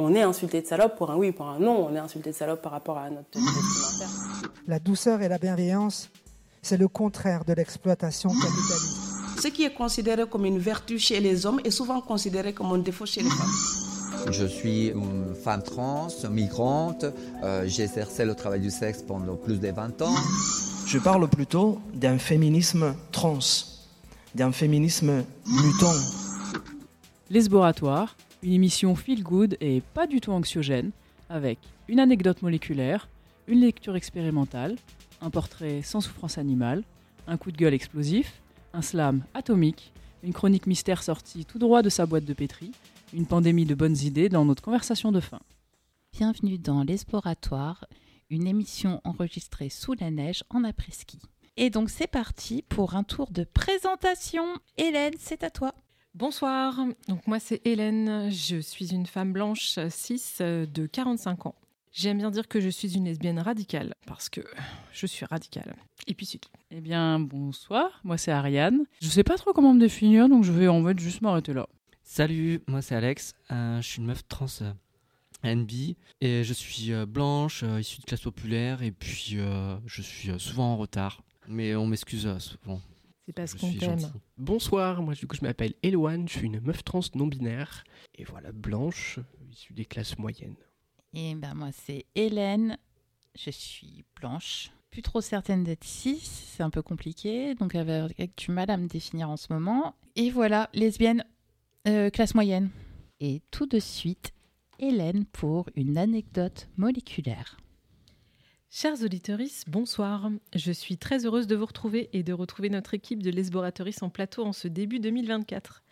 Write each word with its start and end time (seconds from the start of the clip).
on 0.00 0.14
est 0.14 0.22
insulté 0.22 0.62
de 0.62 0.66
salope 0.66 0.96
pour 0.96 1.10
un 1.10 1.16
oui, 1.16 1.32
pour 1.32 1.46
un 1.46 1.58
non, 1.58 1.86
on 1.88 1.94
est 1.94 1.98
insulté 1.98 2.30
de 2.30 2.34
salope 2.34 2.62
par 2.62 2.72
rapport 2.72 2.98
à 2.98 3.10
notre 3.10 3.28
vestimentaire. 3.34 4.50
La 4.66 4.78
douceur 4.78 5.20
et 5.22 5.28
la 5.28 5.38
bienveillance, 5.38 6.08
c'est 6.62 6.76
le 6.76 6.88
contraire 6.88 7.44
de 7.44 7.52
l'exploitation 7.52 8.30
capitaliste. 8.30 9.10
Ce 9.40 9.48
qui 9.48 9.64
est 9.64 9.74
considéré 9.74 10.26
comme 10.26 10.44
une 10.44 10.58
vertu 10.58 10.98
chez 10.98 11.20
les 11.20 11.46
hommes 11.46 11.60
est 11.64 11.70
souvent 11.70 12.00
considéré 12.00 12.52
comme 12.52 12.72
un 12.72 12.78
défaut 12.78 13.06
chez 13.06 13.22
les 13.22 13.30
femmes. 13.30 14.30
Je 14.30 14.44
suis 14.44 14.88
une 14.88 15.34
femme 15.34 15.62
trans, 15.62 16.08
migrante, 16.30 17.06
euh, 17.42 17.64
j'ai 17.66 17.84
exercé 17.84 18.24
le 18.24 18.34
travail 18.34 18.60
du 18.60 18.70
sexe 18.70 19.02
pendant 19.02 19.36
plus 19.36 19.58
de 19.58 19.70
20 19.70 20.02
ans. 20.02 20.14
Je 20.86 20.98
parle 20.98 21.26
plutôt 21.28 21.80
d'un 21.94 22.18
féminisme 22.18 22.94
trans, 23.12 23.38
d'un 24.34 24.52
féminisme 24.52 25.24
mutant. 25.46 25.94
L'esboratoire, 27.30 28.16
une 28.42 28.52
émission 28.52 28.94
feel 28.94 29.22
good 29.22 29.56
et 29.60 29.82
pas 29.94 30.06
du 30.06 30.20
tout 30.20 30.32
anxiogène, 30.32 30.90
avec 31.28 31.58
une 31.88 32.00
anecdote 32.00 32.42
moléculaire, 32.42 33.08
une 33.46 33.60
lecture 33.60 33.96
expérimentale, 33.96 34.76
un 35.20 35.30
portrait 35.30 35.82
sans 35.82 36.00
souffrance 36.00 36.38
animale, 36.38 36.82
un 37.26 37.36
coup 37.36 37.52
de 37.52 37.56
gueule 37.56 37.74
explosif, 37.74 38.40
un 38.72 38.82
slam 38.82 39.24
atomique, 39.34 39.92
une 40.22 40.32
chronique 40.32 40.66
mystère 40.66 41.02
sortie 41.02 41.44
tout 41.44 41.58
droit 41.58 41.82
de 41.82 41.88
sa 41.88 42.06
boîte 42.06 42.24
de 42.24 42.32
pétri, 42.32 42.72
une 43.12 43.26
pandémie 43.26 43.66
de 43.66 43.74
bonnes 43.74 43.96
idées 43.98 44.28
dans 44.28 44.44
notre 44.44 44.62
conversation 44.62 45.12
de 45.12 45.20
fin. 45.20 45.40
Bienvenue 46.12 46.58
dans 46.58 46.82
l'Esboratoire, 46.82 47.84
une 48.30 48.46
émission 48.46 49.00
enregistrée 49.04 49.68
sous 49.68 49.94
la 49.94 50.10
neige 50.10 50.44
en 50.50 50.64
après-ski. 50.64 51.18
Et 51.56 51.68
donc 51.68 51.90
c'est 51.90 52.06
parti 52.06 52.62
pour 52.68 52.94
un 52.94 53.02
tour 53.02 53.30
de 53.30 53.44
présentation. 53.44 54.44
Hélène, 54.76 55.14
c'est 55.18 55.44
à 55.44 55.50
toi. 55.50 55.74
Bonsoir, 56.14 56.74
donc 57.08 57.26
moi 57.28 57.38
c'est 57.38 57.64
Hélène, 57.64 58.30
je 58.30 58.60
suis 58.60 58.92
une 58.92 59.06
femme 59.06 59.32
blanche 59.32 59.78
cis 59.90 60.20
de 60.40 60.86
45 60.86 61.46
ans. 61.46 61.54
J'aime 61.92 62.18
bien 62.18 62.30
dire 62.30 62.48
que 62.48 62.60
je 62.60 62.68
suis 62.68 62.96
une 62.96 63.04
lesbienne 63.04 63.38
radicale, 63.38 63.94
parce 64.06 64.28
que 64.28 64.40
je 64.92 65.06
suis 65.06 65.24
radicale. 65.24 65.76
Et 66.08 66.14
puis 66.14 66.26
c'est 66.26 66.38
tout. 66.38 66.50
Eh 66.72 66.80
bien, 66.80 67.20
bonsoir, 67.20 68.00
moi 68.04 68.18
c'est 68.18 68.32
Ariane. 68.32 68.84
Je 69.00 69.08
sais 69.08 69.22
pas 69.22 69.36
trop 69.36 69.52
comment 69.52 69.72
me 69.72 69.80
définir, 69.80 70.28
donc 70.28 70.42
je 70.44 70.52
vais 70.52 70.66
en 70.68 70.84
fait 70.84 70.98
juste 70.98 71.20
m'arrêter 71.22 71.52
là. 71.52 71.68
Salut, 72.02 72.60
moi 72.66 72.82
c'est 72.82 72.96
Alex, 72.96 73.34
euh, 73.52 73.80
je 73.80 73.86
suis 73.86 74.00
une 74.00 74.06
meuf 74.06 74.26
trans 74.26 74.46
euh, 74.62 75.54
NB, 75.54 75.70
et 76.20 76.42
je 76.42 76.52
suis 76.52 76.92
euh, 76.92 77.06
blanche, 77.06 77.62
euh, 77.62 77.80
issue 77.80 78.00
de 78.00 78.04
classe 78.06 78.22
populaire, 78.22 78.82
et 78.82 78.90
puis 78.90 79.34
euh, 79.34 79.76
je 79.86 80.02
suis 80.02 80.30
euh, 80.30 80.38
souvent 80.38 80.72
en 80.72 80.76
retard. 80.76 81.22
Mais 81.46 81.74
on 81.76 81.86
m'excuse 81.86 82.26
euh, 82.26 82.38
souvent. 82.40 82.80
C'est 83.30 83.34
parce 83.34 83.54
qu'on 83.54 83.72
t'aime. 83.72 84.10
Bonsoir, 84.38 85.02
moi 85.02 85.14
du 85.14 85.28
coup 85.28 85.36
je 85.36 85.42
m'appelle 85.42 85.74
Eloane, 85.84 86.28
je 86.28 86.38
suis 86.38 86.46
une 86.48 86.58
meuf 86.58 86.82
trans 86.82 86.98
non 87.14 87.28
binaire 87.28 87.84
et 88.16 88.24
voilà 88.24 88.50
blanche, 88.50 89.20
issue 89.48 89.72
des 89.72 89.84
classes 89.84 90.18
moyennes. 90.18 90.56
Et 91.14 91.36
ben 91.36 91.54
moi 91.54 91.68
c'est 91.70 92.06
Hélène, 92.16 92.76
je 93.38 93.50
suis 93.50 94.04
blanche, 94.16 94.72
plus 94.90 95.02
trop 95.02 95.20
certaine 95.20 95.62
d'être 95.62 95.84
cis, 95.84 96.18
c'est 96.18 96.64
un 96.64 96.70
peu 96.70 96.82
compliqué, 96.82 97.54
donc 97.54 97.76
avec 97.76 98.36
du 98.36 98.50
mal 98.50 98.68
à 98.68 98.76
me 98.76 98.88
définir 98.88 99.30
en 99.30 99.36
ce 99.36 99.52
moment. 99.52 99.94
Et 100.16 100.30
voilà, 100.30 100.68
lesbienne, 100.74 101.24
euh, 101.86 102.10
classe 102.10 102.34
moyenne. 102.34 102.70
Et 103.20 103.42
tout 103.52 103.66
de 103.66 103.78
suite, 103.78 104.32
Hélène 104.80 105.24
pour 105.24 105.68
une 105.76 105.98
anecdote 105.98 106.68
moléculaire. 106.76 107.58
Chers 108.72 109.02
auditeurs, 109.02 109.40
bonsoir. 109.66 110.30
Je 110.54 110.70
suis 110.70 110.96
très 110.96 111.26
heureuse 111.26 111.48
de 111.48 111.56
vous 111.56 111.66
retrouver 111.66 112.08
et 112.12 112.22
de 112.22 112.32
retrouver 112.32 112.70
notre 112.70 112.94
équipe 112.94 113.20
de 113.20 113.28
l'Esboratoris 113.28 114.00
en 114.00 114.10
plateau 114.10 114.44
en 114.44 114.52
ce 114.52 114.68
début 114.68 115.00
2024. 115.00 115.82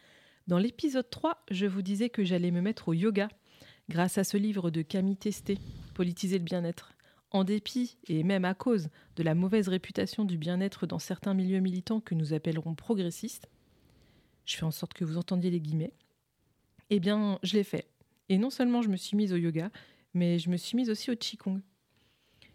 Dans 0.46 0.58
l'épisode 0.58 1.10
3, 1.10 1.42
je 1.50 1.66
vous 1.66 1.82
disais 1.82 2.08
que 2.08 2.22
j'allais 2.22 2.52
me 2.52 2.60
mettre 2.60 2.86
au 2.86 2.94
yoga 2.94 3.30
grâce 3.88 4.16
à 4.16 4.22
ce 4.22 4.36
livre 4.36 4.70
de 4.70 4.82
Camille 4.82 5.16
Testé, 5.16 5.58
Politiser 5.94 6.38
le 6.38 6.44
bien-être. 6.44 6.92
En 7.32 7.42
dépit, 7.42 7.96
et 8.06 8.22
même 8.22 8.44
à 8.44 8.54
cause, 8.54 8.90
de 9.16 9.24
la 9.24 9.34
mauvaise 9.34 9.66
réputation 9.66 10.24
du 10.24 10.38
bien-être 10.38 10.86
dans 10.86 11.00
certains 11.00 11.34
milieux 11.34 11.58
militants 11.58 12.00
que 12.00 12.14
nous 12.14 12.32
appellerons 12.32 12.76
progressistes, 12.76 13.48
je 14.44 14.56
fais 14.56 14.64
en 14.64 14.70
sorte 14.70 14.94
que 14.94 15.04
vous 15.04 15.18
entendiez 15.18 15.50
les 15.50 15.60
guillemets, 15.60 15.94
eh 16.90 17.00
bien, 17.00 17.40
je 17.42 17.54
l'ai 17.54 17.64
fait. 17.64 17.88
Et 18.28 18.38
non 18.38 18.50
seulement 18.50 18.82
je 18.82 18.88
me 18.88 18.96
suis 18.96 19.16
mise 19.16 19.32
au 19.32 19.36
yoga, 19.36 19.72
mais 20.14 20.38
je 20.38 20.48
me 20.48 20.56
suis 20.56 20.76
mise 20.76 20.90
aussi 20.90 21.10
au 21.10 21.16
Qigong. 21.16 21.60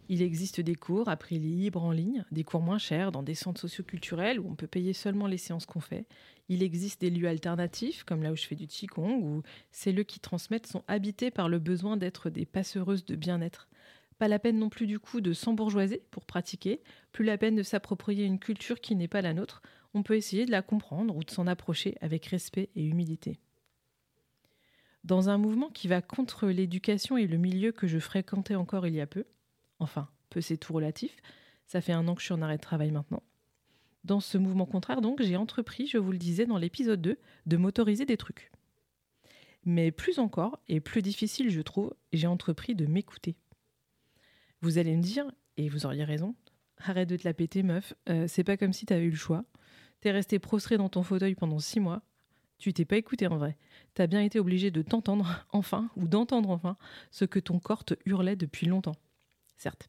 Il 0.09 0.21
existe 0.21 0.59
des 0.59 0.75
cours 0.75 1.07
à 1.07 1.15
prix 1.15 1.39
libre 1.39 1.81
en 1.83 1.91
ligne, 1.91 2.25
des 2.31 2.43
cours 2.43 2.61
moins 2.61 2.77
chers 2.77 3.11
dans 3.11 3.23
des 3.23 3.35
centres 3.35 3.61
socioculturels 3.61 4.39
où 4.39 4.49
on 4.49 4.55
peut 4.55 4.67
payer 4.67 4.93
seulement 4.93 5.27
les 5.27 5.37
séances 5.37 5.65
qu'on 5.65 5.79
fait. 5.79 6.05
Il 6.49 6.61
existe 6.61 7.01
des 7.01 7.09
lieux 7.09 7.27
alternatifs, 7.27 8.03
comme 8.03 8.21
là 8.21 8.31
où 8.31 8.35
je 8.35 8.45
fais 8.45 8.55
du 8.55 8.67
Qigong, 8.67 9.21
où 9.23 9.43
ces 9.71 9.93
lieux 9.93 10.03
qui 10.03 10.19
transmettent 10.19 10.67
sont 10.67 10.83
habités 10.87 11.31
par 11.31 11.47
le 11.47 11.59
besoin 11.59 11.95
d'être 11.95 12.29
des 12.29 12.45
passeuses 12.45 13.05
de 13.05 13.15
bien-être. 13.15 13.69
Pas 14.17 14.27
la 14.27 14.39
peine 14.39 14.59
non 14.59 14.69
plus 14.69 14.87
du 14.87 14.99
coup 14.99 15.21
de 15.21 15.33
s'embourgeoiser 15.33 16.03
pour 16.11 16.25
pratiquer, 16.25 16.81
plus 17.11 17.25
la 17.25 17.37
peine 17.37 17.55
de 17.55 17.63
s'approprier 17.63 18.25
une 18.25 18.39
culture 18.39 18.81
qui 18.81 18.95
n'est 18.95 19.07
pas 19.07 19.21
la 19.21 19.33
nôtre. 19.33 19.61
On 19.93 20.03
peut 20.03 20.15
essayer 20.15 20.45
de 20.45 20.51
la 20.51 20.61
comprendre 20.61 21.15
ou 21.15 21.23
de 21.23 21.31
s'en 21.31 21.47
approcher 21.47 21.95
avec 22.01 22.25
respect 22.25 22.69
et 22.75 22.83
humilité. 22.83 23.39
Dans 25.03 25.29
un 25.29 25.37
mouvement 25.37 25.69
qui 25.69 25.87
va 25.87 26.01
contre 26.01 26.47
l'éducation 26.47 27.17
et 27.17 27.27
le 27.27 27.37
milieu 27.37 27.71
que 27.71 27.87
je 27.87 27.99
fréquentais 27.99 28.55
encore 28.55 28.87
il 28.87 28.95
y 28.95 29.01
a 29.01 29.07
peu, 29.07 29.25
enfin, 29.83 30.09
peu 30.29 30.41
c'est 30.41 30.57
tout 30.57 30.73
relatif, 30.73 31.15
ça 31.67 31.81
fait 31.81 31.93
un 31.93 32.07
an 32.07 32.15
que 32.15 32.21
je 32.21 32.25
suis 32.25 32.33
en 32.33 32.41
arrêt 32.41 32.57
de 32.57 32.61
travail 32.61 32.91
maintenant. 32.91 33.23
Dans 34.03 34.19
ce 34.19 34.37
mouvement 34.37 34.65
contraire, 34.65 35.01
donc, 35.01 35.21
j'ai 35.21 35.37
entrepris, 35.37 35.87
je 35.87 35.97
vous 35.97 36.11
le 36.11 36.17
disais 36.17 36.45
dans 36.45 36.57
l'épisode 36.57 37.01
2, 37.01 37.17
de 37.45 37.57
m'autoriser 37.57 38.05
des 38.05 38.17
trucs. 38.17 38.51
Mais 39.65 39.91
plus 39.91 40.19
encore, 40.19 40.59
et 40.67 40.81
plus 40.81 41.01
difficile, 41.01 41.49
je 41.49 41.61
trouve, 41.61 41.93
j'ai 42.11 42.27
entrepris 42.27 42.75
de 42.75 42.85
m'écouter. 42.85 43.37
Vous 44.61 44.77
allez 44.77 44.95
me 44.95 45.01
dire, 45.01 45.31
et 45.55 45.69
vous 45.69 45.85
auriez 45.85 46.03
raison, 46.03 46.35
arrête 46.77 47.07
de 47.07 47.15
te 47.15 47.23
la 47.23 47.33
péter, 47.33 47.63
meuf, 47.63 47.93
euh, 48.09 48.25
c'est 48.27 48.43
pas 48.43 48.57
comme 48.57 48.73
si 48.73 48.85
t'avais 48.85 49.05
eu 49.05 49.09
le 49.09 49.15
choix. 49.15 49.45
T'es 50.01 50.11
resté 50.11 50.37
prostré 50.37 50.77
dans 50.77 50.89
ton 50.89 51.03
fauteuil 51.03 51.35
pendant 51.35 51.59
six 51.59 51.79
mois. 51.79 52.01
Tu 52.57 52.73
t'es 52.73 52.85
pas 52.85 52.97
écouté 52.97 53.27
en 53.27 53.37
vrai. 53.37 53.57
T'as 53.93 54.07
bien 54.07 54.21
été 54.21 54.37
obligé 54.37 54.69
de 54.69 54.81
t'entendre 54.81 55.45
enfin, 55.53 55.89
ou 55.95 56.07
d'entendre 56.09 56.49
enfin, 56.49 56.77
ce 57.11 57.23
que 57.23 57.39
ton 57.39 57.59
corps 57.59 57.85
te 57.85 57.93
hurlait 58.05 58.35
depuis 58.35 58.67
longtemps. 58.67 58.95
Certes. 59.57 59.87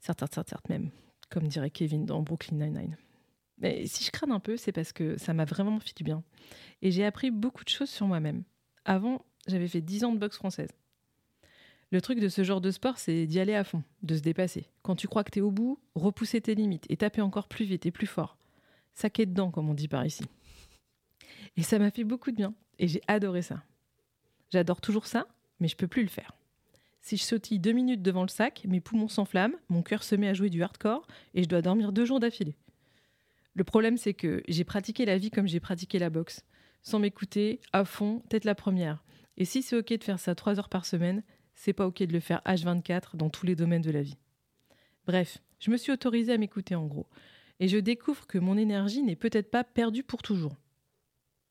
Certes, 0.00 0.20
certes, 0.20 0.34
certes, 0.34 0.48
certes 0.48 0.68
même, 0.68 0.90
comme 1.30 1.48
dirait 1.48 1.70
Kevin 1.70 2.04
dans 2.04 2.22
Brooklyn 2.22 2.56
Nine-Nine. 2.56 2.96
Mais 3.58 3.86
si 3.86 4.04
je 4.04 4.10
crâne 4.10 4.32
un 4.32 4.40
peu, 4.40 4.56
c'est 4.56 4.72
parce 4.72 4.92
que 4.92 5.16
ça 5.16 5.32
m'a 5.34 5.44
vraiment 5.44 5.78
fait 5.78 5.96
du 5.96 6.02
bien. 6.02 6.24
Et 6.82 6.90
j'ai 6.90 7.04
appris 7.04 7.30
beaucoup 7.30 7.64
de 7.64 7.68
choses 7.68 7.90
sur 7.90 8.06
moi-même. 8.06 8.42
Avant, 8.84 9.24
j'avais 9.46 9.68
fait 9.68 9.80
10 9.80 10.04
ans 10.04 10.12
de 10.12 10.18
boxe 10.18 10.36
française. 10.36 10.70
Le 11.92 12.00
truc 12.00 12.18
de 12.18 12.28
ce 12.28 12.42
genre 12.42 12.60
de 12.60 12.70
sport, 12.70 12.98
c'est 12.98 13.26
d'y 13.26 13.38
aller 13.38 13.54
à 13.54 13.64
fond, 13.64 13.84
de 14.02 14.16
se 14.16 14.22
dépasser. 14.22 14.66
Quand 14.82 14.96
tu 14.96 15.06
crois 15.06 15.24
que 15.24 15.30
t'es 15.30 15.42
au 15.42 15.50
bout, 15.50 15.78
repousser 15.94 16.40
tes 16.40 16.54
limites 16.54 16.86
et 16.88 16.96
taper 16.96 17.20
encore 17.20 17.48
plus 17.48 17.66
vite 17.66 17.86
et 17.86 17.90
plus 17.90 18.06
fort. 18.06 18.38
Saquer 18.94 19.26
dedans, 19.26 19.50
comme 19.50 19.68
on 19.68 19.74
dit 19.74 19.88
par 19.88 20.04
ici. 20.04 20.24
Et 21.56 21.62
ça 21.62 21.78
m'a 21.78 21.90
fait 21.90 22.04
beaucoup 22.04 22.30
de 22.30 22.36
bien. 22.36 22.54
Et 22.78 22.88
j'ai 22.88 23.02
adoré 23.06 23.42
ça. 23.42 23.62
J'adore 24.50 24.80
toujours 24.80 25.06
ça, 25.06 25.28
mais 25.60 25.68
je 25.68 25.76
peux 25.76 25.86
plus 25.86 26.02
le 26.02 26.08
faire. 26.08 26.32
Si 27.02 27.16
je 27.16 27.24
sautille 27.24 27.58
deux 27.58 27.72
minutes 27.72 28.00
devant 28.00 28.22
le 28.22 28.28
sac, 28.28 28.64
mes 28.64 28.80
poumons 28.80 29.08
s'enflamment, 29.08 29.56
mon 29.68 29.82
cœur 29.82 30.04
se 30.04 30.14
met 30.14 30.28
à 30.28 30.34
jouer 30.34 30.50
du 30.50 30.62
hardcore 30.62 31.06
et 31.34 31.42
je 31.42 31.48
dois 31.48 31.60
dormir 31.60 31.92
deux 31.92 32.04
jours 32.04 32.20
d'affilée. 32.20 32.56
Le 33.54 33.64
problème, 33.64 33.96
c'est 33.96 34.14
que 34.14 34.42
j'ai 34.48 34.62
pratiqué 34.62 35.04
la 35.04 35.18
vie 35.18 35.30
comme 35.30 35.48
j'ai 35.48 35.58
pratiqué 35.58 35.98
la 35.98 36.10
boxe, 36.10 36.44
sans 36.80 37.00
m'écouter, 37.00 37.60
à 37.72 37.84
fond, 37.84 38.22
tête 38.28 38.44
la 38.44 38.54
première. 38.54 39.04
Et 39.36 39.44
si 39.44 39.62
c'est 39.62 39.76
ok 39.76 39.92
de 39.98 40.04
faire 40.04 40.20
ça 40.20 40.36
trois 40.36 40.60
heures 40.60 40.68
par 40.68 40.86
semaine, 40.86 41.24
c'est 41.56 41.72
pas 41.72 41.88
ok 41.88 42.04
de 42.04 42.12
le 42.12 42.20
faire 42.20 42.40
H24 42.46 43.16
dans 43.16 43.30
tous 43.30 43.46
les 43.46 43.56
domaines 43.56 43.82
de 43.82 43.90
la 43.90 44.02
vie. 44.02 44.16
Bref, 45.06 45.38
je 45.58 45.72
me 45.72 45.76
suis 45.76 45.92
autorisée 45.92 46.32
à 46.32 46.38
m'écouter 46.38 46.76
en 46.76 46.86
gros, 46.86 47.08
et 47.58 47.66
je 47.66 47.78
découvre 47.78 48.28
que 48.28 48.38
mon 48.38 48.56
énergie 48.56 49.02
n'est 49.02 49.16
peut-être 49.16 49.50
pas 49.50 49.64
perdue 49.64 50.04
pour 50.04 50.22
toujours. 50.22 50.56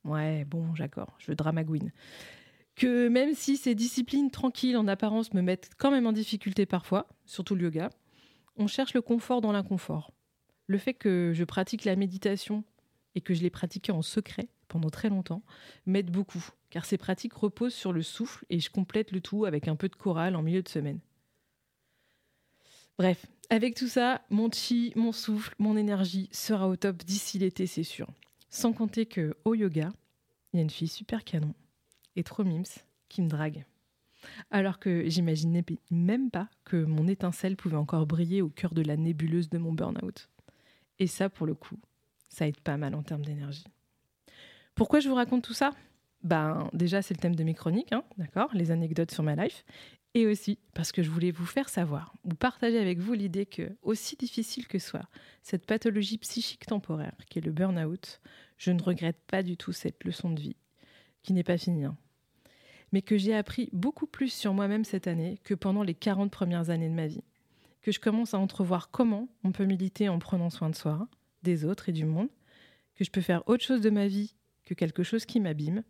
Ouais, 0.06 0.46
bon, 0.46 0.74
d'accord, 0.78 1.14
je 1.20 1.34
dramagouine. 1.34 1.92
Que 2.76 3.08
même 3.10 3.34
si 3.34 3.58
ces 3.58 3.76
disciplines 3.76 4.32
tranquilles 4.32 4.78
en 4.78 4.88
apparence 4.88 5.34
me 5.34 5.42
mettent 5.42 5.72
quand 5.78 5.92
même 5.92 6.08
en 6.08 6.14
difficulté 6.14 6.66
parfois, 6.66 7.08
surtout 7.26 7.56
le 7.56 7.64
yoga, 7.64 7.90
on 8.56 8.68
cherche 8.68 8.94
le 8.94 9.02
confort 9.02 9.42
dans 9.42 9.52
l'inconfort. 9.52 10.12
Le 10.68 10.78
fait 10.78 10.94
que 10.94 11.32
je 11.34 11.44
pratique 11.44 11.86
la 11.86 11.96
méditation 11.96 12.64
et 13.16 13.22
que 13.22 13.34
je 13.34 13.42
l'ai 13.42 13.50
pratiquée 13.50 13.92
en 13.92 14.02
secret 14.02 14.48
pendant 14.68 14.90
très 14.90 15.10
longtemps 15.10 15.44
m'aide 15.86 16.12
beaucoup, 16.12 16.44
car 16.70 16.86
ces 16.86 16.98
pratiques 16.98 17.34
reposent 17.34 17.74
sur 17.74 17.92
le 17.92 18.02
souffle 18.02 18.46
et 18.50 18.60
je 18.60 18.70
complète 18.70 19.12
le 19.12 19.20
tout 19.20 19.46
avec 19.46 19.68
un 19.68 19.76
peu 19.76 19.90
de 19.90 19.96
chorale 19.96 20.36
en 20.36 20.42
milieu 20.42 20.62
de 20.62 20.70
semaine. 20.70 21.00
Bref, 22.98 23.26
avec 23.50 23.76
tout 23.76 23.88
ça, 23.88 24.22
mon 24.30 24.50
chi, 24.50 24.94
mon 24.96 25.12
souffle, 25.12 25.56
mon 25.60 25.76
énergie 25.76 26.30
sera 26.32 26.70
au 26.70 26.76
top 26.76 27.04
d'ici 27.04 27.38
l'été, 27.38 27.68
c'est 27.68 27.84
sûr. 27.84 28.08
Sans 28.50 28.72
compter 28.74 29.06
que 29.06 29.36
au 29.44 29.56
yoga, 29.56 29.92
il 30.54 30.58
y 30.58 30.60
a 30.60 30.64
une 30.64 30.70
fille 30.70 30.88
super 30.88 31.24
canon 31.24 31.54
et 32.16 32.24
trop 32.24 32.44
mims 32.44 32.84
qui 33.10 33.22
me 33.22 33.30
drague. 33.30 33.66
Alors 34.52 34.80
que 34.80 35.10
j'imaginais 35.10 35.64
même 35.90 36.30
pas 36.30 36.50
que 36.64 36.84
mon 36.84 37.08
étincelle 37.08 37.56
pouvait 37.56 37.78
encore 37.78 38.06
briller 38.06 38.42
au 38.42 38.50
cœur 38.50 38.74
de 38.74 38.82
la 38.82 38.98
nébuleuse 38.98 39.50
de 39.50 39.58
mon 39.58 39.74
burn-out. 39.74 40.30
Et 41.00 41.08
ça, 41.08 41.30
pour 41.30 41.48
le 41.48 41.56
coup, 41.56 41.78
ça 42.30 42.48
aide 42.48 42.60
pas 42.60 42.78
mal 42.78 42.94
en 42.94 43.02
termes 43.02 43.26
d'énergie. 43.26 43.66
Pourquoi 44.76 45.00
je 45.00 45.10
vous 45.10 45.16
raconte 45.16 45.44
tout 45.44 45.54
ça? 45.54 45.72
Ben, 46.24 46.70
déjà, 46.74 47.02
c'est 47.02 47.16
le 47.16 47.20
thème 47.20 47.36
de 47.36 47.44
mes 47.44 47.56
chroniques, 47.56 47.92
hein, 47.92 48.04
d'accord? 48.18 48.52
Les 48.54 48.70
anecdotes 48.70 49.12
sur 49.12 49.24
ma 49.24 49.36
life. 49.36 49.66
Et 50.14 50.28
aussi 50.28 50.60
parce 50.74 50.92
que 50.92 51.02
je 51.02 51.10
voulais 51.10 51.32
vous 51.32 51.46
faire 51.46 51.70
savoir, 51.70 52.14
ou 52.26 52.30
partager 52.30 52.78
avec 52.78 53.00
vous 53.00 53.14
l'idée 53.14 53.46
que, 53.46 53.76
aussi 53.82 54.18
difficile 54.18 54.68
que 54.68 54.78
soit 54.78 55.08
cette 55.42 55.66
pathologie 55.66 56.18
psychique 56.18 56.66
temporaire 56.66 57.16
qui 57.30 57.40
est 57.40 57.46
le 57.46 57.52
burn-out, 57.52 58.20
je 58.58 58.72
ne 58.72 58.82
regrette 58.82 59.20
pas 59.26 59.42
du 59.42 59.56
tout 59.56 59.72
cette 59.72 60.04
leçon 60.04 60.30
de 60.32 60.42
vie, 60.42 60.58
qui 61.24 61.34
n'est 61.34 61.44
pas 61.44 61.58
finie, 61.58 61.86
hein. 61.86 61.98
mais 62.92 63.02
que 63.02 63.18
j'ai 63.18 63.36
appris 63.36 63.70
beaucoup 63.74 64.08
plus 64.08 64.32
sur 64.32 64.54
moi-même 64.54 64.86
cette 64.86 65.08
année 65.08 65.40
que 65.44 65.54
pendant 65.54 65.84
les 65.84 65.94
40 65.94 66.32
premières 66.32 66.70
années 66.70 66.90
de 66.90 66.96
ma 66.96 67.08
vie. 67.08 67.24
Que 67.82 67.92
je 67.92 68.00
commence 68.00 68.34
à 68.34 68.40
entrevoir 68.40 68.92
comment 68.92 69.28
on 69.44 69.52
peut 69.52 69.66
militer 69.66 70.08
en 70.08 70.20
prenant 70.20 70.50
soin 70.50 70.70
de 70.70 70.76
soi, 70.76 71.08
des 71.44 71.66
autres 71.66 71.90
et 71.90 71.94
du 71.94 72.06
monde, 72.06 72.30
que 72.96 73.04
je 73.04 73.12
peux 73.12 73.22
faire 73.22 73.44
autre 73.48 73.64
chose 73.64 73.82
de 73.82 73.90
ma 73.90 74.08
vie 74.08 74.36
que 74.66 74.74
quelque 74.74 75.04
chose 75.04 75.26
qui 75.26 75.40
m'abîme, 75.40 75.84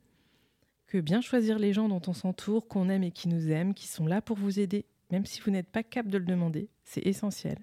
que 0.87 0.99
bien 0.99 1.21
choisir 1.21 1.59
les 1.59 1.73
gens 1.73 1.89
dont 1.89 2.01
on 2.07 2.13
s'entoure, 2.13 2.67
qu'on 2.67 2.89
aime 2.89 3.03
et 3.03 3.11
qui 3.11 3.27
nous 3.27 3.49
aiment, 3.49 3.73
qui 3.73 3.87
sont 3.87 4.07
là 4.07 4.21
pour 4.21 4.37
vous 4.37 4.59
aider, 4.59 4.85
même 5.11 5.25
si 5.25 5.41
vous 5.41 5.51
n'êtes 5.51 5.69
pas 5.69 5.83
capable 5.83 6.11
de 6.11 6.17
le 6.17 6.25
demander, 6.25 6.69
c'est 6.83 7.05
essentiel. 7.05 7.59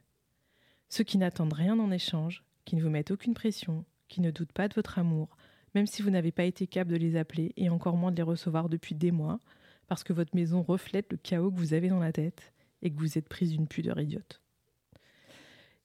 Ceux 0.88 1.04
qui 1.04 1.18
n'attendent 1.18 1.54
rien 1.54 1.78
en 1.78 1.90
échange, 1.90 2.44
qui 2.64 2.76
ne 2.76 2.82
vous 2.82 2.90
mettent 2.90 3.10
aucune 3.10 3.34
pression, 3.34 3.84
qui 4.08 4.20
ne 4.20 4.30
doutent 4.30 4.52
pas 4.52 4.68
de 4.68 4.74
votre 4.74 4.98
amour, 4.98 5.36
même 5.78 5.86
si 5.86 6.02
vous 6.02 6.10
n'avez 6.10 6.32
pas 6.32 6.42
été 6.42 6.66
capable 6.66 6.90
de 6.90 6.96
les 6.96 7.14
appeler 7.14 7.52
et 7.56 7.68
encore 7.70 7.96
moins 7.96 8.10
de 8.10 8.16
les 8.16 8.22
recevoir 8.24 8.68
depuis 8.68 8.96
des 8.96 9.12
mois, 9.12 9.38
parce 9.86 10.02
que 10.02 10.12
votre 10.12 10.34
maison 10.34 10.60
reflète 10.60 11.06
le 11.12 11.18
chaos 11.18 11.52
que 11.52 11.56
vous 11.56 11.72
avez 11.72 11.88
dans 11.88 12.00
la 12.00 12.12
tête 12.12 12.52
et 12.82 12.90
que 12.90 12.98
vous 12.98 13.16
êtes 13.16 13.28
prise 13.28 13.52
d'une 13.52 13.68
pudeur 13.68 14.00
idiote. 14.00 14.42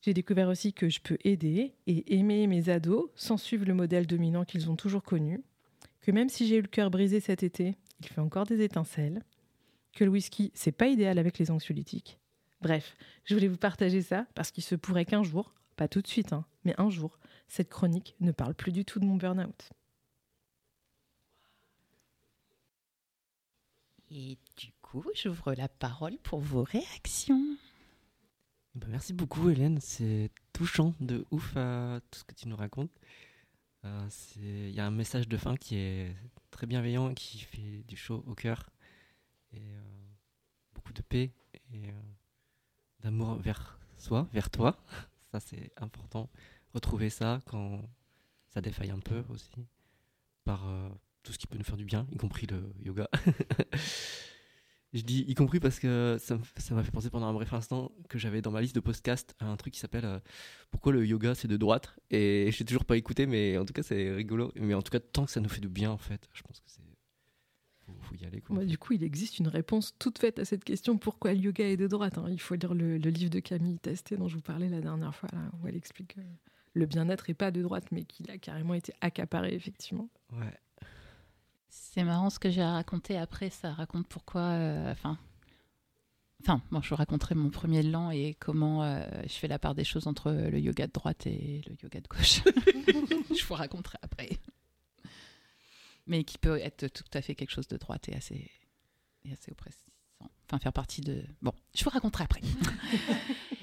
J'ai 0.02 0.16
découvert 0.16 0.50
aussi 0.50 0.74
que 0.74 0.90
je 0.90 1.00
peux 1.00 1.20
aider 1.24 1.76
et 1.86 2.18
aimer 2.18 2.48
mes 2.48 2.70
ados 2.70 3.12
sans 3.14 3.38
suivre 3.38 3.66
le 3.68 3.76
modèle 3.76 4.08
dominant 4.08 4.46
qu'ils 4.46 4.72
ont 4.72 4.76
toujours 4.76 5.04
connu, 5.04 5.44
que 6.02 6.12
même 6.12 6.28
si 6.28 6.48
j'ai 6.48 6.58
eu 6.58 6.62
le 6.62 6.68
cœur 6.68 6.90
brisé 6.90 7.20
cet 7.20 7.44
été, 7.44 7.78
il 8.00 8.08
fait 8.08 8.20
encore 8.20 8.48
des 8.48 8.64
étincelles, 8.64 9.22
que 9.94 10.04
le 10.04 10.10
whisky, 10.10 10.52
c'est 10.56 10.72
pas 10.72 10.88
idéal 10.88 11.20
avec 11.20 11.38
les 11.38 11.52
anxiolytiques. 11.52 12.18
Bref, 12.62 12.98
je 13.26 13.36
voulais 13.36 13.48
vous 13.48 13.58
partager 13.58 14.02
ça 14.02 14.26
parce 14.34 14.50
qu'il 14.50 14.64
se 14.64 14.74
pourrait 14.74 15.06
qu'un 15.06 15.22
jour, 15.22 15.54
pas 15.76 15.88
tout 15.88 16.02
de 16.02 16.08
suite, 16.08 16.34
hein, 16.34 16.46
mais 16.66 16.74
un 16.80 16.90
jour, 16.90 17.20
cette 17.48 17.70
chronique 17.70 18.16
ne 18.22 18.32
parle 18.32 18.56
plus 18.56 18.72
du 18.72 18.86
tout 18.86 19.00
de 19.00 19.06
mon 19.06 19.18
burn-out. 19.18 19.70
Et 24.16 24.38
du 24.58 24.72
coup, 24.84 25.04
j'ouvre 25.16 25.54
la 25.54 25.68
parole 25.68 26.20
pour 26.20 26.40
vos 26.40 26.64
réactions. 26.64 27.58
Bah, 28.76 28.86
merci 28.88 29.12
beaucoup 29.12 29.50
Hélène, 29.50 29.80
c'est 29.82 30.30
touchant 30.52 30.94
de 31.00 31.26
ouf 31.32 31.58
à 31.58 32.00
tout 32.12 32.20
ce 32.20 32.24
que 32.24 32.36
tu 32.36 32.48
nous 32.48 32.56
racontes. 32.56 32.92
Euh, 33.86 34.08
Il 34.36 34.70
y 34.70 34.80
a 34.80 34.86
un 34.86 34.92
message 34.92 35.28
de 35.28 35.36
fin 35.36 35.56
qui 35.56 35.78
est 35.78 36.16
très 36.52 36.68
bienveillant, 36.68 37.16
qui 37.16 37.40
fait 37.40 37.84
du 37.88 37.96
chaud 37.96 38.24
au 38.28 38.36
cœur. 38.36 38.70
Et 39.52 39.62
euh, 39.62 39.82
beaucoup 40.76 40.94
de 40.94 41.02
paix 41.02 41.32
et 41.74 41.90
euh, 41.90 42.02
d'amour 43.00 43.36
vers 43.38 43.80
soi, 43.98 44.28
vers 44.32 44.52
toi. 44.52 44.78
Ça, 45.32 45.40
c'est 45.40 45.72
important. 45.78 46.30
Retrouver 46.76 47.10
ça 47.10 47.42
quand 47.48 47.82
ça 48.50 48.62
défaille 48.62 48.92
un 48.92 49.00
peu 49.00 49.24
aussi. 49.30 49.66
Par 50.44 50.70
euh, 50.70 50.90
tout 51.24 51.32
ce 51.32 51.38
qui 51.38 51.48
peut 51.48 51.58
nous 51.58 51.64
faire 51.64 51.78
du 51.78 51.86
bien, 51.86 52.06
y 52.12 52.18
compris 52.18 52.48
le 52.48 52.74
yoga. 52.84 53.10
Je 54.94 55.02
dis 55.02 55.26
y 55.28 55.34
compris 55.34 55.60
parce 55.60 55.80
que 55.80 56.18
ça 56.20 56.38
m'a 56.76 56.84
fait 56.84 56.92
penser 56.92 57.10
pendant 57.10 57.26
un 57.26 57.34
bref 57.34 57.52
instant 57.54 57.92
que 58.10 58.20
j'avais 58.20 58.44
dans 58.44 58.52
ma 58.52 58.62
liste 58.62 58.76
de 58.76 58.80
podcasts 58.80 59.36
un 59.40 59.58
truc 59.58 59.74
qui 59.74 59.80
s'appelle 59.80 60.06
euh, 60.06 60.20
Pourquoi 60.70 60.92
le 60.92 61.04
yoga 61.04 61.34
c'est 61.34 61.48
de 61.48 61.58
droite? 61.58 61.96
Et 62.12 62.52
je 62.52 62.62
n'ai 62.62 62.68
toujours 62.68 62.86
pas 62.86 62.96
écouté, 62.96 63.26
mais 63.26 63.58
en 63.58 63.66
tout 63.66 63.74
cas 63.74 63.82
c'est 63.82 64.12
rigolo. 64.12 64.52
Mais 64.56 64.76
en 64.76 64.84
tout 64.84 64.92
cas, 64.92 65.00
tant 65.00 65.26
que 65.26 65.32
ça 65.32 65.42
nous 65.42 65.50
fait 65.50 65.62
du 65.62 65.68
bien, 65.68 65.90
en 65.90 65.98
fait, 65.98 66.30
je 66.34 66.44
pense 66.44 66.60
que 66.60 66.70
c'est. 66.70 66.82
Faut, 67.88 67.94
faut 68.02 68.16
y 68.16 68.24
aller. 68.24 68.40
Quoi. 68.40 68.64
Du 68.66 68.78
coup, 68.78 68.94
il 68.94 69.04
existe 69.04 69.40
une 69.40 69.48
réponse 69.48 69.96
toute 69.98 70.20
faite 70.20 70.38
à 70.38 70.46
cette 70.46 70.64
question 70.64 71.00
pourquoi 71.00 71.34
le 71.34 71.40
yoga 71.40 71.68
est 71.68 71.76
de 71.76 71.88
droite 71.88 72.20
hein? 72.20 72.28
Il 72.30 72.40
faut 72.40 72.54
lire 72.54 72.76
le, 72.76 73.00
le 73.00 73.10
livre 73.10 73.32
de 73.32 73.40
Camille 73.40 73.80
Testé 73.80 74.16
dont 74.16 74.28
je 74.28 74.36
vous 74.36 74.42
parlais 74.42 74.70
la 74.70 74.80
dernière 74.80 75.16
fois, 75.16 75.28
là, 75.34 75.50
où 75.60 75.68
elle 75.68 75.76
explique 75.76 76.16
que 76.16 76.22
le 76.74 76.86
bien-être 76.86 77.32
est 77.32 77.36
pas 77.36 77.50
de 77.50 77.64
droite, 77.64 77.86
mais 77.92 78.04
qu'il 78.04 78.30
a 78.30 78.38
carrément 78.38 78.76
été 78.76 78.94
accaparé, 79.02 79.56
effectivement. 79.56 80.10
Ouais. 80.34 80.54
C'est 81.76 82.04
marrant 82.04 82.30
ce 82.30 82.38
que 82.40 82.50
j'ai 82.52 82.64
raconté 82.64 83.18
après, 83.18 83.50
ça 83.50 83.74
raconte 83.74 84.08
pourquoi. 84.08 84.42
euh, 84.42 84.92
Enfin. 84.92 85.18
Enfin, 86.42 86.62
moi, 86.72 86.82
je 86.84 86.90
vous 86.90 86.96
raconterai 86.98 87.36
mon 87.36 87.50
premier 87.50 87.82
lan 87.84 88.12
et 88.12 88.36
comment 88.38 88.84
euh, 88.84 89.02
je 89.24 89.32
fais 89.34 89.48
la 89.48 89.58
part 89.60 89.76
des 89.76 89.86
choses 89.86 90.08
entre 90.08 90.30
le 90.32 90.60
yoga 90.60 90.88
de 90.88 90.92
droite 90.92 91.26
et 91.26 91.62
le 91.68 91.76
yoga 91.82 92.02
de 92.02 92.08
gauche. 92.08 92.42
je 93.36 93.46
vous 93.46 93.54
raconterai 93.54 93.98
après. 94.02 94.30
Mais 96.06 96.26
qui 96.26 96.38
peut 96.38 96.60
être 96.60 96.88
tout 96.90 97.06
à 97.14 97.22
fait 97.22 97.34
quelque 97.34 97.52
chose 97.52 97.68
de 97.70 97.78
droite 97.78 98.10
et 98.10 98.14
assez, 98.16 98.52
et 99.24 99.32
assez 99.32 99.52
oppressant. 99.52 99.80
Enfin, 100.46 100.60
faire 100.60 100.74
partie 100.74 101.00
de. 101.02 101.24
Bon, 101.42 101.54
je 101.74 101.84
vous 101.86 101.90
raconterai 101.92 102.26
après. 102.26 102.42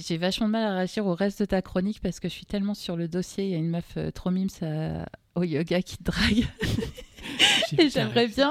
J'ai 0.00 0.16
vachement 0.16 0.46
de 0.46 0.52
mal 0.52 0.64
à 0.64 0.74
réagir 0.76 1.06
au 1.06 1.14
reste 1.14 1.40
de 1.40 1.44
ta 1.44 1.60
chronique 1.60 2.00
parce 2.00 2.18
que 2.18 2.28
je 2.28 2.32
suis 2.32 2.46
tellement 2.46 2.74
sur 2.74 2.96
le 2.96 3.08
dossier. 3.08 3.44
Il 3.44 3.50
y 3.50 3.54
a 3.54 3.58
une 3.58 3.68
meuf 3.68 3.96
euh, 3.96 4.10
trop 4.10 4.30
mimes 4.30 4.48
euh, 4.62 5.04
au 5.34 5.42
yoga 5.42 5.82
qui 5.82 5.98
te 5.98 6.04
drague. 6.04 6.46
et 7.78 7.88
j'aimerais 7.90 8.28
bien, 8.28 8.50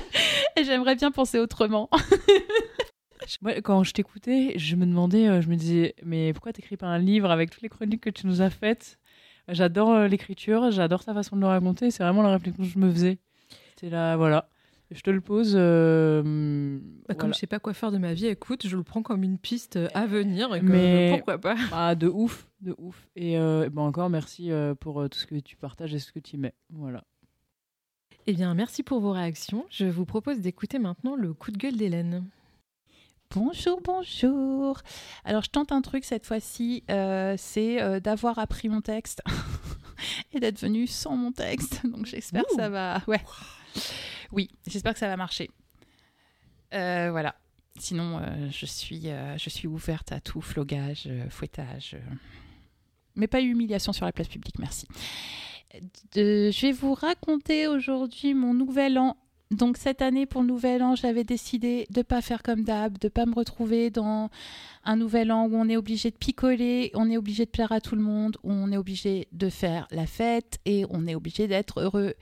et 0.56 0.64
j'aimerais 0.64 0.96
bien 0.96 1.10
penser 1.10 1.38
autrement. 1.38 1.88
Moi, 3.42 3.60
quand 3.62 3.84
je 3.84 3.92
t'écoutais, 3.92 4.52
je 4.56 4.76
me 4.76 4.86
demandais, 4.86 5.28
euh, 5.28 5.40
je 5.40 5.48
me 5.48 5.56
disais, 5.56 5.94
mais 6.02 6.32
pourquoi 6.32 6.52
t'écris 6.52 6.76
pas 6.76 6.86
un 6.86 6.98
livre 6.98 7.30
avec 7.30 7.50
toutes 7.50 7.62
les 7.62 7.68
chroniques 7.68 8.02
que 8.02 8.10
tu 8.10 8.26
nous 8.26 8.42
as 8.42 8.50
faites? 8.50 8.98
J'adore 9.48 9.90
euh, 9.90 10.08
l'écriture, 10.08 10.70
j'adore 10.70 11.04
ta 11.04 11.14
façon 11.14 11.36
de 11.36 11.40
le 11.40 11.46
raconter, 11.46 11.90
c'est 11.90 12.02
vraiment 12.02 12.22
la 12.22 12.32
réflexion 12.32 12.62
que 12.62 12.68
je 12.68 12.78
me 12.78 12.90
faisais. 12.90 13.18
C'est 13.80 13.90
là, 13.90 14.16
voilà. 14.16 14.48
Je 14.90 15.00
te 15.00 15.10
le 15.10 15.20
pose. 15.20 15.54
euh, 15.56 16.78
Bah, 17.08 17.14
Comme 17.14 17.18
voilà. 17.20 17.32
je 17.32 17.38
sais 17.38 17.46
pas 17.46 17.58
quoi 17.58 17.74
faire 17.74 17.90
de 17.90 17.98
ma 17.98 18.12
vie, 18.14 18.26
écoute, 18.26 18.66
je 18.66 18.76
le 18.76 18.82
prends 18.82 19.02
comme 19.02 19.22
une 19.24 19.38
piste 19.38 19.76
euh, 19.76 19.88
à 19.94 20.06
venir. 20.06 20.54
Et 20.54 20.60
que, 20.60 20.64
Mais- 20.66 21.10
pourquoi 21.16 21.38
pas 21.38 21.56
Ah, 21.72 21.94
de 21.94 22.06
ouf, 22.08 22.46
de 22.60 22.74
ouf. 22.78 23.08
Et 23.16 23.38
euh, 23.38 23.68
bon, 23.70 23.86
encore 23.86 24.10
merci 24.10 24.50
euh, 24.52 24.74
pour 24.74 25.08
tout 25.08 25.18
ce 25.18 25.26
que 25.26 25.36
tu 25.36 25.56
partages 25.56 25.94
et 25.94 25.98
ce 25.98 26.12
que 26.12 26.18
tu 26.20 26.36
mets. 26.36 26.54
Voilà. 26.70 27.02
Eh 28.26 28.32
bien, 28.32 28.54
merci 28.54 28.82
pour 28.82 29.00
vos 29.00 29.12
réactions. 29.12 29.66
Je 29.70 29.84
vous 29.86 30.04
propose 30.06 30.40
d'écouter 30.40 30.78
maintenant 30.78 31.14
le 31.16 31.34
coup 31.34 31.50
de 31.50 31.58
gueule 31.58 31.76
d'Hélène. 31.76 32.24
Bonjour, 33.34 33.80
bonjour. 33.82 34.80
Alors, 35.24 35.42
je 35.42 35.50
tente 35.50 35.72
un 35.72 35.80
truc 35.82 36.04
cette 36.04 36.24
fois-ci, 36.24 36.84
euh, 36.90 37.34
c'est 37.36 37.82
euh, 37.82 37.98
d'avoir 38.00 38.38
appris 38.38 38.68
mon 38.68 38.80
texte 38.80 39.22
et 40.32 40.40
d'être 40.40 40.60
venu 40.60 40.86
sans 40.86 41.16
mon 41.16 41.32
texte. 41.32 41.84
Donc, 41.84 42.06
j'espère 42.06 42.44
que 42.44 42.54
ça 42.54 42.68
va. 42.68 43.02
Ouais. 43.08 43.20
Oui, 44.32 44.50
j'espère 44.66 44.92
que 44.92 44.98
ça 44.98 45.08
va 45.08 45.16
marcher. 45.16 45.50
Euh, 46.74 47.10
voilà. 47.10 47.34
Sinon, 47.78 48.18
euh, 48.18 48.48
je, 48.50 48.66
suis, 48.66 49.08
euh, 49.08 49.36
je 49.36 49.50
suis 49.50 49.66
ouverte 49.66 50.12
à 50.12 50.20
tout 50.20 50.40
flogage, 50.40 51.08
fouettage. 51.28 51.96
Mais 53.16 53.26
pas 53.26 53.40
humiliation 53.40 53.92
sur 53.92 54.06
la 54.06 54.12
place 54.12 54.28
publique, 54.28 54.58
merci. 54.58 54.86
Je 56.14 56.60
vais 56.60 56.72
vous 56.72 56.94
raconter 56.94 57.66
aujourd'hui 57.66 58.34
mon 58.34 58.54
nouvel 58.54 58.98
an 58.98 59.16
donc 59.50 59.76
cette 59.76 60.02
année 60.02 60.26
pour 60.26 60.40
le 60.40 60.48
nouvel 60.48 60.82
an, 60.82 60.94
j'avais 60.96 61.24
décidé 61.24 61.86
de 61.90 62.02
pas 62.02 62.22
faire 62.22 62.42
comme 62.42 62.64
d'hab, 62.64 62.98
de 62.98 63.08
pas 63.08 63.26
me 63.26 63.34
retrouver 63.34 63.90
dans 63.90 64.30
un 64.84 64.96
nouvel 64.96 65.30
an 65.30 65.46
où 65.46 65.54
on 65.54 65.68
est 65.68 65.76
obligé 65.76 66.10
de 66.10 66.16
picoler, 66.16 66.90
on 66.94 67.10
est 67.10 67.16
obligé 67.16 67.44
de 67.44 67.50
plaire 67.50 67.72
à 67.72 67.80
tout 67.80 67.94
le 67.94 68.02
monde, 68.02 68.36
où 68.42 68.52
on 68.52 68.72
est 68.72 68.76
obligé 68.76 69.28
de 69.32 69.48
faire 69.48 69.86
la 69.90 70.06
fête 70.06 70.58
et 70.64 70.84
on 70.90 71.06
est 71.06 71.14
obligé 71.14 71.46
d'être 71.46 71.80
heureux. 71.80 72.14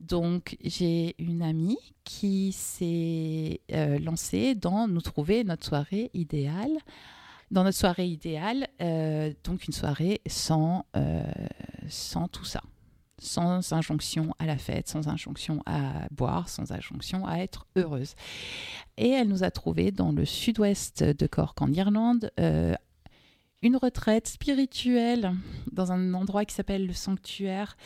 Donc 0.00 0.56
j'ai 0.62 1.14
une 1.18 1.42
amie 1.42 1.78
qui 2.04 2.52
s'est 2.52 3.60
euh, 3.72 3.98
lancée 3.98 4.54
dans 4.54 4.86
nous 4.86 5.00
trouver 5.00 5.44
notre 5.44 5.66
soirée 5.66 6.10
idéale. 6.14 6.78
Dans 7.50 7.64
notre 7.64 7.78
soirée 7.78 8.06
idéale, 8.06 8.68
euh, 8.82 9.32
donc 9.42 9.66
une 9.66 9.72
soirée 9.72 10.20
sans, 10.26 10.84
euh, 10.96 11.22
sans 11.88 12.28
tout 12.28 12.44
ça 12.44 12.62
sans 13.20 13.72
injonction 13.72 14.32
à 14.38 14.46
la 14.46 14.56
fête, 14.56 14.86
sans 14.86 15.08
injonction 15.08 15.60
à 15.66 16.06
boire, 16.12 16.48
sans 16.48 16.70
injonction 16.70 17.26
à 17.26 17.38
être 17.38 17.66
heureuse. 17.74 18.14
Et 18.96 19.08
elle 19.08 19.26
nous 19.26 19.42
a 19.42 19.50
trouvé 19.50 19.90
dans 19.90 20.12
le 20.12 20.24
sud-ouest 20.24 21.02
de 21.02 21.26
Cork 21.26 21.60
en 21.60 21.72
Irlande 21.72 22.30
une 23.62 23.76
retraite 23.76 24.28
spirituelle 24.28 25.32
dans 25.72 25.90
un 25.90 26.14
endroit 26.14 26.44
qui 26.44 26.54
s'appelle 26.54 26.86
le 26.86 26.92
sanctuaire. 26.92 27.76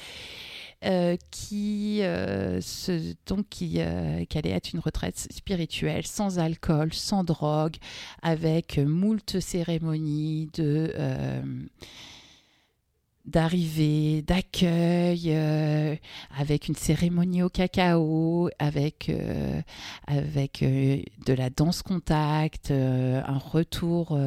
Euh, 0.85 1.17
qui, 1.31 2.01
euh, 2.03 2.61
donc 3.27 3.47
qui, 3.49 3.77
euh, 3.79 4.25
qui 4.25 4.39
allait 4.39 4.51
être 4.51 4.73
une 4.73 4.81
retraite 4.81 5.17
spirituelle 5.31 6.05
sans 6.07 6.41
alcool, 6.41 6.93
sans 6.93 7.23
drogue, 7.23 7.77
avec 8.23 8.79
moult 8.79 9.39
cérémonies 9.39 10.51
de, 10.55 10.93
d'arrivée, 13.25 14.23
d'accueil, 14.23 15.27
euh, 15.29 15.95
avec 16.37 16.69
une 16.69 16.75
cérémonie 16.75 17.43
au 17.43 17.49
cacao, 17.49 18.51
avec, 18.59 19.09
euh, 19.09 19.63
euh, 20.11 21.03
de 21.27 21.33
la 21.33 21.51
danse 21.51 21.83
contact, 21.83 22.71
un 22.71 23.39
retour 23.39 24.19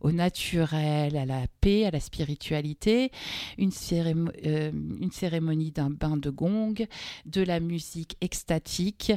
au 0.00 0.12
naturel, 0.12 1.16
à 1.16 1.26
la 1.26 1.46
paix, 1.60 1.84
à 1.84 1.90
la 1.90 2.00
spiritualité, 2.00 3.10
une, 3.58 3.70
cérémo- 3.70 4.32
une 4.42 5.10
cérémonie 5.12 5.70
d'un 5.70 5.90
bain 5.90 6.16
de 6.16 6.30
gong, 6.30 6.86
de 7.26 7.42
la 7.42 7.60
musique 7.60 8.16
extatique 8.20 9.12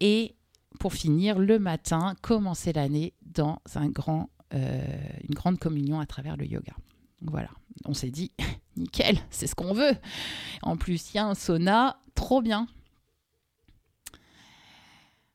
et 0.00 0.36
pour 0.78 0.92
finir 0.92 1.38
le 1.38 1.58
matin, 1.58 2.14
commencer 2.22 2.72
l'année 2.72 3.14
dans 3.22 3.58
un 3.74 3.88
grand, 3.88 4.30
une 4.52 5.34
grande 5.34 5.58
communion 5.58 5.98
à 5.98 6.06
travers 6.06 6.36
le 6.36 6.46
yoga. 6.46 6.72
Voilà, 7.22 7.50
on 7.84 7.94
s'est 7.94 8.10
dit, 8.10 8.32
nickel, 8.76 9.18
c'est 9.30 9.46
ce 9.46 9.54
qu'on 9.54 9.72
veut. 9.72 9.96
En 10.62 10.76
plus, 10.76 11.12
il 11.12 11.16
y 11.16 11.20
a 11.20 11.26
un 11.26 11.34
sauna, 11.34 12.00
trop 12.14 12.42
bien. 12.42 12.68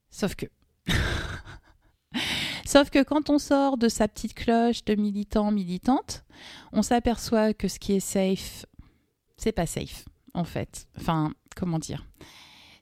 Sauf 0.10 0.36
que... 0.36 0.46
Sauf 2.66 2.90
que 2.92 3.04
quand 3.04 3.32
on 3.32 3.40
sort 3.40 3.78
de 3.78 3.90
sa 3.90 4.08
petite 4.08 4.36
cloche 4.36 4.86
de 4.86 4.94
militant, 4.94 5.52
militante, 5.52 6.24
on 6.72 6.84
s'aperçoit 6.84 7.54
que 7.54 7.68
ce 7.68 7.80
qui 7.80 7.94
est 7.94 8.00
safe, 8.00 8.66
c'est 9.38 9.52
pas 9.52 9.66
safe, 9.66 10.06
en 10.36 10.44
fait. 10.44 10.88
Enfin, 10.96 11.34
comment 11.56 11.80
dire? 11.80 12.06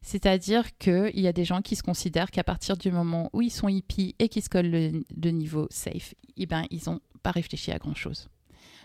C'est-à-dire 0.01 0.77
qu'il 0.77 1.19
y 1.19 1.27
a 1.27 1.33
des 1.33 1.45
gens 1.45 1.61
qui 1.61 1.75
se 1.75 1.83
considèrent 1.83 2.31
qu'à 2.31 2.43
partir 2.43 2.77
du 2.77 2.91
moment 2.91 3.29
où 3.33 3.41
ils 3.41 3.51
sont 3.51 3.67
hippies 3.67 4.15
et 4.19 4.29
qui 4.29 4.41
se 4.41 4.49
collent 4.49 4.71
le, 4.71 5.03
le 5.15 5.31
niveau 5.31 5.67
safe, 5.69 6.13
eh 6.35 6.45
ben, 6.45 6.65
ils 6.69 6.81
n'ont 6.87 6.99
pas 7.23 7.31
réfléchi 7.31 7.71
à 7.71 7.77
grand-chose. 7.77 8.29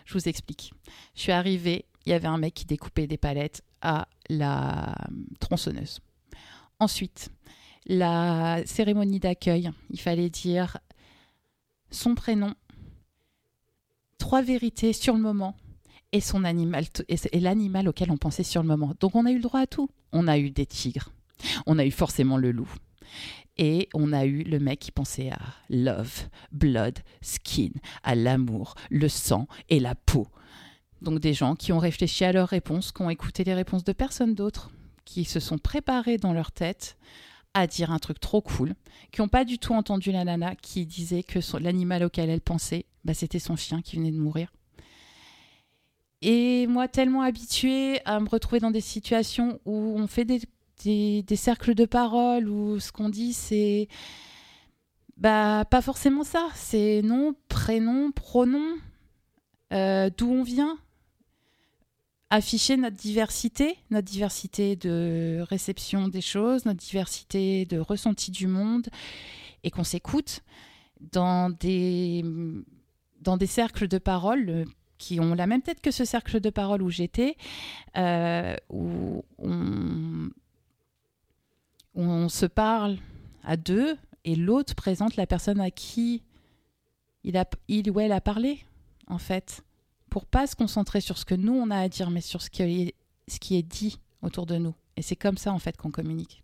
Je 0.05 0.13
vous 0.13 0.27
explique. 0.27 0.73
Je 1.15 1.21
suis 1.21 1.31
arrivée, 1.31 1.85
il 2.05 2.09
y 2.09 2.13
avait 2.13 2.27
un 2.27 2.37
mec 2.37 2.53
qui 2.53 2.65
découpait 2.65 3.07
des 3.07 3.17
palettes 3.17 3.63
à 3.81 4.07
la 4.29 4.95
tronçonneuse. 5.39 5.99
Ensuite, 6.79 7.29
la 7.85 8.61
cérémonie 8.65 9.19
d'accueil, 9.19 9.71
il 9.89 9.99
fallait 9.99 10.29
dire 10.29 10.77
son 11.91 12.15
prénom, 12.15 12.53
trois 14.17 14.41
vérités 14.41 14.93
sur 14.93 15.13
le 15.13 15.21
moment 15.21 15.55
et 16.11 16.21
son 16.21 16.43
animal 16.43 16.85
et 17.07 17.39
l'animal 17.39 17.87
auquel 17.87 18.11
on 18.11 18.17
pensait 18.17 18.43
sur 18.43 18.61
le 18.61 18.67
moment. 18.67 18.93
Donc 18.99 19.15
on 19.15 19.25
a 19.25 19.31
eu 19.31 19.35
le 19.35 19.41
droit 19.41 19.61
à 19.61 19.67
tout. 19.67 19.89
On 20.11 20.27
a 20.27 20.37
eu 20.37 20.49
des 20.49 20.65
tigres, 20.65 21.11
on 21.65 21.79
a 21.79 21.85
eu 21.85 21.91
forcément 21.91 22.37
le 22.37 22.51
loup. 22.51 22.69
Et 23.57 23.87
on 23.93 24.13
a 24.13 24.25
eu 24.25 24.43
le 24.43 24.59
mec 24.59 24.79
qui 24.79 24.91
pensait 24.91 25.29
à 25.29 25.39
love, 25.69 26.27
blood, 26.51 26.99
skin, 27.21 27.69
à 28.03 28.15
l'amour, 28.15 28.75
le 28.89 29.07
sang 29.07 29.47
et 29.69 29.79
la 29.79 29.95
peau. 29.95 30.27
Donc 31.01 31.19
des 31.19 31.33
gens 31.33 31.55
qui 31.55 31.71
ont 31.71 31.79
réfléchi 31.79 32.23
à 32.25 32.31
leurs 32.31 32.47
réponses, 32.47 32.91
qui 32.91 33.01
ont 33.01 33.09
écouté 33.09 33.43
les 33.43 33.53
réponses 33.53 33.83
de 33.83 33.91
personne 33.91 34.33
d'autre, 34.33 34.71
qui 35.05 35.25
se 35.25 35.39
sont 35.39 35.57
préparés 35.57 36.17
dans 36.17 36.33
leur 36.33 36.51
tête 36.51 36.97
à 37.53 37.67
dire 37.67 37.91
un 37.91 37.99
truc 37.99 38.19
trop 38.19 38.41
cool, 38.41 38.73
qui 39.11 39.21
n'ont 39.21 39.27
pas 39.27 39.45
du 39.45 39.59
tout 39.59 39.73
entendu 39.73 40.11
la 40.11 40.23
nana 40.23 40.55
qui 40.55 40.85
disait 40.85 41.21
que 41.23 41.39
l'animal 41.59 42.03
auquel 42.03 42.29
elle 42.29 42.41
pensait, 42.41 42.85
bah, 43.05 43.13
c'était 43.13 43.39
son 43.39 43.55
chien 43.55 43.81
qui 43.81 43.97
venait 43.97 44.11
de 44.11 44.17
mourir. 44.17 44.51
Et 46.23 46.67
moi, 46.67 46.87
tellement 46.87 47.21
habituée 47.21 47.99
à 48.05 48.19
me 48.19 48.29
retrouver 48.29 48.61
dans 48.61 48.71
des 48.71 48.81
situations 48.81 49.59
où 49.65 49.93
on 49.97 50.07
fait 50.07 50.25
des, 50.25 50.39
des- 50.83 51.35
cercles 51.35 51.75
de 51.75 51.85
parole, 51.85 52.49
où 52.49 52.79
ce 52.79 52.91
qu'on 52.91 53.09
dit, 53.09 53.33
c'est. 53.33 53.87
Bah, 55.17 55.65
pas 55.69 55.81
forcément 55.81 56.23
ça. 56.23 56.47
C'est 56.55 57.01
nom, 57.03 57.35
prénom, 57.47 58.11
pronom, 58.11 58.75
euh, 59.71 60.09
d'où 60.15 60.29
on 60.31 60.43
vient. 60.43 60.77
Afficher 62.29 62.77
notre 62.77 62.97
diversité, 62.97 63.77
notre 63.91 64.07
diversité 64.11 64.75
de 64.75 65.45
réception 65.47 66.07
des 66.07 66.21
choses, 66.21 66.65
notre 66.65 66.79
diversité 66.79 67.65
de 67.65 67.77
ressenti 67.77 68.31
du 68.31 68.47
monde, 68.47 68.87
et 69.63 69.69
qu'on 69.69 69.83
s'écoute 69.83 70.41
dans 71.11 71.51
des, 71.51 72.25
dans 73.21 73.37
des 73.37 73.45
cercles 73.45 73.87
de 73.87 73.99
parole 73.99 74.65
qui 74.97 75.19
ont 75.19 75.35
la 75.35 75.47
même 75.47 75.61
tête 75.61 75.81
que 75.81 75.91
ce 75.91 76.05
cercle 76.05 76.39
de 76.39 76.49
parole 76.49 76.81
où 76.81 76.89
j'étais, 76.89 77.35
euh, 77.97 78.55
où 78.69 79.23
on, 79.37 80.29
on 81.95 82.29
se 82.29 82.45
parle 82.45 82.97
à 83.43 83.57
deux 83.57 83.97
et 84.23 84.35
l'autre 84.35 84.75
présente 84.75 85.15
la 85.15 85.27
personne 85.27 85.59
à 85.59 85.71
qui 85.71 86.23
il, 87.23 87.37
a, 87.37 87.45
ou 87.69 87.99
elle 87.99 88.11
a 88.11 88.21
parlé, 88.21 88.59
en 89.07 89.17
fait, 89.17 89.63
pour 90.09 90.25
pas 90.25 90.47
se 90.47 90.55
concentrer 90.55 91.01
sur 91.01 91.17
ce 91.17 91.25
que 91.25 91.35
nous 91.35 91.53
on 91.53 91.69
a 91.71 91.77
à 91.77 91.89
dire, 91.89 92.09
mais 92.09 92.21
sur 92.21 92.41
ce 92.41 92.49
qui 92.49 92.61
est, 92.63 93.63
dit 93.63 93.99
autour 94.21 94.45
de 94.45 94.57
nous. 94.57 94.75
Et 94.97 95.01
c'est 95.01 95.15
comme 95.15 95.37
ça, 95.37 95.51
en 95.51 95.59
fait, 95.59 95.77
qu'on 95.77 95.91
communique. 95.91 96.43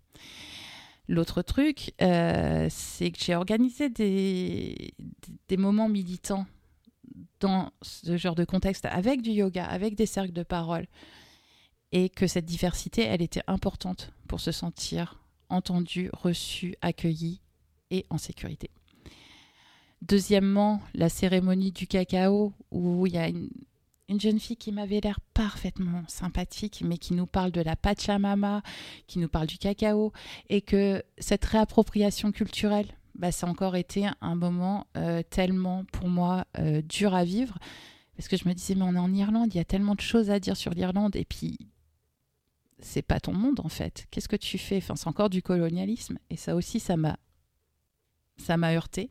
L'autre 1.08 1.42
truc, 1.42 1.94
euh, 2.02 2.68
c'est 2.70 3.12
que 3.12 3.20
j'ai 3.20 3.36
organisé 3.36 3.90
des 3.90 4.94
moments 5.58 5.90
militants 5.90 6.46
dans 7.40 7.72
ce 7.82 8.18
genre 8.18 8.36
de 8.36 8.46
contexte 8.46 8.86
avec 8.86 9.22
du 9.22 9.32
yoga, 9.32 9.66
avec 9.66 9.96
des 9.96 10.06
cercles 10.06 10.34
de 10.34 10.44
parole, 10.44 10.88
et 11.92 12.10
que 12.10 12.28
cette 12.28 12.46
diversité, 12.46 13.04
elle 13.04 13.22
était 13.22 13.44
importante 13.48 14.14
pour 14.28 14.40
se 14.40 14.52
sentir 14.52 15.20
entendu, 15.50 16.10
reçu, 16.14 16.76
accueilli 16.82 17.42
et 17.92 18.06
en 18.10 18.18
sécurité. 18.18 18.70
Deuxièmement, 20.02 20.82
la 20.94 21.10
cérémonie 21.10 21.72
du 21.72 21.88
cacao, 21.88 22.54
où 22.72 23.06
il 23.06 23.14
y 23.14 23.18
a 23.18 23.28
une, 23.28 23.50
une 24.08 24.20
jeune 24.20 24.40
fille 24.40 24.58
qui 24.58 24.72
m'avait 24.72 25.02
l'air 25.02 25.20
parfaitement 25.34 26.04
sympathique, 26.08 26.82
mais 26.86 26.98
qui 26.98 27.14
nous 27.14 27.28
parle 27.28 27.52
de 27.52 27.62
la 27.62 27.76
Pachamama, 27.76 28.64
qui 29.08 29.20
nous 29.20 29.28
parle 29.28 29.48
du 29.48 29.58
cacao, 29.58 30.12
et 30.50 30.62
que 30.62 31.04
cette 31.18 31.46
réappropriation 31.46 32.32
culturelle, 32.32 32.88
bah, 33.16 33.32
ça 33.32 33.46
a 33.46 33.50
encore 33.50 33.76
été 33.76 34.08
un 34.22 34.36
moment 34.36 34.88
euh, 34.98 35.22
tellement 35.30 35.84
pour 35.92 36.08
moi 36.08 36.46
euh, 36.58 36.82
dur 36.82 37.14
à 37.14 37.24
vivre, 37.24 37.58
parce 38.16 38.28
que 38.28 38.38
je 38.38 38.48
me 38.48 38.54
disais, 38.54 38.76
mais 38.76 38.84
on 38.84 38.96
est 38.96 39.00
en 39.00 39.14
Irlande, 39.14 39.54
il 39.54 39.58
y 39.58 39.62
a 39.62 39.66
tellement 39.66 39.96
de 39.96 40.02
choses 40.02 40.32
à 40.32 40.40
dire 40.40 40.58
sur 40.58 40.74
l'Irlande, 40.74 41.16
et 41.16 41.26
puis 41.26 41.58
c'est 42.82 43.02
pas 43.02 43.20
ton 43.20 43.34
monde 43.34 43.60
en 43.62 43.70
fait. 43.70 44.08
Qu'est-ce 44.12 44.28
que 44.30 44.36
tu 44.36 44.58
fais? 44.58 44.78
Enfin, 44.78 44.96
c'est 44.96 45.08
encore 45.08 45.30
du 45.30 45.42
colonialisme, 45.42 46.18
et 46.30 46.38
ça 46.38 46.56
aussi, 46.56 46.80
ça 46.80 46.98
m'a, 46.98 47.18
ça 48.38 48.58
m'a 48.58 48.74
heurté. 48.74 49.10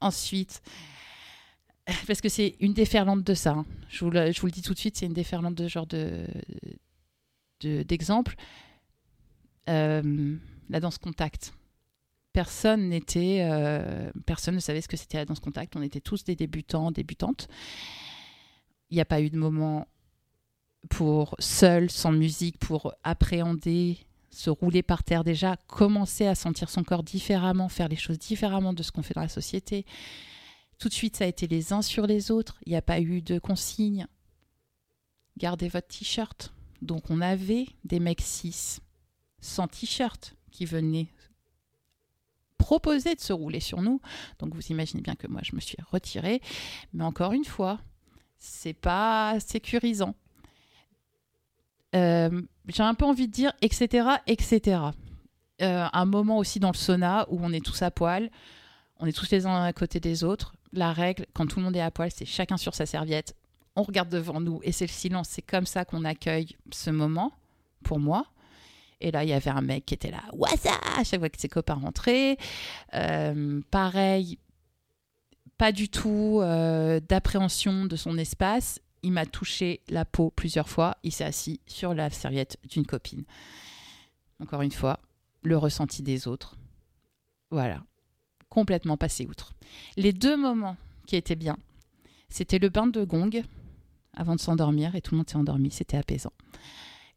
Ensuite, 0.00 0.62
parce 2.06 2.20
que 2.20 2.28
c'est 2.28 2.56
une 2.60 2.72
déferlante 2.74 3.22
de 3.24 3.34
ça. 3.34 3.52
hein. 3.52 3.66
Je, 3.88 4.04
vous 4.04 4.10
le, 4.10 4.32
je 4.32 4.40
vous 4.40 4.46
le 4.46 4.52
dis 4.52 4.62
tout 4.62 4.74
de 4.74 4.78
suite, 4.78 4.96
c'est 4.96 5.06
une 5.06 5.12
déferlante 5.12 5.54
de 5.54 5.68
genre 5.68 5.86
de, 5.86 6.26
de- 7.60 7.82
d'exemple. 7.82 8.34
Euh, 9.68 10.36
la 10.70 10.80
danse 10.80 10.98
contact. 10.98 11.52
Personne 12.32 12.88
n'était, 12.88 13.46
euh, 13.48 14.10
personne 14.26 14.54
ne 14.54 14.60
savait 14.60 14.80
ce 14.80 14.88
que 14.88 14.96
c'était 14.96 15.18
la 15.18 15.24
danse 15.26 15.40
contact. 15.40 15.76
On 15.76 15.82
était 15.82 16.00
tous 16.00 16.24
des 16.24 16.34
débutants, 16.34 16.90
débutantes. 16.90 17.46
Il 18.90 18.94
n'y 18.94 19.00
a 19.00 19.04
pas 19.04 19.20
eu 19.20 19.28
de 19.30 19.36
moment 19.36 19.86
pour 20.88 21.36
seul, 21.38 21.90
sans 21.90 22.12
musique, 22.12 22.58
pour 22.58 22.94
appréhender, 23.04 23.98
se 24.30 24.50
rouler 24.50 24.82
par 24.82 25.04
terre 25.04 25.24
déjà, 25.24 25.56
commencer 25.66 26.26
à 26.26 26.34
sentir 26.34 26.70
son 26.70 26.84
corps 26.84 27.02
différemment, 27.02 27.68
faire 27.68 27.88
les 27.88 27.96
choses 27.96 28.18
différemment 28.18 28.72
de 28.72 28.82
ce 28.82 28.90
qu'on 28.90 29.02
fait 29.02 29.14
dans 29.14 29.20
la 29.20 29.28
société. 29.28 29.84
Tout 30.78 30.88
de 30.88 30.94
suite, 30.94 31.16
ça 31.16 31.24
a 31.24 31.28
été 31.28 31.46
les 31.46 31.72
uns 31.72 31.82
sur 31.82 32.06
les 32.06 32.30
autres. 32.30 32.58
Il 32.66 32.70
n'y 32.70 32.76
a 32.76 32.82
pas 32.82 33.00
eu 33.00 33.22
de 33.22 33.38
consigne. 33.38 34.06
Gardez 35.38 35.68
votre 35.68 35.88
t-shirt. 35.88 36.52
Donc, 36.80 37.10
on 37.10 37.20
avait 37.20 37.66
des 37.84 38.00
mecs 38.00 38.20
cis 38.20 38.78
sans 39.40 39.68
t-shirt 39.68 40.34
qui 40.50 40.64
venaient 40.66 41.08
proposer 42.58 43.14
de 43.14 43.20
se 43.20 43.32
rouler 43.32 43.60
sur 43.60 43.82
nous. 43.82 44.00
Donc, 44.38 44.54
vous 44.54 44.66
imaginez 44.68 45.02
bien 45.02 45.14
que 45.14 45.28
moi, 45.28 45.40
je 45.44 45.54
me 45.54 45.60
suis 45.60 45.78
retirée. 45.90 46.40
Mais 46.92 47.04
encore 47.04 47.32
une 47.32 47.44
fois, 47.44 47.80
c'est 48.38 48.74
pas 48.74 49.38
sécurisant. 49.40 50.14
Euh, 51.94 52.42
J'ai 52.68 52.82
un 52.82 52.94
peu 52.94 53.04
envie 53.04 53.28
de 53.28 53.32
dire, 53.32 53.52
etc., 53.60 54.08
etc. 54.26 54.80
Euh, 55.60 55.86
un 55.92 56.04
moment 56.04 56.38
aussi 56.38 56.58
dans 56.60 56.70
le 56.70 56.76
sauna 56.76 57.26
où 57.28 57.38
on 57.42 57.52
est 57.52 57.64
tous 57.64 57.82
à 57.82 57.90
poil, 57.90 58.30
on 58.98 59.06
est 59.06 59.12
tous 59.12 59.30
les 59.30 59.46
uns 59.46 59.62
à 59.62 59.72
côté 59.72 60.00
des 60.00 60.24
autres. 60.24 60.54
La 60.72 60.92
règle, 60.92 61.26
quand 61.34 61.46
tout 61.46 61.58
le 61.58 61.64
monde 61.64 61.76
est 61.76 61.80
à 61.80 61.90
poil, 61.90 62.10
c'est 62.10 62.24
chacun 62.24 62.56
sur 62.56 62.74
sa 62.74 62.86
serviette. 62.86 63.34
On 63.76 63.82
regarde 63.82 64.08
devant 64.08 64.40
nous 64.40 64.60
et 64.62 64.72
c'est 64.72 64.86
le 64.86 64.92
silence. 64.92 65.28
C'est 65.30 65.42
comme 65.42 65.66
ça 65.66 65.84
qu'on 65.84 66.04
accueille 66.04 66.56
ce 66.70 66.90
moment, 66.90 67.32
pour 67.84 67.98
moi. 67.98 68.26
Et 69.00 69.10
là, 69.10 69.24
il 69.24 69.30
y 69.30 69.32
avait 69.32 69.50
un 69.50 69.60
mec 69.60 69.84
qui 69.84 69.94
était 69.94 70.12
là, 70.12 70.22
Wassa 70.32 70.70
à 70.96 71.02
chaque 71.02 71.18
fois 71.18 71.28
que 71.28 71.40
ses 71.40 71.48
copains 71.48 71.74
rentraient. 71.74 72.36
Euh, 72.94 73.60
pareil, 73.70 74.38
pas 75.58 75.72
du 75.72 75.88
tout 75.88 76.40
d'appréhension 77.08 77.84
de 77.86 77.96
son 77.96 78.16
espace. 78.18 78.80
Il 79.02 79.12
m'a 79.12 79.26
touché 79.26 79.80
la 79.88 80.04
peau 80.04 80.30
plusieurs 80.30 80.68
fois. 80.68 80.96
Il 81.02 81.12
s'est 81.12 81.24
assis 81.24 81.60
sur 81.66 81.94
la 81.94 82.10
serviette 82.10 82.58
d'une 82.68 82.86
copine. 82.86 83.24
Encore 84.40 84.62
une 84.62 84.70
fois, 84.72 85.00
le 85.42 85.56
ressenti 85.56 86.02
des 86.02 86.28
autres. 86.28 86.56
Voilà, 87.50 87.82
complètement 88.48 88.96
passé 88.96 89.26
outre. 89.26 89.52
Les 89.96 90.12
deux 90.12 90.36
moments 90.36 90.76
qui 91.06 91.16
étaient 91.16 91.36
bien, 91.36 91.58
c'était 92.28 92.58
le 92.58 92.68
bain 92.68 92.86
de 92.86 93.04
gong, 93.04 93.30
avant 94.14 94.36
de 94.36 94.40
s'endormir 94.40 94.94
et 94.94 95.00
tout 95.02 95.12
le 95.14 95.18
monde 95.18 95.28
s'est 95.28 95.36
endormi, 95.36 95.70
c'était 95.70 95.96
apaisant. 95.96 96.32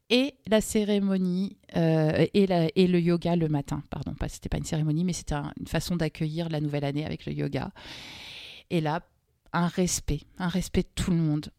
Et 0.09 0.35
la 0.47 0.61
cérémonie 0.61 1.57
euh, 1.75 2.25
et, 2.33 2.87
le 2.87 2.99
yoga 2.99 3.35
le 3.35 3.47
matin, 3.47 3.81
pardon, 3.89 4.13
pas 4.13 4.29
c'était 4.29 4.49
pas 4.49 4.57
une 4.57 4.65
cérémonie, 4.65 5.03
mais 5.03 5.13
c'était 5.13 5.33
un- 5.35 5.51
une 5.59 5.67
façon 5.67 5.95
d'accueillir 5.95 6.49
la 6.49 6.61
nouvelle 6.61 6.83
année 6.85 7.05
avec 7.05 7.25
le 7.25 7.33
yoga. 7.33 7.71
Et 8.69 8.81
là, 8.81 9.01
un 9.51 9.67
respect, 9.67 10.21
un 10.37 10.47
respect 10.47 10.83
de 10.83 10.89
tout 10.95 11.11
le 11.11 11.17
monde, 11.17 11.51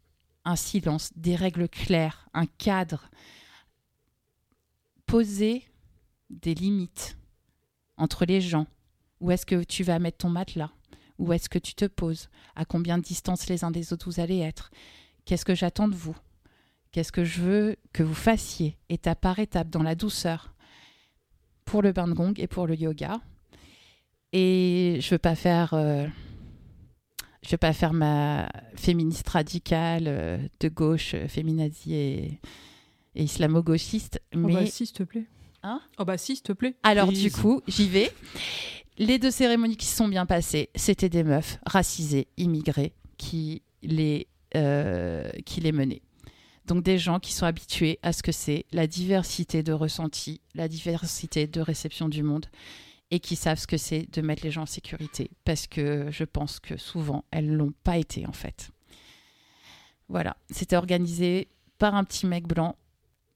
un 0.46 0.56
silence, 0.56 1.10
des 1.16 1.36
règles 1.36 1.68
claires, 1.68 2.28
un 2.32 2.46
cadre, 2.46 3.10
poser 5.04 5.64
des 6.30 6.54
limites 6.54 7.18
entre 7.96 8.24
les 8.24 8.40
gens. 8.40 8.66
Où 9.20 9.30
est-ce 9.30 9.44
que 9.44 9.64
tu 9.64 9.82
vas 9.82 9.98
mettre 9.98 10.18
ton 10.18 10.30
matelas? 10.30 10.70
Où 11.18 11.32
est-ce 11.32 11.48
que 11.48 11.58
tu 11.58 11.74
te 11.74 11.86
poses? 11.86 12.28
À 12.54 12.64
combien 12.64 12.96
de 12.96 13.02
distance 13.02 13.48
les 13.48 13.64
uns 13.64 13.70
des 13.70 13.92
autres 13.92 14.08
vous 14.08 14.20
allez 14.20 14.38
être? 14.38 14.70
Qu'est-ce 15.24 15.44
que 15.44 15.54
j'attends 15.54 15.88
de 15.88 15.94
vous? 15.94 16.16
Qu'est-ce 16.92 17.12
que 17.12 17.24
je 17.24 17.40
veux 17.40 17.76
que 17.92 18.04
vous 18.04 18.14
fassiez 18.14 18.78
étape 18.88 19.20
par 19.20 19.38
étape 19.40 19.68
dans 19.68 19.82
la 19.82 19.96
douceur? 19.96 20.54
Pour 21.64 21.82
le 21.82 21.92
bain 21.92 22.06
de 22.06 22.12
gong 22.12 22.34
et 22.36 22.46
pour 22.46 22.68
le 22.68 22.76
yoga. 22.76 23.20
Et 24.32 24.98
je 25.00 25.10
veux 25.10 25.18
pas 25.18 25.34
faire 25.34 25.74
euh, 25.74 26.06
je 27.46 27.52
veux 27.52 27.56
pas 27.58 27.72
faire 27.72 27.92
ma 27.92 28.48
féministe 28.74 29.28
radicale 29.28 30.04
euh, 30.08 30.38
de 30.60 30.68
gauche, 30.68 31.14
euh, 31.14 31.28
féminazie 31.28 31.94
et, 31.94 32.40
et 33.14 33.22
islamo-gauchiste, 33.22 34.20
Oh 34.34 34.38
mais 34.38 34.52
bah 34.54 34.66
si, 34.66 34.86
s'il 34.86 34.92
te 34.96 35.02
plaît. 35.04 35.24
Hein 35.62 35.80
Oh 35.98 36.04
bah 36.04 36.18
si, 36.18 36.34
s'il 36.36 36.42
te 36.42 36.52
plaît. 36.52 36.74
alors 36.82 37.08
Please. 37.08 37.22
du 37.22 37.30
coup, 37.30 37.62
j'y 37.66 37.88
vais. 37.88 38.12
Les 38.98 39.18
deux 39.18 39.30
cérémonies 39.30 39.76
qui 39.76 39.86
se 39.86 39.96
sont 39.96 40.08
bien 40.08 40.26
passées, 40.26 40.70
c'était 40.74 41.08
des 41.08 41.22
meufs 41.22 41.58
racisées, 41.66 42.28
immigrées, 42.36 42.94
qui 43.18 43.62
les, 43.82 44.26
euh, 44.54 45.28
qui 45.44 45.60
les 45.60 45.72
menaient. 45.72 46.02
Donc 46.66 46.82
des 46.82 46.98
gens 46.98 47.20
qui 47.20 47.32
sont 47.32 47.46
habitués 47.46 47.98
à 48.02 48.12
ce 48.12 48.22
que 48.24 48.32
c'est 48.32 48.64
la 48.72 48.86
diversité 48.86 49.62
de 49.62 49.72
ressentis, 49.72 50.40
la 50.54 50.66
diversité 50.66 51.46
de 51.46 51.60
réception 51.60 52.08
du 52.08 52.22
monde, 52.24 52.46
et 53.10 53.20
qui 53.20 53.36
savent 53.36 53.58
ce 53.58 53.66
que 53.66 53.76
c'est 53.76 54.10
de 54.12 54.20
mettre 54.20 54.42
les 54.44 54.50
gens 54.50 54.62
en 54.62 54.66
sécurité, 54.66 55.30
parce 55.44 55.66
que 55.66 56.10
je 56.10 56.25
pense 56.25 56.60
que 56.60 56.76
souvent, 56.76 57.25
elles 57.30 57.52
l'ont 57.52 57.75
pas 57.84 57.98
été 57.98 58.26
en 58.26 58.32
fait. 58.32 58.70
Voilà, 60.08 60.36
c'était 60.50 60.76
organisé 60.76 61.48
par 61.78 61.94
un 61.94 62.04
petit 62.04 62.26
mec 62.26 62.46
blanc, 62.46 62.76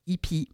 hippie, 0.06 0.48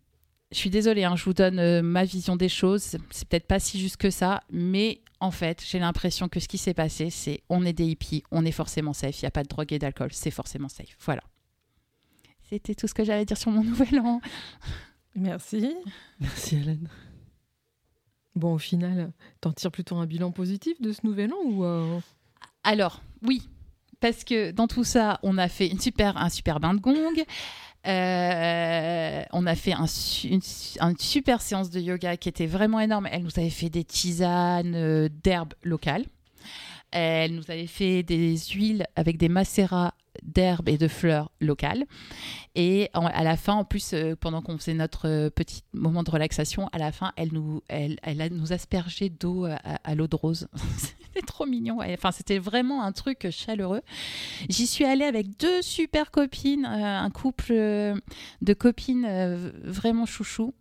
je 0.52 0.58
suis 0.58 0.70
désolée, 0.70 1.04
hein, 1.04 1.16
je 1.16 1.24
vous 1.24 1.34
donne 1.34 1.58
euh, 1.58 1.82
ma 1.82 2.04
vision 2.04 2.36
des 2.36 2.48
choses. 2.48 2.96
C'est 3.10 3.28
peut-être 3.28 3.46
pas 3.46 3.58
si 3.58 3.80
juste 3.80 3.96
que 3.96 4.10
ça, 4.10 4.42
mais 4.50 5.00
en 5.18 5.30
fait, 5.30 5.62
j'ai 5.66 5.78
l'impression 5.78 6.28
que 6.28 6.40
ce 6.40 6.48
qui 6.48 6.58
s'est 6.58 6.74
passé, 6.74 7.10
c'est 7.10 7.42
on 7.48 7.64
est 7.64 7.72
des 7.72 7.86
hippies, 7.86 8.22
on 8.30 8.44
est 8.44 8.52
forcément 8.52 8.92
safe. 8.92 9.20
Il 9.20 9.24
n'y 9.24 9.28
a 9.28 9.32
pas 9.32 9.42
de 9.42 9.48
drogue 9.48 9.72
et 9.72 9.78
d'alcool, 9.78 10.10
c'est 10.12 10.30
forcément 10.30 10.68
safe. 10.68 10.96
Voilà. 11.00 11.22
C'était 12.48 12.74
tout 12.74 12.86
ce 12.86 12.94
que 12.94 13.04
j'avais 13.04 13.20
à 13.20 13.24
dire 13.24 13.36
sur 13.36 13.50
mon 13.50 13.64
nouvel 13.64 13.98
an. 14.00 14.20
Merci. 15.16 15.74
Merci 16.20 16.56
Hélène. 16.56 16.88
Bon, 18.36 18.52
au 18.52 18.58
final, 18.58 19.12
t'en 19.40 19.52
tires 19.52 19.72
plutôt 19.72 19.96
un 19.96 20.04
bilan 20.06 20.30
positif 20.30 20.80
de 20.80 20.92
ce 20.92 21.00
nouvel 21.04 21.32
an 21.32 21.38
ou 21.44 21.64
euh, 21.64 21.98
Alors, 22.64 23.00
oui, 23.22 23.48
parce 24.00 24.24
que 24.24 24.50
dans 24.50 24.66
tout 24.66 24.84
ça, 24.84 25.18
on 25.22 25.38
a 25.38 25.48
fait 25.48 25.72
un 25.72 26.28
super 26.28 26.60
bain 26.60 26.74
de 26.74 26.80
gong. 26.80 27.24
Euh, 27.86 29.22
on 29.32 29.46
a 29.46 29.54
fait 29.54 29.72
un 29.72 29.86
une, 30.24 30.40
une 30.80 30.98
super 30.98 31.40
séance 31.40 31.70
de 31.70 31.80
yoga 31.80 32.18
qui 32.18 32.28
était 32.28 32.46
vraiment 32.46 32.80
énorme. 32.80 33.08
Elle 33.10 33.22
nous 33.22 33.38
avait 33.38 33.48
fait 33.48 33.70
des 33.70 33.84
tisanes 33.84 34.74
euh, 34.74 35.08
d'herbes 35.22 35.54
locales. 35.62 36.04
Elle 36.90 37.34
nous 37.34 37.50
avait 37.50 37.66
fait 37.66 38.02
des 38.02 38.36
huiles 38.36 38.86
avec 38.96 39.16
des 39.16 39.28
macérats 39.28 39.94
d'herbes 40.22 40.68
et 40.68 40.78
de 40.78 40.88
fleurs 40.88 41.30
locales. 41.40 41.84
Et 42.54 42.90
à 42.94 43.24
la 43.24 43.36
fin, 43.36 43.54
en 43.54 43.64
plus, 43.64 43.92
euh, 43.92 44.14
pendant 44.16 44.42
qu'on 44.42 44.58
faisait 44.58 44.74
notre 44.74 45.08
euh, 45.08 45.30
petit 45.30 45.62
moment 45.72 46.02
de 46.02 46.10
relaxation, 46.10 46.68
à 46.72 46.78
la 46.78 46.92
fin, 46.92 47.12
elle 47.16 47.32
nous, 47.32 47.62
elle, 47.68 47.98
elle 48.02 48.20
a 48.20 48.28
nous 48.28 48.52
aspergeait 48.52 49.08
d'eau 49.08 49.44
à, 49.44 49.56
à 49.84 49.94
l'eau 49.94 50.06
de 50.06 50.16
rose. 50.16 50.48
c'était 51.16 51.26
trop 51.26 51.46
mignon. 51.46 51.78
Enfin, 51.80 52.12
c'était 52.12 52.38
vraiment 52.38 52.82
un 52.82 52.92
truc 52.92 53.28
chaleureux. 53.30 53.82
J'y 54.48 54.66
suis 54.66 54.84
allée 54.84 55.04
avec 55.04 55.38
deux 55.38 55.62
super 55.62 56.10
copines, 56.10 56.66
euh, 56.66 56.84
un 56.84 57.10
couple 57.10 57.52
euh, 57.52 57.94
de 58.42 58.54
copines 58.54 59.06
euh, 59.06 59.50
vraiment 59.64 60.06
chouchou. 60.06 60.54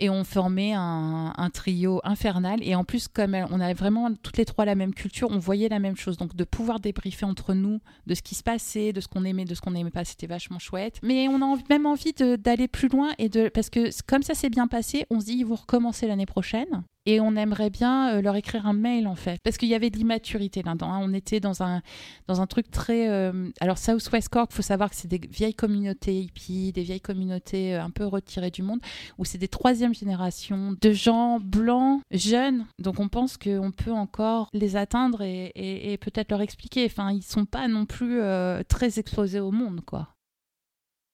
Et 0.00 0.10
on 0.10 0.22
formait 0.22 0.72
un, 0.74 1.50
trio 1.52 2.00
infernal. 2.04 2.60
Et 2.62 2.74
en 2.74 2.84
plus, 2.84 3.08
comme 3.08 3.34
on 3.50 3.60
avait 3.60 3.74
vraiment 3.74 4.12
toutes 4.14 4.36
les 4.36 4.44
trois 4.44 4.64
la 4.64 4.74
même 4.74 4.94
culture, 4.94 5.28
on 5.30 5.38
voyait 5.38 5.68
la 5.68 5.80
même 5.80 5.96
chose. 5.96 6.16
Donc 6.16 6.36
de 6.36 6.44
pouvoir 6.44 6.78
débriefer 6.78 7.24
entre 7.24 7.54
nous 7.54 7.80
de 8.06 8.14
ce 8.14 8.22
qui 8.22 8.34
se 8.34 8.42
passait, 8.42 8.92
de 8.92 9.00
ce 9.00 9.08
qu'on 9.08 9.24
aimait, 9.24 9.44
de 9.44 9.54
ce 9.54 9.60
qu'on 9.60 9.72
n'aimait 9.72 9.90
pas, 9.90 10.04
c'était 10.04 10.26
vachement 10.26 10.58
chouette. 10.58 10.98
Mais 11.02 11.26
on 11.28 11.42
a 11.42 11.58
même 11.68 11.86
envie 11.86 12.12
d'aller 12.12 12.68
plus 12.68 12.88
loin. 12.88 13.10
et 13.18 13.28
de 13.28 13.48
Parce 13.48 13.70
que 13.70 13.90
comme 14.06 14.22
ça 14.22 14.34
s'est 14.34 14.50
bien 14.50 14.68
passé, 14.68 15.06
on 15.10 15.20
se 15.20 15.26
dit, 15.26 15.38
ils 15.38 15.46
vont 15.46 15.56
recommencer 15.56 16.06
l'année 16.06 16.26
prochaine. 16.26 16.84
Et 17.10 17.20
on 17.20 17.36
aimerait 17.36 17.70
bien 17.70 18.12
euh, 18.12 18.20
leur 18.20 18.36
écrire 18.36 18.66
un 18.66 18.74
mail, 18.74 19.06
en 19.06 19.14
fait. 19.14 19.38
Parce 19.42 19.56
qu'il 19.56 19.70
y 19.70 19.74
avait 19.74 19.88
de 19.88 19.96
l'immaturité 19.96 20.62
là-dedans. 20.62 20.92
hein. 20.92 21.00
On 21.02 21.14
était 21.14 21.40
dans 21.40 21.62
un, 21.62 21.80
dans 22.26 22.42
un 22.42 22.46
truc 22.46 22.70
très... 22.70 23.08
euh, 23.08 23.48
Alors 23.60 23.78
Southwest 23.78 24.28
Cork, 24.28 24.50
il 24.52 24.56
faut 24.56 24.60
savoir 24.60 24.90
que 24.90 24.96
c'est 24.96 25.08
des 25.08 25.20
vieilles 25.30 25.54
communautés 25.54 26.20
hippies, 26.20 26.70
des 26.70 26.82
vieilles 26.82 27.00
communautés 27.00 27.74
euh, 27.74 27.82
un 27.82 27.88
peu 27.88 28.04
retirées 28.04 28.50
du 28.50 28.60
monde, 28.60 28.80
où 29.16 29.24
c'est 29.24 29.38
des 29.38 29.48
troisième 29.48 29.94
générations 29.94 30.76
de 30.78 30.92
gens 30.92 31.40
blancs, 31.40 32.02
jeunes. 32.10 32.66
Donc 32.78 33.00
on 33.00 33.08
pense 33.08 33.38
qu'on 33.38 33.70
peut 33.70 33.92
encore 33.92 34.50
les 34.52 34.76
atteindre 34.76 35.22
et 35.22 35.98
peut-être 36.02 36.30
leur 36.30 36.42
expliquer. 36.42 36.84
Enfin, 36.84 37.10
ils 37.12 37.22
sont 37.22 37.46
pas 37.46 37.68
non 37.68 37.86
plus 37.86 38.20
euh, 38.20 38.62
très 38.68 38.98
exposés 38.98 39.40
au 39.40 39.50
monde, 39.50 39.80
quoi. 39.86 40.08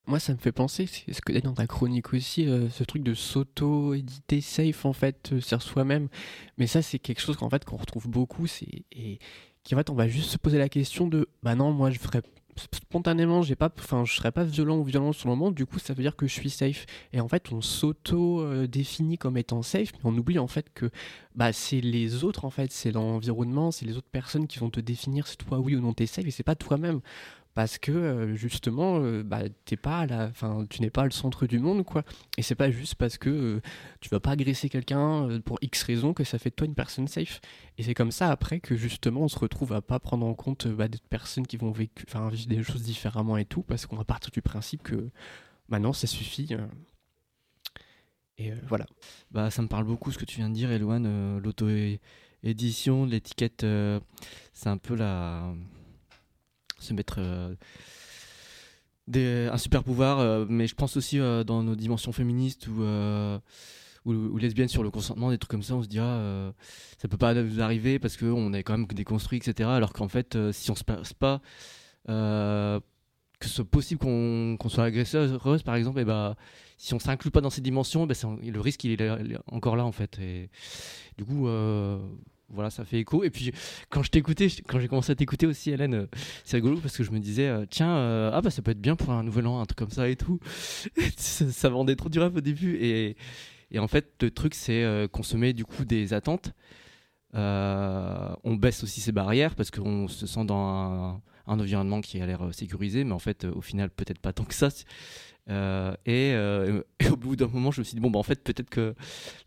Moi, 0.07 0.19
ça 0.19 0.33
me 0.33 0.37
fait 0.37 0.51
penser, 0.51 0.85
c'est 0.85 1.13
ce 1.13 1.21
que 1.21 1.33
tu 1.33 1.41
dans 1.41 1.53
ta 1.53 1.65
chronique 1.65 2.13
aussi, 2.13 2.47
euh, 2.47 2.69
ce 2.69 2.83
truc 2.83 3.01
de 3.01 3.15
s'auto-éditer 3.15 4.39
safe, 4.39 4.85
en 4.85 4.93
fait, 4.93 5.31
euh, 5.33 5.41
sur 5.41 5.61
soi-même. 5.61 6.09
Mais 6.57 6.67
ça, 6.67 6.83
c'est 6.83 6.99
quelque 6.99 7.21
chose 7.21 7.37
qu'en 7.37 7.49
fait, 7.49 7.65
qu'on 7.65 7.77
retrouve 7.77 8.07
beaucoup, 8.07 8.45
c'est, 8.45 8.85
et 8.91 9.19
fait, 9.67 9.89
on 9.89 9.95
va 9.95 10.07
juste 10.07 10.29
se 10.29 10.37
poser 10.37 10.59
la 10.59 10.69
question 10.69 11.07
de, 11.07 11.27
bah 11.41 11.55
non, 11.55 11.71
moi, 11.71 11.89
je 11.89 11.97
ferais 11.97 12.21
spontanément, 12.71 13.41
j'ai 13.41 13.55
pas, 13.55 13.69
enfin, 13.79 14.05
je 14.05 14.13
serais 14.13 14.31
pas 14.31 14.43
violent 14.43 14.77
ou 14.77 14.83
violent 14.83 15.11
sur 15.11 15.27
le 15.27 15.35
moment, 15.35 15.51
du 15.51 15.65
coup, 15.65 15.79
ça 15.79 15.93
veut 15.93 16.03
dire 16.03 16.15
que 16.15 16.27
je 16.27 16.33
suis 16.33 16.49
safe. 16.49 16.85
Et 17.11 17.19
en 17.19 17.27
fait, 17.27 17.51
on 17.51 17.61
s'auto-définit 17.61 19.17
comme 19.17 19.37
étant 19.37 19.61
safe, 19.61 19.91
mais 19.93 19.99
on 20.03 20.15
oublie 20.17 20.39
en 20.39 20.47
fait 20.47 20.71
que, 20.73 20.89
bah, 21.33 21.51
c'est 21.51 21.81
les 21.81 22.23
autres, 22.23 22.45
en 22.45 22.49
fait, 22.49 22.71
c'est 22.71 22.91
l'environnement, 22.91 23.71
c'est 23.71 23.85
les 23.85 23.97
autres 23.97 24.09
personnes 24.09 24.47
qui 24.47 24.59
vont 24.59 24.69
te 24.69 24.79
définir 24.79 25.27
si 25.27 25.35
toi, 25.35 25.59
oui 25.59 25.75
ou 25.75 25.81
non, 25.81 25.93
t'es 25.93 26.05
safe, 26.05 26.27
et 26.27 26.31
c'est 26.31 26.43
pas 26.43 26.55
toi-même 26.55 27.01
parce 27.55 27.79
que 27.79 27.91
euh, 27.91 28.35
justement 28.35 28.99
euh, 28.99 29.23
bah, 29.23 29.41
t'es 29.63 29.77
pas 29.77 30.05
tu 30.69 30.81
n'es 30.81 30.89
pas 30.91 31.05
le 31.05 31.11
centre 31.11 31.47
du 31.47 31.57
monde 31.57 31.83
quoi 31.83 32.03
et 32.37 32.41
c'est 32.43 32.53
pas 32.53 32.69
juste 32.69 32.95
parce 32.95 33.17
que 33.17 33.29
euh, 33.29 33.61
tu 34.01 34.09
vas 34.09 34.19
pas 34.19 34.31
agresser 34.31 34.69
quelqu'un 34.69 35.39
pour 35.43 35.57
X 35.61 35.81
raison 35.83 36.13
que 36.13 36.23
ça 36.23 36.37
fait 36.37 36.51
de 36.51 36.55
toi 36.55 36.67
une 36.67 36.75
personne 36.75 37.07
safe 37.07 37.39
et 37.77 37.83
c'est 37.83 37.93
comme 37.93 38.11
ça 38.11 38.29
après 38.29 38.59
que 38.59 38.75
justement 38.75 39.21
on 39.21 39.27
se 39.29 39.39
retrouve 39.39 39.73
à 39.73 39.81
pas 39.81 39.99
prendre 39.99 40.25
en 40.27 40.33
compte 40.35 40.67
bah, 40.67 40.87
des 40.87 40.99
personnes 41.09 41.47
qui 41.47 41.57
vont 41.57 41.71
vécu, 41.71 42.05
vivre 42.31 42.47
des 42.47 42.61
choses 42.61 42.83
différemment 42.83 43.37
et 43.37 43.45
tout 43.45 43.63
parce 43.63 43.85
qu'on 43.85 43.95
va 43.95 44.03
partir 44.05 44.31
du 44.31 44.41
principe 44.41 44.83
que 44.83 45.09
maintenant 45.69 45.93
ça 45.93 46.07
suffit 46.07 46.55
et 48.37 48.51
voilà 48.67 48.85
Bah, 49.31 49.49
ça 49.49 49.61
me 49.61 49.67
parle 49.69 49.85
beaucoup 49.85 50.11
ce 50.11 50.17
que 50.17 50.25
tu 50.25 50.37
viens 50.37 50.49
de 50.49 50.53
dire, 50.53 50.69
Eloane. 50.71 51.05
euh, 51.07 51.39
L'auto-édition, 51.39 53.05
l'étiquette, 53.05 53.65
c'est 54.53 54.67
un 54.69 54.77
peu 54.77 54.95
la. 54.95 55.53
Se 56.85 56.93
mettre. 56.93 57.15
euh, 57.19 57.53
des- 59.07 59.47
un 59.51 59.57
super 59.57 59.83
pouvoir, 59.83 60.19
euh, 60.19 60.45
mais 60.49 60.65
je 60.67 60.73
pense 60.75 60.97
aussi 60.97 61.19
euh, 61.19 61.43
dans 61.43 61.61
nos 61.61 61.75
dimensions 61.75 62.11
féministes 62.11 62.67
ou, 62.67 62.81
ou, 64.05 64.11
ou 64.13 64.37
lesbiennes 64.37 64.67
sur 64.67 64.81
le 64.83 64.89
consentement, 64.89 65.29
des 65.29 65.37
trucs 65.37 65.51
comme 65.51 65.61
ça, 65.63 65.75
on 65.75 65.83
se 65.83 65.87
dira 65.87 66.05
euh, 66.07 66.51
ça 66.99 67.07
peut 67.07 67.17
pas 67.17 67.33
nous 67.35 67.61
arriver 67.61 67.99
parce 67.99 68.17
qu'on 68.17 68.53
est 68.53 68.63
quand 68.63 68.77
même 68.77 68.87
déconstruit, 68.87 69.37
etc. 69.37 69.69
Alors 69.69 69.93
qu'en 69.93 70.07
fait, 70.07 70.37
si 70.51 70.71
on 70.71 70.75
se 70.75 70.83
passe 70.83 71.13
pas, 71.13 71.41
que 72.07 73.47
ce 73.47 73.49
soit 73.49 73.65
possible 73.65 73.99
qu'on 73.99 74.57
qu'on 74.59 74.69
soit 74.69 74.85
agresseuse, 74.85 75.37
par 75.63 75.75
exemple, 75.75 75.99
et 75.99 76.05
bah, 76.05 76.35
si 76.77 76.93
on 76.93 76.99
s'inclut 76.99 77.31
pas 77.31 77.41
dans 77.41 77.49
ces 77.51 77.61
dimensions, 77.61 78.07
bah, 78.07 78.15
le 78.41 78.59
risque 78.61 78.83
il 78.85 78.99
est, 79.01 79.09
il 79.21 79.33
est 79.33 79.37
encore 79.51 79.75
là 79.75 79.85
en 79.85 79.91
fait. 79.91 80.17
Et 80.19 80.49
du 81.17 81.25
coup, 81.25 81.47
voilà, 82.49 82.69
ça 82.69 82.85
fait 82.85 82.99
écho. 82.99 83.23
Et 83.23 83.29
puis 83.29 83.51
quand 83.89 84.03
je 84.03 84.11
t'écoutais, 84.11 84.47
quand 84.67 84.79
j'ai 84.79 84.87
commencé 84.87 85.11
à 85.11 85.15
t'écouter 85.15 85.47
aussi, 85.47 85.71
Hélène, 85.71 85.93
euh, 85.95 86.07
c'est 86.43 86.57
rigolo 86.57 86.77
parce 86.79 86.95
que 86.95 87.03
je 87.03 87.11
me 87.11 87.19
disais, 87.19 87.47
euh, 87.47 87.65
tiens, 87.69 87.95
euh, 87.97 88.31
ah 88.33 88.41
bah 88.41 88.51
ça 88.51 88.61
peut 88.61 88.71
être 88.71 88.81
bien 88.81 88.95
pour 88.95 89.11
un 89.11 89.23
nouvel 89.23 89.47
an, 89.47 89.59
un 89.59 89.65
truc 89.65 89.79
comme 89.79 89.91
ça 89.91 90.07
et 90.09 90.15
tout. 90.15 90.39
ça, 91.17 91.49
ça 91.51 91.69
vendait 91.69 91.95
trop 91.95 92.09
du 92.09 92.19
rêve 92.19 92.35
au 92.35 92.41
début. 92.41 92.75
Et, 92.75 93.17
et 93.71 93.79
en 93.79 93.87
fait, 93.87 94.21
le 94.21 94.31
truc, 94.31 94.53
c'est 94.53 95.09
qu'on 95.11 95.23
du 95.53 95.65
coup 95.65 95.85
des 95.85 96.13
attentes. 96.13 96.53
On 97.33 98.55
baisse 98.55 98.83
aussi 98.83 99.01
ses 99.01 99.11
barrières 99.11 99.55
parce 99.55 99.71
qu'on 99.71 100.07
se 100.07 100.27
sent 100.27 100.45
dans 100.45 101.21
un, 101.47 101.59
environnement 101.59 102.01
qui 102.01 102.21
a 102.21 102.25
l'air 102.25 102.53
sécurisé, 102.53 103.03
mais 103.03 103.11
en 103.11 103.19
fait, 103.19 103.45
au 103.45 103.61
final, 103.61 103.89
peut-être 103.89 104.19
pas 104.19 104.33
tant 104.33 104.45
que 104.45 104.53
ça. 104.53 104.69
Et, 106.05 106.35
au 107.11 107.15
bout 107.17 107.35
d'un 107.35 107.47
moment, 107.47 107.71
je 107.71 107.81
me 107.81 107.83
suis 107.83 107.95
dit, 107.95 108.01
bon, 108.01 108.11
bah, 108.11 108.19
en 108.19 108.23
fait, 108.23 108.43
peut-être 108.43 108.69
que 108.69 108.95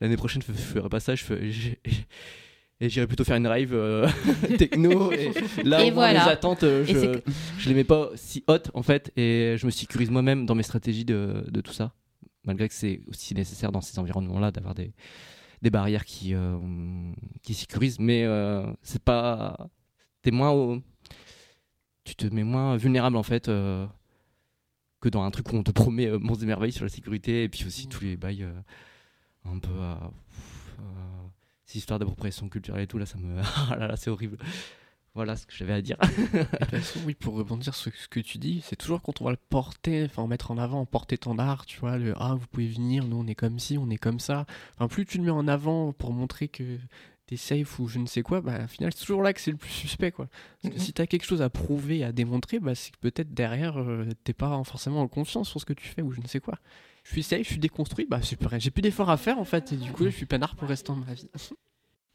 l'année 0.01 0.17
prochaine, 0.17 0.43
je 0.43 0.53
ne 0.53 0.57
ferai 0.57 0.89
pas 0.89 1.01
ça. 1.01 1.15
Et 2.81 2.89
j'irais 2.89 3.07
plutôt 3.09 3.25
faire 3.25 3.37
une 3.37 3.47
rave 3.49 3.73
euh, 3.75 4.09
techno. 4.59 5.11
Et 5.11 5.33
là, 5.65 5.85
Et 5.85 5.91
voilà. 5.91 6.25
les 6.25 6.31
attentes, 6.31 6.63
euh, 6.63 6.85
je, 6.85 7.21
je 7.59 7.69
les 7.69 7.75
mets 7.75 7.83
pas 7.85 8.11
si 8.15 8.45
hautes 8.47 8.71
en 8.75 8.83
fait. 8.83 9.11
Et 9.17 9.57
je 9.59 9.67
me 9.67 9.71
sécurise 9.73 10.11
moi-même 10.11 10.47
dans 10.47 10.55
mes 10.55 10.63
stratégies 10.63 11.05
de, 11.05 11.45
de 11.51 11.61
tout 11.61 11.73
ça. 11.73 11.93
Malgré 12.45 12.69
que 12.69 12.75
c'est 12.75 13.01
aussi 13.09 13.35
nécessaire 13.35 13.73
dans 13.73 13.81
ces 13.81 13.99
environnements-là 13.99 14.53
d'avoir 14.53 14.75
des, 14.77 14.93
des 15.61 15.71
barrières 15.71 16.05
qui, 16.05 16.35
euh, 16.35 16.57
qui 17.43 17.55
sécurisent. 17.55 17.99
Mais 17.99 18.25
euh, 18.25 18.65
c'est 18.83 19.03
pas. 19.03 19.69
T'es 20.23 20.31
moins. 20.31 20.51
au- 20.51 20.81
Tu 22.05 22.15
te 22.15 22.27
mets 22.33 22.45
moins 22.45 22.77
vulnérable 22.77 23.17
en 23.17 23.25
fait. 23.25 23.47
que 23.47 25.09
dans 25.09 25.23
un 25.25 25.31
truc 25.33 25.53
où 25.53 25.57
on 25.57 25.63
te 25.65 25.73
promet 25.73 26.07
euh, 26.07 26.19
monts 26.21 26.35
et 26.37 26.47
merveilles 26.47 26.73
sur 26.73 26.85
la 26.85 26.89
sécurité 26.91 27.43
et 27.43 27.49
puis 27.49 27.65
aussi 27.67 27.89
tous 27.89 28.03
les 28.05 28.17
bails 28.17 28.47
un 29.45 29.59
peu 29.59 29.81
à 29.81 30.11
ces 31.69 31.79
histoires 31.79 32.01
d'appropriation 32.01 32.49
culturelle 32.49 32.83
et 32.83 32.87
tout 32.87 32.99
là 32.99 33.07
ça 33.07 33.19
me 33.19 33.41
ah 33.71 33.77
là 33.77 33.87
là 33.87 33.97
c'est 33.97 34.11
horrible 34.11 34.39
voilà 35.15 35.37
ce 35.37 35.47
que 35.47 35.53
j'avais 35.53 35.73
à 35.73 35.83
dire 35.83 35.97
De 35.99 36.45
toute 36.45 36.71
façon, 36.71 37.01
oui, 37.05 37.15
pour 37.15 37.35
rebondir 37.35 37.75
sur 37.75 37.93
ce 37.93 38.07
que 38.07 38.21
tu 38.21 38.39
dis, 38.39 38.61
c'est 38.65 38.77
toujours 38.77 39.03
quand 39.03 39.21
on 39.21 39.25
va 39.25 39.33
le 39.33 39.39
porter, 39.49 40.05
enfin 40.05 40.25
mettre 40.29 40.53
en 40.53 40.59
avant, 40.59 40.87
porter 40.87 41.19
ton 41.19 41.39
art, 41.39 41.67
tu 41.67 41.81
vois, 41.81 41.99
le 41.99 42.15
ah 42.19 42.37
vous 42.39 42.47
pouvez 42.47 42.69
venir, 42.69 43.05
nous 43.05 43.17
on 43.17 43.27
est 43.27 43.35
comme 43.35 43.59
ci, 43.59 43.79
on 43.79 43.91
est 43.91 43.97
comme 43.97 44.21
ça. 44.21 44.47
Enfin 44.77 44.87
plus 44.87 45.07
tu 45.07 45.19
le 45.19 45.25
mets 45.25 45.33
en 45.33 45.49
avant 45.49 45.93
pour 45.93 46.13
montrer 46.13 46.47
que 46.47 46.79
t'es 47.27 47.37
safe 47.37 47.81
ou 47.81 47.89
je 47.89 47.99
ne 47.99 48.07
sais 48.07 48.23
quoi, 48.23 48.41
bah 48.41 48.61
au 48.65 48.69
final 48.69 48.93
c'est 48.95 49.01
toujours 49.05 49.23
là 49.23 49.33
que 49.33 49.41
c'est 49.41 49.51
le 49.51 49.57
plus 49.57 49.71
suspect 49.71 50.13
quoi. 50.13 50.29
Parce 50.63 50.75
que 50.75 50.81
si 50.81 50.93
t'as 50.93 51.07
quelque 51.07 51.27
chose 51.27 51.43
à 51.43 51.51
prouver, 51.51 52.05
à 52.05 52.13
démontrer, 52.13 52.61
bah 52.61 52.77
c'est 52.77 52.93
que 52.93 52.99
peut-être 52.99 53.35
derrière 53.35 53.79
euh, 53.81 54.07
t'es 54.23 54.35
pas 54.35 54.63
forcément 54.63 55.01
en 55.01 55.09
confiance 55.09 55.49
sur 55.49 55.61
ce 55.61 55.67
que 55.67 55.73
tu 55.73 55.89
fais 55.89 56.03
ou 56.03 56.13
je 56.13 56.21
ne 56.21 56.29
sais 56.29 56.39
quoi. 56.39 56.61
Je 57.09 57.15
suis 57.15 57.23
safe, 57.23 57.45
je 57.45 57.53
suis 57.53 57.59
déconstruit, 57.59 58.05
bah 58.07 58.21
super, 58.21 58.61
j'ai 58.61 58.71
plus 58.71 58.83
d'efforts 58.83 59.09
à 59.09 59.17
faire 59.17 59.39
en 59.39 59.45
fait 59.45 59.73
et 59.73 59.77
du 59.77 59.91
coup 59.93 60.05
je 60.05 60.11
suis 60.11 60.27
peinard 60.27 60.55
pour 60.57 60.65
le 60.65 60.69
restant 60.69 60.95
de 60.95 61.07
ma 61.07 61.15
vie. 61.15 61.27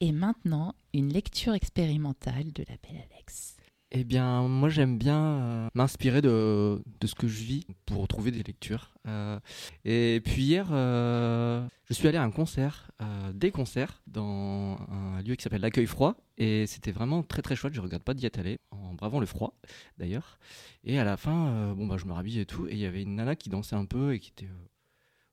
Et 0.01 0.12
maintenant, 0.12 0.75
une 0.93 1.12
lecture 1.12 1.56
expérimentale 1.56 2.53
de 2.53 2.63
la 2.69 2.75
belle 2.84 3.03
Alex. 3.12 3.58
Eh 3.89 4.03
bien, 4.03 4.47
moi 4.47 4.69
j'aime 4.69 4.99
bien 4.99 5.19
euh, 5.19 5.67
m'inspirer 5.73 6.21
de, 6.21 6.79
de 6.99 7.08
ce 7.08 7.15
que 7.15 7.27
je 7.27 7.43
vis 7.43 7.65
pour 7.88 8.08
trouver 8.08 8.29
des 8.29 8.43
lectures. 8.43 8.93
Euh, 9.08 9.39
et 9.84 10.21
puis 10.23 10.43
hier, 10.43 10.67
euh, 10.71 11.67
je 11.86 11.93
suis 11.93 12.08
allé 12.08 12.17
à 12.19 12.23
un 12.23 12.32
concert, 12.32 12.91
euh, 13.01 13.34
des 13.34 13.49
concerts, 13.49 14.03
dans 14.06 14.77
un 14.91 15.21
lieu 15.23 15.36
qui 15.36 15.41
s'appelle 15.41 15.62
l'Accueil 15.62 15.88
Froid. 15.88 16.15
Et 16.38 16.67
c'était 16.67 16.91
vraiment 16.91 17.23
très 17.23 17.41
très 17.41 17.56
chouette, 17.56 17.73
je 17.73 17.82
regrette 17.82 18.03
pas 18.03 18.13
d'y 18.13 18.27
être 18.27 18.38
allé, 18.38 18.60
en 18.69 18.93
bravant 18.93 19.19
le 19.19 19.25
froid 19.25 19.60
d'ailleurs. 19.97 20.38
Et 20.84 20.99
à 20.99 21.03
la 21.03 21.17
fin, 21.17 21.47
euh, 21.47 21.73
bon, 21.73 21.88
bah, 21.88 21.97
je 21.97 22.06
me 22.06 22.13
rhabille 22.13 22.39
et 22.39 22.45
tout, 22.45 22.67
et 22.67 22.73
il 22.73 22.79
y 22.79 22.86
avait 22.86 23.01
une 23.01 23.15
nana 23.15 23.36
qui 23.36 23.49
dansait 23.49 23.75
un 23.75 23.86
peu 23.86 24.13
et 24.13 24.19
qui 24.19 24.29
était 24.29 24.45
euh, 24.45 24.67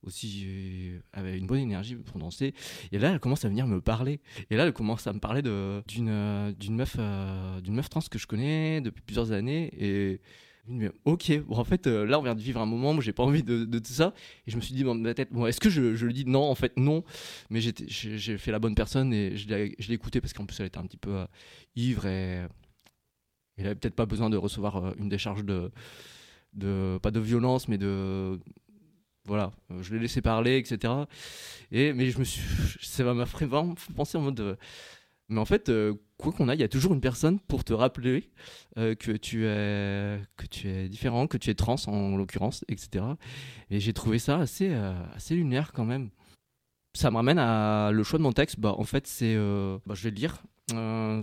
aussi 0.05 0.45
euh, 0.47 0.99
avait 1.13 1.39
une 1.39 1.47
bonne 1.47 1.61
énergie 1.61 1.97
pour 1.97 2.19
danser. 2.19 2.55
Et 2.93 2.99
là, 2.99 3.11
elle 3.11 3.21
commence 3.21 3.45
à 3.45 3.49
venir 3.49 3.67
me 3.67 3.81
parler. 3.81 4.21
Et 4.51 4.57
là, 4.57 4.67
elle 4.67 4.73
commence 4.73 5.07
à 5.07 5.13
me 5.13 5.19
parler 5.19 5.43
d'une 5.43 6.09
euh, 6.09 6.53
d'une 6.53 6.77
meuf, 6.77 6.97
euh, 6.99 7.61
d'une 7.61 7.75
meuf 7.75 7.89
trans 7.89 8.01
que 8.11 8.19
je 8.19 8.27
connais 8.27 8.81
depuis 8.81 9.03
plusieurs 9.03 9.33
années. 9.33 9.71
Et 9.79 10.21
mais 10.69 10.91
ok, 11.05 11.41
bon, 11.47 11.57
en 11.57 11.65
fait, 11.65 11.87
là, 11.87 12.19
on 12.19 12.23
vient 12.23 12.35
de 12.35 12.41
vivre 12.41 12.61
un 12.61 12.67
moment 12.67 12.93
où 12.93 13.01
j'ai 13.01 13.13
pas 13.13 13.25
envie 13.25 13.43
de, 13.43 13.65
de 13.65 13.79
tout 13.79 13.93
ça. 13.93 14.15
Et 14.47 14.51
je 14.51 14.57
me 14.57 14.61
suis 14.61 14.75
dit 14.75 14.85
dans 14.85 14.95
ma 14.95 15.15
tête, 15.15 15.33
bon, 15.33 15.47
est-ce 15.47 15.59
que 15.59 15.71
je, 15.71 15.97
je 15.97 16.07
le 16.07 16.13
dis 16.13 16.25
Non, 16.27 16.43
en 16.43 16.55
fait, 16.55 16.77
non? 16.77 17.03
Mais 17.49 17.61
j'ai 17.61 18.39
fait 18.39 18.53
la 18.53 18.61
bonne 18.61 18.75
personne 18.77 19.13
et 19.13 19.37
je 19.37 19.49
l'ai 19.49 19.95
écoutée 19.95 20.21
parce 20.21 20.33
qu'en 20.33 20.47
plus, 20.47 20.61
elle 20.61 20.67
était 20.67 20.79
un 20.79 20.87
petit 20.87 20.99
peu 20.99 21.25
ivre 21.75 22.07
et 22.07 22.47
elle 23.57 23.67
avait 23.67 23.75
peut-être 23.75 23.95
pas 23.97 24.07
besoin 24.07 24.31
de 24.31 24.37
recevoir 24.37 24.95
une 24.97 25.09
décharge 25.09 25.45
de, 25.45 25.73
de 26.55 26.99
pas 27.03 27.11
de 27.11 27.21
violence, 27.21 27.69
mais 27.69 27.79
de 27.79 28.39
voilà, 29.27 29.53
euh, 29.71 29.83
je 29.83 29.93
l'ai 29.95 30.01
laissé 30.01 30.23
parler, 30.23 30.59
etc. 30.59 30.93
Et 31.73 31.93
mais 31.93 32.11
je 32.11 32.19
me 32.19 32.25
suis, 32.25 32.43
ça 32.83 33.05
m'a 33.15 33.27
fait 33.27 33.47
vraiment 33.47 33.75
penser 33.95 34.19
en 34.19 34.23
mode, 34.23 34.41
euh, 34.41 34.57
mais 35.29 35.41
en 35.41 35.45
fait, 35.45 35.69
euh, 35.69 35.95
quoi 36.19 36.33
qu'on 36.33 36.49
aille, 36.49 36.59
il 36.59 36.63
y 36.63 36.65
a 36.65 36.69
toujours 36.69 36.93
une 36.95 37.01
personne 37.01 37.39
pour 37.41 37.65
te 37.65 37.73
rappeler 37.73 38.31
que 38.77 39.13
tu 39.13 39.47
es 39.47 40.21
que 40.37 40.47
tu 40.47 40.69
es 40.69 40.89
différent, 40.89 41.27
que 41.27 41.37
tu 41.39 41.51
es 41.51 41.55
trans 41.55 41.77
en 41.87 42.17
l'occurrence, 42.17 42.65
etc. 42.69 43.05
Et 43.71 43.81
j'ai 43.81 43.93
trouvé 43.93 44.19
ça 44.19 44.39
assez 44.39 44.73
assez 45.15 45.35
lunaire 45.35 45.73
quand 45.73 45.85
même. 45.85 46.11
Ça 46.95 47.11
me 47.11 47.17
ramène 47.17 47.39
à 47.39 47.91
le 47.93 48.03
choix 48.03 48.19
de 48.19 48.25
mon 48.25 48.33
texte. 48.33 48.59
Bah 48.59 48.75
en 48.77 48.85
fait 48.85 49.07
c'est, 49.07 49.37
bah, 49.87 49.95
je 49.95 50.03
vais 50.03 50.11
le 50.11 50.17
lire. 50.17 50.43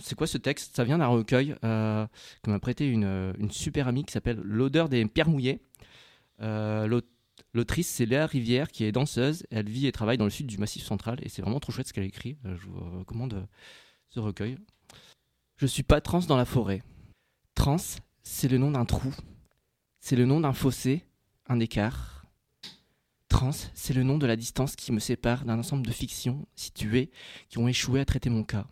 C'est 0.01 0.15
quoi 0.15 0.27
ce 0.27 0.37
texte? 0.37 0.75
Ça 0.75 0.83
vient 0.83 0.99
d'un 0.99 1.07
recueil 1.07 1.55
que 1.61 2.07
m'a 2.49 2.59
prêté 2.59 2.87
une, 2.87 3.33
une 3.37 3.51
super 3.51 3.87
amie 3.87 4.05
qui 4.05 4.13
s'appelle 4.13 4.39
L'odeur 4.43 4.87
des 4.89 5.05
pierres 5.05 5.29
mouillées. 5.29 5.61
L'autrice, 7.57 7.87
c'est 7.87 8.05
Léa 8.05 8.27
Rivière, 8.27 8.69
qui 8.69 8.83
est 8.83 8.91
danseuse. 8.91 9.47
Elle 9.49 9.67
vit 9.67 9.87
et 9.87 9.91
travaille 9.91 10.19
dans 10.19 10.25
le 10.25 10.29
sud 10.29 10.45
du 10.45 10.59
Massif 10.59 10.83
central. 10.83 11.17
Et 11.23 11.27
c'est 11.27 11.41
vraiment 11.41 11.59
trop 11.59 11.71
chouette 11.71 11.87
ce 11.87 11.93
qu'elle 11.93 12.03
écrit. 12.03 12.37
Euh, 12.45 12.55
Je 12.55 12.67
vous 12.67 12.99
recommande 12.99 13.33
euh, 13.33 13.45
ce 14.09 14.19
recueil. 14.19 14.59
Je 15.55 15.65
suis 15.65 15.81
pas 15.81 15.99
trans 15.99 16.19
dans 16.19 16.37
la 16.37 16.45
forêt. 16.45 16.83
Trans, 17.55 17.77
c'est 18.21 18.47
le 18.47 18.59
nom 18.59 18.69
d'un 18.69 18.85
trou. 18.85 19.11
C'est 19.99 20.15
le 20.15 20.25
nom 20.25 20.39
d'un 20.39 20.53
fossé, 20.53 21.03
un 21.47 21.59
écart. 21.59 22.27
Trans, 23.27 23.49
c'est 23.73 23.95
le 23.95 24.03
nom 24.03 24.19
de 24.19 24.27
la 24.27 24.35
distance 24.35 24.75
qui 24.75 24.91
me 24.91 24.99
sépare 24.99 25.43
d'un 25.43 25.57
ensemble 25.57 25.83
de 25.83 25.91
fictions 25.91 26.45
situées 26.55 27.09
qui 27.49 27.57
ont 27.57 27.67
échoué 27.67 27.99
à 27.99 28.05
traiter 28.05 28.29
mon 28.29 28.43
cas. 28.43 28.67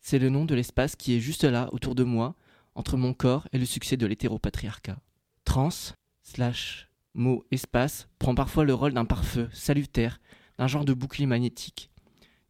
C'est 0.00 0.20
le 0.20 0.28
nom 0.28 0.44
de 0.44 0.54
l'espace 0.54 0.94
qui 0.94 1.16
est 1.16 1.20
juste 1.20 1.42
là, 1.42 1.68
autour 1.72 1.96
de 1.96 2.04
moi, 2.04 2.36
entre 2.76 2.96
mon 2.96 3.12
corps 3.12 3.48
et 3.50 3.58
le 3.58 3.66
succès 3.66 3.96
de 3.96 4.06
l'hétéropatriarcat. 4.06 5.00
Trans, 5.44 5.94
slash, 6.22 6.88
mot, 7.14 7.44
espace, 7.50 8.08
prend 8.18 8.34
parfois 8.34 8.64
le 8.64 8.74
rôle 8.74 8.92
d'un 8.92 9.04
pare-feu 9.04 9.48
salutaire, 9.52 10.20
d'un 10.58 10.66
genre 10.66 10.84
de 10.84 10.94
bouclier 10.94 11.26
magnétique, 11.26 11.90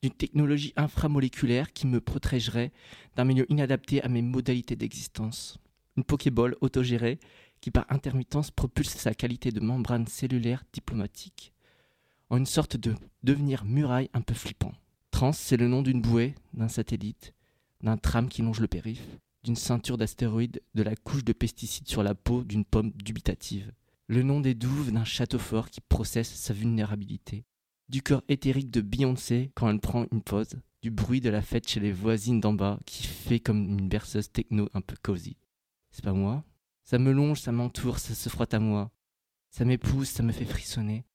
d'une 0.03 0.13
technologie 0.13 0.73
inframoléculaire 0.77 1.73
qui 1.73 1.87
me 1.87 2.01
protégerait 2.01 2.73
d'un 3.17 3.25
milieu 3.25 3.51
inadapté 3.51 4.03
à 4.03 4.09
mes 4.09 4.23
modalités 4.23 4.77
d'existence. 4.77 5.59
Une 5.97 6.05
Pokéball 6.05 6.57
autogérée 6.61 7.19
qui 7.61 7.71
par 7.71 7.87
intermittence 7.89 8.51
propulse 8.51 8.91
sa 8.91 9.15
qualité 9.15 9.51
de 9.51 9.61
membrane 9.61 10.07
cellulaire 10.07 10.65
diplomatique 10.73 11.55
en 12.31 12.39
une 12.39 12.47
sorte 12.47 12.77
de 12.77 12.95
devenir 13.23 13.65
muraille 13.65 14.11
un 14.13 14.21
peu 14.21 14.35
flippant. 14.35 14.73
Trans, 15.11 15.33
c'est 15.33 15.57
le 15.57 15.69
nom 15.69 15.83
d'une 15.83 16.01
bouée, 16.01 16.35
d'un 16.53 16.69
satellite, 16.69 17.33
d'un 17.83 17.97
tram 17.97 18.29
qui 18.29 18.43
longe 18.43 18.61
le 18.61 18.67
périph', 18.67 19.19
d'une 19.45 19.57
ceinture 19.57 19.99
d'astéroïdes, 19.99 20.61
de 20.75 20.83
la 20.83 20.97
couche 20.97 21.25
de 21.25 21.33
pesticides 21.33 21.89
sur 21.89 22.03
la 22.03 22.15
peau 22.15 22.43
d'une 22.43 22.65
pomme 22.65 22.91
dubitative. 22.93 23.71
Le 24.07 24.23
nom 24.23 24.41
des 24.41 24.55
douves 24.55 24.93
d'un 24.93 25.05
château 25.05 25.39
fort 25.39 25.71
qui 25.71 25.81
processe 25.81 26.35
sa 26.35 26.53
vulnérabilité. 26.53 27.47
Du 27.89 28.03
corps 28.03 28.23
éthérique 28.29 28.71
de 28.71 28.83
Beyoncé 28.83 29.51
quand 29.55 29.71
elle 29.71 29.81
prend 29.81 30.07
une 30.13 30.23
pause. 30.23 30.61
Du 30.83 30.91
bruit 30.91 31.23
de 31.23 31.31
la 31.31 31.41
fête 31.41 31.67
chez 31.67 31.81
les 31.81 31.93
voisines 31.93 32.41
d'en 32.41 32.53
bas 32.53 32.79
qui 32.85 33.07
fait 33.07 33.41
comme 33.41 33.65
une 33.65 33.89
berceuse 33.89 34.31
techno 34.31 34.69
un 34.75 34.83
peu 34.83 34.95
cosy. 35.03 35.39
C'est 35.91 36.05
pas 36.05 36.13
moi. 36.13 36.45
Ça 36.85 36.99
me 36.99 37.13
longe, 37.13 37.41
ça 37.41 37.53
m'entoure, 37.53 37.99
ça 37.99 38.15
se 38.15 38.29
frotte 38.29 38.53
à 38.53 38.61
moi. 38.61 38.91
Ça 39.51 39.65
m'épouse, 39.65 40.09
ça 40.09 40.23
me 40.23 40.33
fait 40.33 40.45
frissonner. 40.45 41.07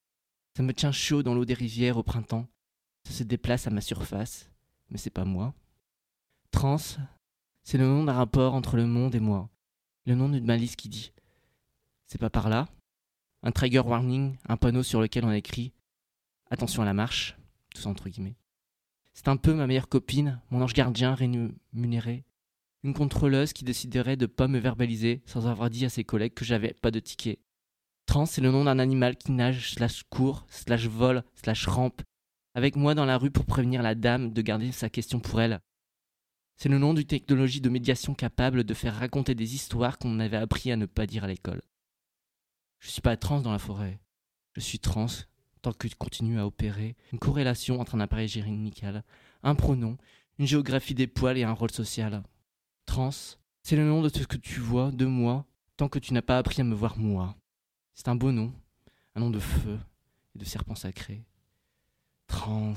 Ça 0.57 0.63
me 0.63 0.73
tient 0.73 0.91
chaud 0.91 1.21
dans 1.21 1.35
l'eau 1.35 1.45
des 1.45 1.53
rivières 1.53 1.97
au 1.97 2.03
printemps. 2.03 2.47
Ça 3.03 3.13
se 3.13 3.23
déplace 3.23 3.67
à 3.67 3.69
ma 3.69 3.81
surface. 3.81 4.49
Mais 4.89 4.97
c'est 4.97 5.11
pas 5.11 5.25
moi. 5.25 5.53
Trans, 6.49 6.77
c'est 7.61 7.77
le 7.77 7.85
nom 7.85 8.03
d'un 8.03 8.13
rapport 8.13 8.55
entre 8.55 8.77
le 8.77 8.87
monde 8.87 9.13
et 9.13 9.19
moi. 9.19 9.47
Le 10.07 10.15
nom 10.15 10.29
d'une 10.29 10.45
malice 10.45 10.75
qui 10.75 10.89
dit 10.89 11.11
C'est 12.07 12.17
pas 12.17 12.31
par 12.31 12.49
là. 12.49 12.67
Un 13.41 13.51
trigger 13.51 13.79
warning, 13.79 14.35
un 14.47 14.57
panneau 14.57 14.83
sur 14.83 15.01
lequel 15.01 15.23
on 15.23 15.31
écrit 15.31 15.71
Attention 16.51 16.81
à 16.81 16.85
la 16.85 16.93
marche, 16.93 17.37
tout 17.73 17.87
entre 17.87 18.09
guillemets. 18.09 18.35
C'est 19.13 19.29
un 19.29 19.37
peu 19.37 19.53
ma 19.53 19.65
meilleure 19.65 19.87
copine, 19.87 20.41
mon 20.49 20.61
ange 20.61 20.73
gardien 20.73 21.15
rémunéré. 21.15 22.25
Une 22.83 22.93
contrôleuse 22.93 23.53
qui 23.53 23.63
déciderait 23.63 24.17
de 24.17 24.25
pas 24.25 24.47
me 24.47 24.59
verbaliser 24.59 25.21
sans 25.25 25.47
avoir 25.47 25.69
dit 25.69 25.85
à 25.85 25.89
ses 25.89 26.03
collègues 26.03 26.33
que 26.33 26.45
j'avais 26.45 26.73
pas 26.73 26.91
de 26.91 26.99
ticket. 26.99 27.39
Trans, 28.05 28.25
c'est 28.25 28.41
le 28.41 28.51
nom 28.51 28.65
d'un 28.65 28.79
animal 28.79 29.15
qui 29.15 29.31
nage, 29.31 29.73
slash 29.73 30.03
court, 30.09 30.45
slash 30.49 30.87
vole, 30.87 31.23
slash 31.35 31.67
rampe, 31.67 32.01
avec 32.55 32.75
moi 32.75 32.95
dans 32.95 33.05
la 33.05 33.17
rue 33.17 33.31
pour 33.31 33.45
prévenir 33.45 33.83
la 33.83 33.95
dame 33.95 34.33
de 34.33 34.41
garder 34.41 34.71
sa 34.71 34.89
question 34.89 35.19
pour 35.19 35.39
elle. 35.39 35.61
C'est 36.57 36.69
le 36.69 36.77
nom 36.77 36.93
d'une 36.93 37.05
technologie 37.05 37.61
de 37.61 37.69
médiation 37.69 38.13
capable 38.13 38.65
de 38.65 38.73
faire 38.73 38.95
raconter 38.95 39.33
des 39.33 39.55
histoires 39.55 39.97
qu'on 39.97 40.19
avait 40.19 40.37
appris 40.37 40.71
à 40.71 40.75
ne 40.75 40.85
pas 40.85 41.05
dire 41.05 41.23
à 41.23 41.27
l'école. 41.27 41.61
Je 42.79 42.89
suis 42.89 43.01
pas 43.01 43.17
trans 43.17 43.41
dans 43.41 43.51
la 43.51 43.59
forêt. 43.59 43.99
Je 44.53 44.61
suis 44.61 44.79
trans 44.79 45.07
tant 45.61 45.73
que 45.73 45.87
tu 45.87 45.95
continues 45.95 46.39
à 46.39 46.47
opérer 46.47 46.95
une 47.11 47.19
corrélation 47.19 47.79
entre 47.79 47.95
un 47.95 47.99
appareil 47.99 48.27
gynécal, 48.27 49.03
un 49.43 49.55
pronom, 49.55 49.97
une 50.37 50.47
géographie 50.47 50.95
des 50.95 51.07
poils 51.07 51.37
et 51.37 51.43
un 51.43 51.51
rôle 51.51 51.71
social. 51.71 52.23
Trans, 52.85 53.37
c'est 53.61 53.75
le 53.75 53.85
nom 53.85 54.01
de 54.01 54.09
ce 54.09 54.23
que 54.23 54.37
tu 54.37 54.59
vois 54.59 54.91
de 54.91 55.05
moi 55.05 55.45
tant 55.77 55.89
que 55.89 55.99
tu 55.99 56.13
n'as 56.13 56.21
pas 56.21 56.37
appris 56.37 56.61
à 56.61 56.63
me 56.63 56.75
voir 56.75 56.97
moi. 56.97 57.35
C'est 57.93 58.07
un 58.07 58.15
beau 58.15 58.31
nom, 58.31 58.53
un 59.15 59.19
nom 59.19 59.29
de 59.29 59.39
feu 59.39 59.77
et 60.35 60.39
de 60.39 60.45
serpent 60.45 60.75
sacré. 60.75 61.25
Trans. 62.27 62.73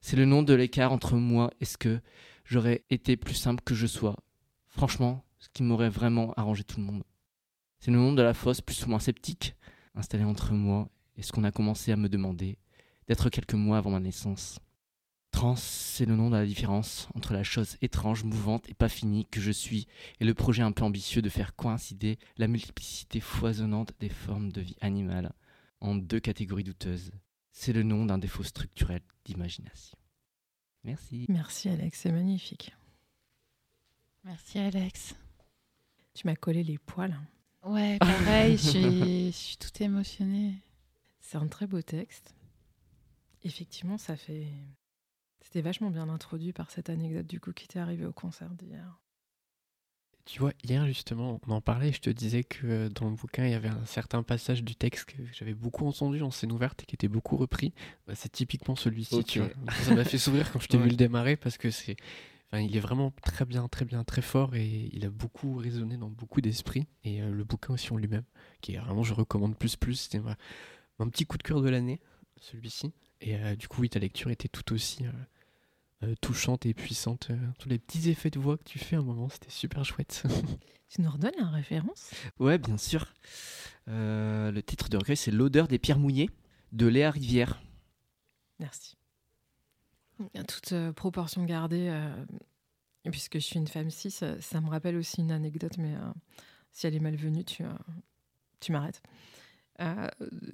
C'est 0.00 0.16
le 0.16 0.24
nom 0.24 0.42
de 0.42 0.54
l'écart 0.54 0.92
entre 0.92 1.16
moi 1.16 1.50
et 1.60 1.64
ce 1.64 1.76
que 1.76 2.00
j'aurais 2.44 2.84
été 2.90 3.16
plus 3.16 3.34
simple 3.34 3.62
que 3.62 3.74
je 3.74 3.86
sois. 3.86 4.16
Franchement, 4.68 5.24
ce 5.38 5.48
qui 5.50 5.62
m'aurait 5.62 5.90
vraiment 5.90 6.32
arrangé 6.34 6.64
tout 6.64 6.80
le 6.80 6.86
monde. 6.86 7.02
C'est 7.80 7.90
le 7.90 7.96
nom 7.96 8.12
de 8.12 8.22
la 8.22 8.34
fosse 8.34 8.60
plus 8.60 8.84
ou 8.84 8.90
moins 8.90 8.98
sceptique 8.98 9.56
installée 9.94 10.24
entre 10.24 10.52
moi 10.52 10.90
et 11.16 11.22
ce 11.22 11.32
qu'on 11.32 11.44
a 11.44 11.50
commencé 11.50 11.92
à 11.92 11.96
me 11.96 12.10
demander 12.10 12.58
d'être 13.08 13.30
quelques 13.30 13.54
mois 13.54 13.78
avant 13.78 13.90
ma 13.90 14.00
naissance. 14.00 14.60
Trans, 15.30 15.56
c'est 15.56 16.04
le 16.04 16.14
nom 16.16 16.28
de 16.28 16.36
la 16.36 16.44
différence 16.44 17.08
entre 17.14 17.32
la 17.32 17.42
chose 17.42 17.78
étrange, 17.80 18.24
mouvante 18.24 18.68
et 18.68 18.74
pas 18.74 18.88
finie 18.88 19.26
que 19.26 19.40
je 19.40 19.50
suis 19.50 19.86
et 20.18 20.24
le 20.24 20.34
projet 20.34 20.62
un 20.62 20.72
peu 20.72 20.84
ambitieux 20.84 21.22
de 21.22 21.28
faire 21.30 21.56
coïncider 21.56 22.18
la 22.36 22.48
multiplicité 22.48 23.20
foisonnante 23.20 23.94
des 23.98 24.08
formes 24.10 24.52
de 24.52 24.60
vie 24.60 24.76
animale 24.80 25.32
en 25.80 25.94
deux 25.94 26.20
catégories 26.20 26.64
douteuses. 26.64 27.12
C'est 27.52 27.72
le 27.72 27.82
nom 27.82 28.04
d'un 28.04 28.18
défaut 28.18 28.42
structurel 28.42 29.00
d'imagination. 29.24 29.96
Merci. 30.84 31.26
Merci 31.28 31.68
Alex, 31.70 32.00
c'est 32.00 32.12
magnifique. 32.12 32.74
Merci 34.24 34.58
Alex. 34.58 35.14
Tu 36.12 36.26
m'as 36.26 36.36
collé 36.36 36.62
les 36.62 36.78
poils. 36.78 37.16
Ouais, 37.64 37.98
pareil, 37.98 38.56
je 38.56 38.62
suis, 38.70 39.26
je 39.32 39.36
suis 39.36 39.56
tout 39.56 39.82
émotionnée. 39.82 40.54
C'est 41.20 41.36
un 41.38 41.46
très 41.48 41.66
beau 41.66 41.82
texte. 41.82 42.34
Effectivement, 43.42 43.98
ça 43.98 44.16
fait. 44.16 44.46
C'était 45.42 45.62
vachement 45.62 45.90
bien 45.90 46.08
introduit 46.08 46.52
par 46.52 46.70
cette 46.70 46.90
anecdote 46.90 47.26
du 47.26 47.40
coup 47.40 47.52
qui 47.52 47.66
t'est 47.68 47.78
arrivée 47.78 48.06
au 48.06 48.12
concert 48.12 48.50
d'hier. 48.50 49.00
Tu 50.26 50.38
vois, 50.38 50.52
hier 50.62 50.86
justement, 50.86 51.40
on 51.48 51.50
en 51.50 51.60
parlait, 51.60 51.92
je 51.92 52.00
te 52.00 52.10
disais 52.10 52.44
que 52.44 52.66
euh, 52.66 52.88
dans 52.88 53.08
le 53.08 53.16
bouquin, 53.16 53.46
il 53.46 53.50
y 53.50 53.54
avait 53.54 53.68
un 53.70 53.84
certain 53.86 54.22
passage 54.22 54.62
du 54.62 54.76
texte 54.76 55.06
que 55.06 55.16
j'avais 55.32 55.54
beaucoup 55.54 55.86
entendu 55.86 56.22
en 56.22 56.30
scène 56.30 56.52
ouverte 56.52 56.82
et 56.82 56.86
qui 56.86 56.94
était 56.94 57.08
beaucoup 57.08 57.36
repris. 57.36 57.72
Bah, 58.06 58.14
c'est 58.14 58.30
typiquement 58.30 58.76
celui-ci, 58.76 59.14
Ok. 59.16 59.24
tu 59.24 59.38
vois. 59.40 59.48
Ça 59.82 59.94
m'a 59.94 60.04
fait 60.04 60.18
sourire 60.18 60.52
quand 60.52 60.60
je 60.60 60.68
t'ai 60.68 60.76
Ouais. 60.78 60.84
vu 60.84 60.90
le 60.90 60.96
démarrer 60.96 61.36
parce 61.36 61.56
que 61.58 61.70
c'est. 61.70 61.96
Enfin, 62.52 62.62
il 62.62 62.76
est 62.76 62.80
vraiment 62.80 63.12
très 63.22 63.44
bien, 63.44 63.68
très 63.68 63.84
bien, 63.84 64.02
très 64.02 64.22
fort 64.22 64.56
et 64.56 64.90
il 64.92 65.04
a 65.04 65.10
beaucoup 65.10 65.56
résonné 65.56 65.96
dans 65.96 66.08
beaucoup 66.10 66.40
d'esprits. 66.40 66.86
Et 67.04 67.22
euh, 67.22 67.30
le 67.30 67.44
bouquin 67.44 67.74
aussi 67.74 67.92
en 67.92 67.96
lui-même, 67.96 68.24
qui 68.60 68.74
est 68.74 68.78
vraiment, 68.78 69.04
je 69.04 69.14
recommande 69.14 69.56
plus, 69.56 69.76
plus. 69.76 69.94
C'était 69.94 70.18
ma- 70.18 70.36
mon 70.98 71.08
petit 71.08 71.26
coup 71.26 71.38
de 71.38 71.42
cœur 71.44 71.62
de 71.62 71.68
l'année, 71.68 72.00
celui-ci. 72.40 72.92
Et 73.20 73.36
euh, 73.36 73.54
du 73.54 73.68
coup, 73.68 73.82
oui, 73.82 73.88
ta 73.90 74.00
lecture 74.00 74.30
était 74.30 74.48
tout 74.48 74.72
aussi 74.74 75.06
euh, 75.06 75.12
euh, 76.08 76.14
touchante 76.20 76.66
et 76.66 76.74
puissante. 76.74 77.28
Euh, 77.30 77.36
tous 77.60 77.68
les 77.68 77.78
petits 77.78 78.10
effets 78.10 78.30
de 78.30 78.40
voix 78.40 78.58
que 78.58 78.64
tu 78.64 78.78
fais 78.80 78.96
à 78.96 78.98
un 78.98 79.02
moment, 79.02 79.28
c'était 79.28 79.50
super 79.50 79.84
chouette. 79.84 80.24
Tu 80.92 81.02
nous 81.02 81.10
redonnes 81.10 81.30
la 81.38 81.46
référence? 81.50 82.10
Ouais, 82.40 82.58
bien 82.58 82.76
sûr. 82.76 83.14
Euh, 83.86 84.50
le 84.50 84.60
titre 84.60 84.88
de 84.88 84.96
recueil, 84.96 85.16
c'est 85.16 85.30
L'odeur 85.30 85.68
des 85.68 85.78
pierres 85.78 86.00
mouillées 86.00 86.30
de 86.72 86.86
Léa 86.88 87.12
Rivière. 87.12 87.62
Merci. 88.58 88.96
Toute 90.46 90.72
euh, 90.72 90.92
proportion 90.92 91.44
gardée, 91.44 91.88
euh, 91.88 92.24
puisque 93.10 93.34
je 93.34 93.44
suis 93.44 93.58
une 93.58 93.66
femme 93.68 93.90
cis, 93.90 94.14
euh, 94.22 94.40
ça 94.40 94.60
me 94.60 94.68
rappelle 94.68 94.96
aussi 94.96 95.20
une 95.20 95.32
anecdote, 95.32 95.78
mais 95.78 95.94
euh, 95.94 96.12
si 96.72 96.86
elle 96.86 96.94
est 96.94 97.00
malvenue, 97.00 97.44
tu, 97.44 97.64
tu 98.60 98.72
m'arrêtes. 98.72 99.02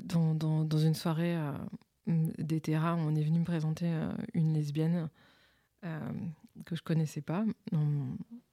Dans, 0.05 0.35
dans- 0.37 0.79
une 0.79 0.95
soirée 0.95 1.37
des 2.07 2.63
on 2.77 3.17
est 3.17 3.25
venu 3.25 3.41
me 3.41 3.45
présenter 3.45 3.93
une 4.35 4.53
lesbienne 4.53 5.11
que 5.83 6.77
je 6.77 6.83
connaissais 6.83 7.23
pas, 7.23 7.45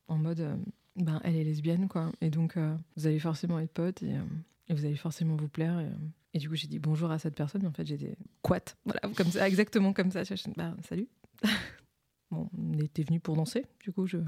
en, 0.08 0.18
mode, 0.18 0.60
ben, 0.96 1.22
elle 1.24 1.36
est 1.36 1.44
lesbienne, 1.44 1.88
quoi. 1.88 2.12
Et 2.22 2.32
donc, 2.32 2.58
vous 2.98 3.06
allez 3.06 3.20
forcément 3.20 3.60
être 3.60 3.72
potes 3.72 4.02
et, 4.02 4.16
vous 4.72 4.84
allez 4.84 4.96
forcément 4.96 5.36
vous 5.36 5.48
plaire. 5.48 5.88
Et 6.34 6.40
du 6.40 6.50
coup, 6.50 6.56
j'ai 6.56 6.68
dit 6.68 6.80
bonjour 6.80 7.12
à 7.12 7.20
cette 7.20 7.36
personne. 7.36 7.66
En 7.66 7.72
fait, 7.72 7.86
j'étais 7.86 8.18
quat. 8.42 8.76
Voilà, 8.86 9.02
comme 9.16 9.30
ça, 9.30 9.48
exactement 9.48 9.94
comme 9.94 10.12
ça. 10.12 10.24
Bah, 10.58 10.76
salut. 10.88 11.08
bon, 12.32 12.50
on 12.58 12.80
était 12.80 13.04
venu 13.04 13.20
pour 13.20 13.36
danser. 13.36 13.66
Du 13.80 13.92
coup, 13.92 14.08
je. 14.08 14.18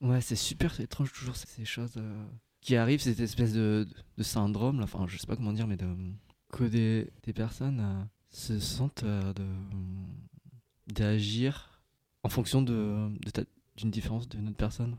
Ouais, 0.00 0.20
c'est 0.20 0.34
super 0.34 0.80
étrange 0.80 1.12
toujours 1.12 1.36
ces- 1.36 1.64
choses 1.64 1.94
euh, 1.96 2.24
qui 2.60 2.74
arrivent, 2.74 3.00
cette 3.00 3.20
espèce 3.20 3.52
de, 3.52 3.86
syndrome, 4.18 4.80
enfin 4.82 5.06
je 5.06 5.16
sais 5.16 5.28
pas 5.28 5.36
comment 5.36 5.52
dire, 5.52 5.68
mais 5.68 5.76
de, 5.76 5.86
que 6.50 6.64
des, 6.64 7.32
personnes 7.32 7.78
euh, 7.78 8.02
se 8.28 8.58
sentent 8.58 9.04
euh, 9.04 9.32
d'agir 10.88 11.80
en 12.24 12.28
fonction 12.28 12.62
de, 12.62 13.10
de 13.32 13.46
d'une 13.76 13.92
différence 13.92 14.28
d'une 14.28 14.48
autre 14.48 14.56
personne. 14.56 14.96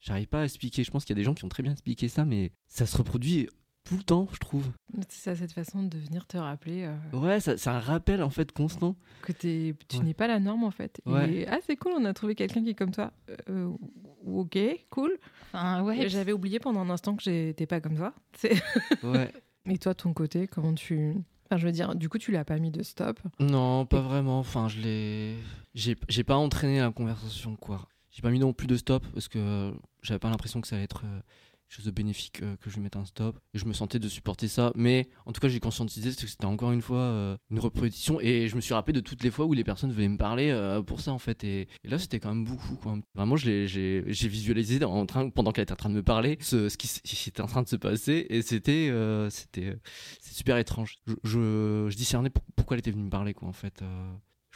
J'arrive 0.00 0.28
pas 0.28 0.42
à 0.42 0.44
expliquer, 0.44 0.84
je 0.84 0.90
pense 0.90 1.06
qu'il 1.06 1.16
y 1.16 1.18
a 1.18 1.20
des 1.20 1.24
gens 1.24 1.34
qui 1.34 1.44
ont 1.44 1.48
très 1.48 1.62
bien 1.62 1.72
expliqué 1.72 2.08
ça, 2.08 2.26
mais 2.26 2.52
ça 2.68 2.84
se 2.84 2.96
reproduit 2.98 3.48
tout 3.86 3.96
le 3.96 4.02
temps, 4.02 4.28
je 4.32 4.38
trouve. 4.38 4.66
C'est 5.08 5.30
ça, 5.30 5.36
cette 5.36 5.52
façon 5.52 5.82
de 5.82 5.96
venir 5.98 6.26
te 6.26 6.36
rappeler 6.36 6.84
euh, 6.84 7.16
Ouais, 7.18 7.40
ça- 7.40 7.56
c'est 7.56 7.70
un 7.70 7.78
rappel 7.80 8.22
en 8.22 8.30
fait 8.30 8.52
constant. 8.52 8.96
que 9.22 9.32
t'es- 9.32 9.74
tu 9.88 9.98
Ouais. 9.98 10.04
n'es 10.04 10.14
pas 10.14 10.26
la 10.26 10.38
norme 10.40 10.64
en 10.64 10.70
fait. 10.70 11.00
Ouais. 11.06 11.32
Et 11.32 11.48
ah, 11.48 11.58
c'est 11.66 11.76
cool, 11.76 11.92
on 11.96 12.04
a 12.04 12.12
trouvé 12.12 12.34
quelqu'un 12.34 12.62
qui 12.62 12.70
est 12.70 12.74
comme 12.74 12.90
toi. 12.90 13.12
Euh, 13.48 13.70
ok, 14.26 14.58
cool. 14.90 15.16
Enfin, 15.52 15.82
ouais. 15.82 16.08
J'avais 16.08 16.32
oublié 16.32 16.58
pendant 16.58 16.80
un 16.80 16.90
instant 16.90 17.14
que 17.16 17.22
j'étais 17.22 17.66
pas 17.66 17.80
comme 17.80 17.96
toi. 17.96 18.12
Ouais. 19.02 19.32
Et 19.68 19.78
toi, 19.78 19.94
ton 19.94 20.12
côté, 20.12 20.46
comment 20.46 20.74
tu. 20.74 21.14
Enfin, 21.48 21.58
je 21.58 21.66
veux 21.66 21.72
dire, 21.72 21.94
du 21.94 22.08
coup, 22.08 22.18
tu 22.18 22.30
l'as 22.32 22.44
pas 22.44 22.58
mis 22.58 22.70
de 22.70 22.82
stop? 22.82 23.18
Non, 23.40 23.84
pas 23.86 24.00
vraiment. 24.00 24.38
Enfin, 24.38 24.68
je 24.68 24.80
l'ai. 24.80 25.36
J'ai 25.74 25.96
j'ai 26.08 26.24
pas 26.24 26.36
entraîné 26.36 26.80
la 26.80 26.90
conversation, 26.90 27.56
quoi. 27.56 27.88
J'ai 28.10 28.22
pas 28.22 28.30
mis 28.30 28.38
non 28.38 28.52
plus 28.52 28.66
de 28.66 28.76
stop 28.76 29.04
parce 29.12 29.28
que 29.28 29.72
j'avais 30.02 30.18
pas 30.18 30.30
l'impression 30.30 30.60
que 30.60 30.68
ça 30.68 30.76
allait 30.76 30.84
être 30.84 31.02
euh, 31.04 31.20
chose 31.68 31.84
de 31.84 31.90
bénéfique 31.90 32.42
euh, 32.42 32.56
que 32.56 32.70
je 32.70 32.76
lui 32.76 32.82
mette 32.82 32.96
un 32.96 33.04
stop. 33.04 33.38
Et 33.54 33.58
je 33.58 33.64
me 33.64 33.72
sentais 33.72 33.98
de 33.98 34.08
supporter 34.08 34.48
ça. 34.48 34.72
Mais 34.74 35.08
en 35.24 35.32
tout 35.32 35.40
cas, 35.40 35.48
j'ai 35.48 35.60
conscientisé 35.60 36.10
que 36.10 36.26
c'était 36.26 36.44
encore 36.44 36.72
une 36.72 36.82
fois 36.82 36.98
euh, 36.98 37.36
une 37.50 37.58
répétition. 37.58 38.20
Et 38.20 38.48
je 38.48 38.56
me 38.56 38.60
suis 38.60 38.74
rappelé 38.74 38.92
de 38.92 39.00
toutes 39.00 39.22
les 39.22 39.30
fois 39.30 39.46
où 39.46 39.52
les 39.52 39.64
personnes 39.64 39.92
venaient 39.92 40.08
me 40.08 40.18
parler 40.18 40.50
euh, 40.50 40.82
pour 40.82 41.00
ça, 41.00 41.12
en 41.12 41.18
fait. 41.18 41.44
Et, 41.44 41.68
là, 41.84 41.98
c'était 41.98 42.20
quand 42.20 42.34
même 42.34 42.44
beaucoup, 42.44 42.76
quoi. 42.76 42.98
Vraiment, 43.14 43.36
j'ai 43.36 44.02
visualisé 44.06 44.82
en 44.84 45.06
train, 45.06 45.28
pendant 45.30 45.52
qu'elle 45.52 45.64
était 45.64 45.72
en 45.72 45.76
train 45.76 45.90
de 45.90 45.94
me 45.94 46.02
parler 46.02 46.38
ce, 46.40 46.68
ce 46.68 46.76
qui 46.76 47.28
était 47.28 47.42
en 47.42 47.46
train 47.46 47.62
de 47.62 47.68
se 47.68 47.76
passer. 47.76 48.26
Et 48.30 48.42
c'était 48.42 48.92
super 50.20 50.58
étrange. 50.58 50.96
Je, 51.24 51.86
je, 51.88 51.96
discernais 51.96 52.30
pour- 52.30 52.44
pourquoi 52.54 52.76
elle 52.76 52.80
était 52.80 52.90
venue 52.90 53.04
me 53.04 53.10
parler, 53.10 53.34
quoi, 53.34 53.48
en 53.48 53.52
fait. 53.52 53.82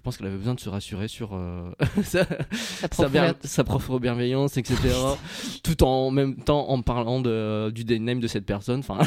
Je 0.00 0.02
pense 0.02 0.16
qu'elle 0.16 0.28
avait 0.28 0.38
besoin 0.38 0.54
de 0.54 0.60
se 0.60 0.70
rassurer 0.70 1.08
sur 1.08 1.34
euh, 1.34 1.70
sa, 2.02 2.24
sa, 2.90 3.64
propre 3.64 3.92
sa 3.92 3.98
bienveillance, 3.98 4.56
etc. 4.56 4.78
tout 5.62 5.84
en 5.84 6.10
même 6.10 6.36
temps 6.36 6.70
en 6.70 6.80
parlant 6.80 7.20
de, 7.20 7.70
du 7.70 7.84
name 8.00 8.18
de 8.18 8.26
cette 8.26 8.46
personne. 8.46 8.80
Enfin, 8.80 9.00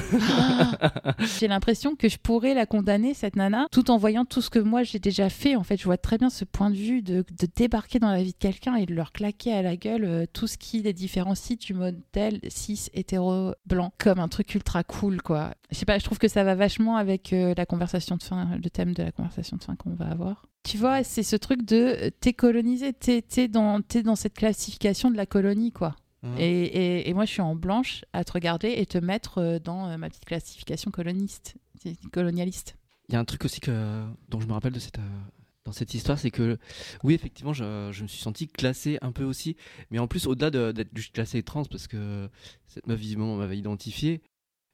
J'ai 1.40 1.48
l'impression 1.48 1.96
que 1.96 2.08
je 2.10 2.20
pourrais 2.20 2.54
la 2.54 2.68
condamner, 2.68 3.16
cette 3.16 3.36
nana, 3.36 3.66
tout 3.72 3.90
en 3.90 3.98
voyant 3.98 4.24
tout 4.24 4.40
ce 4.40 4.52
que 4.52 4.60
moi 4.60 4.84
j'ai 4.84 5.00
déjà 5.00 5.30
fait. 5.30 5.56
En 5.56 5.64
fait, 5.64 5.78
je 5.78 5.86
vois 5.86 5.98
très 5.98 6.20
bien 6.20 6.30
ce 6.30 6.46
point 6.46 6.70
de 6.70 6.76
vue 6.76 7.02
de, 7.02 7.26
de 7.40 7.48
débarquer 7.56 7.98
dans 7.98 8.12
la 8.12 8.22
vie 8.22 8.34
de 8.34 8.38
quelqu'un 8.38 8.76
et 8.76 8.86
de 8.86 8.94
leur 8.94 9.14
claquer 9.14 9.52
à 9.52 9.64
la 9.64 9.76
gueule 9.76 10.06
euh, 10.06 10.26
tout 10.32 10.46
ce 10.46 10.60
qui 10.60 10.84
les 10.84 10.94
différencie 10.94 11.58
du 11.58 11.74
modèle 11.74 12.40
cis, 12.50 12.90
hétéro, 12.94 13.54
blanc, 13.66 13.92
comme 13.98 14.20
un 14.20 14.28
truc 14.28 14.54
ultra 14.54 14.84
cool, 14.84 15.24
quoi. 15.24 15.56
Je 15.72 15.78
sais 15.78 15.86
pas, 15.86 15.98
je 15.98 16.04
trouve 16.04 16.20
que 16.20 16.28
ça 16.28 16.44
va 16.44 16.54
vachement 16.54 16.98
avec 16.98 17.34
euh, 17.34 17.56
la 17.58 17.66
conversation 17.66 18.16
de 18.16 18.22
fin, 18.22 18.60
le 18.64 18.70
thème 18.70 18.94
de 18.94 19.02
la 19.02 19.12
conversation 19.12 19.58
de 19.58 19.64
fin 19.64 19.76
qu'on 19.76 19.96
va 19.96 20.06
avoir. 20.06 20.46
Tu 20.64 20.78
vois, 20.78 21.04
c'est 21.04 21.24
ce 21.24 21.36
truc 21.36 21.64
de 21.66 21.76
euh, 21.76 22.10
t'es 22.22 22.34
colonisé, 22.34 22.94
t'es 22.94 23.22
t'es 23.22 23.48
dans, 23.48 23.82
t'es 23.82 24.02
dans 24.04 24.16
cette 24.16 24.34
classification 24.36 25.12
de 25.12 25.18
la 25.18 25.26
colonie, 25.26 25.72
quoi. 25.72 25.96
Mhm. 26.24 26.38
Et, 26.40 26.64
et- 26.64 27.10
et 27.10 27.14
moi, 27.14 27.26
je 27.26 27.32
suis 27.32 27.42
en 27.42 27.54
blanche 27.56 28.06
à 28.14 28.24
te 28.24 28.32
regarder 28.32 28.70
et 28.78 28.86
te 28.86 28.98
mettre 28.98 29.40
euh, 29.40 29.60
dans 29.60 29.90
euh, 29.90 29.98
ma 29.98 30.08
petite 30.10 30.24
classification 30.26 30.90
coloniste, 30.90 31.56
colonialiste. 32.14 32.76
il 33.10 33.14
y 33.14 33.16
a 33.18 33.20
un 33.20 33.26
truc 33.26 33.44
aussi 33.44 33.60
que, 33.60 34.06
dont 34.30 34.40
je 34.40 34.48
me 34.48 34.54
rappelle 34.54 34.72
de 34.72 34.80
cette, 34.80 35.00
dans 35.66 35.74
cette 35.74 35.94
histoire, 35.94 36.18
c'est 36.18 36.32
que 36.32 36.58
oui, 37.04 37.14
effectivement, 37.14 37.52
je, 37.52 37.90
je 37.92 38.04
me 38.04 38.08
suis 38.08 38.22
senti 38.22 38.48
classé 38.48 38.98
un 39.02 39.12
peu 39.12 39.26
aussi, 39.26 39.58
mais 39.92 40.00
en 40.00 40.08
plus, 40.08 40.28
au-delà 40.28 40.50
de- 40.50 40.72
d'être 40.72 40.96
juste 40.96 41.14
classé 41.14 41.44
trans, 41.44 41.66
parce 41.66 41.88
que 41.88 42.30
cette 42.68 42.88
meuf, 42.88 42.98
visiblement, 43.00 43.36
m'avait 43.36 43.58
identifié, 43.58 44.22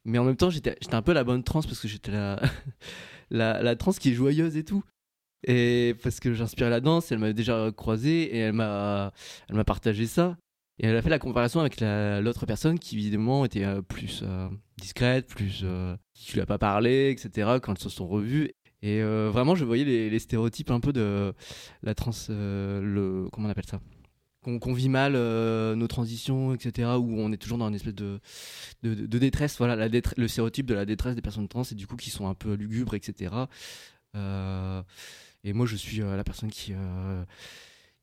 mais 0.06 0.20
en 0.20 0.24
même 0.26 0.36
temps, 0.38 0.52
j'étais 0.52 0.78
j'étais 0.82 0.94
un 0.96 1.02
peu 1.02 1.14
la 1.14 1.24
bonne 1.24 1.44
trans, 1.44 1.64
parce 1.64 1.80
que 1.80 1.88
j'étais 1.88 2.12
la, 2.12 2.40
la, 3.32 3.64
la 3.64 3.76
trans 3.76 3.92
qui 3.94 4.12
est 4.12 4.14
joyeuse 4.14 4.56
et 4.56 4.64
tout. 4.64 4.84
Et 5.44 5.96
parce 6.04 6.20
que 6.20 6.34
j'inspirais 6.34 6.70
la 6.70 6.82
danse, 6.82 7.12
elle 7.12 7.20
m'avait 7.20 7.34
déjà 7.34 7.72
croisé 7.76 8.36
et 8.36 8.40
elle 8.40 8.54
m'a, 8.54 9.14
elle 9.50 9.56
m'a 9.56 9.64
partagé 9.64 10.06
ça. 10.06 10.38
Et 10.80 10.88
elle 10.88 10.96
a 10.96 11.02
fait 11.02 11.10
la 11.10 11.20
comparaison 11.20 11.60
avec 11.60 11.82
la- 11.82 12.22
l'autre 12.22 12.46
personne 12.46 12.80
qui 12.80 12.98
évidemment 12.98 13.44
était 13.44 13.66
euh, 13.66 13.82
plus 13.82 14.22
euh, 14.24 14.48
discrète, 14.78 15.28
plus 15.28 15.62
euh, 15.64 15.96
qui 16.14 16.34
lui 16.34 16.42
a 16.42 16.46
pas 16.46 16.58
parlé, 16.58 17.12
etc. 17.12 17.58
Quand 17.62 17.74
elles 17.74 17.80
se 17.80 17.90
sont 17.90 18.08
revues. 18.08 18.52
Et 18.82 19.02
euh, 19.02 19.30
vraiment, 19.30 19.56
je 19.56 19.66
voyais 19.66 19.84
les, 19.84 20.20
stéréotypes 20.20 20.72
un 20.72 20.80
peu 20.80 20.94
de 20.94 21.34
la 21.84 21.96
trans, 21.96 22.12
le 22.30 23.28
comment 23.30 23.48
on 23.48 23.52
appelle 23.52 23.66
ça, 23.66 23.82
qu'on 24.42 24.74
vit 24.74 24.88
mal 24.88 25.14
nos 25.76 25.88
transitions, 25.88 26.54
etc. 26.54 26.92
Où 26.98 27.20
on 27.20 27.34
est 27.34 27.38
toujours 27.38 27.58
dans 27.58 27.68
une 27.68 27.76
espèce 27.76 27.96
de 27.96 28.22
de, 28.84 29.18
détresse. 29.18 29.58
Voilà, 29.58 29.90
le 29.90 30.28
stéréotype 30.30 30.66
de 30.66 30.76
la 30.76 30.86
détresse 30.86 31.16
des 31.16 31.22
personnes 31.22 31.50
trans 31.50 31.64
et 31.64 31.76
du 31.76 31.88
coup 31.88 31.98
qui 31.98 32.10
sont 32.10 32.30
un 32.30 32.36
peu 32.36 32.54
lugubres, 32.54 32.94
etc. 32.94 33.32
et 35.44 35.54
moi, 35.54 35.66
je 35.66 35.76
suis 35.76 36.02
euh, 36.02 36.16
la 36.18 36.24
personne 36.24 36.50
qui 36.52 36.74
euh, 36.74 37.24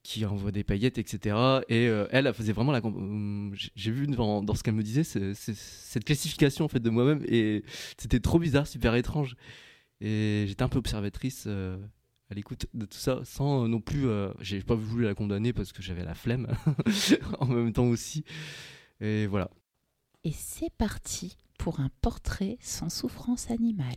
qui 0.02 0.24
envoie 0.24 0.52
des 0.52 0.62
paillettes, 0.64 0.98
etc. 0.98 1.36
Et 1.68 1.88
euh, 1.88 2.06
elle, 2.12 2.26
elle 2.28 2.34
faisait 2.34 2.52
vraiment 2.52 2.72
la. 2.72 2.84
hum, 2.84 3.52
j'ai- 3.74 3.90
vu 3.90 4.06
dans, 4.06 4.42
dans 4.42 4.54
ce 4.54 4.62
qu'elle 4.62 4.74
me 4.74 4.82
disait, 4.84 5.02
cette 5.04 6.04
classification 6.04 6.64
en 6.64 6.68
fait 6.68 6.80
de 6.80 6.90
moi-même, 6.90 7.22
et 7.28 7.64
c'était 7.98 8.20
trop 8.20 8.38
bizarre, 8.38 8.66
super 8.66 8.94
étrange. 8.94 9.36
Et 10.00 10.44
j'étais 10.46 10.62
un 10.62 10.68
peu 10.68 10.78
observatrice 10.78 11.44
euh, 11.46 11.76
à 12.30 12.34
l'écoute 12.34 12.66
de 12.74 12.86
tout 12.86 12.98
ça, 12.98 13.20
sans 13.24 13.64
euh, 13.64 13.68
non 13.68 13.80
plus. 13.80 14.06
euh, 14.06 14.32
j'ai 14.40 14.60
pas 14.62 14.74
voulu 14.76 15.04
la 15.04 15.14
condamner 15.14 15.52
parce 15.52 15.72
que 15.72 15.82
j'avais 15.82 16.04
la 16.04 16.14
flemme 16.14 16.46
en 17.40 17.46
même 17.46 17.72
temps 17.72 17.86
aussi. 17.86 18.24
Et 19.00 19.26
voilà. 19.26 19.50
Et 20.24 20.32
c'est 20.32 20.70
parti 20.76 21.36
pour 21.58 21.80
un 21.80 21.90
portrait 22.00 22.58
sans 22.60 22.90
souffrance 22.90 23.50
animale. 23.50 23.96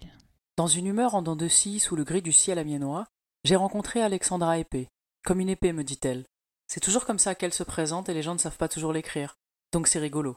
Dans 0.58 0.68
une 0.68 0.88
humeur 0.88 1.16
en 1.16 1.22
dents 1.22 1.36
de 1.36 1.48
scie 1.48 1.80
sous 1.80 1.96
le 1.96 2.04
gris 2.04 2.22
du 2.22 2.32
ciel 2.32 2.58
amiénois, 2.60 3.08
J'ai 3.46 3.56
rencontré 3.56 4.02
Alexandra 4.02 4.58
Épée. 4.58 4.90
Comme 5.24 5.40
une 5.40 5.50
épée, 5.50 5.72
me 5.72 5.84
dit-elle. 5.84 6.26
C'est 6.68 6.82
toujours 6.82 7.06
comme 7.06 7.20
ça 7.20 7.36
qu'elle 7.36 7.54
se 7.54 7.64
présente 7.64 8.10
et 8.10 8.14
les 8.14 8.22
gens 8.22 8.34
ne 8.34 8.40
savent 8.40 8.58
pas 8.58 8.68
toujours 8.68 8.92
l'écrire. 8.92 9.36
Donc 9.72 9.88
c'est 9.88 10.00
rigolo. 10.00 10.36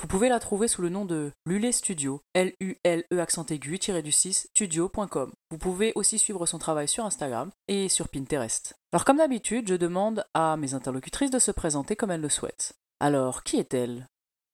Vous 0.00 0.08
pouvez 0.08 0.28
la 0.28 0.40
trouver 0.40 0.66
sous 0.66 0.82
le 0.82 0.88
nom 0.88 1.04
de 1.04 1.30
Lulé 1.46 1.70
Studio, 1.70 2.20
L-U-L-E 2.34 3.20
accent 3.20 3.46
aigu 3.46 3.78
du 3.78 4.12
6 4.12 4.48
studio.com. 4.50 5.32
Vous 5.50 5.58
pouvez 5.58 5.92
aussi 5.94 6.18
suivre 6.18 6.44
son 6.46 6.58
travail 6.58 6.88
sur 6.88 7.04
Instagram 7.04 7.52
et 7.68 7.88
sur 7.88 8.08
Pinterest. 8.08 8.74
Alors 8.92 9.04
comme 9.04 9.18
d'habitude, 9.18 9.68
je 9.68 9.76
demande 9.76 10.24
à 10.34 10.56
mes 10.56 10.74
interlocutrices 10.74 11.30
de 11.30 11.38
se 11.38 11.52
présenter 11.52 11.94
comme 11.94 12.10
elles 12.10 12.20
le 12.20 12.28
souhaitent. 12.28 12.74
Alors, 12.98 13.44
qui 13.44 13.58
est-elle? 13.58 14.08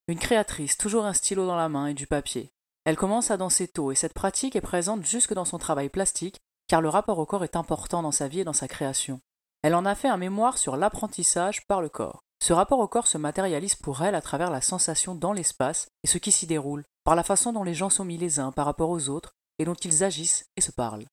Une 0.07 0.19
créatrice, 0.19 0.77
toujours 0.77 1.07
un 1.07 1.15
stylo 1.15 1.47
dans 1.47 1.57
la 1.57 1.71
main 1.71 1.87
et 1.87 1.95
du 1.95 2.07
papier. 2.07 2.51
Elle 2.85 2.97
commence 2.97 3.31
à 3.31 3.39
danser 3.39 3.69
tôt 3.69 3.91
et 3.91 3.95
cette 3.95 4.15
pratique 4.15 4.57
est 4.57 4.61
présente 4.61 5.07
jusque 5.07 5.33
dans 5.33 5.45
son 5.47 5.59
travail 5.59 5.89
plastique 5.89 6.41
car 6.71 6.81
le 6.81 6.89
rapport 6.89 7.19
au 7.19 7.27
corps 7.27 7.43
est 7.43 7.57
important 7.57 8.01
dans 8.01 8.13
sa 8.13 8.29
vie 8.29 8.41
et 8.41 8.45
dans 8.45 8.53
sa 8.53 8.69
création. 8.69 9.21
Elle 9.63 9.75
en 9.75 9.85
a 9.85 9.97
fait 9.97 10.07
un 10.07 10.17
mémoire 10.17 10.57
sur 10.57 10.77
l'apprentissage 10.77 11.67
par 11.67 11.83
le 11.83 11.89
corps. 11.89 12.23
Ce 12.41 12.53
rapport 12.53 12.79
au 12.79 12.87
corps 12.87 13.09
se 13.09 13.19
matérialise 13.19 13.75
pour 13.75 14.03
elle 14.03 14.15
à 14.15 14.21
travers 14.21 14.53
la 14.53 14.61
sensation 14.61 15.17
dans 15.17 15.33
l'espace 15.33 15.89
et 16.05 16.07
ce 16.07 16.17
qui 16.17 16.31
s'y 16.31 16.47
déroule, 16.47 16.85
par 17.03 17.17
la 17.17 17.25
façon 17.25 17.53
dont 17.53 17.65
les 17.65 17.75
gens 17.75 17.91
sont 17.91 18.05
mis 18.05 18.19
les 18.19 18.39
uns 18.39 18.53
par 18.53 18.67
rapport 18.67 18.91
aux 18.91 19.09
autres 19.09 19.33
et 19.59 19.65
dont 19.65 19.75
ils 19.75 20.05
agissent 20.05 20.47
et 20.57 20.61
se 20.61 20.71
parlent. 20.71 21.07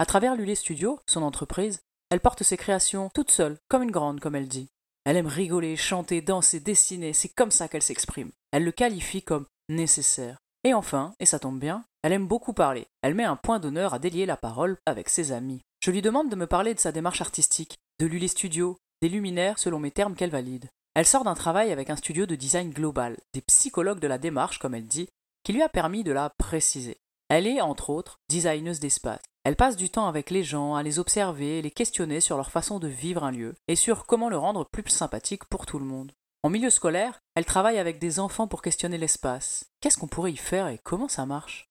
À 0.00 0.04
travers 0.04 0.34
Lulé 0.34 0.56
Studio, 0.56 0.98
son 1.06 1.22
entreprise, 1.22 1.82
elle 2.10 2.18
porte 2.18 2.42
ses 2.42 2.56
créations 2.56 3.08
toute 3.14 3.30
seule, 3.30 3.58
comme 3.68 3.84
une 3.84 3.92
grande, 3.92 4.18
comme 4.18 4.34
elle 4.34 4.48
dit. 4.48 4.68
Elle 5.04 5.16
aime 5.16 5.28
rigoler, 5.28 5.76
chanter, 5.76 6.22
danser, 6.22 6.58
dessiner, 6.58 7.12
c'est 7.12 7.28
comme 7.28 7.52
ça 7.52 7.68
qu'elle 7.68 7.82
s'exprime. 7.82 8.32
Elle 8.50 8.64
le 8.64 8.72
qualifie 8.72 9.22
comme 9.22 9.46
nécessaire. 9.68 10.38
Et 10.64 10.74
enfin, 10.74 11.14
et 11.20 11.26
ça 11.26 11.38
tombe 11.38 11.60
bien, 11.60 11.84
elle 12.04 12.12
aime 12.12 12.26
beaucoup 12.26 12.52
parler. 12.52 12.86
Elle 13.00 13.14
met 13.14 13.24
un 13.24 13.34
point 13.34 13.58
d'honneur 13.58 13.94
à 13.94 13.98
délier 13.98 14.26
la 14.26 14.36
parole 14.36 14.76
avec 14.84 15.08
ses 15.08 15.32
amis. 15.32 15.62
Je 15.80 15.90
lui 15.90 16.02
demande 16.02 16.28
de 16.28 16.36
me 16.36 16.46
parler 16.46 16.74
de 16.74 16.78
sa 16.78 16.92
démarche 16.92 17.22
artistique, 17.22 17.78
de 17.98 18.04
Lulé 18.04 18.28
Studio, 18.28 18.76
des 19.00 19.08
luminaires 19.08 19.58
selon 19.58 19.78
mes 19.78 19.90
termes 19.90 20.14
qu'elle 20.14 20.28
valide. 20.28 20.68
Elle 20.94 21.06
sort 21.06 21.24
d'un 21.24 21.34
travail 21.34 21.72
avec 21.72 21.88
un 21.88 21.96
studio 21.96 22.26
de 22.26 22.34
design 22.34 22.72
global, 22.72 23.16
des 23.32 23.40
psychologues 23.40 24.00
de 24.00 24.06
la 24.06 24.18
démarche, 24.18 24.58
comme 24.58 24.74
elle 24.74 24.86
dit, 24.86 25.08
qui 25.44 25.54
lui 25.54 25.62
a 25.62 25.70
permis 25.70 26.04
de 26.04 26.12
la 26.12 26.28
préciser. 26.28 26.98
Elle 27.30 27.46
est, 27.46 27.62
entre 27.62 27.88
autres, 27.88 28.18
designeuse 28.28 28.80
d'espace. 28.80 29.22
Elle 29.42 29.56
passe 29.56 29.76
du 29.76 29.88
temps 29.88 30.06
avec 30.06 30.28
les 30.28 30.44
gens, 30.44 30.74
à 30.74 30.82
les 30.82 30.98
observer, 30.98 31.62
les 31.62 31.70
questionner 31.70 32.20
sur 32.20 32.36
leur 32.36 32.50
façon 32.50 32.78
de 32.78 32.88
vivre 32.88 33.24
un 33.24 33.30
lieu, 33.30 33.54
et 33.66 33.76
sur 33.76 34.04
comment 34.04 34.28
le 34.28 34.36
rendre 34.36 34.66
plus 34.70 34.86
sympathique 34.88 35.46
pour 35.46 35.64
tout 35.64 35.78
le 35.78 35.86
monde. 35.86 36.12
En 36.42 36.50
milieu 36.50 36.68
scolaire, 36.68 37.18
elle 37.34 37.46
travaille 37.46 37.78
avec 37.78 37.98
des 37.98 38.20
enfants 38.20 38.46
pour 38.46 38.60
questionner 38.60 38.98
l'espace. 38.98 39.70
Qu'est-ce 39.80 39.96
qu'on 39.96 40.06
pourrait 40.06 40.32
y 40.32 40.36
faire 40.36 40.68
et 40.68 40.78
comment 40.84 41.08
ça 41.08 41.24
marche? 41.24 41.70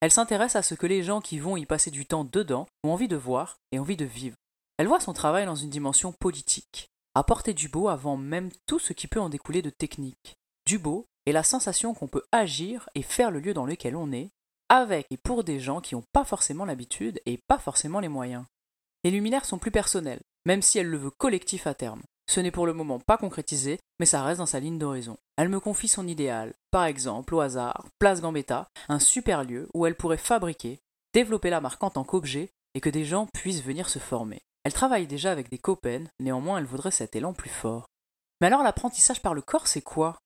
Elle 0.00 0.12
s'intéresse 0.12 0.54
à 0.54 0.62
ce 0.62 0.74
que 0.74 0.86
les 0.86 1.02
gens 1.02 1.20
qui 1.20 1.38
vont 1.38 1.56
y 1.56 1.66
passer 1.66 1.90
du 1.90 2.06
temps 2.06 2.24
dedans 2.24 2.66
ont 2.84 2.92
envie 2.92 3.08
de 3.08 3.16
voir 3.16 3.58
et 3.72 3.78
envie 3.78 3.96
de 3.96 4.04
vivre. 4.04 4.36
Elle 4.76 4.86
voit 4.86 5.00
son 5.00 5.12
travail 5.12 5.44
dans 5.44 5.56
une 5.56 5.70
dimension 5.70 6.12
politique, 6.12 6.88
apporter 7.14 7.52
du 7.52 7.68
beau 7.68 7.88
avant 7.88 8.16
même 8.16 8.50
tout 8.66 8.78
ce 8.78 8.92
qui 8.92 9.08
peut 9.08 9.20
en 9.20 9.28
découler 9.28 9.60
de 9.60 9.70
technique. 9.70 10.36
Du 10.66 10.78
beau 10.78 11.06
est 11.26 11.32
la 11.32 11.42
sensation 11.42 11.94
qu'on 11.94 12.06
peut 12.06 12.22
agir 12.30 12.88
et 12.94 13.02
faire 13.02 13.32
le 13.32 13.40
lieu 13.40 13.54
dans 13.54 13.66
lequel 13.66 13.96
on 13.96 14.12
est, 14.12 14.30
avec 14.68 15.06
et 15.10 15.16
pour 15.16 15.42
des 15.42 15.58
gens 15.58 15.80
qui 15.80 15.96
n'ont 15.96 16.04
pas 16.12 16.24
forcément 16.24 16.64
l'habitude 16.64 17.20
et 17.26 17.38
pas 17.48 17.58
forcément 17.58 17.98
les 17.98 18.08
moyens. 18.08 18.44
Les 19.02 19.10
luminaires 19.10 19.46
sont 19.46 19.58
plus 19.58 19.70
personnels, 19.70 20.20
même 20.44 20.62
si 20.62 20.78
elle 20.78 20.88
le 20.88 20.98
veut 20.98 21.10
collectif 21.10 21.66
à 21.66 21.74
terme. 21.74 22.02
Ce 22.28 22.40
n'est 22.40 22.50
pour 22.50 22.66
le 22.66 22.74
moment 22.74 23.00
pas 23.00 23.16
concrétisé, 23.16 23.78
mais 23.98 24.06
ça 24.06 24.22
reste 24.22 24.38
dans 24.38 24.46
sa 24.46 24.60
ligne 24.60 24.78
d'horizon. 24.78 25.16
Elle 25.36 25.48
me 25.48 25.60
confie 25.60 25.88
son 25.88 26.06
idéal, 26.06 26.52
par 26.70 26.84
exemple, 26.84 27.34
au 27.34 27.40
hasard, 27.40 27.86
Place 27.98 28.20
Gambetta, 28.20 28.68
un 28.88 28.98
super 28.98 29.44
lieu 29.44 29.68
où 29.72 29.86
elle 29.86 29.96
pourrait 29.96 30.18
fabriquer, 30.18 30.78
développer 31.14 31.48
la 31.48 31.62
marque 31.62 31.82
en 31.82 31.90
tant 31.90 32.04
qu'objet 32.04 32.50
et 32.74 32.80
que 32.80 32.90
des 32.90 33.04
gens 33.04 33.26
puissent 33.32 33.62
venir 33.62 33.88
se 33.88 33.98
former. 33.98 34.40
Elle 34.64 34.74
travaille 34.74 35.06
déjà 35.06 35.32
avec 35.32 35.48
des 35.48 35.58
copains, 35.58 36.04
néanmoins 36.20 36.58
elle 36.58 36.66
voudrait 36.66 36.90
cet 36.90 37.16
élan 37.16 37.32
plus 37.32 37.48
fort. 37.48 37.86
Mais 38.40 38.48
alors 38.48 38.62
l'apprentissage 38.62 39.22
par 39.22 39.32
le 39.32 39.40
corps, 39.40 39.66
c'est 39.66 39.82
quoi? 39.82 40.18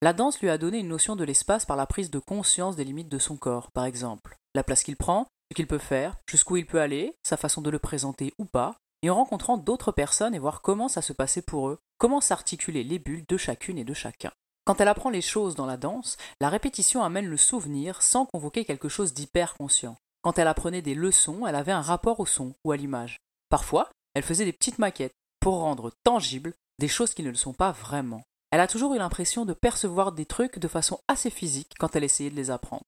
La 0.00 0.14
danse 0.14 0.40
lui 0.40 0.48
a 0.48 0.58
donné 0.58 0.78
une 0.78 0.88
notion 0.88 1.16
de 1.16 1.24
l'espace 1.24 1.66
par 1.66 1.76
la 1.76 1.86
prise 1.86 2.10
de 2.10 2.18
conscience 2.18 2.76
des 2.76 2.84
limites 2.84 3.10
de 3.10 3.18
son 3.18 3.36
corps, 3.36 3.70
par 3.70 3.84
exemple. 3.84 4.36
La 4.54 4.64
place 4.64 4.82
qu'il 4.82 4.96
prend, 4.96 5.26
ce 5.50 5.54
qu'il 5.54 5.66
peut 5.66 5.78
faire, 5.78 6.16
jusqu'où 6.28 6.56
il 6.56 6.66
peut 6.66 6.80
aller, 6.80 7.14
sa 7.22 7.36
façon 7.36 7.60
de 7.60 7.70
le 7.70 7.78
présenter 7.78 8.32
ou 8.38 8.46
pas, 8.46 8.78
et 9.02 9.10
en 9.10 9.16
rencontrant 9.16 9.56
d'autres 9.56 9.92
personnes 9.92 10.34
et 10.34 10.38
voir 10.38 10.62
comment 10.62 10.88
ça 10.88 11.02
se 11.02 11.12
passait 11.12 11.42
pour 11.42 11.68
eux, 11.68 11.78
comment 11.98 12.20
s'articuler 12.20 12.84
les 12.84 12.98
bulles 12.98 13.24
de 13.28 13.36
chacune 13.36 13.78
et 13.78 13.84
de 13.84 13.94
chacun. 13.94 14.30
Quand 14.64 14.80
elle 14.80 14.88
apprend 14.88 15.10
les 15.10 15.20
choses 15.20 15.56
dans 15.56 15.66
la 15.66 15.76
danse, 15.76 16.16
la 16.40 16.48
répétition 16.48 17.02
amène 17.02 17.26
le 17.26 17.36
souvenir 17.36 18.00
sans 18.00 18.26
convoquer 18.26 18.64
quelque 18.64 18.88
chose 18.88 19.12
d'hyper 19.12 19.54
conscient. 19.54 19.96
Quand 20.22 20.38
elle 20.38 20.46
apprenait 20.46 20.82
des 20.82 20.94
leçons, 20.94 21.46
elle 21.46 21.56
avait 21.56 21.72
un 21.72 21.80
rapport 21.80 22.20
au 22.20 22.26
son 22.26 22.54
ou 22.64 22.70
à 22.70 22.76
l'image. 22.76 23.16
Parfois, 23.48 23.90
elle 24.14 24.22
faisait 24.22 24.44
des 24.44 24.52
petites 24.52 24.78
maquettes 24.78 25.14
pour 25.40 25.58
rendre 25.58 25.90
tangibles 26.04 26.54
des 26.78 26.88
choses 26.88 27.12
qui 27.12 27.24
ne 27.24 27.30
le 27.30 27.36
sont 27.36 27.52
pas 27.52 27.72
vraiment. 27.72 28.22
Elle 28.52 28.60
a 28.60 28.68
toujours 28.68 28.94
eu 28.94 28.98
l'impression 28.98 29.44
de 29.44 29.54
percevoir 29.54 30.12
des 30.12 30.26
trucs 30.26 30.58
de 30.58 30.68
façon 30.68 31.00
assez 31.08 31.30
physique 31.30 31.72
quand 31.78 31.96
elle 31.96 32.04
essayait 32.04 32.30
de 32.30 32.36
les 32.36 32.50
apprendre. 32.50 32.84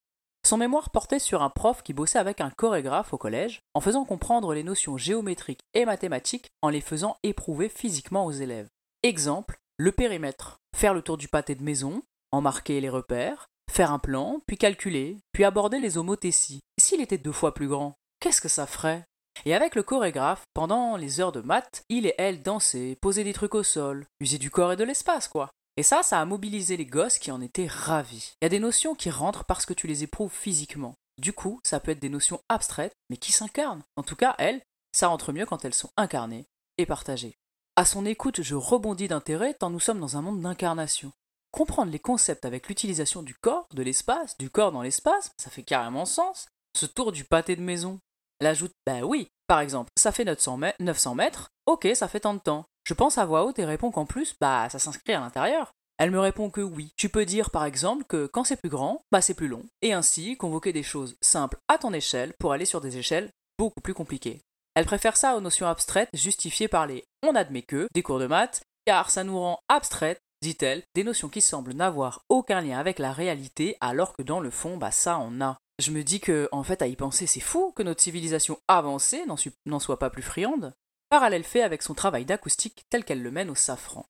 Son 0.47 0.59
mémoire 0.59 0.91
portait 0.91 1.19
sur 1.19 1.43
un 1.43 1.49
prof 1.49 1.83
qui 1.83 1.95
bossait 1.95 2.19
avec 2.19 2.43
un 2.43 2.51
chorégraphe 2.51 3.15
au 3.15 3.19
collège, 3.19 3.63
en 3.73 3.81
faisant 3.81 4.05
comprendre 4.05 4.53
les 4.53 4.63
notions 4.63 4.99
géométriques 4.99 5.63
et 5.73 5.87
mathématiques 5.87 6.51
en 6.61 6.69
les 6.69 6.83
faisant 6.83 7.17
éprouver 7.23 7.71
physiquement 7.71 8.27
aux 8.27 8.33
élèves. 8.33 8.69
Exemple, 9.03 9.59
le 9.79 9.91
périmètre, 9.91 10.59
faire 10.77 10.93
le 10.93 11.01
tour 11.01 11.17
du 11.17 11.29
pâté 11.29 11.55
de 11.55 11.63
maison, 11.63 12.03
en 12.31 12.43
marquer 12.43 12.83
les 12.83 12.91
repères, 12.91 13.47
faire 13.71 13.91
un 13.91 13.99
plan, 13.99 14.41
puis 14.47 14.59
calculer, 14.59 15.17
puis 15.33 15.45
aborder 15.45 15.79
les 15.79 15.97
homothéties. 15.97 16.61
S'il 16.79 17.01
était 17.01 17.17
deux 17.17 17.33
fois 17.33 17.55
plus 17.55 17.69
grand, 17.69 17.95
qu'est-ce 18.21 18.43
que 18.43 18.49
ça 18.49 18.67
ferait? 18.67 19.07
Et 19.47 19.55
avec 19.55 19.75
le 19.75 19.83
chorégraphe, 19.83 20.45
pendant 20.53 20.99
les 20.99 21.21
heures 21.21 21.33
de 21.33 21.41
maths, 21.41 21.85
il 21.89 22.07
et 22.07 22.15
elle 22.19 22.43
dansaient, 22.43 22.99
posaient 23.01 23.25
des 23.25 23.33
trucs 23.33 23.55
au 23.55 23.63
sol, 23.63 24.05
usaient 24.21 24.39
du 24.39 24.51
corps 24.51 24.73
et 24.73 24.77
de 24.77 24.85
l'espace, 24.85 25.27
quoi. 25.27 25.51
Et 25.77 25.83
ça, 25.83 26.03
ça 26.03 26.21
a 26.21 26.25
mobilisé 26.25 26.77
les 26.77 26.87
gosses 26.87 27.19
qui 27.19 27.31
en 27.31 27.41
étaient 27.41 27.67
ravis. 27.67 28.35
Il 28.41 28.45
y 28.45 28.47
a 28.47 28.51
des 28.51 28.61
notions 28.61 28.95
qui 28.95 29.11
rentrent 29.11 29.45
parce 29.45 29.67
que 29.67 29.75
tu 29.75 29.87
les 29.87 30.05
éprouves 30.05 30.33
physiquement. 30.33 30.95
Du 31.19 31.33
coup, 31.33 31.61
ça 31.65 31.81
peut 31.81 31.91
être 31.91 32.01
des 32.01 32.09
notions 32.09 32.41
abstraites, 32.49 32.95
mais 33.11 33.17
qui 33.17 33.33
s'incarnent. 33.33 33.83
En 33.97 34.03
tout 34.03 34.17
cas, 34.17 34.35
elles, 34.39 34.63
ça 34.93 35.09
rentre 35.09 35.33
mieux 35.33 35.47
quand 35.47 35.65
elles 35.65 35.75
sont 35.75 35.91
incarnées 35.97 36.47
et 36.79 36.87
partagées. 36.87 37.37
À 37.77 37.85
son 37.85 38.07
écoute, 38.07 38.43
je 38.43 38.55
rebondis 38.55 39.09
d'intérêt 39.09 39.55
tant 39.55 39.71
nous 39.71 39.81
sommes 39.81 39.99
dans 39.99 40.17
un 40.17 40.23
monde 40.23 40.41
d'incarnation. 40.41 41.13
Comprendre 41.51 41.91
les 41.91 41.99
concepts 41.99 42.45
avec 42.45 42.69
l'utilisation 42.69 43.23
du 43.23 43.35
corps, 43.35 43.67
de 43.75 43.83
l'espace, 43.83 44.37
du 44.39 44.51
corps 44.51 44.71
dans 44.71 44.83
l'espace, 44.83 45.33
ça 45.39 45.51
fait 45.51 45.65
carrément 45.65 46.05
sens. 46.05 46.47
Ce 46.77 46.87
tour 46.87 47.11
du 47.11 47.25
pâté 47.25 47.57
de 47.57 47.63
maison, 47.63 47.99
elle 48.41 48.47
ajoute 48.47 48.73
Bah 48.87 49.03
oui, 49.03 49.29
par 49.47 49.61
exemple, 49.61 49.91
ça 49.97 50.13
fait 50.13 50.25
900 50.25 51.15
mètres, 51.15 51.49
ok, 51.67 51.89
ça 51.95 52.09
fait 52.09 52.21
tant 52.21 52.35
de 52.35 52.41
temps. 52.41 52.67
Je 52.85 52.94
pense 52.94 53.18
à 53.18 53.25
voix 53.25 53.44
haute 53.44 53.59
et 53.59 53.64
réponds 53.64 53.90
qu'en 53.90 54.07
plus, 54.07 54.35
bah 54.40 54.68
ça 54.68 54.79
s'inscrit 54.79 55.14
à 55.14 55.20
l'intérieur. 55.20 55.73
Elle 55.99 56.11
me 56.11 56.20
répond 56.20 56.51
que 56.51 56.61
oui. 56.61 56.92
Tu 56.97 57.09
peux 57.09 57.25
dire 57.25 57.51
par 57.51 57.64
exemple 57.64 58.05
que 58.05 58.27
quand 58.27 58.44
c'est 58.44 58.61
plus 58.61 58.68
grand, 58.68 59.01
bah 59.11 59.20
c'est 59.20 59.35
plus 59.35 59.49
long. 59.49 59.64
Et 59.81 59.92
ainsi 59.92 60.37
convoquer 60.37 60.73
des 60.73 60.83
choses 60.83 61.16
simples 61.20 61.59
à 61.68 61.79
ton 61.79 61.92
échelle 61.92 62.35
pour 62.38 62.53
aller 62.53 62.64
sur 62.64 62.81
des 62.81 62.99
échelles 62.99 63.31
beaucoup 63.59 63.81
plus 63.81 63.94
compliquées. 63.94 64.40
Elle 64.75 64.87
préfère 64.87 65.16
ça 65.16 65.37
aux 65.37 65.40
notions 65.40 65.68
abstraites 65.68 66.11
justifiées 66.12 66.68
par 66.68 66.87
les 66.87 67.05
on 67.23 67.35
admet 67.35 67.62
que 67.62 67.88
des 67.94 68.03
cours 68.03 68.18
de 68.18 68.27
maths, 68.27 68.62
car 68.85 69.11
ça 69.11 69.25
nous 69.25 69.38
rend 69.38 69.61
abstraites, 69.68 70.20
dit-elle, 70.42 70.83
des 70.94 71.05
notions 71.05 71.29
qui 71.29 71.40
semblent 71.40 71.75
n'avoir 71.75 72.23
aucun 72.29 72.61
lien 72.61 72.79
avec 72.79 72.99
la 72.99 73.12
réalité 73.12 73.77
alors 73.81 74.14
que 74.14 74.23
dans 74.23 74.40
le 74.40 74.51
fond, 74.51 74.77
bah 74.77 74.90
ça 74.90 75.18
on 75.18 75.40
a 75.40 75.57
je 75.81 75.90
me 75.90 76.05
dis 76.05 76.20
que, 76.20 76.49
en 76.53 76.62
fait, 76.62 76.83
à 76.83 76.87
y 76.87 76.94
penser, 76.94 77.27
c'est 77.27 77.40
fou 77.40 77.73
que 77.73 77.83
notre 77.83 78.01
civilisation 78.01 78.59
avancée 78.68 79.25
n'en 79.66 79.81
soit 79.81 79.99
pas 79.99 80.11
plus 80.11 80.23
friande. 80.23 80.73
Parallèle 81.14 81.44
fait 81.44 81.62
avec 81.62 81.83
son 81.83 81.94
travail 81.94 82.24
d'acoustique 82.24 82.87
tel 82.90 83.05
qu'elle 83.05 83.22
le 83.22 83.31
mène 83.31 83.48
au 83.48 83.55
safran. 83.55 84.05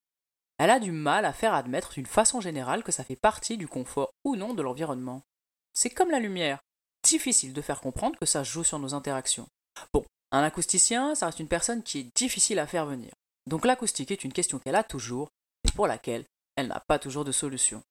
Elle 0.57 0.71
a 0.71 0.81
du 0.81 0.91
mal 0.91 1.27
à 1.27 1.35
faire 1.35 1.53
admettre 1.53 1.93
d'une 1.93 2.07
façon 2.07 2.41
générale 2.41 2.83
que 2.83 2.93
ça 2.93 3.05
fait 3.05 3.15
partie 3.15 3.59
du 3.59 3.69
confort 3.69 4.15
ou 4.25 4.37
non 4.37 4.55
de 4.55 4.63
l'environnement. 4.63 5.21
C'est 5.75 5.91
comme 5.91 6.11
la 6.11 6.19
lumière. 6.19 6.61
Difficile 7.03 7.53
de 7.53 7.61
faire 7.61 7.83
comprendre 7.83 8.19
que 8.19 8.25
ça 8.25 8.43
joue 8.43 8.65
sur 8.65 8.79
nos 8.79 8.95
interactions. 8.95 9.47
Bon, 9.93 10.03
un 10.33 10.43
acousticien, 10.45 11.15
ça 11.15 11.27
reste 11.27 11.41
une 11.41 11.47
personne 11.47 11.83
qui 11.83 11.99
est 11.99 12.17
difficile 12.17 12.59
à 12.59 12.67
faire 12.67 12.87
venir. 12.87 13.13
Donc 13.47 13.67
l'acoustique 13.67 14.11
est 14.11 14.25
une 14.25 14.33
question 14.33 14.59
qu'elle 14.59 14.75
a 14.75 14.83
toujours, 14.83 15.29
et 15.69 15.73
pour 15.73 15.87
laquelle 15.87 16.25
elle 16.57 16.69
n'a 16.69 16.83
pas 16.89 16.99
toujours 16.99 17.27
de 17.27 17.33
solution. 17.33 17.83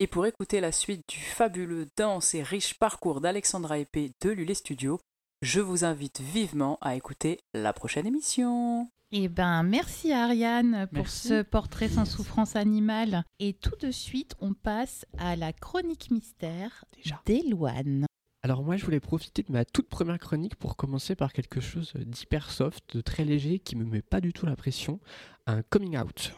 Et 0.00 0.08
pour 0.08 0.26
écouter 0.26 0.60
la 0.60 0.72
suite 0.72 1.08
du 1.08 1.20
fabuleux, 1.20 1.86
dense 1.96 2.34
et 2.34 2.42
riche 2.42 2.74
parcours 2.74 3.20
d'Alexandra 3.20 3.78
Epée 3.78 4.10
de 4.20 4.30
Lulé 4.30 4.54
Studio, 4.54 4.98
je 5.42 5.60
vous 5.60 5.84
invite 5.84 6.20
vivement 6.20 6.78
à 6.80 6.96
écouter 6.96 7.40
la 7.54 7.72
prochaine 7.72 8.06
émission. 8.06 8.90
Eh 9.12 9.28
ben, 9.28 9.62
merci 9.62 10.12
Ariane 10.12 10.86
pour 10.94 11.08
ce 11.08 11.42
portrait 11.42 11.88
sans 11.88 12.04
souffrance 12.04 12.56
animale. 12.56 13.24
Et 13.38 13.54
tout 13.54 13.74
de 13.80 13.90
suite, 13.90 14.36
on 14.40 14.54
passe 14.54 15.04
à 15.18 15.34
la 15.36 15.52
chronique 15.52 16.10
mystère 16.10 16.84
d'Eloane. 17.26 18.06
Alors 18.42 18.62
moi, 18.62 18.76
je 18.76 18.84
voulais 18.84 19.00
profiter 19.00 19.42
de 19.42 19.52
ma 19.52 19.64
toute 19.64 19.88
première 19.88 20.18
chronique 20.18 20.56
pour 20.56 20.76
commencer 20.76 21.14
par 21.14 21.32
quelque 21.32 21.60
chose 21.60 21.92
d'hyper 21.96 22.50
soft, 22.50 22.96
de 22.96 23.00
très 23.00 23.24
léger, 23.24 23.58
qui 23.58 23.76
me 23.76 23.84
met 23.84 24.02
pas 24.02 24.20
du 24.20 24.32
tout 24.32 24.46
la 24.46 24.56
pression, 24.56 25.00
un 25.46 25.62
coming 25.62 25.98
out. 25.98 26.32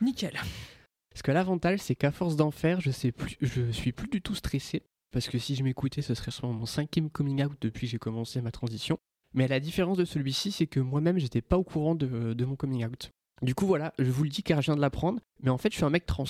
Nickel. 0.00 0.38
Parce 1.10 1.22
que 1.22 1.32
l'avantage, 1.32 1.80
c'est 1.80 1.94
qu'à 1.94 2.12
force 2.12 2.36
d'en 2.36 2.50
faire, 2.50 2.80
je 2.80 2.90
sais 2.90 3.12
plus, 3.12 3.36
je 3.40 3.70
suis 3.70 3.92
plus 3.92 4.08
du 4.08 4.22
tout 4.22 4.34
stressé. 4.34 4.82
Parce 5.12 5.28
que 5.28 5.38
si 5.38 5.54
je 5.54 5.62
m'écoutais, 5.62 6.02
ce 6.02 6.14
serait 6.14 6.30
sûrement 6.30 6.54
mon 6.54 6.66
cinquième 6.66 7.10
coming 7.10 7.44
out 7.44 7.52
depuis 7.60 7.86
que 7.86 7.92
j'ai 7.92 7.98
commencé 7.98 8.40
ma 8.40 8.50
transition. 8.50 8.98
Mais 9.34 9.46
la 9.46 9.60
différence 9.60 9.98
de 9.98 10.04
celui-ci, 10.04 10.52
c'est 10.52 10.66
que 10.66 10.80
moi-même, 10.80 11.18
j'étais 11.18 11.42
pas 11.42 11.58
au 11.58 11.64
courant 11.64 11.94
de, 11.94 12.34
de 12.34 12.44
mon 12.44 12.56
coming 12.56 12.84
out. 12.84 13.10
Du 13.42 13.54
coup, 13.54 13.66
voilà, 13.66 13.92
je 13.98 14.10
vous 14.10 14.24
le 14.24 14.30
dis 14.30 14.42
car 14.42 14.60
je 14.60 14.66
viens 14.66 14.76
de 14.76 14.80
l'apprendre, 14.80 15.20
mais 15.42 15.50
en 15.50 15.58
fait, 15.58 15.70
je 15.70 15.76
suis 15.76 15.84
un 15.84 15.90
mec 15.90 16.06
trans. 16.06 16.24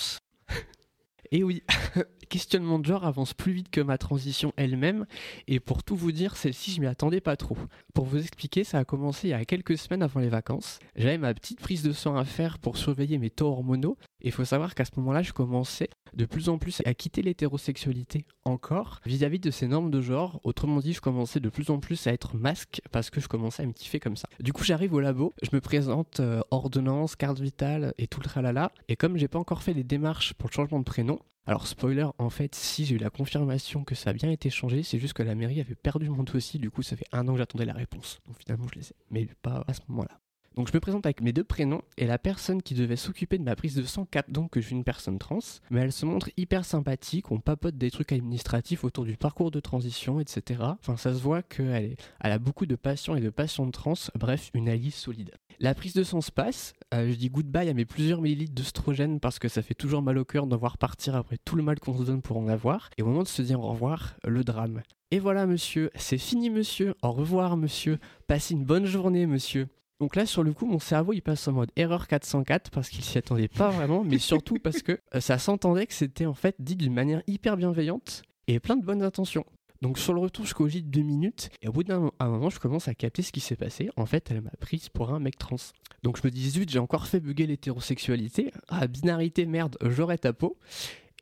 Et 1.30 1.44
oui, 1.44 1.62
questionnement 2.28 2.78
de 2.78 2.84
genre 2.84 3.06
avance 3.06 3.32
plus 3.32 3.52
vite 3.52 3.70
que 3.70 3.80
ma 3.80 3.96
transition 3.96 4.52
elle-même, 4.56 5.06
et 5.48 5.60
pour 5.60 5.82
tout 5.82 5.96
vous 5.96 6.12
dire, 6.12 6.36
celle-ci, 6.36 6.72
je 6.72 6.80
m'y 6.80 6.86
attendais 6.86 7.22
pas 7.22 7.36
trop. 7.36 7.56
Pour 7.94 8.04
vous 8.04 8.18
expliquer, 8.18 8.64
ça 8.64 8.78
a 8.78 8.84
commencé 8.84 9.28
il 9.28 9.30
y 9.30 9.34
a 9.34 9.44
quelques 9.46 9.78
semaines 9.78 10.02
avant 10.02 10.20
les 10.20 10.28
vacances. 10.28 10.78
J'avais 10.94 11.16
ma 11.16 11.32
petite 11.32 11.58
prise 11.60 11.82
de 11.82 11.92
sang 11.92 12.16
à 12.16 12.26
faire 12.26 12.58
pour 12.58 12.76
surveiller 12.76 13.16
mes 13.16 13.30
taux 13.30 13.46
hormonaux, 13.46 13.96
et 14.22 14.28
il 14.28 14.32
faut 14.32 14.44
savoir 14.44 14.74
qu'à 14.74 14.84
ce 14.84 14.92
moment-là, 14.96 15.22
je 15.22 15.32
commençais 15.32 15.90
de 16.14 16.24
plus 16.24 16.48
en 16.48 16.58
plus 16.58 16.80
à 16.84 16.94
quitter 16.94 17.22
l'hétérosexualité 17.22 18.24
encore 18.44 19.00
vis-à-vis 19.04 19.40
de 19.40 19.50
ces 19.50 19.66
normes 19.66 19.90
de 19.90 20.00
genre. 20.00 20.40
Autrement 20.44 20.78
dit, 20.78 20.92
je 20.92 21.00
commençais 21.00 21.40
de 21.40 21.48
plus 21.48 21.70
en 21.70 21.80
plus 21.80 22.06
à 22.06 22.12
être 22.12 22.36
masque 22.36 22.80
parce 22.92 23.10
que 23.10 23.20
je 23.20 23.26
commençais 23.26 23.64
à 23.64 23.66
me 23.66 23.72
kiffer 23.72 23.98
comme 23.98 24.16
ça. 24.16 24.28
Du 24.40 24.52
coup, 24.52 24.62
j'arrive 24.62 24.94
au 24.94 25.00
labo, 25.00 25.34
je 25.42 25.50
me 25.52 25.60
présente 25.60 26.20
euh, 26.20 26.40
ordonnance, 26.52 27.16
carte 27.16 27.40
vitale 27.40 27.94
et 27.98 28.06
tout 28.06 28.20
le 28.20 28.24
tralala. 28.24 28.70
Et 28.88 28.96
comme 28.96 29.16
j'ai 29.16 29.28
pas 29.28 29.40
encore 29.40 29.62
fait 29.62 29.74
les 29.74 29.84
démarches 29.84 30.34
pour 30.34 30.48
le 30.48 30.54
changement 30.54 30.78
de 30.78 30.84
prénom, 30.84 31.18
alors 31.44 31.66
spoiler, 31.66 32.06
en 32.18 32.30
fait, 32.30 32.54
si 32.54 32.84
j'ai 32.84 32.94
eu 32.94 32.98
la 32.98 33.10
confirmation 33.10 33.82
que 33.82 33.96
ça 33.96 34.10
a 34.10 34.12
bien 34.12 34.30
été 34.30 34.48
changé, 34.48 34.84
c'est 34.84 35.00
juste 35.00 35.14
que 35.14 35.24
la 35.24 35.34
mairie 35.34 35.60
avait 35.60 35.74
perdu 35.74 36.08
mon 36.08 36.22
dossier, 36.22 36.60
du 36.60 36.70
coup 36.70 36.82
ça 36.82 36.94
fait 36.94 37.06
un 37.10 37.26
an 37.26 37.32
que 37.32 37.38
j'attendais 37.38 37.64
la 37.64 37.72
réponse. 37.72 38.20
Donc 38.26 38.36
finalement 38.38 38.66
je 38.72 38.78
les 38.78 38.86
ai, 38.90 38.94
mais 39.10 39.26
pas 39.42 39.64
à 39.66 39.74
ce 39.74 39.80
moment-là. 39.88 40.20
Donc 40.56 40.68
je 40.68 40.74
me 40.74 40.80
présente 40.80 41.06
avec 41.06 41.22
mes 41.22 41.32
deux 41.32 41.44
prénoms 41.44 41.82
et 41.96 42.06
la 42.06 42.18
personne 42.18 42.62
qui 42.62 42.74
devait 42.74 42.96
s'occuper 42.96 43.38
de 43.38 43.44
ma 43.44 43.56
prise 43.56 43.74
de 43.74 43.82
sang 43.82 44.04
capte 44.04 44.30
donc 44.30 44.50
que 44.50 44.60
je 44.60 44.66
suis 44.66 44.76
une 44.76 44.84
personne 44.84 45.18
trans, 45.18 45.38
mais 45.70 45.80
elle 45.80 45.92
se 45.92 46.04
montre 46.04 46.30
hyper 46.36 46.64
sympathique, 46.64 47.30
on 47.30 47.40
papote 47.40 47.76
des 47.76 47.90
trucs 47.90 48.12
administratifs 48.12 48.84
autour 48.84 49.04
du 49.04 49.16
parcours 49.16 49.50
de 49.50 49.60
transition, 49.60 50.20
etc. 50.20 50.60
Enfin 50.80 50.96
ça 50.96 51.14
se 51.14 51.20
voit 51.20 51.42
qu'elle 51.42 51.96
elle 52.20 52.32
a 52.32 52.38
beaucoup 52.38 52.66
de 52.66 52.76
passion 52.76 53.16
et 53.16 53.20
de 53.20 53.30
passion 53.30 53.66
de 53.66 53.70
trans, 53.70 53.94
bref, 54.14 54.50
une 54.54 54.68
alliée 54.68 54.90
solide. 54.90 55.32
La 55.58 55.74
prise 55.74 55.94
de 55.94 56.02
sang 56.02 56.20
se 56.20 56.32
passe, 56.32 56.72
euh, 56.92 57.10
je 57.10 57.16
dis 57.16 57.30
goodbye 57.30 57.68
à 57.68 57.74
mes 57.74 57.84
plusieurs 57.84 58.20
millilitres 58.20 58.54
d'œstrogène 58.54 59.20
parce 59.20 59.38
que 59.38 59.48
ça 59.48 59.62
fait 59.62 59.74
toujours 59.74 60.02
mal 60.02 60.18
au 60.18 60.24
cœur 60.24 60.46
d'en 60.46 60.56
voir 60.56 60.76
partir 60.76 61.14
après 61.14 61.38
tout 61.44 61.56
le 61.56 61.62
mal 61.62 61.78
qu'on 61.78 61.96
se 61.96 62.02
donne 62.02 62.22
pour 62.22 62.36
en 62.36 62.48
avoir, 62.48 62.90
et 62.98 63.02
au 63.02 63.06
moment 63.06 63.22
de 63.22 63.28
se 63.28 63.42
dire 63.42 63.60
au 63.60 63.68
revoir, 63.68 64.16
le 64.24 64.44
drame. 64.44 64.82
Et 65.10 65.18
voilà 65.18 65.46
monsieur, 65.46 65.90
c'est 65.94 66.18
fini 66.18 66.50
monsieur, 66.50 66.94
au 67.02 67.12
revoir 67.12 67.56
monsieur, 67.56 67.98
passez 68.26 68.54
une 68.54 68.64
bonne 68.64 68.86
journée 68.86 69.26
monsieur. 69.26 69.68
Donc 70.02 70.16
là, 70.16 70.26
sur 70.26 70.42
le 70.42 70.52
coup, 70.52 70.66
mon 70.66 70.80
cerveau, 70.80 71.12
il 71.12 71.20
passe 71.20 71.46
en 71.46 71.52
mode 71.52 71.70
erreur 71.76 72.08
404 72.08 72.72
parce 72.72 72.88
qu'il 72.88 73.04
s'y 73.04 73.18
attendait 73.18 73.46
pas 73.46 73.70
vraiment, 73.70 74.02
mais 74.02 74.18
surtout 74.18 74.56
parce 74.58 74.82
que 74.82 74.98
euh, 75.14 75.20
ça 75.20 75.38
s'entendait 75.38 75.86
que 75.86 75.94
c'était 75.94 76.26
en 76.26 76.34
fait 76.34 76.56
dit 76.58 76.74
d'une 76.74 76.92
manière 76.92 77.22
hyper 77.28 77.56
bienveillante 77.56 78.24
et 78.48 78.58
plein 78.58 78.76
de 78.76 78.84
bonnes 78.84 79.04
intentions. 79.04 79.44
Donc 79.80 80.00
sur 80.00 80.12
le 80.12 80.18
retour, 80.18 80.44
je 80.44 80.54
cogite 80.54 80.90
deux 80.90 81.02
minutes 81.02 81.50
et 81.62 81.68
au 81.68 81.72
bout 81.72 81.84
d'un 81.84 82.10
moment, 82.20 82.50
je 82.50 82.58
commence 82.58 82.88
à 82.88 82.96
capter 82.96 83.22
ce 83.22 83.30
qui 83.30 83.38
s'est 83.38 83.54
passé. 83.54 83.90
En 83.96 84.04
fait, 84.04 84.28
elle 84.32 84.40
m'a 84.40 84.50
prise 84.58 84.88
pour 84.88 85.14
un 85.14 85.20
mec 85.20 85.38
trans. 85.38 85.54
Donc 86.02 86.16
je 86.20 86.26
me 86.26 86.32
dis, 86.32 86.50
zut, 86.50 86.68
j'ai 86.68 86.80
encore 86.80 87.06
fait 87.06 87.20
bugger 87.20 87.46
l'hétérosexualité. 87.46 88.50
Ah, 88.70 88.88
binarité, 88.88 89.46
merde, 89.46 89.76
j'aurais 89.82 90.18
ta 90.18 90.32
peau. 90.32 90.58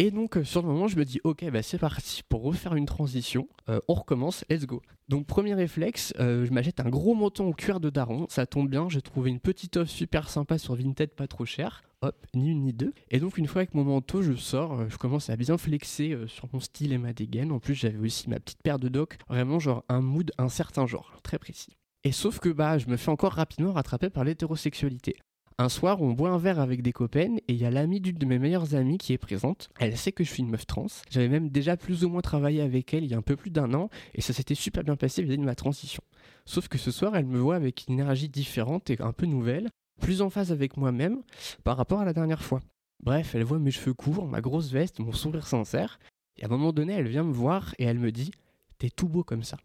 Et 0.03 0.11
donc 0.11 0.39
euh, 0.39 0.45
sur 0.45 0.63
le 0.63 0.69
moment, 0.69 0.89
je 0.89 0.97
me 0.97 1.05
dis 1.05 1.21
ok, 1.25 1.45
bah 1.51 1.61
c'est 1.61 1.77
parti 1.77 2.23
pour 2.27 2.41
refaire 2.43 2.75
une 2.75 2.87
transition. 2.87 3.47
Euh, 3.69 3.81
on 3.87 3.93
recommence, 3.93 4.47
let's 4.49 4.65
go. 4.65 4.81
Donc 5.11 5.27
premier 5.27 5.53
réflexe, 5.53 6.15
euh, 6.19 6.47
je 6.47 6.53
m'achète 6.55 6.81
un 6.81 6.89
gros 6.89 7.15
menton 7.15 7.49
au 7.49 7.53
cuir 7.53 7.81
de 7.81 7.91
daron. 7.91 8.25
Ça 8.31 8.47
tombe 8.47 8.71
bien, 8.71 8.89
j'ai 8.89 9.03
trouvé 9.03 9.29
une 9.29 9.41
petite 9.41 9.77
offre 9.77 9.91
super 9.91 10.31
sympa 10.31 10.57
sur 10.57 10.75
Vinted, 10.75 11.11
pas 11.11 11.27
trop 11.27 11.45
cher. 11.45 11.83
Hop, 12.01 12.17
ni 12.33 12.51
une 12.51 12.63
ni 12.63 12.73
deux. 12.73 12.95
Et 13.11 13.21
donc 13.21 13.37
une 13.37 13.47
fois 13.47 13.61
avec 13.61 13.75
mon 13.75 13.85
manteau, 13.85 14.23
je 14.23 14.33
sors, 14.33 14.89
je 14.89 14.97
commence 14.97 15.29
à 15.29 15.37
bien 15.37 15.59
flexer 15.59 16.17
sur 16.29 16.49
mon 16.55 16.61
style 16.61 16.95
et 16.95 16.99
ma 16.99 17.13
dégaine. 17.13 17.53
En 17.53 17.59
plus, 17.59 17.75
j'avais 17.75 17.99
aussi 17.99 18.31
ma 18.31 18.41
petite 18.41 18.63
paire 18.63 18.79
de 18.79 18.89
docks, 18.89 19.19
vraiment 19.29 19.59
genre 19.59 19.85
un 19.91 20.01
mood, 20.01 20.33
un 20.39 20.49
certain 20.49 20.87
genre, 20.87 21.13
très 21.23 21.39
précis. 21.39 21.77
Et 22.05 22.13
sauf 22.13 22.39
que 22.39 22.49
bah, 22.49 22.79
je 22.79 22.87
me 22.87 22.97
fais 22.97 23.11
encore 23.11 23.35
rapidement 23.35 23.75
rattraper 23.75 24.09
par 24.09 24.25
l'hétérosexualité. 24.25 25.17
Un 25.61 25.69
soir, 25.69 26.01
on 26.01 26.13
boit 26.13 26.31
un 26.31 26.39
verre 26.39 26.59
avec 26.59 26.81
des 26.81 26.93
copains 26.93 27.37
et 27.37 27.53
il 27.53 27.57
y 27.57 27.67
a 27.67 27.71
l'amie 27.71 28.01
d'une 28.01 28.17
de 28.17 28.25
mes 28.25 28.39
meilleures 28.39 28.75
amies 28.75 28.97
qui 28.97 29.13
est 29.13 29.19
présente. 29.19 29.69
Elle 29.79 29.95
sait 29.95 30.11
que 30.11 30.25
je 30.25 30.31
suis 30.31 30.43
une 30.43 30.49
meuf 30.49 30.67
trans. 30.67 30.87
J'avais 31.11 31.29
même 31.29 31.51
déjà 31.51 31.77
plus 31.77 32.03
ou 32.03 32.09
moins 32.09 32.23
travaillé 32.23 32.63
avec 32.63 32.95
elle 32.95 33.05
il 33.05 33.11
y 33.11 33.15
a 33.15 33.19
un 33.19 33.23
peu 33.23 33.37
plus 33.37 33.51
d'un 33.51 33.75
an 33.75 33.91
et 34.15 34.23
ça 34.23 34.33
s'était 34.33 34.55
super 34.55 34.85
bien 34.85 34.97
passé 34.97 35.21
vis-à-vis 35.21 35.37
de 35.37 35.45
ma 35.45 35.55
transition. 35.55 36.03
Sauf 36.47 36.69
que 36.69 36.79
ce 36.79 36.91
soir, 36.91 37.15
elle 37.15 37.27
me 37.27 37.39
voit 37.39 37.57
avec 37.57 37.85
une 37.87 38.01
énergie 38.01 38.31
différente 38.31 38.89
et 38.89 39.03
un 39.03 39.13
peu 39.13 39.27
nouvelle, 39.27 39.69
plus 40.01 40.23
en 40.23 40.31
phase 40.31 40.51
avec 40.51 40.79
moi-même 40.79 41.21
par 41.63 41.77
rapport 41.77 42.01
à 42.01 42.07
la 42.07 42.15
dernière 42.15 42.43
fois. 42.43 42.63
Bref, 43.03 43.35
elle 43.35 43.45
voit 43.45 43.59
mes 43.59 43.71
cheveux 43.71 43.93
courts, 43.93 44.27
ma 44.27 44.41
grosse 44.41 44.71
veste, 44.71 44.99
mon 44.99 45.13
sourire 45.13 45.47
sincère. 45.47 45.99
Et 46.39 46.45
à 46.45 46.47
un 46.47 46.51
moment 46.51 46.73
donné, 46.73 46.95
elle 46.95 47.09
vient 47.09 47.25
me 47.25 47.35
voir 47.35 47.75
et 47.79 47.85
elle 47.85 47.99
me 47.99 48.13
dit 48.13 48.31
T'es 48.79 48.89
tout 48.89 49.11
beau 49.11 49.25
comme 49.25 49.43
ça. 49.43 49.59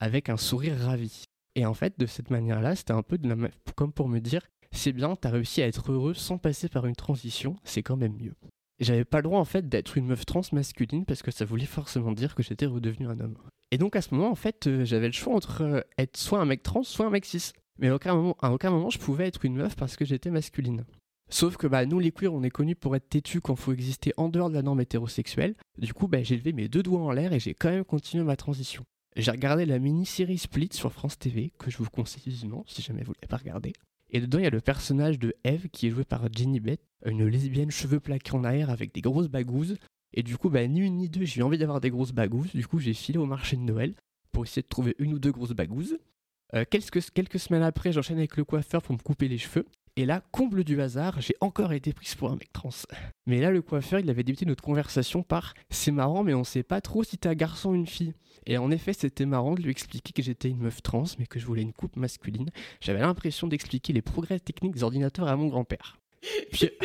Avec 0.00 0.30
un 0.30 0.36
sourire 0.36 0.76
ravi. 0.78 1.22
Et 1.54 1.64
en 1.64 1.74
fait, 1.74 1.94
de 1.96 2.06
cette 2.06 2.30
manière-là, 2.30 2.74
c'était 2.74 2.92
un 2.92 3.02
peu 3.02 3.20
comme 3.76 3.92
pour 3.92 4.08
me 4.08 4.18
dire 4.18 4.42
c'est 4.72 4.92
bien, 4.92 5.16
t'as 5.16 5.30
réussi 5.30 5.62
à 5.62 5.66
être 5.66 5.92
heureux 5.92 6.14
sans 6.14 6.38
passer 6.38 6.68
par 6.68 6.86
une 6.86 6.96
transition, 6.96 7.56
c'est 7.64 7.82
quand 7.82 7.96
même 7.96 8.16
mieux. 8.16 8.34
J'avais 8.80 9.04
pas 9.04 9.18
le 9.18 9.24
droit 9.24 9.40
en 9.40 9.44
fait 9.44 9.68
d'être 9.68 9.98
une 9.98 10.06
meuf 10.06 10.24
trans 10.24 10.42
masculine 10.52 11.04
parce 11.04 11.22
que 11.22 11.32
ça 11.32 11.44
voulait 11.44 11.66
forcément 11.66 12.12
dire 12.12 12.34
que 12.34 12.44
j'étais 12.44 12.66
redevenu 12.66 13.08
un 13.08 13.18
homme. 13.18 13.36
Et 13.72 13.78
donc 13.78 13.96
à 13.96 14.02
ce 14.02 14.14
moment 14.14 14.30
en 14.30 14.36
fait 14.36 14.66
euh, 14.66 14.84
j'avais 14.84 15.08
le 15.08 15.12
choix 15.12 15.34
entre 15.34 15.62
euh, 15.62 15.80
être 15.98 16.16
soit 16.16 16.40
un 16.40 16.44
mec 16.44 16.62
trans 16.62 16.84
soit 16.84 17.06
un 17.06 17.10
mec 17.10 17.24
cis. 17.24 17.52
Mais 17.80 17.88
à 17.88 17.94
aucun 17.94 18.14
moment, 18.14 18.36
aucun 18.42 18.70
moment 18.70 18.90
je 18.90 18.98
pouvais 18.98 19.26
être 19.26 19.44
une 19.44 19.56
meuf 19.56 19.74
parce 19.74 19.96
que 19.96 20.04
j'étais 20.04 20.30
masculine. 20.30 20.84
Sauf 21.28 21.56
que 21.56 21.66
bah, 21.66 21.84
nous 21.86 21.98
les 21.98 22.12
queers 22.12 22.32
on 22.32 22.44
est 22.44 22.50
connus 22.50 22.76
pour 22.76 22.94
être 22.94 23.08
têtus 23.08 23.40
quand 23.40 23.56
faut 23.56 23.72
exister 23.72 24.12
en 24.16 24.28
dehors 24.28 24.48
de 24.48 24.54
la 24.54 24.62
norme 24.62 24.80
hétérosexuelle. 24.80 25.56
Du 25.76 25.92
coup 25.92 26.06
bah, 26.06 26.22
j'ai 26.22 26.36
levé 26.36 26.52
mes 26.52 26.68
deux 26.68 26.84
doigts 26.84 27.00
en 27.00 27.10
l'air 27.10 27.32
et 27.32 27.40
j'ai 27.40 27.54
quand 27.54 27.70
même 27.70 27.84
continué 27.84 28.22
ma 28.22 28.36
transition. 28.36 28.84
J'ai 29.16 29.32
regardé 29.32 29.66
la 29.66 29.80
mini-série 29.80 30.38
Split 30.38 30.68
sur 30.72 30.92
France 30.92 31.18
TV, 31.18 31.52
que 31.58 31.72
je 31.72 31.78
vous 31.78 31.90
conseille 31.90 32.22
vivement 32.26 32.64
si 32.68 32.82
jamais 32.82 33.02
vous 33.02 33.14
l'avez 33.14 33.26
pas 33.26 33.38
regardé. 33.38 33.72
Et 34.10 34.20
dedans, 34.20 34.38
il 34.38 34.44
y 34.44 34.46
a 34.46 34.50
le 34.50 34.60
personnage 34.60 35.18
de 35.18 35.34
Eve 35.44 35.68
qui 35.68 35.86
est 35.86 35.90
joué 35.90 36.04
par 36.04 36.32
Jenny 36.32 36.60
Beth, 36.60 36.80
une 37.04 37.26
lesbienne 37.26 37.70
cheveux 37.70 38.00
plaqués 38.00 38.34
en 38.34 38.44
arrière 38.44 38.70
avec 38.70 38.94
des 38.94 39.00
grosses 39.00 39.28
bagouzes. 39.28 39.76
Et 40.14 40.22
du 40.22 40.38
coup, 40.38 40.48
bah, 40.48 40.66
ni 40.66 40.80
une 40.80 40.96
ni 40.96 41.08
deux, 41.08 41.24
j'ai 41.24 41.40
eu 41.40 41.44
envie 41.44 41.58
d'avoir 41.58 41.80
des 41.80 41.90
grosses 41.90 42.12
bagouzes. 42.12 42.52
Du 42.54 42.66
coup, 42.66 42.78
j'ai 42.78 42.94
filé 42.94 43.18
au 43.18 43.26
marché 43.26 43.56
de 43.56 43.62
Noël 43.62 43.94
pour 44.32 44.44
essayer 44.44 44.62
de 44.62 44.68
trouver 44.68 44.94
une 44.98 45.14
ou 45.14 45.18
deux 45.18 45.32
grosses 45.32 45.52
bagouzes. 45.52 45.98
Euh, 46.54 46.64
quelques, 46.68 47.10
quelques 47.10 47.38
semaines 47.38 47.62
après, 47.62 47.92
j'enchaîne 47.92 48.18
avec 48.18 48.36
le 48.36 48.44
coiffeur 48.44 48.82
pour 48.82 48.94
me 48.94 49.00
couper 49.00 49.28
les 49.28 49.38
cheveux. 49.38 49.66
Et 49.98 50.06
là, 50.06 50.22
comble 50.30 50.62
du 50.62 50.80
hasard, 50.80 51.20
j'ai 51.20 51.34
encore 51.40 51.72
été 51.72 51.92
prise 51.92 52.14
pour 52.14 52.30
un 52.30 52.36
mec 52.36 52.52
trans. 52.52 52.70
Mais 53.26 53.40
là, 53.40 53.50
le 53.50 53.62
coiffeur, 53.62 53.98
il 53.98 54.08
avait 54.08 54.22
débuté 54.22 54.46
notre 54.46 54.62
conversation 54.62 55.24
par 55.24 55.54
C'est 55.70 55.90
marrant, 55.90 56.22
mais 56.22 56.34
on 56.34 56.44
sait 56.44 56.62
pas 56.62 56.80
trop 56.80 57.02
si 57.02 57.18
t'es 57.18 57.28
un 57.28 57.34
garçon 57.34 57.70
ou 57.70 57.74
une 57.74 57.88
fille. 57.88 58.14
Et 58.46 58.58
en 58.58 58.70
effet, 58.70 58.92
c'était 58.92 59.26
marrant 59.26 59.56
de 59.56 59.60
lui 59.60 59.72
expliquer 59.72 60.12
que 60.12 60.22
j'étais 60.22 60.50
une 60.50 60.60
meuf 60.60 60.82
trans, 60.84 61.02
mais 61.18 61.26
que 61.26 61.40
je 61.40 61.46
voulais 61.46 61.62
une 61.62 61.72
coupe 61.72 61.96
masculine. 61.96 62.48
J'avais 62.80 63.00
l'impression 63.00 63.48
d'expliquer 63.48 63.92
les 63.92 64.00
progrès 64.00 64.38
techniques 64.38 64.74
des 64.74 64.84
ordinateurs 64.84 65.26
à 65.26 65.34
mon 65.34 65.48
grand-père. 65.48 65.98
Puis... 66.52 66.70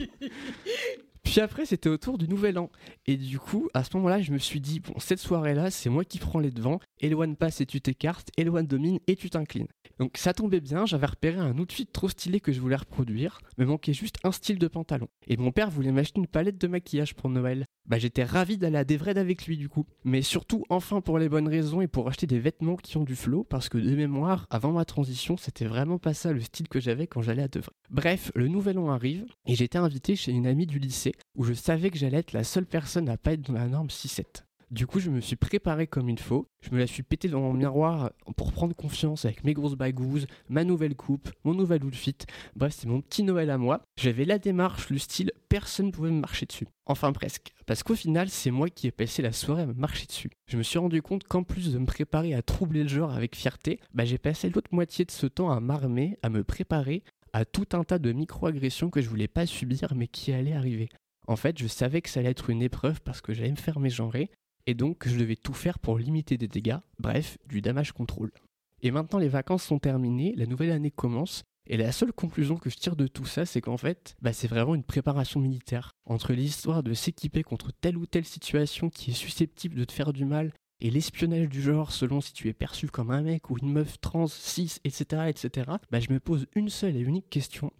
Puis 1.28 1.40
après, 1.40 1.66
c'était 1.66 1.90
autour 1.90 2.16
du 2.16 2.26
nouvel 2.26 2.58
an. 2.58 2.70
Et 3.06 3.18
du 3.18 3.38
coup, 3.38 3.68
à 3.74 3.84
ce 3.84 3.94
moment-là, 3.98 4.22
je 4.22 4.32
me 4.32 4.38
suis 4.38 4.62
dit, 4.62 4.80
bon, 4.80 4.94
cette 4.98 5.18
soirée-là, 5.18 5.70
c'est 5.70 5.90
moi 5.90 6.02
qui 6.02 6.18
prends 6.18 6.38
les 6.38 6.50
devants. 6.50 6.80
Éloigne 7.00 7.36
passe 7.36 7.60
et 7.60 7.66
tu 7.66 7.82
t'écartes, 7.82 8.30
éloigne 8.38 8.66
domine 8.66 8.98
et 9.06 9.14
tu 9.14 9.28
t'inclines. 9.28 9.68
Donc 9.98 10.16
ça 10.16 10.32
tombait 10.32 10.60
bien, 10.60 10.86
j'avais 10.86 11.06
repéré 11.06 11.38
un 11.38 11.58
outfit 11.58 11.86
trop 11.86 12.08
stylé 12.08 12.40
que 12.40 12.52
je 12.52 12.60
voulais 12.60 12.76
reproduire, 12.76 13.40
me 13.58 13.64
manquait 13.64 13.92
juste 13.92 14.16
un 14.24 14.32
style 14.32 14.58
de 14.58 14.68
pantalon. 14.68 15.08
Et 15.26 15.36
mon 15.36 15.50
père 15.50 15.70
voulait 15.70 15.92
m'acheter 15.92 16.20
une 16.20 16.26
palette 16.26 16.58
de 16.58 16.68
maquillage 16.68 17.14
pour 17.14 17.28
Noël. 17.28 17.66
Bah 17.86 17.98
j'étais 17.98 18.22
ravi 18.22 18.58
d'aller 18.58 18.76
à 18.76 18.84
Devred 18.84 19.18
avec 19.18 19.46
lui 19.46 19.56
du 19.56 19.68
coup. 19.68 19.86
Mais 20.04 20.22
surtout 20.22 20.64
enfin 20.68 21.00
pour 21.00 21.18
les 21.18 21.28
bonnes 21.28 21.48
raisons 21.48 21.80
et 21.80 21.88
pour 21.88 22.06
acheter 22.08 22.26
des 22.26 22.38
vêtements 22.38 22.76
qui 22.76 22.96
ont 22.96 23.04
du 23.04 23.16
flow, 23.16 23.44
parce 23.44 23.68
que 23.68 23.78
de 23.78 23.96
mémoire, 23.96 24.46
avant 24.50 24.72
ma 24.72 24.84
transition, 24.84 25.36
c'était 25.36 25.64
vraiment 25.64 25.98
pas 25.98 26.14
ça 26.14 26.32
le 26.32 26.40
style 26.40 26.68
que 26.68 26.80
j'avais 26.80 27.06
quand 27.06 27.22
j'allais 27.22 27.42
à 27.42 27.48
Devred. 27.48 27.72
Bref, 27.90 28.30
le 28.34 28.46
nouvel 28.46 28.78
an 28.78 28.90
arrive, 28.90 29.24
et 29.46 29.56
j'étais 29.56 29.78
invité 29.78 30.16
chez 30.16 30.32
une 30.32 30.46
amie 30.46 30.66
du 30.66 30.78
lycée, 30.78 31.12
où 31.36 31.44
je 31.44 31.52
savais 31.52 31.90
que 31.90 31.98
j'allais 31.98 32.18
être 32.18 32.32
la 32.32 32.44
seule 32.44 32.66
personne 32.66 33.08
à 33.08 33.16
pas 33.16 33.32
être 33.32 33.42
dans 33.42 33.54
la 33.54 33.66
norme 33.66 33.88
6-7. 33.88 34.42
Du 34.70 34.86
coup, 34.86 35.00
je 35.00 35.08
me 35.08 35.22
suis 35.22 35.36
préparé 35.36 35.86
comme 35.86 36.10
il 36.10 36.18
faut. 36.18 36.46
Je 36.60 36.74
me 36.74 36.78
la 36.78 36.86
suis 36.86 37.02
pété 37.02 37.28
dans 37.28 37.40
mon 37.40 37.54
miroir 37.54 38.10
pour 38.36 38.52
prendre 38.52 38.76
confiance 38.76 39.24
avec 39.24 39.42
mes 39.42 39.54
grosses 39.54 39.76
bagouzes, 39.76 40.26
ma 40.50 40.62
nouvelle 40.62 40.94
coupe, 40.94 41.30
mon 41.44 41.54
nouvel 41.54 41.82
outfit. 41.84 42.16
Bref, 42.54 42.74
c'est 42.76 42.86
mon 42.86 43.00
petit 43.00 43.22
Noël 43.22 43.48
à 43.48 43.56
moi. 43.56 43.80
J'avais 43.96 44.26
la 44.26 44.38
démarche, 44.38 44.90
le 44.90 44.98
style, 44.98 45.32
personne 45.48 45.86
ne 45.86 45.90
pouvait 45.90 46.10
me 46.10 46.20
marcher 46.20 46.44
dessus. 46.44 46.66
Enfin 46.84 47.12
presque. 47.12 47.54
Parce 47.64 47.82
qu'au 47.82 47.94
final, 47.94 48.28
c'est 48.28 48.50
moi 48.50 48.68
qui 48.68 48.86
ai 48.86 48.90
passé 48.90 49.22
la 49.22 49.32
soirée 49.32 49.62
à 49.62 49.66
me 49.66 49.72
marcher 49.72 50.04
dessus. 50.04 50.30
Je 50.46 50.58
me 50.58 50.62
suis 50.62 50.78
rendu 50.78 51.00
compte 51.00 51.24
qu'en 51.24 51.44
plus 51.44 51.72
de 51.72 51.78
me 51.78 51.86
préparer 51.86 52.34
à 52.34 52.42
troubler 52.42 52.82
le 52.82 52.88
genre 52.90 53.14
avec 53.14 53.36
fierté, 53.36 53.80
bah, 53.94 54.04
j'ai 54.04 54.18
passé 54.18 54.50
l'autre 54.50 54.70
moitié 54.72 55.06
de 55.06 55.10
ce 55.10 55.26
temps 55.26 55.50
à 55.50 55.60
m'armer, 55.60 56.18
à 56.22 56.28
me 56.28 56.44
préparer 56.44 57.04
à 57.32 57.46
tout 57.46 57.68
un 57.72 57.84
tas 57.84 57.98
de 57.98 58.12
micro-agressions 58.12 58.90
que 58.90 59.00
je 59.00 59.08
voulais 59.08 59.28
pas 59.28 59.46
subir 59.46 59.94
mais 59.94 60.08
qui 60.08 60.32
allaient 60.32 60.52
arriver. 60.52 60.90
En 61.28 61.36
fait, 61.36 61.58
je 61.58 61.66
savais 61.66 62.00
que 62.00 62.08
ça 62.08 62.20
allait 62.20 62.30
être 62.30 62.48
une 62.48 62.62
épreuve 62.62 63.02
parce 63.02 63.20
que 63.20 63.34
j'allais 63.34 63.50
me 63.50 63.56
faire 63.56 63.78
mégenrer 63.78 64.30
et 64.66 64.74
donc 64.74 65.06
je 65.06 65.16
devais 65.16 65.36
tout 65.36 65.52
faire 65.52 65.78
pour 65.78 65.98
limiter 65.98 66.38
des 66.38 66.48
dégâts, 66.48 66.78
bref, 66.98 67.36
du 67.46 67.60
damage 67.60 67.92
control. 67.92 68.32
Et 68.80 68.90
maintenant 68.90 69.18
les 69.18 69.28
vacances 69.28 69.64
sont 69.64 69.78
terminées, 69.78 70.34
la 70.36 70.46
nouvelle 70.46 70.70
année 70.70 70.90
commence, 70.90 71.44
et 71.66 71.76
la 71.76 71.92
seule 71.92 72.14
conclusion 72.14 72.56
que 72.56 72.70
je 72.70 72.76
tire 72.76 72.96
de 72.96 73.06
tout 73.06 73.26
ça, 73.26 73.44
c'est 73.44 73.60
qu'en 73.60 73.76
fait, 73.76 74.16
bah, 74.22 74.32
c'est 74.32 74.48
vraiment 74.48 74.74
une 74.74 74.84
préparation 74.84 75.38
militaire. 75.38 75.92
Entre 76.06 76.32
l'histoire 76.32 76.82
de 76.82 76.94
s'équiper 76.94 77.42
contre 77.42 77.72
telle 77.72 77.98
ou 77.98 78.06
telle 78.06 78.24
situation 78.24 78.88
qui 78.88 79.10
est 79.10 79.14
susceptible 79.14 79.74
de 79.74 79.84
te 79.84 79.92
faire 79.92 80.14
du 80.14 80.24
mal 80.24 80.52
et 80.80 80.90
l'espionnage 80.90 81.50
du 81.50 81.60
genre 81.60 81.92
selon 81.92 82.22
si 82.22 82.32
tu 82.32 82.48
es 82.48 82.54
perçu 82.54 82.86
comme 82.86 83.10
un 83.10 83.20
mec 83.20 83.50
ou 83.50 83.58
une 83.58 83.70
meuf 83.70 84.00
trans, 84.00 84.28
cis, 84.28 84.78
etc., 84.84 85.24
etc., 85.28 85.72
bah, 85.90 86.00
je 86.00 86.10
me 86.10 86.20
pose 86.20 86.46
une 86.54 86.70
seule 86.70 86.96
et 86.96 87.00
unique 87.00 87.28
question. 87.28 87.70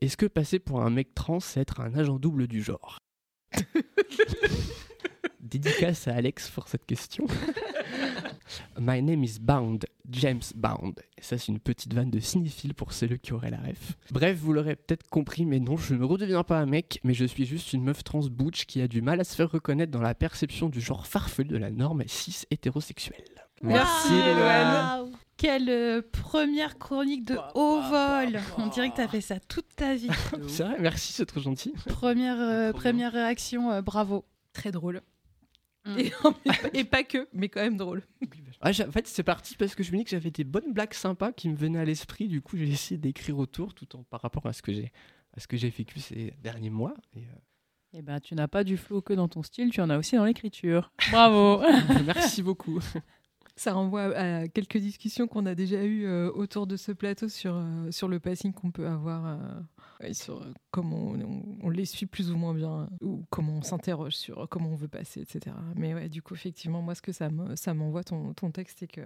Est-ce 0.00 0.16
que 0.16 0.26
passer 0.26 0.58
pour 0.58 0.82
un 0.82 0.90
mec 0.90 1.14
trans, 1.14 1.40
c'est 1.40 1.60
être 1.60 1.80
un 1.80 1.94
agent 1.94 2.18
double 2.18 2.46
du 2.46 2.62
genre 2.62 2.98
Dédicace 5.40 6.08
à 6.08 6.14
Alex 6.14 6.50
pour 6.50 6.68
cette 6.68 6.86
question. 6.86 7.26
My 8.78 9.02
name 9.02 9.24
is 9.24 9.38
Bound, 9.40 9.84
James 10.10 10.42
Bound. 10.54 11.00
Et 11.16 11.22
ça, 11.22 11.38
c'est 11.38 11.48
une 11.52 11.60
petite 11.60 11.94
vanne 11.94 12.10
de 12.10 12.20
cinéphile 12.20 12.74
pour 12.74 12.92
ceux 12.92 13.16
qui 13.16 13.32
auraient 13.32 13.50
la 13.50 13.58
ref. 13.58 13.96
Bref, 14.10 14.38
vous 14.38 14.52
l'aurez 14.52 14.76
peut-être 14.76 15.08
compris, 15.08 15.44
mais 15.44 15.60
non, 15.60 15.76
je 15.76 15.94
ne 15.94 16.04
redeviens 16.04 16.44
pas 16.44 16.58
un 16.58 16.66
mec, 16.66 17.00
mais 17.04 17.14
je 17.14 17.24
suis 17.24 17.46
juste 17.46 17.72
une 17.72 17.84
meuf 17.84 18.04
trans 18.04 18.26
butch 18.26 18.66
qui 18.66 18.80
a 18.80 18.88
du 18.88 19.02
mal 19.02 19.20
à 19.20 19.24
se 19.24 19.34
faire 19.34 19.50
reconnaître 19.50 19.92
dans 19.92 20.02
la 20.02 20.14
perception 20.14 20.68
du 20.68 20.80
genre 20.80 21.06
farfelu 21.06 21.48
de 21.48 21.56
la 21.56 21.70
norme 21.70 22.02
cis 22.06 22.44
hétérosexuelle. 22.50 23.33
Merci, 23.64 24.12
Waouh 24.12 25.10
Quelle 25.36 25.70
euh, 25.70 26.02
première 26.12 26.78
chronique 26.78 27.24
de 27.24 27.36
haut 27.54 27.80
vol 27.80 28.40
On 28.58 28.66
dirait 28.68 28.90
que 28.90 28.96
tu 28.96 29.00
as 29.00 29.08
fait 29.08 29.20
ça 29.20 29.40
toute 29.40 29.74
ta 29.74 29.94
vie. 29.94 30.10
C'est 30.48 30.64
vrai, 30.64 30.76
merci, 30.78 31.12
c'est 31.12 31.26
trop 31.26 31.40
gentil. 31.40 31.72
première, 31.86 32.40
euh, 32.40 32.72
première 32.72 33.12
réaction, 33.12 33.70
euh, 33.70 33.82
bravo. 33.82 34.24
Très 34.52 34.70
drôle. 34.70 35.02
Mm. 35.84 35.98
Et, 35.98 36.12
et 36.74 36.84
pas 36.84 37.04
que, 37.04 37.28
mais 37.32 37.48
quand 37.48 37.60
même 37.60 37.76
drôle. 37.76 38.02
Ah, 38.60 38.70
en 38.70 38.92
fait, 38.92 39.06
c'est 39.06 39.22
parti 39.22 39.56
parce 39.56 39.74
que 39.74 39.82
je 39.82 39.92
me 39.92 39.98
dis 39.98 40.04
que 40.04 40.10
j'avais 40.10 40.30
des 40.30 40.44
bonnes 40.44 40.72
blagues 40.72 40.94
sympas 40.94 41.32
qui 41.32 41.48
me 41.48 41.56
venaient 41.56 41.80
à 41.80 41.84
l'esprit. 41.84 42.28
Du 42.28 42.40
coup, 42.40 42.56
j'ai 42.56 42.68
essayé 42.68 42.98
d'écrire 42.98 43.38
autour 43.38 43.74
tout 43.74 43.96
en 43.96 44.02
par 44.04 44.22
rapport 44.22 44.46
à 44.46 44.52
ce 44.52 44.62
que 44.62 44.72
j'ai 44.72 44.92
à 45.36 45.40
ce 45.40 45.46
que 45.48 45.56
j'ai 45.56 45.68
vécu 45.68 46.00
ces 46.00 46.32
derniers 46.42 46.70
mois. 46.70 46.94
Et, 47.14 47.20
euh, 47.24 47.36
Eh 47.92 48.02
ben, 48.02 48.20
tu 48.20 48.34
n'as 48.34 48.48
pas 48.48 48.64
du 48.64 48.76
flow 48.76 49.02
que 49.02 49.12
dans 49.12 49.28
ton 49.28 49.42
style, 49.42 49.70
tu 49.70 49.80
en 49.80 49.90
as 49.90 49.98
aussi 49.98 50.16
dans 50.16 50.24
l'écriture. 50.24 50.92
Bravo. 51.10 51.62
merci 52.06 52.42
beaucoup. 52.42 52.80
Ça 53.56 53.72
renvoie 53.72 54.16
à 54.16 54.48
quelques 54.48 54.78
discussions 54.78 55.28
qu'on 55.28 55.46
a 55.46 55.54
déjà 55.54 55.84
eues 55.84 56.06
euh, 56.06 56.30
autour 56.32 56.66
de 56.66 56.76
ce 56.76 56.90
plateau 56.90 57.28
sur, 57.28 57.54
euh, 57.54 57.90
sur 57.92 58.08
le 58.08 58.18
passing 58.18 58.52
qu'on 58.52 58.72
peut 58.72 58.88
avoir, 58.88 59.26
euh, 59.26 59.38
sur 60.12 60.44
comment 60.72 61.14
on, 61.62 61.70
les 61.70 61.84
suit 61.84 62.06
plus 62.06 62.32
ou 62.32 62.36
moins 62.36 62.52
bien, 62.52 62.88
ou 63.00 63.24
comment 63.30 63.52
on 63.58 63.62
s'interroge 63.62 64.14
sur 64.16 64.48
comment 64.48 64.70
on 64.70 64.74
veut 64.74 64.88
passer, 64.88 65.20
etc. 65.20 65.54
Mais 65.76 65.94
ouais, 65.94 66.08
du 66.08 66.20
coup, 66.20 66.34
effectivement, 66.34 66.82
moi, 66.82 66.96
ce 66.96 67.02
que 67.02 67.12
ça 67.12 67.30
me- 67.30 67.54
ça 67.54 67.74
m'envoie 67.74 68.02
ton, 68.02 68.34
ton 68.34 68.50
texte, 68.50 68.78
c'est 68.80 68.88
que, 68.88 69.02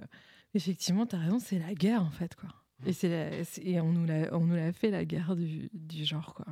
effectivement, 0.55 1.05
tu 1.05 1.15
as 1.17 1.19
raison, 1.19 1.39
c'est 1.39 1.59
la 1.59 1.75
guerre, 1.75 2.03
en 2.03 2.11
fait, 2.11 2.35
quoi. 2.35 2.49
Et, 2.87 2.93
la- 3.09 3.31
et 3.63 3.81
on 3.81 3.93
nous 3.93 4.07
l'a 4.07 4.73
fait, 4.73 4.91
la 4.91 5.05
guerre 5.05 5.37
du, 5.37 5.69
du 5.75 6.05
genre, 6.07 6.33
quoi. 6.35 6.47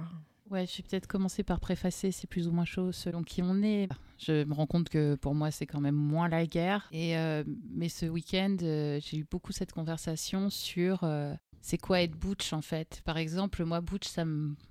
Ouais, 0.51 0.65
je 0.67 0.77
vais 0.77 0.85
peut-être 0.89 1.09
commencer 1.09 1.43
par 1.43 1.59
préfacer, 1.59 2.13
c'est 2.13 2.29
plus 2.29 2.47
ou 2.47 2.53
moins 2.53 2.65
chaud 2.65 2.93
selon 2.93 3.25
qui 3.25 3.43
on 3.43 3.63
est. 3.63 3.89
Je 4.19 4.45
me 4.45 4.55
rends 4.55 4.67
compte 4.67 4.89
que 4.89 5.17
pour 5.17 5.35
moi, 5.35 5.51
c'est 5.51 5.67
quand 5.67 5.81
même 5.81 5.97
moins 5.97 6.29
la 6.29 6.47
guerre. 6.47 6.89
Et, 6.93 7.19
euh, 7.19 7.43
mais 7.75 7.89
ce 7.89 8.07
week-end, 8.07 8.57
euh, 8.63 9.01
j'ai 9.03 9.19
eu 9.19 9.27
beaucoup 9.29 9.53
cette 9.53 9.73
conversation 9.73 10.49
sur 10.49 11.03
euh, 11.03 11.35
c'est 11.61 11.79
quoi 11.79 12.03
être 12.03 12.17
butch 12.17 12.53
en 12.53 12.63
fait? 12.63 13.03
Par 13.05 13.17
exemple, 13.17 13.65
moi, 13.65 13.81
butch, 13.81 14.07
ça 14.07 14.25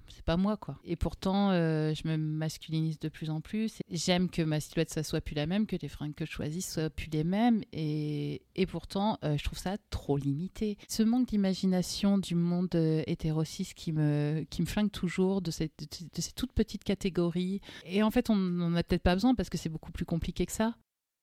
c'est 0.07 0.23
pas 0.23 0.37
moi 0.37 0.55
quoi. 0.55 0.79
Et 0.85 0.95
pourtant, 0.95 1.51
euh, 1.51 1.93
je 1.93 2.07
me 2.07 2.15
masculinise 2.15 2.99
de 2.99 3.09
plus 3.09 3.29
en 3.29 3.41
plus. 3.41 3.79
J'aime 3.89 4.29
que 4.29 4.41
ma 4.41 4.59
silhouette, 4.59 4.89
ça 4.89 5.03
soit 5.03 5.19
plus 5.19 5.35
la 5.35 5.45
même, 5.45 5.65
que 5.65 5.75
les 5.81 5.89
fringues 5.89 6.13
que 6.13 6.25
je 6.25 6.31
choisis 6.31 6.73
soient 6.73 6.89
plus 6.89 7.09
les 7.11 7.23
mêmes. 7.23 7.63
Et, 7.73 8.41
et 8.55 8.65
pourtant, 8.65 9.17
euh, 9.23 9.37
je 9.37 9.43
trouve 9.43 9.59
ça 9.59 9.77
trop 9.89 10.15
limité. 10.15 10.77
Ce 10.87 11.03
manque 11.03 11.27
d'imagination 11.27 12.17
du 12.17 12.35
monde 12.35 12.73
euh, 12.75 13.03
hétérocis 13.07 13.73
qui 13.75 13.91
me, 13.91 14.45
qui 14.49 14.61
me 14.61 14.67
flingue 14.67 14.91
toujours 14.91 15.41
de, 15.41 15.51
de, 15.51 15.67
de 16.13 16.21
ces 16.21 16.31
toutes 16.31 16.53
petites 16.53 16.83
catégories. 16.83 17.59
Et 17.85 18.03
en 18.03 18.11
fait, 18.11 18.29
on 18.29 18.35
n'en 18.35 18.73
a 18.75 18.83
peut-être 18.83 19.03
pas 19.03 19.15
besoin 19.15 19.35
parce 19.35 19.49
que 19.49 19.57
c'est 19.57 19.69
beaucoup 19.69 19.91
plus 19.91 20.05
compliqué 20.05 20.45
que 20.45 20.53
ça. 20.53 20.75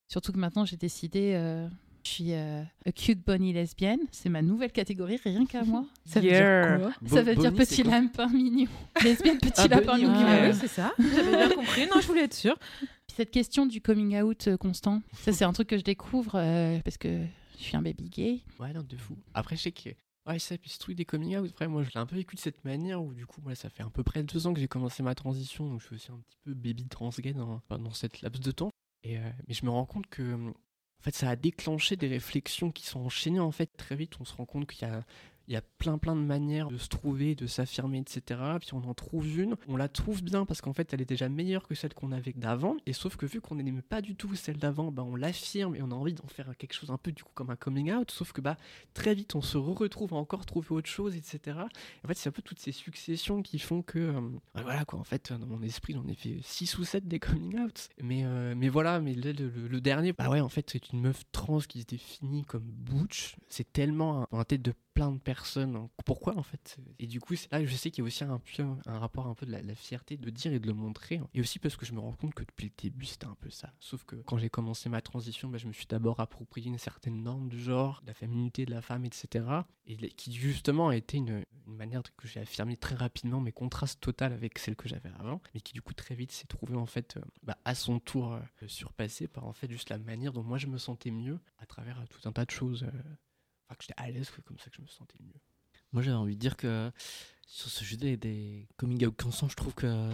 Surtout 0.09 0.33
que 0.33 0.39
maintenant, 0.39 0.67
j'ai 0.67 0.77
décidé. 0.77 1.69
Je 2.05 2.11
suis 2.11 2.33
euh, 2.33 2.63
a 2.85 2.93
cute 2.93 3.25
bunny 3.25 3.53
lesbienne, 3.53 4.01
c'est 4.11 4.29
ma 4.29 4.43
nouvelle 4.43 4.73
catégorie, 4.73 5.19
rien 5.23 5.47
qu'à 5.47 5.63
moi. 5.65 5.85
Ça 6.05 6.21
veut 6.21 6.29
dire 6.29 6.79
quoi 6.81 7.09
Ça 7.09 7.23
veut 7.23 7.37
dire 7.37 7.55
petit 7.55 7.83
lapin 7.83 8.29
mignon. 8.29 8.71
Lesbienne, 9.05 9.39
petit 9.39 9.53
Ah, 9.57 9.69
lapin 9.69 9.93
bunny, 9.93 10.05
mignon. 10.05 10.27
Ah 10.27 10.49
oui, 10.49 10.55
c'est 10.61 10.69
ça. 10.69 10.93
J'avais 10.99 11.37
bien 11.37 11.51
compris. 11.51 11.87
Non, 11.87 12.01
je 12.01 12.07
voulais 12.07 12.25
être 12.25 12.35
sûre. 12.35 12.59
Puis 12.81 13.17
cette 13.17 13.31
question 13.31 13.67
du 13.67 13.81
coming 13.81 14.21
out 14.21 14.49
euh, 14.49 14.57
constant, 14.57 15.03
ça 15.13 15.33
c'est 15.33 15.45
un 15.45 15.53
truc 15.53 15.69
que 15.69 15.79
je 15.79 15.85
découvre 15.85 16.33
euh, 16.37 16.79
parce 16.85 16.99
que 16.99 17.25
je 17.59 17.63
suis 17.63 17.77
un 17.77 17.83
baby 17.83 18.11
gay. 18.11 18.41
Ouais, 18.59 18.73
non, 18.73 18.83
de 18.83 18.97
fou. 18.97 19.17
Après, 19.35 19.57
je 19.57 19.63
sais 19.63 19.73
que. 19.73 19.91
Ouais, 20.25 20.39
ça, 20.39 20.57
puis 20.57 20.71
ce 20.71 20.79
truc 20.79 20.97
des 20.97 21.05
coming 21.05 21.37
out, 21.37 21.51
après, 21.51 21.67
moi, 21.67 21.83
je 21.83 21.91
l'ai 21.93 21.99
un 21.99 22.07
peu 22.07 22.15
vécu 22.15 22.37
de 22.37 22.41
cette 22.41 22.65
manière 22.65 23.03
où, 23.03 23.13
du 23.13 23.27
coup, 23.27 23.41
voilà, 23.43 23.57
ça 23.57 23.69
fait 23.69 23.83
à 23.83 23.91
peu 23.91 24.05
près 24.05 24.23
deux 24.23 24.47
ans 24.47 24.55
que 24.55 24.61
j'ai 24.61 24.69
commencé 24.69 25.03
ma 25.03 25.17
transition, 25.17 25.69
donc 25.69 25.81
je 25.81 25.87
suis 25.87 25.95
aussi 25.97 26.13
un 26.13 26.19
petit 26.19 26.39
peu 26.45 26.55
baby 26.55 26.87
trans 26.87 27.11
gay 27.19 27.33
dans, 27.33 27.61
dans 27.71 27.93
cette 27.93 28.23
laps 28.23 28.41
de 28.41 28.53
temps. 28.53 28.71
Et, 29.03 29.19
euh, 29.19 29.31
mais 29.49 29.55
je 29.55 29.65
me 29.65 29.71
rends 29.71 29.85
compte 29.85 30.07
que, 30.07 30.39
en 31.03 31.05
fait, 31.05 31.17
ça 31.17 31.31
a 31.31 31.35
déclenché 31.35 31.97
des 31.97 32.07
réflexions 32.07 32.71
qui 32.71 32.87
sont 32.87 33.01
enchaînées, 33.01 33.41
en 33.41 33.51
fait, 33.51 33.77
très 33.77 33.97
vite. 33.97 34.13
On 34.21 34.25
se 34.25 34.37
rend 34.37 34.47
compte 34.47 34.69
qu'il 34.69 34.87
y 34.87 34.91
a. 34.91 35.03
Il 35.49 35.55
y 35.55 35.57
a 35.57 35.63
plein 35.79 35.99
plein 35.99 36.15
de 36.17 36.21
manières 36.21 36.69
de 36.69 36.79
se 36.79 36.89
trouver, 36.89 37.35
de 37.35 37.47
s'affirmer, 37.47 37.99
etc. 37.99 38.41
Puis 38.61 38.71
on 38.75 38.85
en 38.89 38.95
trouve 38.95 39.27
une, 39.39 39.57
on 39.69 39.77
la 39.77 39.89
trouve 39.89 40.23
bien 40.23 40.45
parce 40.47 40.61
qu'en 40.61 40.73
fait 40.73 40.93
elle 40.93 41.01
est 41.01 41.09
déjà 41.09 41.29
meilleure 41.29 41.67
que 41.67 41.75
celle 41.75 41.95
qu'on 41.95 42.13
avait 42.13 42.33
d'avant. 42.33 42.77
Et 42.87 42.93
sauf 42.93 43.17
que 43.17 43.27
vu 43.27 43.41
qu'on 43.41 43.57
n'aimait 43.57 43.83
pas 43.83 44.01
du 44.01 44.15
tout 44.15 44.35
celle 44.35 44.57
d'avant, 44.59 44.91
bah, 44.93 45.03
on 45.03 45.17
l'affirme 45.17 45.75
et 45.75 45.83
on 45.83 45.91
a 45.91 45.95
envie 45.95 46.15
d'en 46.15 46.27
faire 46.29 46.57
quelque 46.57 46.75
chose 46.75 46.91
un 46.91 46.99
peu 46.99 47.13
du 47.13 47.23
coup 47.23 47.33
comme 47.35 47.51
un 47.51 47.57
coming 47.57 47.93
out. 47.93 48.11
Sauf 48.11 48.33
que 48.33 48.41
bah 48.41 48.57
très 48.95 49.15
vite 49.15 49.35
on 49.35 49.43
se 49.43 49.59
retrouve 49.59 50.15
à 50.15 50.17
encore 50.17 50.47
trouver 50.47 50.71
autre 50.71 50.89
chose, 50.89 51.17
etc. 51.17 51.41
Et 51.47 52.05
en 52.05 52.09
fait 52.09 52.15
c'est 52.15 52.29
un 52.29 52.33
peu 52.33 52.43
toutes 52.43 52.61
ces 52.61 52.73
successions 52.73 53.43
qui 53.43 53.59
font 53.59 53.83
que 53.83 53.99
euh, 53.99 54.21
bah, 54.55 54.63
voilà 54.63 54.85
quoi. 54.85 54.99
En 54.99 55.05
fait 55.05 55.33
dans 55.33 55.47
mon 55.47 55.63
esprit 55.63 55.95
j'en 55.95 56.07
ai 56.07 56.15
fait 56.15 56.39
6 56.43 56.79
ou 56.79 56.85
7 56.85 57.07
des 57.09 57.19
coming 57.19 57.59
out. 57.59 57.89
Mais 58.01 58.25
euh, 58.25 58.55
mais 58.57 58.69
voilà, 58.69 59.01
mais 59.01 59.15
le, 59.15 59.81
dernier, 59.81 60.13
bah 60.13 60.29
ouais 60.29 60.41
en 60.41 60.49
fait 60.49 60.69
c'est 60.71 60.91
une 60.93 61.01
meuf 61.01 61.23
trans 61.33 61.59
qui 61.59 61.81
se 61.81 61.87
définit 61.87 62.45
comme 62.45 62.63
butch. 62.65 63.37
C'est 63.49 63.73
tellement 63.73 64.23
un- 64.23 64.29
la 64.37 64.45
tête 64.45 64.63
de 64.63 64.73
plein 64.95 65.11
de 65.13 65.19
personnes. 65.19 65.77
hein. 65.77 65.91
Pourquoi 66.05 66.37
en 66.37 66.43
fait 66.43 66.77
Et 66.99 67.07
du 67.07 67.21
coup, 67.21 67.35
là 67.51 67.65
je 67.65 67.75
sais 67.75 67.91
qu'il 67.91 68.03
y 68.03 68.05
a 68.05 68.07
aussi 68.07 68.25
un, 68.25 68.41
un 68.87 68.99
rapport 68.99 69.27
un 69.27 69.35
peu 69.35 69.47
de 69.47 69.53
la, 69.53 69.75
fierté 69.75 70.17
de 70.17 70.31
dire 70.31 70.53
et 70.53 70.59
de 70.61 70.67
le 70.67 70.75
montrer. 70.75 71.17
hein. 71.19 71.29
Et 71.35 71.41
aussi 71.41 71.59
parce 71.59 71.77
que 71.77 71.87
je 71.87 71.93
me 71.93 72.01
rends 72.01 72.13
compte 72.13 72.35
que 72.35 72.45
depuis 72.45 72.67
le 72.67 72.73
début, 72.83 73.07
c'était 73.07 73.27
un 73.27 73.37
peu 73.41 73.51
ça. 73.51 73.73
Sauf 73.81 74.05
que 74.05 74.17
quand 74.17 74.39
j'ai 74.39 74.51
commencé 74.51 74.89
ma 74.89 75.01
transition, 75.01 75.49
bah, 75.49 75.59
je 75.59 75.67
me 75.67 75.73
suis 75.73 75.87
d'abord 75.87 76.21
approprié 76.21 76.69
une 76.69 76.79
certaine 76.79 77.23
norme 77.23 77.49
du 77.49 77.61
genre, 77.63 78.01
de 78.03 78.09
la 78.09 78.15
féminité 78.15 78.65
de 78.67 78.71
la 78.71 78.83
femme, 78.83 79.05
etc. 79.05 79.45
Et 79.87 79.97
qui 79.97 80.33
justement 80.33 80.89
a 80.89 80.97
été 80.97 81.17
une, 81.17 81.45
une 81.67 81.77
manière 81.77 82.03
que 82.17 82.29
j'ai 82.29 82.41
affirmée 82.41 82.77
très 82.77 82.95
rapidement, 82.95 83.41
mais 83.41 83.53
contraste 83.53 84.01
total 84.01 84.33
avec 84.33 84.59
celle 84.59 84.77
que 84.77 84.89
j'avais 84.89 85.11
avant, 85.19 85.41
mais 85.55 85.61
qui 85.61 85.73
du 85.73 85.83
coup 85.83 85.95
très 85.95 86.15
vite 86.15 86.33
s'est 86.33 86.47
trouvée 86.47 86.77
en 86.77 86.87
fait 86.87 87.17
euh, 87.17 87.21
bah, 87.43 87.59
à 87.65 87.75
son 87.75 87.99
tour 87.99 88.33
euh, 88.35 88.41
surpassée 88.69 89.27
par 89.29 89.45
en 89.47 89.53
fait 89.53 89.71
juste 89.71 89.91
la 89.91 89.99
manière 89.99 90.33
dont 90.33 90.43
moi 90.43 90.59
je 90.59 90.67
me 90.67 90.79
sentais 90.79 91.11
mieux 91.11 91.41
à 91.59 91.67
travers 91.67 91.99
euh, 92.01 92.05
tout 92.11 92.29
un 92.29 92.33
tas 92.33 92.45
de 92.45 92.51
choses. 92.51 92.85
euh, 92.85 92.91
Que 93.77 93.85
j'étais 93.85 93.95
à 93.97 94.11
l'aise, 94.11 94.31
comme 94.45 94.59
ça 94.59 94.71
que 94.71 94.77
je 94.77 94.83
me 94.83 94.87
sentais 94.87 95.17
mieux. 95.21 95.41
Moi, 95.93 96.03
j'avais 96.03 96.17
envie 96.17 96.37
de 96.37 96.41
dire 96.41 96.57
que 96.57 96.91
sur 97.47 97.69
ce 97.69 97.79
sujet 97.81 97.97
des, 97.97 98.17
des 98.17 98.69
coming 98.77 99.05
out 99.07 99.15
consents, 99.21 99.49
je 99.49 99.57
trouve 99.57 99.75
que 99.75 100.11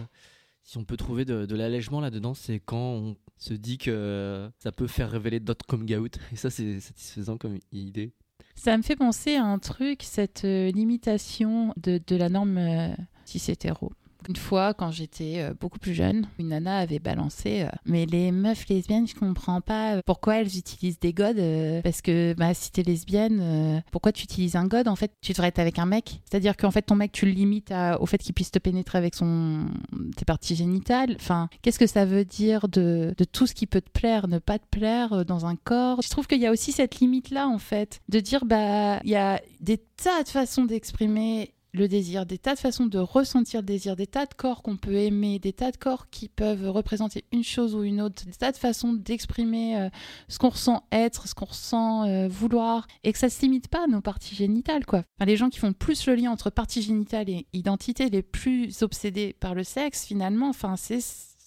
si 0.63 0.77
on 0.77 0.83
peut 0.83 0.97
trouver 0.97 1.25
de, 1.25 1.45
de 1.45 1.55
l'allègement 1.55 1.99
là-dedans, 1.99 2.33
c'est 2.33 2.59
quand 2.59 2.77
on 2.77 3.17
se 3.37 3.53
dit 3.53 3.77
que 3.77 4.51
ça 4.59 4.71
peut 4.71 4.87
faire 4.87 5.09
révéler 5.09 5.39
d'autres 5.39 5.65
coming 5.65 5.95
out. 5.95 6.19
Et 6.31 6.35
ça, 6.35 6.49
c'est 6.49 6.79
satisfaisant 6.79 7.37
comme 7.37 7.57
idée. 7.71 8.11
Ça 8.55 8.75
me 8.77 8.83
fait 8.83 8.97
penser 8.97 9.35
à 9.35 9.45
un 9.45 9.57
truc, 9.57 10.03
cette 10.03 10.43
euh, 10.43 10.69
limitation 10.71 11.73
de, 11.77 11.99
de 12.05 12.15
la 12.17 12.27
norme 12.27 12.57
euh, 12.57 12.93
cis-hétéro. 13.25 13.93
Une 14.27 14.35
fois, 14.35 14.73
quand 14.73 14.91
j'étais 14.91 15.35
euh, 15.37 15.53
beaucoup 15.59 15.79
plus 15.79 15.93
jeune, 15.93 16.27
une 16.37 16.49
nana 16.49 16.79
avait 16.79 16.99
balancé 16.99 17.61
euh, 17.61 17.69
Mais 17.85 18.05
les 18.05 18.31
meufs 18.31 18.67
lesbiennes, 18.67 19.07
je 19.07 19.15
comprends 19.15 19.61
pas 19.61 19.95
euh, 19.95 20.01
pourquoi 20.05 20.37
elles 20.37 20.57
utilisent 20.57 20.99
des 20.99 21.13
godes. 21.13 21.41
parce 21.83 22.01
que 22.01 22.33
bah, 22.33 22.53
si 22.53 22.71
t'es 22.71 22.83
lesbienne, 22.83 23.83
pourquoi 23.91 24.11
tu 24.11 24.23
utilises 24.23 24.55
un 24.55 24.65
god 24.65 24.87
En 24.87 24.95
fait, 24.95 25.11
tu 25.21 25.31
devrais 25.31 25.47
être 25.47 25.59
avec 25.59 25.79
un 25.79 25.85
mec. 25.85 26.21
C'est-à-dire 26.29 26.57
qu'en 26.57 26.71
fait, 26.71 26.81
ton 26.81 26.95
mec, 26.95 27.11
tu 27.11 27.25
le 27.25 27.31
limites 27.31 27.73
au 27.99 28.05
fait 28.05 28.17
qu'il 28.17 28.33
puisse 28.33 28.51
te 28.51 28.59
pénétrer 28.59 28.97
avec 28.97 29.15
son 29.15 29.67
tes 30.15 30.25
parties 30.25 30.55
génitales. 30.55 31.15
Enfin, 31.19 31.49
qu'est-ce 31.61 31.79
que 31.79 31.87
ça 31.87 32.05
veut 32.05 32.25
dire 32.25 32.67
de, 32.67 33.13
de 33.17 33.23
tout 33.23 33.47
ce 33.47 33.53
qui 33.53 33.67
peut 33.67 33.81
te 33.81 33.89
plaire, 33.89 34.27
ne 34.27 34.39
pas 34.39 34.59
te 34.59 34.65
plaire 34.69 35.25
dans 35.25 35.45
un 35.45 35.55
corps? 35.55 36.01
Je 36.01 36.09
trouve 36.09 36.27
qu'il 36.27 36.39
y 36.39 36.47
a 36.47 36.51
aussi 36.51 36.71
cette 36.71 36.99
limite-là, 36.99 37.47
en 37.47 37.59
fait, 37.59 38.01
de 38.09 38.19
dire 38.19 38.45
bah 38.45 38.99
il 39.03 39.09
y 39.09 39.15
a 39.15 39.39
des 39.61 39.77
tas 39.77 40.23
de 40.23 40.29
façons 40.29 40.65
d'exprimer 40.65 41.53
le 41.73 41.87
désir, 41.87 42.25
des 42.25 42.37
tas 42.37 42.55
de 42.55 42.59
façons 42.59 42.85
de 42.85 42.97
ressentir 42.97 43.61
le 43.61 43.65
désir, 43.65 43.95
des 43.95 44.07
tas 44.07 44.25
de 44.25 44.33
corps 44.33 44.63
qu'on 44.63 44.77
peut 44.77 44.95
aimer, 44.95 45.39
des 45.39 45.53
tas 45.53 45.71
de 45.71 45.77
corps 45.77 46.09
qui 46.09 46.27
peuvent 46.27 46.69
représenter 46.69 47.25
une 47.31 47.43
chose 47.43 47.75
ou 47.75 47.83
une 47.83 48.01
autre, 48.01 48.25
des 48.25 48.31
tas 48.33 48.51
de 48.51 48.57
façons 48.57 48.93
d'exprimer 48.93 49.77
euh, 49.77 49.89
ce 50.27 50.39
qu'on 50.39 50.49
ressent 50.49 50.83
être, 50.91 51.27
ce 51.27 51.35
qu'on 51.35 51.45
ressent 51.45 52.05
euh, 52.05 52.27
vouloir, 52.27 52.87
et 53.03 53.13
que 53.13 53.19
ça 53.19 53.29
se 53.29 53.41
limite 53.41 53.67
pas 53.67 53.83
à 53.83 53.87
nos 53.87 54.01
parties 54.01 54.35
génitales, 54.35 54.85
quoi. 54.85 55.03
Enfin, 55.17 55.25
les 55.25 55.37
gens 55.37 55.49
qui 55.49 55.59
font 55.59 55.73
plus 55.73 56.07
le 56.07 56.15
lien 56.15 56.31
entre 56.31 56.49
parties 56.49 56.81
génitales 56.81 57.29
et 57.29 57.45
identité, 57.53 58.09
les 58.09 58.23
plus 58.23 58.81
obsédés 58.81 59.35
par 59.39 59.53
le 59.53 59.63
sexe, 59.63 60.05
finalement, 60.05 60.49
enfin, 60.49 60.75
c'est 60.75 60.99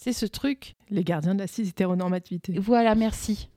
c'est 0.02 0.12
ce 0.12 0.26
truc. 0.26 0.74
Les 0.90 1.04
gardiens 1.04 1.34
de 1.34 1.38
la 1.38 1.46
cis-hétéronormativité. 1.46 2.58
Voilà, 2.58 2.96
merci. 2.96 3.48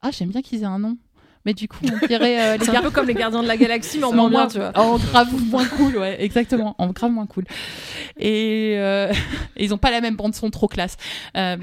Ah, 0.00 0.10
j'aime 0.10 0.30
bien 0.30 0.40
qu'ils 0.40 0.62
aient 0.62 0.66
un 0.66 0.78
nom. 0.78 0.96
Mais 1.44 1.52
du 1.52 1.68
coup, 1.68 1.78
on 1.82 2.06
dirait 2.06 2.54
euh, 2.54 2.56
les 2.58 2.64
C'est 2.64 2.76
un 2.76 2.82
peu 2.82 2.90
comme 2.90 3.06
les 3.06 3.14
gardiens 3.14 3.42
de 3.42 3.48
la 3.48 3.56
galaxie, 3.56 3.98
mais 3.98 4.04
en 4.04 4.12
moins 4.12 4.30
bien, 4.30 4.46
tu 4.46 4.58
vois. 4.58 4.72
En 4.78 4.96
grave 4.96 5.28
moins 5.50 5.66
cool, 5.66 5.98
ouais, 5.98 6.22
exactement. 6.22 6.74
En 6.78 6.88
grave 6.90 7.10
moins 7.10 7.26
cool. 7.26 7.44
Et, 8.18 8.74
euh, 8.76 9.12
et 9.56 9.64
ils 9.64 9.74
ont 9.74 9.78
pas 9.78 9.90
la 9.90 10.00
même 10.00 10.16
bande 10.16 10.34
son 10.34 10.50
trop 10.50 10.68
classe. 10.68 10.96
Euh, 11.36 11.56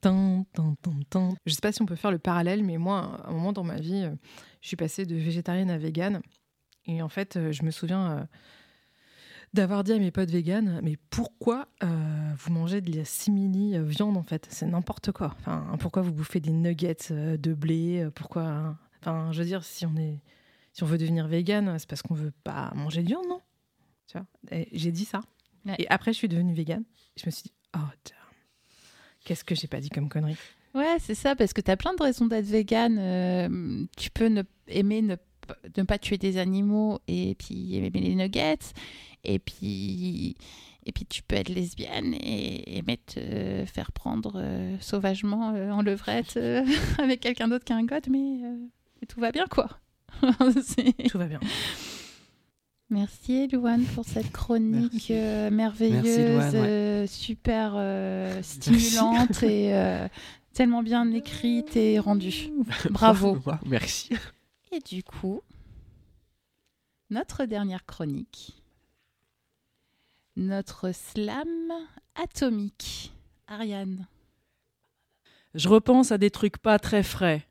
Tin, 0.00 0.44
tin, 0.52 0.74
tin, 0.82 0.92
tin. 1.08 1.28
Je 1.46 1.54
sais 1.54 1.62
pas 1.62 1.72
si 1.72 1.80
on 1.80 1.86
peut 1.86 1.94
faire 1.96 2.10
le 2.10 2.18
parallèle, 2.18 2.62
mais 2.62 2.76
moi, 2.76 3.22
à 3.24 3.30
un 3.30 3.32
moment 3.32 3.54
dans 3.54 3.64
ma 3.64 3.76
vie, 3.76 4.02
euh, 4.04 4.10
je 4.60 4.68
suis 4.68 4.76
passée 4.76 5.06
de 5.06 5.14
végétarienne 5.14 5.70
à 5.70 5.78
végane. 5.78 6.20
Et 6.86 7.00
en 7.00 7.08
fait, 7.08 7.38
je 7.52 7.62
me 7.62 7.70
souviens 7.70 8.26
d'avoir 9.54 9.82
dit 9.84 9.92
à 9.92 9.98
mes 9.98 10.10
potes 10.10 10.28
véganes, 10.28 10.80
mais 10.82 10.98
pourquoi 11.08 11.68
euh, 11.82 11.86
vous 12.36 12.52
mangez 12.52 12.82
de 12.82 12.94
la 12.94 13.06
simili 13.06 13.78
viande 13.82 14.18
en 14.18 14.22
fait? 14.22 14.46
C'est 14.50 14.66
n'importe 14.66 15.10
quoi. 15.10 15.34
Enfin, 15.40 15.64
pourquoi 15.78 16.02
vous 16.02 16.12
bouffez 16.12 16.40
des 16.40 16.52
nuggets 16.52 16.96
de 17.10 17.54
blé 17.54 18.06
Pourquoi 18.14 18.42
hein? 18.42 18.76
Enfin, 19.04 19.32
je 19.32 19.38
veux 19.40 19.44
dire, 19.44 19.62
si 19.64 19.84
on 19.84 19.94
est, 19.96 20.22
si 20.72 20.82
on 20.82 20.86
veut 20.86 20.96
devenir 20.96 21.28
végane, 21.28 21.78
c'est 21.78 21.86
parce 21.86 22.00
qu'on 22.00 22.14
veut 22.14 22.32
pas 22.42 22.72
manger 22.74 23.02
de 23.02 23.08
viande, 23.08 23.26
non? 23.28 23.42
Tu 24.06 24.16
vois? 24.16 24.64
J'ai 24.72 24.92
dit 24.92 25.04
ça. 25.04 25.20
Et 25.78 25.86
après, 25.90 26.14
je 26.14 26.18
suis 26.18 26.28
devenue 26.28 26.54
végane. 26.54 26.84
Je 27.16 27.26
me 27.26 27.30
suis 27.30 27.44
dit, 27.44 27.52
oh, 27.76 28.12
qu'est-ce 29.24 29.44
que 29.44 29.54
j'ai 29.54 29.68
pas 29.68 29.80
dit 29.80 29.90
comme 29.90 30.08
connerie? 30.08 30.38
Ouais, 30.74 30.96
c'est 31.00 31.14
ça, 31.14 31.36
parce 31.36 31.52
que 31.52 31.60
tu 31.60 31.70
as 31.70 31.76
plein 31.76 31.92
de 31.94 32.02
raisons 32.02 32.26
d'être 32.26 32.46
végane. 32.46 32.96
Euh, 32.98 33.84
tu 33.98 34.10
peux 34.10 34.28
ne, 34.28 34.42
aimer 34.68 35.02
ne, 35.02 35.16
pas 35.82 35.98
tuer 35.98 36.16
des 36.16 36.38
animaux 36.38 36.98
et 37.06 37.34
puis 37.34 37.76
aimer 37.76 38.00
les 38.00 38.14
nuggets. 38.14 38.72
Et 39.22 39.38
puis, 39.38 40.34
et 40.86 40.92
puis 40.92 41.04
tu 41.04 41.22
peux 41.22 41.36
être 41.36 41.50
lesbienne 41.50 42.14
et 42.14 42.78
aimer 42.78 42.96
te 42.96 43.64
faire 43.66 43.92
prendre 43.92 44.32
euh, 44.36 44.78
sauvagement 44.80 45.54
euh, 45.54 45.70
en 45.70 45.82
levrette 45.82 46.38
avec 46.98 47.20
quelqu'un 47.20 47.48
d'autre 47.48 47.66
qui 47.66 47.74
a 47.74 47.76
un 47.76 47.84
god, 47.84 48.08
mais, 48.10 48.40
mais 49.04 49.06
tout 49.06 49.20
va 49.20 49.32
bien, 49.32 49.44
quoi. 49.46 49.68
tout 50.22 51.18
va 51.18 51.26
bien. 51.26 51.40
Merci 52.88 53.48
Louane 53.48 53.84
pour 53.84 54.06
cette 54.06 54.32
chronique 54.32 55.10
euh, 55.10 55.50
merveilleuse, 55.50 56.04
Merci, 56.04 56.32
Louane, 56.32 56.54
ouais. 56.54 56.68
euh, 56.70 57.06
super 57.06 57.74
euh, 57.76 58.42
stimulante 58.42 59.42
et 59.42 59.74
euh, 59.74 60.08
tellement 60.54 60.82
bien 60.82 61.10
écrite 61.12 61.76
et 61.76 61.98
rendue. 61.98 62.50
Bravo. 62.90 63.38
Merci. 63.66 64.10
Et 64.72 64.80
du 64.80 65.02
coup, 65.02 65.42
notre 67.10 67.44
dernière 67.44 67.84
chronique, 67.84 68.62
notre 70.36 70.92
slam 70.92 71.72
atomique. 72.14 73.12
Ariane. 73.48 74.06
Je 75.54 75.68
repense 75.68 76.10
à 76.10 76.16
des 76.16 76.30
trucs 76.30 76.56
pas 76.56 76.78
très 76.78 77.02
frais. 77.02 77.46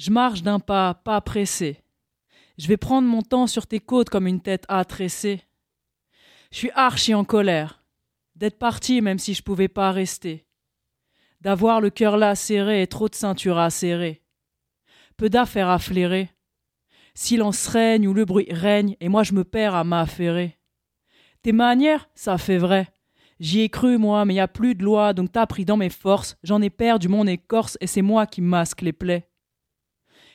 Je 0.00 0.10
marche 0.10 0.40
d'un 0.40 0.60
pas 0.60 0.94
pas 0.94 1.20
pressé. 1.20 1.82
Je 2.56 2.68
vais 2.68 2.78
prendre 2.78 3.06
mon 3.06 3.20
temps 3.20 3.46
sur 3.46 3.66
tes 3.66 3.80
côtes 3.80 4.08
comme 4.08 4.26
une 4.26 4.40
tête 4.40 4.64
attressée. 4.66 5.42
Je 6.50 6.56
suis 6.56 6.70
archi 6.74 7.12
en 7.12 7.22
colère. 7.22 7.84
D'être 8.34 8.58
parti 8.58 9.02
même 9.02 9.18
si 9.18 9.34
je 9.34 9.42
pouvais 9.42 9.68
pas 9.68 9.92
rester. 9.92 10.46
D'avoir 11.42 11.82
le 11.82 11.90
cœur 11.90 12.16
là 12.16 12.34
serré 12.34 12.80
et 12.80 12.86
trop 12.86 13.10
de 13.10 13.14
ceinture 13.14 13.58
à 13.58 13.68
serrer. 13.68 14.22
Peu 15.18 15.28
d'affaires 15.28 15.68
à 15.68 15.78
flairer. 15.78 16.30
Silence 17.12 17.66
règne 17.66 18.08
ou 18.08 18.14
le 18.14 18.24
bruit 18.24 18.48
règne 18.50 18.96
et 19.00 19.10
moi 19.10 19.22
je 19.22 19.34
me 19.34 19.44
perds 19.44 19.74
à 19.74 19.84
m'affairer. 19.84 20.58
Tes 21.42 21.52
manières, 21.52 22.08
ça 22.14 22.38
fait 22.38 22.56
vrai. 22.56 22.88
J'y 23.38 23.60
ai 23.60 23.68
cru, 23.68 23.98
moi, 23.98 24.24
mais 24.24 24.32
y 24.32 24.40
a 24.40 24.48
plus 24.48 24.74
de 24.74 24.82
loi, 24.82 25.12
donc 25.12 25.32
t'as 25.32 25.44
pris 25.44 25.66
dans 25.66 25.76
mes 25.76 25.90
forces. 25.90 26.38
J'en 26.42 26.62
ai 26.62 26.70
perdu 26.70 27.08
mon 27.08 27.26
écorce 27.26 27.76
et 27.82 27.86
c'est 27.86 28.00
moi 28.00 28.26
qui 28.26 28.40
masque 28.40 28.80
les 28.80 28.94
plaies. 28.94 29.29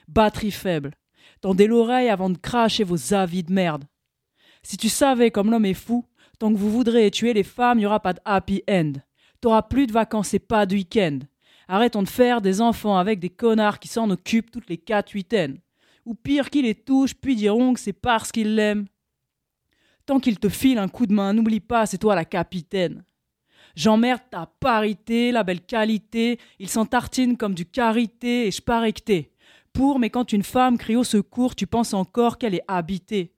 Batterie 0.07 0.51
faible. 0.51 0.91
Tendez 1.41 1.67
l'oreille 1.67 2.09
avant 2.09 2.29
de 2.29 2.37
cracher 2.37 2.83
vos 2.83 3.13
avis 3.13 3.43
de 3.43 3.51
merde. 3.51 3.85
Si 4.63 4.77
tu 4.77 4.89
savais 4.89 5.31
comme 5.31 5.51
l'homme 5.51 5.65
est 5.65 5.73
fou, 5.73 6.05
tant 6.39 6.51
que 6.51 6.57
vous 6.57 6.71
voudrez 6.71 7.11
tuer 7.11 7.33
les 7.33 7.43
femmes, 7.43 7.79
y 7.79 7.85
aura 7.85 7.99
pas 7.99 8.13
de 8.13 8.21
happy 8.25 8.63
end. 8.69 8.93
T'auras 9.41 9.63
plus 9.63 9.87
de 9.87 9.93
vacances 9.93 10.33
et 10.33 10.39
pas 10.39 10.65
de 10.65 10.75
week-end. 10.75 11.19
Arrêtons 11.67 12.03
de 12.03 12.09
faire 12.09 12.41
des 12.41 12.61
enfants 12.61 12.97
avec 12.97 13.19
des 13.19 13.29
connards 13.29 13.79
qui 13.79 13.87
s'en 13.87 14.09
occupent 14.09 14.51
toutes 14.51 14.69
les 14.69 14.77
quatre 14.77 15.11
huitaines. 15.11 15.59
Ou 16.05 16.13
pire 16.13 16.49
qu'ils 16.49 16.65
les 16.65 16.75
touchent, 16.75 17.15
puis 17.15 17.35
diront 17.35 17.73
que 17.73 17.79
c'est 17.79 17.93
parce 17.93 18.31
qu'ils 18.31 18.55
l'aiment. 18.55 18.85
Tant 20.05 20.19
qu'il 20.19 20.39
te 20.39 20.49
file 20.49 20.77
un 20.77 20.87
coup 20.87 21.07
de 21.07 21.13
main, 21.13 21.33
n'oublie 21.33 21.59
pas, 21.59 21.87
c'est 21.87 21.97
toi 21.97 22.13
la 22.13 22.25
capitaine. 22.25 23.03
J'emmerde 23.75 24.21
ta 24.29 24.45
parité, 24.59 25.31
la 25.31 25.43
belle 25.43 25.61
qualité, 25.61 26.39
il 26.59 26.69
s'en 26.69 26.85
tartine 26.85 27.35
comme 27.35 27.55
du 27.55 27.65
karité 27.65 28.47
et 28.47 28.51
je 28.51 28.61
parie 28.61 28.93
que. 28.93 29.23
Pour, 29.75 29.99
mais 29.99 30.09
quand 30.09 30.31
une 30.31 30.41
femme 30.43 30.77
crie 30.77 30.95
au 30.95 31.03
secours, 31.03 31.53
tu 31.53 31.67
penses 31.67 31.93
encore 31.93 32.37
qu'elle 32.37 32.55
est 32.55 32.63
habitée. 32.69 33.33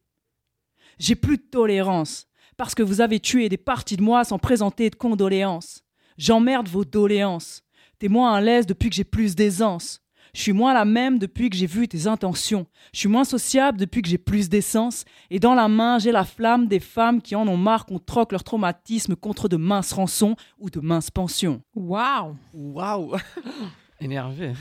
J'ai 0.99 1.15
plus 1.15 1.38
de 1.38 1.41
tolérance, 1.41 2.27
parce 2.57 2.75
que 2.75 2.83
vous 2.83 3.01
avez 3.01 3.19
tué 3.19 3.49
des 3.49 3.57
parties 3.57 3.97
de 3.97 4.03
moi 4.03 4.23
sans 4.23 4.38
présenter 4.38 4.91
de 4.91 4.95
condoléances. 4.95 5.83
J'emmerde 6.19 6.69
vos 6.69 6.85
doléances. 6.85 7.63
T'es 7.97 8.07
moins 8.07 8.35
à 8.35 8.39
l'aise 8.39 8.67
depuis 8.67 8.91
que 8.91 8.95
j'ai 8.95 9.03
plus 9.03 9.35
d'aisance. 9.35 10.01
Je 10.35 10.41
suis 10.41 10.53
moins 10.53 10.75
la 10.75 10.85
même 10.85 11.17
depuis 11.17 11.49
que 11.49 11.57
j'ai 11.57 11.65
vu 11.65 11.88
tes 11.88 12.05
intentions. 12.05 12.67
Je 12.93 12.99
suis 12.99 13.09
moins 13.09 13.23
sociable 13.23 13.79
depuis 13.79 14.03
que 14.03 14.07
j'ai 14.09 14.19
plus 14.19 14.47
d'essence. 14.47 15.05
Et 15.31 15.39
dans 15.39 15.55
la 15.55 15.67
main, 15.67 15.97
j'ai 15.97 16.11
la 16.11 16.23
flamme 16.23 16.67
des 16.67 16.79
femmes 16.79 17.19
qui 17.19 17.35
en 17.35 17.47
ont 17.47 17.57
marre 17.57 17.88
qu'on 17.88 17.97
troque 17.97 18.31
leur 18.31 18.43
traumatisme 18.43 19.15
contre 19.15 19.47
de 19.49 19.57
minces 19.57 19.93
rançons 19.93 20.35
ou 20.59 20.69
de 20.69 20.79
minces 20.81 21.09
pensions. 21.09 21.63
Waouh 21.73 22.35
Waouh 22.53 23.15
Énervé. 23.99 24.53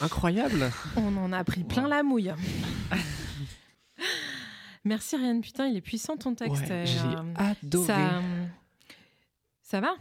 Incroyable 0.00 0.70
On 0.96 1.16
en 1.16 1.32
a 1.32 1.42
pris 1.44 1.64
plein 1.64 1.88
la 1.88 2.02
mouille. 2.02 2.32
Merci 4.84 5.16
Ariane, 5.16 5.40
putain, 5.40 5.66
il 5.66 5.76
est 5.76 5.80
puissant 5.80 6.16
ton 6.16 6.34
texte. 6.34 6.62
Ouais, 6.62 6.70
Euh, 6.70 6.86
j'ai 6.86 6.98
adoré. 7.36 7.86
Ça, 7.86 8.22
ça 9.62 9.80
va 9.80 9.94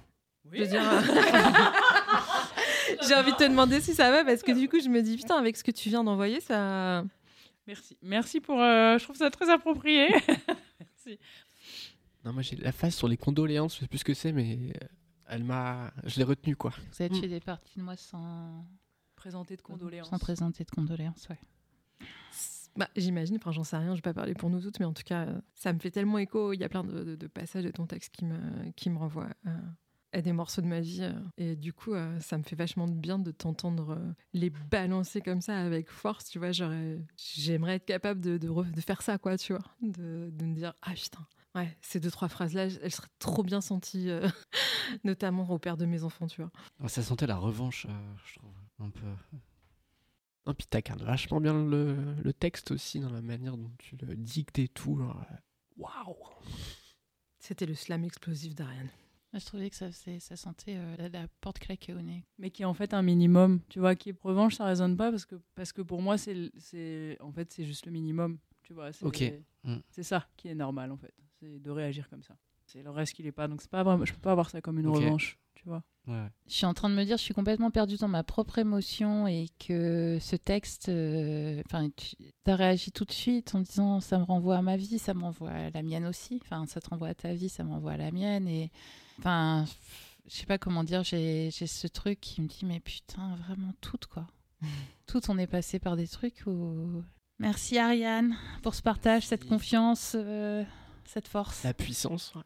Je 0.52 0.60
veux 0.62 0.68
dire, 0.68 0.82
euh, 0.84 1.02
J'ai 3.08 3.16
envie 3.16 3.32
de 3.34 3.38
te 3.38 3.44
demander 3.44 3.82
si 3.82 3.94
ça 3.94 4.12
va 4.12 4.24
parce 4.24 4.44
que 4.44 4.52
du 4.58 4.70
coup, 4.70 4.80
je 4.80 4.88
me 4.88 5.02
dis 5.02 5.18
putain, 5.18 5.36
avec 5.36 5.58
ce 5.58 5.64
que 5.64 5.72
tu 5.72 5.90
viens 5.90 6.04
d'envoyer, 6.04 6.40
ça. 6.40 7.04
Merci. 7.66 7.98
Merci 8.02 8.40
pour. 8.40 8.62
euh, 8.62 8.98
je 8.98 9.04
trouve 9.04 9.18
ça 9.18 9.30
très 9.30 9.50
approprié. 9.50 10.08
Merci. 10.80 11.20
Non, 12.24 12.32
moi 12.34 12.42
j'ai 12.42 12.56
la 12.56 12.72
phase 12.72 12.96
sur 12.96 13.08
les 13.10 13.18
condoléances, 13.18 13.76
je 13.76 13.80
sais 13.82 13.88
plus 13.88 13.98
ce 14.00 14.06
que 14.06 14.14
c'est, 14.14 14.32
mais 14.32 14.58
euh, 14.82 14.86
elle 15.28 15.44
m'a. 15.44 15.92
Je 16.06 16.18
l'ai 16.18 16.24
retenue 16.24 16.56
quoi. 16.56 16.72
Vous 16.94 17.04
avez 17.04 17.20
tué 17.20 17.28
des 17.28 17.40
parties 17.42 17.78
de 17.78 17.84
moi 17.84 17.98
sans 17.98 18.66
présenter 19.28 19.58
de 19.58 19.62
condoléances. 19.62 20.10
Sans 20.10 20.20
présenter 20.20 20.64
de 20.64 20.72
condoléances, 20.72 21.28
ouais. 21.30 21.40
Bah, 22.78 22.88
j'imagine, 22.96 23.36
enfin 23.38 23.52
j'en 23.52 23.64
sais 23.66 23.76
rien, 23.76 23.92
je 23.92 23.98
vais 23.98 24.02
pas 24.04 24.14
parler 24.14 24.36
pour 24.36 24.50
nous 24.50 24.62
toutes, 24.62 24.80
mais 24.80 24.86
en 24.86 24.94
tout 24.94 25.04
cas, 25.04 25.26
euh, 25.26 25.42
ça 25.54 25.74
me 25.74 25.80
fait 25.80 25.92
tellement 25.92 26.18
écho. 26.20 26.54
Il 26.54 26.60
y 26.60 26.64
a 26.64 26.70
plein 26.70 26.84
de, 26.86 27.04
de- 27.04 27.16
de 27.16 27.28
passages 27.28 27.64
de 27.66 27.72
ton 27.72 27.88
texte 27.88 28.14
qui 28.16 28.24
me, 28.24 28.72
qui 28.78 28.90
me 28.90 28.98
renvoient 29.00 29.30
à, 29.46 29.50
à 30.14 30.22
des 30.22 30.32
morceaux 30.32 30.62
de 30.62 30.68
ma 30.68 30.80
vie. 30.80 31.00
euh, 31.02 31.12
et 31.38 31.56
du 31.58 31.74
coup, 31.74 31.94
euh, 31.94 32.18
ça 32.22 32.38
me 32.38 32.44
fait 32.44 32.56
vachement 32.56 32.88
de 32.88 32.94
bien 32.94 33.18
de 33.20 33.32
t'entendre 33.32 33.98
euh, 33.98 34.14
les 34.34 34.50
balancer 34.52 35.20
comme 35.22 35.42
ça 35.42 35.58
avec 35.60 35.90
force. 35.90 36.26
Tu 36.30 36.38
vois, 36.40 36.52
j'aimerais 36.54 37.76
être 37.76 37.86
capable 37.86 38.22
de, 38.22 38.38
de, 38.38 38.48
re- 38.48 38.72
de 38.72 38.82
faire 38.82 39.02
ça, 39.02 39.18
quoi, 39.18 39.38
tu 39.38 39.54
vois. 39.54 39.64
De, 39.82 40.30
de 40.32 40.46
me 40.46 40.54
dire, 40.54 40.74
ah 40.84 40.94
putain, 40.94 41.26
ouais, 41.56 41.76
ces 41.82 42.00
deux, 42.00 42.12
trois 42.12 42.28
phrases-là, 42.30 42.66
elles 42.82 42.92
seraient 42.92 43.08
trop 43.18 43.42
bien 43.44 43.60
senties, 43.60 44.12
euh, 44.12 44.28
notamment 45.04 45.50
au 45.50 45.58
père 45.58 45.78
de 45.78 45.86
mes 45.88 46.04
enfants, 46.04 46.28
tu 46.28 46.42
vois. 46.42 46.52
Ah, 46.84 46.88
Ça 46.90 47.02
sentait 47.02 47.26
la 47.28 47.38
revanche, 47.38 47.88
euh, 47.90 48.14
je 48.28 48.36
trouve. 48.38 48.52
Un 48.80 48.90
peu. 48.90 49.08
Non, 50.46 50.54
puis 50.54 50.68
t'incarnes 50.68 51.04
vachement 51.04 51.42
bien 51.42 51.54
le, 51.66 52.14
le 52.24 52.34
texte 52.34 52.72
aussi, 52.72 53.00
dans 53.00 53.10
la 53.10 53.22
manière 53.22 53.58
dont 53.58 53.72
tu 53.80 53.98
le 53.98 54.16
dictes 54.16 54.60
et 54.60 54.68
tout. 54.70 55.00
euh, 55.02 55.14
Waouh 55.78 56.16
C'était 57.40 57.66
le 57.66 57.74
slam 57.76 58.04
explosif 58.04 58.56
d'Ariane. 58.56 58.90
Je 59.34 59.46
trouvais 59.46 59.70
que 59.70 59.76
ça, 59.76 59.92
sentait 60.36 60.78
euh, 60.78 60.96
la, 60.98 61.10
la 61.10 61.28
porte 61.42 61.60
claquée 61.60 61.94
au 61.94 62.02
nez. 62.02 62.24
mais 62.38 62.50
qui 62.50 62.62
est 62.62 62.66
en 62.66 62.74
fait 62.74 62.94
un 62.94 63.02
minimum. 63.02 63.60
Tu 63.70 63.80
vois, 63.80 63.94
qui 63.96 64.10
est 64.10 64.16
revanche, 64.24 64.56
ça 64.56 64.66
résonne 64.66 64.96
pas 64.96 65.12
parce 65.12 65.26
que, 65.26 65.36
parce 65.54 65.74
que 65.74 65.82
pour 65.82 66.02
moi, 66.02 66.18
c'est, 66.18 66.50
en 67.20 67.32
fait, 67.32 67.52
c'est 67.52 67.66
juste 67.66 67.86
le 67.86 67.92
minimum. 67.92 68.40
Tu 68.64 68.74
vois, 68.74 68.94
c'est, 68.94 69.06
Ok. 69.06 69.22
Mm. 69.64 69.78
c'est 69.90 70.04
ça 70.04 70.28
qui 70.38 70.48
est 70.48 70.56
normal 70.56 70.92
en 70.92 70.98
fait. 70.98 71.14
C'est 71.40 71.60
de 71.60 71.70
réagir 71.72 72.10
comme 72.10 72.24
ça. 72.24 72.38
C'est 72.66 72.82
le 72.84 72.90
reste 72.90 73.14
qui 73.14 73.24
l'est 73.24 73.32
pas. 73.32 73.48
Donc 73.48 73.62
c'est 73.62 73.70
pas 73.70 73.84
vraiment, 73.84 74.06
je 74.06 74.14
peux 74.14 74.20
pas 74.22 74.32
avoir 74.32 74.50
ça 74.50 74.62
comme 74.62 74.80
une 74.80 74.88
revanche. 74.88 75.38
Tu 75.58 75.64
vois. 75.66 75.84
Ouais. 76.08 76.28
Je 76.48 76.54
suis 76.54 76.66
en 76.66 76.74
train 76.74 76.90
de 76.90 76.96
me 76.96 77.04
dire, 77.04 77.18
je 77.18 77.24
suis 77.24 77.34
complètement 77.34 77.70
perdue 77.70 77.98
dans 77.98 78.08
ma 78.08 78.24
propre 78.24 78.60
émotion 78.60 79.28
et 79.28 79.48
que 79.60 80.18
ce 80.22 80.36
texte, 80.38 80.88
euh, 80.88 81.62
enfin, 81.66 81.90
tu 81.90 82.16
as 82.46 82.56
réagi 82.56 82.92
tout 82.92 83.04
de 83.04 83.12
suite 83.12 83.54
en 83.56 83.60
disant 83.60 84.00
ça 84.00 84.18
me 84.18 84.24
renvoie 84.24 84.58
à 84.58 84.62
ma 84.62 84.78
vie, 84.78 85.00
ça 85.00 85.14
me 85.14 85.24
renvoie 85.24 85.52
à 85.52 85.70
la 85.70 85.84
mienne 85.84 86.06
aussi. 86.06 86.40
Enfin, 86.44 86.66
ça 86.68 86.80
te 86.80 86.90
renvoie 86.90 87.10
à 87.10 87.16
ta 87.16 87.34
vie, 87.34 87.50
ça 87.50 87.64
me 87.64 87.72
renvoie 87.72 87.94
à 87.94 87.98
la 87.98 88.12
mienne. 88.12 88.48
Et 88.48 88.72
enfin, 89.20 89.66
je 90.28 90.36
sais 90.36 90.46
pas 90.46 90.58
comment 90.58 90.84
dire, 90.84 91.04
j'ai 91.04 91.50
j'ai 91.52 91.68
ce 91.68 91.88
truc 91.88 92.22
qui 92.22 92.42
me 92.42 92.48
dit, 92.48 92.66
mais 92.66 92.80
putain, 92.80 93.36
vraiment 93.48 93.74
tout 93.82 94.00
quoi. 94.10 94.28
tout, 95.08 95.22
on 95.30 95.38
est 95.38 95.48
passé 95.48 95.80
par 95.80 95.98
des 95.98 96.08
trucs 96.08 96.44
où. 96.46 97.04
Merci 97.40 97.78
Ariane 97.78 98.36
pour 98.64 98.76
ce 98.76 98.82
partage, 98.82 99.24
cette 99.24 99.48
confiance, 99.48 100.14
euh, 100.16 100.64
cette 101.06 101.28
force. 101.28 101.64
La 101.64 101.74
puissance. 101.74 102.34
ouais. 102.36 102.42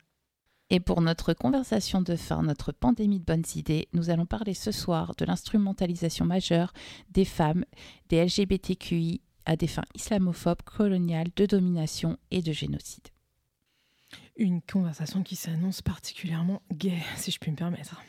Et 0.74 0.80
pour 0.80 1.02
notre 1.02 1.34
conversation 1.34 2.02
de 2.02 2.16
fin, 2.16 2.44
notre 2.44 2.72
pandémie 2.72 3.20
de 3.20 3.26
bonnes 3.26 3.44
idées, 3.56 3.90
nous 3.92 4.10
allons 4.10 4.26
parler 4.26 4.54
ce 4.54 4.72
soir 4.72 5.14
de 5.18 5.26
l'instrumentalisation 5.26 6.24
majeure 6.24 6.72
des 7.10 7.26
femmes, 7.26 7.66
des 8.08 8.24
LGBTQI 8.24 9.20
à 9.46 9.58
des 9.58 9.68
fins 9.68 9.84
islamophobes, 9.96 10.62
coloniales, 10.62 11.28
de 11.36 11.46
domination 11.46 12.18
et 12.32 12.42
de 12.42 12.54
génocide. 12.54 13.10
Une 14.38 14.62
conversation 14.62 15.24
qui 15.24 15.36
s'annonce 15.36 15.82
particulièrement 15.82 16.62
gay, 16.72 17.00
si 17.18 17.32
je 17.32 17.40
puis 17.40 17.52
me 17.52 17.58
permettre. 17.58 18.02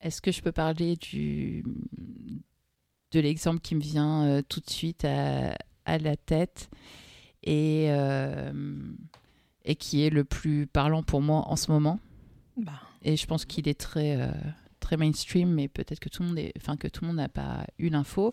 Est-ce 0.00 0.22
que 0.22 0.30
je 0.30 0.42
peux 0.42 0.52
parler 0.52 0.94
du, 0.94 1.64
de 3.10 3.18
l'exemple 3.18 3.60
qui 3.60 3.74
me 3.74 3.80
vient 3.80 4.26
euh, 4.26 4.42
tout 4.48 4.60
de 4.60 4.70
suite 4.70 5.04
à, 5.04 5.56
à 5.86 5.98
la 5.98 6.16
tête? 6.16 6.70
Et, 7.42 7.86
euh, 7.88 8.52
et 9.64 9.74
qui 9.76 10.04
est 10.04 10.10
le 10.10 10.24
plus 10.24 10.66
parlant 10.66 11.02
pour 11.02 11.20
moi 11.22 11.44
en 11.48 11.56
ce 11.56 11.70
moment 11.70 12.00
Bah. 12.56 12.80
Et 13.02 13.16
je 13.16 13.26
pense 13.26 13.44
qu'il 13.44 13.68
est 13.68 13.78
très, 13.78 14.20
euh, 14.20 14.30
très 14.80 14.96
mainstream, 14.96 15.50
mais 15.52 15.68
peut-être 15.68 16.00
que 16.00 16.08
tout 16.08 16.22
le 16.22 16.28
monde 16.28 16.38
est- 16.38 16.52
enfin, 16.56 16.76
que 16.76 16.88
tout 16.88 17.02
le 17.02 17.08
monde 17.08 17.16
n'a 17.16 17.28
pas 17.28 17.64
eu 17.78 17.88
l'info. 17.88 18.32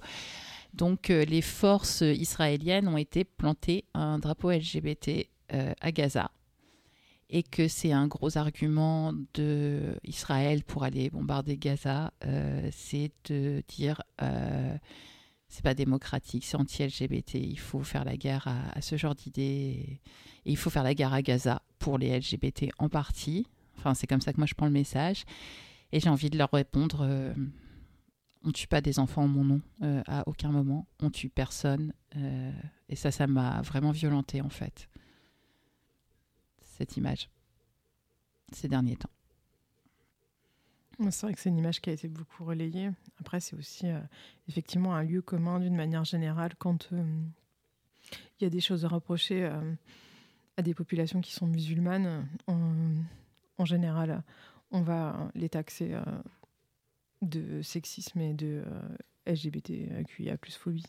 Donc, 0.74 1.10
euh, 1.10 1.26
les 1.26 1.42
forces 1.42 2.02
israéliennes 2.02 2.88
ont 2.88 2.98
été 2.98 3.24
plantées 3.24 3.86
un 3.94 4.20
drapeau 4.20 4.52
LGBT 4.52 5.30
euh, 5.54 5.74
à 5.82 5.92
Gaza 5.92 6.30
et 7.32 7.42
que 7.44 7.68
c'est 7.68 7.92
un 7.92 8.08
gros 8.08 8.38
argument 8.38 9.14
de 9.34 9.96
Israël 10.04 10.64
pour 10.64 10.84
aller 10.84 11.10
bombarder 11.10 11.58
Gaza, 11.58 12.12
c'est 12.72 13.12
de 13.30 13.64
dire 13.68 14.02
c'est 15.50 15.64
pas 15.64 15.74
démocratique, 15.74 16.46
c'est 16.46 16.56
anti-LGBT, 16.56 17.36
il 17.36 17.60
faut 17.60 17.82
faire 17.82 18.06
la 18.06 18.16
guerre 18.16 18.48
à, 18.48 18.82
ce 18.82 18.96
genre 18.98 19.16
d'idées 19.16 19.42
et 19.44 20.00
il 20.46 20.58
faut 20.58 20.70
faire 20.70 20.84
la 20.84 20.94
guerre 20.94 21.14
à 21.14 21.22
Gaza 21.22 21.62
pour 21.80 21.98
les 21.98 22.18
LGBT 22.18 22.68
en 22.78 22.88
partie. 22.88 23.48
Enfin, 23.78 23.96
c'est 23.96 24.08
comme 24.08 24.22
ça 24.22 24.32
que 24.32 24.38
moi 24.38 24.46
je 24.46 24.54
prends 24.54 24.68
le 24.68 24.72
message 24.72 25.26
et 25.92 26.00
j'ai 26.00 26.10
envie 26.10 26.30
de 26.30 26.38
leur 26.38 26.52
répondre. 26.52 27.00
euh, 27.02 27.34
on 28.44 28.52
tue 28.52 28.68
pas 28.68 28.80
des 28.80 29.00
enfants 29.00 29.24
en 29.24 29.28
mon 29.28 29.44
nom 29.44 29.62
euh, 29.82 30.02
à 30.08 30.24
aucun 30.28 30.50
moment, 30.50 30.88
on 31.02 31.10
tue 31.10 31.30
personne 31.30 31.94
euh, 32.16 32.52
et 32.88 32.96
ça, 32.96 33.12
ça 33.12 33.28
m'a 33.28 33.62
vraiment 33.64 33.92
violenté 33.92 34.42
en 34.42 34.50
fait 34.50 34.88
cette 36.62 36.96
image 36.96 37.30
ces 38.54 38.68
derniers 38.68 38.96
temps. 38.96 39.10
C'est 41.00 41.22
vrai 41.22 41.34
que 41.34 41.40
c'est 41.40 41.50
une 41.50 41.58
image 41.58 41.80
qui 41.80 41.90
a 41.90 41.94
été 41.94 42.10
beaucoup 42.10 42.44
relayée. 42.44 42.92
Après, 43.20 43.40
c'est 43.40 43.56
aussi 43.56 43.88
euh, 43.88 44.00
effectivement 44.50 44.96
un 44.96 45.04
lieu 45.04 45.22
commun 45.22 45.60
d'une 45.60 45.76
manière 45.76 46.04
générale 46.04 46.54
quand 46.58 46.90
euh, 46.92 47.22
il 48.40 48.44
y 48.44 48.48
a 48.48 48.50
des 48.50 48.60
choses 48.60 48.84
à 48.84 48.90
reprocher 48.90 49.46
euh, 49.46 49.74
à 50.58 50.62
des 50.62 50.74
populations 50.74 51.22
qui 51.22 51.32
sont 51.32 51.48
musulmanes. 51.48 52.28
En, 52.48 53.66
général, 53.66 54.24
on 54.72 54.82
va 54.82 55.32
les 55.36 55.50
taxer 55.50 55.98
de 57.22 57.62
sexisme 57.62 58.20
et 58.22 58.34
de 58.34 58.64
LGBTQIA 59.26 60.38
plus 60.38 60.56
phobie. 60.56 60.86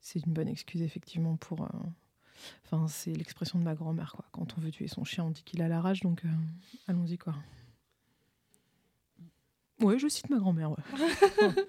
C'est 0.00 0.24
une 0.24 0.32
bonne 0.32 0.48
excuse 0.48 0.82
effectivement 0.82 1.36
pour. 1.36 1.68
Enfin, 2.64 2.86
c'est 2.88 3.12
l'expression 3.12 3.58
de 3.58 3.64
ma 3.64 3.74
grand-mère. 3.74 4.16
Quand 4.32 4.56
on 4.56 4.60
veut 4.60 4.70
tuer 4.70 4.88
son 4.88 5.04
chien, 5.04 5.24
on 5.24 5.30
dit 5.30 5.42
qu'il 5.42 5.62
a 5.62 5.68
la 5.68 5.80
rage, 5.80 6.00
donc 6.00 6.22
allons-y 6.86 7.18
quoi. 7.18 7.34
Ouais, 9.80 9.98
je 9.98 10.08
cite 10.08 10.28
ma 10.30 10.38
grand-mère. 10.38 10.70
Ouais. 10.70 10.76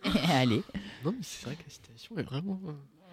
Allez. 0.29 0.63
Non, 1.05 1.11
mais 1.11 1.17
c'est 1.21 1.45
vrai 1.45 1.55
que 1.55 1.63
la 1.63 1.69
citation 1.69 2.17
est 2.17 2.23
vraiment. 2.23 2.59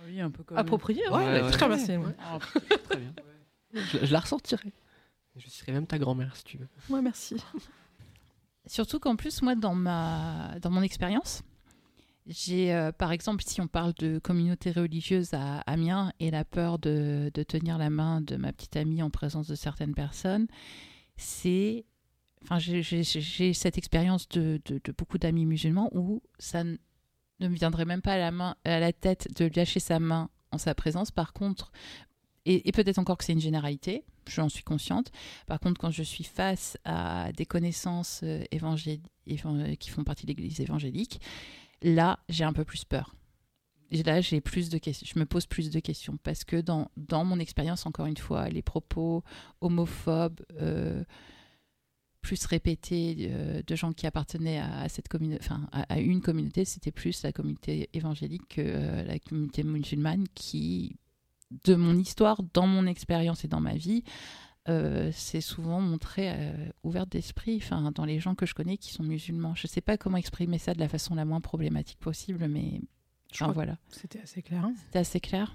Oui, 0.07 0.21
un 0.21 0.31
peu 0.31 0.43
comme. 0.43 0.57
Approprié. 0.57 1.07
Ouais, 1.09 1.43
ouais, 1.43 1.51
très 1.51 1.67
ouais. 1.67 1.77
merci. 1.77 1.97
Ouais. 1.97 2.15
Ah, 2.21 2.39
Très 2.85 2.97
bien. 2.97 3.13
Je, 3.75 4.07
je 4.07 4.13
la 4.13 4.21
ressortirai. 4.21 4.73
Je 5.37 5.49
serai 5.51 5.73
même 5.73 5.87
ta 5.87 5.99
grand-mère 5.99 6.35
si 6.37 6.45
tu 6.45 6.57
veux. 6.59 6.69
Ouais, 6.89 7.03
merci. 7.03 7.37
Surtout 8.67 8.99
qu'en 8.99 9.17
plus, 9.17 9.43
moi, 9.43 9.55
dans, 9.55 9.75
ma, 9.75 10.59
dans 10.61 10.71
mon 10.71 10.83
expérience, 10.83 11.43
j'ai, 12.27 12.75
euh, 12.75 12.91
par 12.91 13.13
exemple, 13.13 13.45
si 13.47 13.61
on 13.61 13.69
parle 13.69 13.93
de 13.95 14.19
communauté 14.19 14.73
religieuse 14.73 15.35
à 15.35 15.59
Amiens 15.61 16.13
et 16.21 16.31
la 16.31 16.45
peur 16.45 16.79
de, 16.79 17.31
de 17.33 17.43
tenir 17.43 17.77
la 17.79 17.91
main 17.91 18.21
de 18.23 18.37
ma 18.37 18.53
petite 18.53 18.77
amie 18.77 19.03
en 19.03 19.11
présence 19.11 19.47
de 19.47 19.55
certaines 19.55 19.95
personnes, 19.95 20.47
c'est. 21.17 21.85
Enfin, 22.49 22.59
j'ai- 22.59 23.53
cette 23.53 23.77
expérience 23.79 24.29
de, 24.29 24.61
beaucoup 24.97 25.19
d'amis 25.19 25.47
musulmans 25.47 25.91
où 25.93 26.23
ça 26.39 26.63
ne 26.65 26.77
me 27.41 27.49
viendrait 27.55 27.85
même 27.85 28.03
pas 28.03 28.15
à 28.15 28.19
la, 28.19 28.31
main, 28.31 28.57
à 28.65 28.79
la 28.81 28.93
tête 28.93 29.29
de 29.37 29.51
lâcher 29.55 29.81
sa 29.81 29.99
main 29.99 30.31
en 30.53 30.59
sa 30.59 30.75
présence. 30.75 31.11
Par 31.11 31.33
contre, 31.33 31.73
et, 32.45 32.71
peut-être 32.71 32.99
encore 32.99 33.19
que 33.19 33.25
c'est 33.25 33.33
une 33.33 33.41
généralité, 33.41 34.05
j'en 34.29 34.49
suis 34.49 34.63
consciente. 34.63 35.11
Par 35.47 35.59
contre, 35.59 35.81
quand 35.81 35.91
je 35.91 36.05
suis 36.05 36.23
face 36.23 36.79
à 36.85 37.33
des 37.33 37.47
connaissances 37.47 38.21
euh, 38.23 38.45
évangéli- 38.53 39.03
évan- 39.27 39.77
qui 39.77 39.91
font 39.91 40.05
partie 40.05 40.25
de 40.27 40.29
l'Église 40.31 40.61
évangélique, 40.61 41.21
là, 41.83 42.21
j'ai 42.29 42.45
un 42.45 42.53
peu 42.53 42.65
plus 42.65 42.85
peur. 42.85 43.17
Là, 43.91 44.21
j'ai 44.21 44.41
plus 44.41 44.69
de 44.69 44.79
questions. 44.79 45.07
Je 45.13 45.19
me 45.19 45.27
pose 45.27 45.47
plus 45.47 45.71
de 45.71 45.81
questions 45.81 46.17
parce 46.23 46.45
que 46.45 46.61
dans, 46.61 46.91
dans 46.97 47.25
mon 47.25 47.39
expérience, 47.41 47.87
encore 47.87 48.07
une 48.07 48.17
fois, 48.17 48.49
les 48.49 48.63
propos 48.63 49.25
homophobes, 49.61 50.41
euh, 50.61 51.03
plus 52.27 52.45
répétés 52.47 53.29
euh, 53.31 53.63
de 53.65 53.77
gens 53.77 53.93
qui 53.93 54.05
appartenaient 54.05 54.59
à, 54.59 54.89
cette 54.89 55.07
communauté, 55.07 55.41
enfin 55.45 55.69
à, 55.71 55.83
à 55.95 55.99
une 56.01 56.21
communauté, 56.21 56.65
c'était 56.65 56.91
plus 56.91 57.23
la 57.23 57.31
communauté 57.31 57.89
évangélique 57.93 58.49
que 58.49 58.63
euh, 58.63 59.05
la 59.05 59.21
communauté 59.21 59.63
musulmane 59.63 60.25
qui, 60.35 60.97
de 61.65 61.77
mon 61.77 61.97
histoire, 61.97 62.43
dans 62.53 62.67
mon 62.67 62.85
expérience 62.87 63.45
et 63.45 63.49
dans 63.49 63.61
ma 63.61 63.75
vie, 63.75 64.03
euh, 64.69 65.11
c'est 65.13 65.41
souvent 65.41 65.81
montré 65.81 66.33
euh, 66.33 66.69
ouverte 66.83 67.11
d'esprit 67.11 67.61
enfin, 67.63 67.93
dans 67.93 68.05
les 68.05 68.19
gens 68.19 68.35
que 68.35 68.45
je 68.45 68.55
connais 68.55 68.77
qui 68.77 68.93
sont 68.93 69.05
musulmans. 69.05 69.55
Je 69.55 69.69
ne 69.69 69.71
sais 69.71 69.81
pas 69.81 69.97
comment 69.97 70.17
exprimer 70.17 70.59
ça 70.59 70.75
de 70.75 70.81
la 70.81 70.89
façon 70.89 71.15
la 71.15 71.25
moins 71.25 71.41
problématique 71.41 72.01
possible, 72.01 72.49
mais 72.49 72.81
Je 73.33 73.45
enfin, 73.45 73.53
voilà. 73.53 73.79
C'était 73.89 74.21
assez 74.21 74.43
clair. 74.43 74.65
hein. 74.65 74.75
C'était 74.87 74.99
assez 74.99 75.21
clair. 75.21 75.55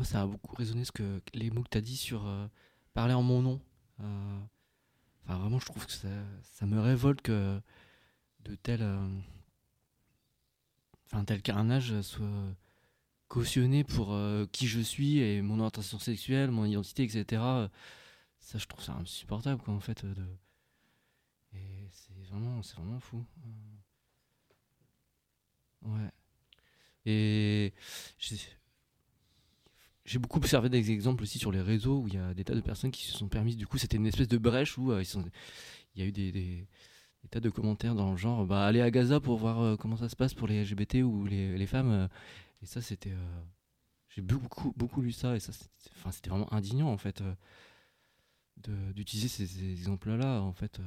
Moi, 0.00 0.06
ça 0.06 0.22
a 0.22 0.26
beaucoup 0.26 0.56
résonné 0.56 0.86
ce 0.86 0.92
que 0.92 1.20
les 1.34 1.50
mots 1.50 1.62
que 1.62 1.68
tu 1.68 1.76
as 1.76 1.82
dit 1.82 1.98
sur 1.98 2.26
euh, 2.26 2.46
parler 2.94 3.12
en 3.12 3.22
mon 3.22 3.42
nom. 3.42 3.60
Euh, 4.00 4.40
Enfin, 5.26 5.36
vraiment, 5.36 5.58
je 5.58 5.66
trouve 5.66 5.84
que 5.84 5.92
ça, 5.92 6.64
me 6.64 6.80
révolte 6.80 7.20
que 7.20 7.60
de 8.40 8.54
tel, 8.54 8.80
euh, 8.80 9.06
enfin, 11.04 11.22
tel 11.26 11.42
carnage 11.42 12.00
soit 12.00 12.26
cautionné 13.28 13.84
pour 13.84 14.18
qui 14.52 14.66
je 14.66 14.80
suis 14.80 15.18
et 15.18 15.42
mon 15.42 15.58
orientation 15.58 15.98
sexuelle, 15.98 16.50
mon 16.50 16.64
identité, 16.64 17.02
etc. 17.02 17.68
Ça, 18.38 18.56
je 18.56 18.66
trouve 18.66 18.82
ça 18.82 18.94
insupportable, 18.94 19.60
quoi, 19.60 19.74
en 19.74 19.80
fait. 19.80 20.06
De... 20.06 20.24
Et 21.52 21.90
c'est 21.92 22.24
vraiment, 22.30 22.62
c'est 22.62 22.76
vraiment 22.76 23.00
fou. 23.00 23.22
Ouais. 25.82 26.10
Et 27.04 27.74
j'ai 30.10 30.18
beaucoup 30.18 30.38
observé 30.38 30.68
des 30.68 30.90
exemples 30.90 31.22
aussi 31.22 31.38
sur 31.38 31.52
les 31.52 31.60
réseaux 31.62 32.00
où 32.00 32.08
il 32.08 32.14
y 32.14 32.18
a 32.18 32.34
des 32.34 32.42
tas 32.42 32.56
de 32.56 32.60
personnes 32.60 32.90
qui 32.90 33.04
se 33.04 33.12
sont 33.12 33.28
permises. 33.28 33.56
Du 33.56 33.68
coup, 33.68 33.78
c'était 33.78 33.96
une 33.96 34.06
espèce 34.06 34.26
de 34.26 34.38
brèche 34.38 34.76
où 34.76 34.90
euh, 34.90 35.04
il 35.94 36.02
y 36.02 36.04
a 36.04 36.08
eu 36.08 36.10
des, 36.10 36.66
tas 37.30 37.38
de 37.38 37.48
commentaires 37.48 37.94
dans 37.94 38.10
le 38.10 38.16
genre 38.16 38.44
bah, 38.44 38.66
allez 38.66 38.80
à 38.80 38.90
Gaza 38.90 39.20
pour 39.20 39.38
voir 39.38 39.60
euh, 39.60 39.76
comment 39.76 39.96
ça 39.96 40.08
se 40.08 40.16
passe 40.16 40.34
pour 40.34 40.48
les 40.48 40.64
LGBT 40.64 41.04
ou 41.04 41.26
les, 41.26 41.64
femmes. 41.66 41.92
euh. 41.92 42.08
et 42.60 42.66
ça, 42.66 42.80
c'était. 42.82 43.14
J'ai 44.08 44.22
beaucoup, 44.22 44.72
beaucoup 44.76 45.00
lu 45.00 45.12
ça 45.12 45.36
et 45.36 45.40
ça, 45.40 45.52
c'était 46.10 46.30
vraiment 46.30 46.52
indignant 46.52 46.88
en 46.88 46.98
fait 46.98 47.22
d'utiliser 48.56 49.28
ces, 49.28 49.70
exemples-là 49.70 50.40
en 50.42 50.52
fait 50.52 50.80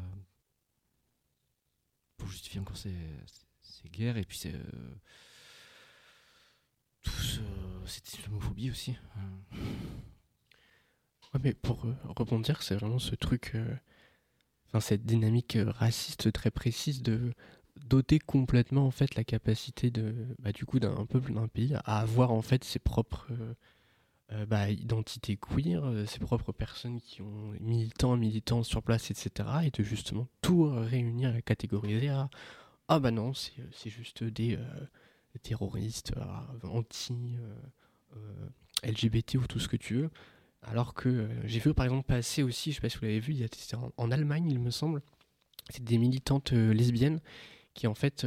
pour 2.18 2.28
justifier 2.28 2.60
encore 2.60 2.76
ces, 2.76 2.92
ces- 3.26 3.46
ces 3.62 3.90
guerres 3.90 4.18
et 4.18 4.26
puis 4.26 4.38
c'est. 4.38 4.54
Euh, 7.06 7.10
tout 7.10 7.22
ce- 7.22 7.40
cette 7.86 8.08
islamophobie 8.14 8.72
aussi. 8.72 8.96
euh. 9.18 9.58
Ouais, 11.34 11.40
mais 11.44 11.54
pour 11.54 11.86
euh, 11.86 11.96
rebondir, 12.16 12.62
c'est 12.62 12.76
vraiment 12.76 13.00
ce 13.00 13.16
truc, 13.16 13.52
euh, 13.56 13.76
enfin 14.68 14.80
cette 14.80 15.06
dynamique 15.06 15.56
euh, 15.56 15.72
raciste 15.72 16.32
très 16.32 16.52
précise 16.52 17.02
de 17.04 17.34
doter 17.88 18.20
complètement 18.20 18.86
en 18.88 18.92
fait 18.92 19.16
la 19.16 19.24
capacité 19.24 19.92
de, 19.92 20.16
bah, 20.40 20.52
du 20.52 20.66
coup, 20.66 20.80
d'un 20.80 21.06
peuple, 21.06 21.34
d'un 21.34 21.48
pays 21.48 21.76
à 21.86 22.00
avoir 22.00 22.32
en 22.32 22.42
fait 22.42 22.64
ses 22.64 22.80
propres 22.80 23.28
euh, 23.32 23.54
euh, 24.34 24.46
bah, 24.46 24.70
identités 24.72 25.38
queer, 25.38 25.86
euh, 25.86 26.06
ses 26.06 26.20
propres 26.20 26.52
personnes 26.54 27.02
qui 27.02 27.22
ont 27.22 27.54
militants, 27.62 28.18
militants 28.18 28.64
sur 28.64 28.84
place, 28.84 29.12
etc. 29.12 29.66
Et 29.66 29.72
de 29.72 29.84
justement 29.84 30.28
tout 30.42 30.66
réunir 30.66 31.36
et 31.36 31.42
catégoriser 31.44 32.10
à 32.10 32.30
ah 32.90 33.00
bah 33.00 33.12
non, 33.12 33.34
c'est 33.34 33.54
c'est 33.74 33.90
juste 33.92 34.24
des 34.24 34.56
euh, 34.58 34.88
terroristes 35.42 36.14
euh, 36.18 36.68
anti 36.68 37.38
euh, 38.16 38.18
euh, 38.86 39.38
ou 39.38 39.48
tout 39.48 39.60
ce 39.60 39.68
que 39.68 39.78
tu 39.78 39.96
veux. 39.96 40.10
Alors 40.62 40.94
que 40.94 41.28
j'ai 41.44 41.60
vu 41.60 41.74
par 41.74 41.86
exemple 41.86 42.06
passer 42.06 42.42
aussi, 42.42 42.72
je 42.72 42.76
sais 42.76 42.82
pas 42.82 42.90
si 42.90 42.98
vous 42.98 43.06
l'avez 43.06 43.20
vu, 43.20 43.36
c'était 43.36 43.76
en, 43.76 43.92
en 43.98 44.12
Allemagne 44.12 44.50
il 44.50 44.60
me 44.60 44.70
semble, 44.70 45.02
c'est 45.70 45.84
des 45.84 45.98
militantes 45.98 46.54
lesbiennes 46.54 47.20
qui 47.74 47.86
en 47.88 47.96
fait 47.96 48.26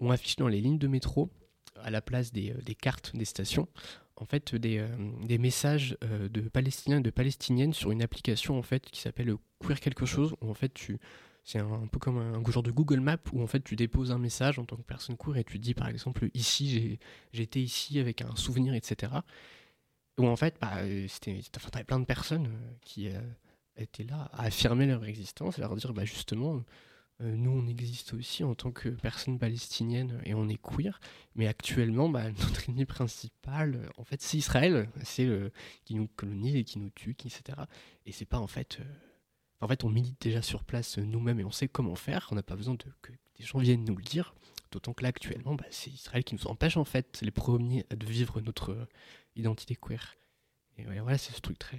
ont 0.00 0.10
affiché 0.10 0.36
dans 0.38 0.48
les 0.48 0.60
lignes 0.60 0.78
de 0.78 0.88
métro 0.88 1.30
à 1.76 1.90
la 1.90 2.02
place 2.02 2.32
des, 2.32 2.52
cartes 2.74 3.14
des 3.14 3.24
stations 3.24 3.68
en 4.16 4.24
fait 4.24 4.56
des, 4.56 4.84
messages 5.38 5.96
de 6.00 6.40
palestiniens 6.48 6.98
et 6.98 7.02
de 7.02 7.10
palestiniennes 7.10 7.74
sur 7.74 7.92
une 7.92 8.02
application 8.02 8.58
en 8.58 8.62
fait 8.62 8.90
qui 8.90 9.00
s'appelle 9.00 9.32
Queer 9.60 9.78
quelque 9.78 10.04
chose 10.04 10.34
où 10.40 10.50
en 10.50 10.54
fait 10.54 10.74
tu 10.74 10.98
c'est 11.44 11.58
un, 11.58 11.86
peu 11.90 11.98
comme 11.98 12.18
un, 12.18 12.50
genre 12.50 12.62
de 12.62 12.70
Google 12.70 13.00
Maps 13.00 13.18
où 13.32 13.42
en 13.42 13.46
fait 13.46 13.60
tu 13.60 13.76
déposes 13.76 14.12
un 14.12 14.18
message 14.18 14.58
en 14.58 14.64
tant 14.64 14.76
que 14.76 14.82
personne 14.82 15.16
queer 15.16 15.38
et 15.38 15.44
tu 15.44 15.58
dis 15.58 15.74
par 15.74 15.88
exemple 15.88 16.28
ici 16.34 16.98
j'étais 17.32 17.60
ici 17.60 17.98
avec 17.98 18.22
un 18.22 18.36
souvenir 18.36 18.74
etc 18.74 19.12
où 20.18 20.26
en 20.26 20.36
fait, 20.36 20.56
bah, 20.60 20.78
euh, 20.78 21.06
c'était, 21.08 21.40
t'avais 21.50 21.84
plein 21.84 22.00
de 22.00 22.04
personnes 22.04 22.46
euh, 22.46 22.74
qui 22.82 23.08
euh, 23.08 23.20
étaient 23.76 24.04
là 24.04 24.30
à 24.32 24.44
affirmer 24.44 24.86
leur 24.86 25.04
existence, 25.04 25.58
à 25.58 25.62
leur 25.62 25.74
dire, 25.76 25.92
bah, 25.92 26.04
justement, 26.04 26.62
nous, 27.20 27.52
on 27.52 27.68
existe 27.68 28.14
aussi 28.14 28.42
en 28.42 28.56
tant 28.56 28.72
que 28.72 28.88
personnes 28.88 29.38
palestiniennes 29.38 30.20
et 30.24 30.34
on 30.34 30.48
est 30.48 30.60
queer. 30.60 30.98
Mais 31.36 31.46
actuellement, 31.46 32.08
bah, 32.08 32.30
notre 32.40 32.68
ennemi 32.68 32.84
principal, 32.84 33.90
en 33.96 34.04
fait, 34.04 34.20
c'est 34.20 34.36
Israël. 34.38 34.88
C'est 35.04 35.28
qui 35.84 35.94
nous 35.94 36.08
colonise 36.08 36.56
et 36.56 36.64
qui 36.64 36.80
nous 36.80 36.90
tue, 36.90 37.12
etc. 37.12 37.42
Et 38.06 38.12
c'est 38.12 38.24
pas 38.24 38.38
en 38.38 38.48
fait. 38.48 38.78
En 39.62 39.68
fait, 39.68 39.84
on 39.84 39.88
milite 39.88 40.20
déjà 40.20 40.42
sur 40.42 40.64
place 40.64 40.98
euh, 40.98 41.02
nous-mêmes 41.04 41.40
et 41.40 41.44
on 41.44 41.50
sait 41.50 41.68
comment 41.68 41.94
faire. 41.94 42.28
On 42.32 42.34
n'a 42.34 42.42
pas 42.42 42.56
besoin 42.56 42.74
de, 42.74 42.84
que 43.00 43.12
des 43.38 43.44
gens 43.44 43.58
viennent 43.58 43.84
nous 43.84 43.96
le 43.96 44.02
dire. 44.02 44.34
D'autant 44.70 44.92
que 44.92 45.02
là, 45.02 45.08
actuellement, 45.10 45.54
bah, 45.54 45.66
c'est 45.70 45.90
Israël 45.90 46.24
qui 46.24 46.34
nous 46.34 46.46
empêche, 46.46 46.76
en 46.76 46.84
fait, 46.84 47.20
les 47.22 47.30
premiers 47.30 47.86
de 47.90 48.06
vivre 48.06 48.40
notre 48.40 48.72
euh, 48.72 48.88
identité 49.36 49.76
queer. 49.76 50.16
Et 50.78 50.86
ouais, 50.86 51.00
voilà, 51.00 51.18
c'est 51.18 51.32
ce 51.32 51.40
truc 51.40 51.58
très. 51.58 51.78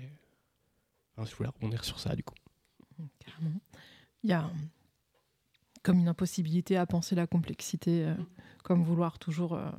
Enfin, 1.16 1.30
je 1.30 1.36
voulais 1.36 1.50
rebondir 1.50 1.84
sur 1.84 2.00
ça, 2.00 2.16
du 2.16 2.24
coup. 2.24 2.36
Carrément. 3.20 3.60
Il 4.24 4.30
y 4.30 4.34
a 4.34 4.46
euh, 4.46 4.50
comme 5.82 6.00
une 6.00 6.08
impossibilité 6.08 6.78
à 6.78 6.86
penser 6.86 7.16
la 7.16 7.28
complexité, 7.28 8.06
euh, 8.06 8.16
comme 8.64 8.84
vouloir 8.84 9.20
toujours, 9.20 9.54
euh, 9.54 9.70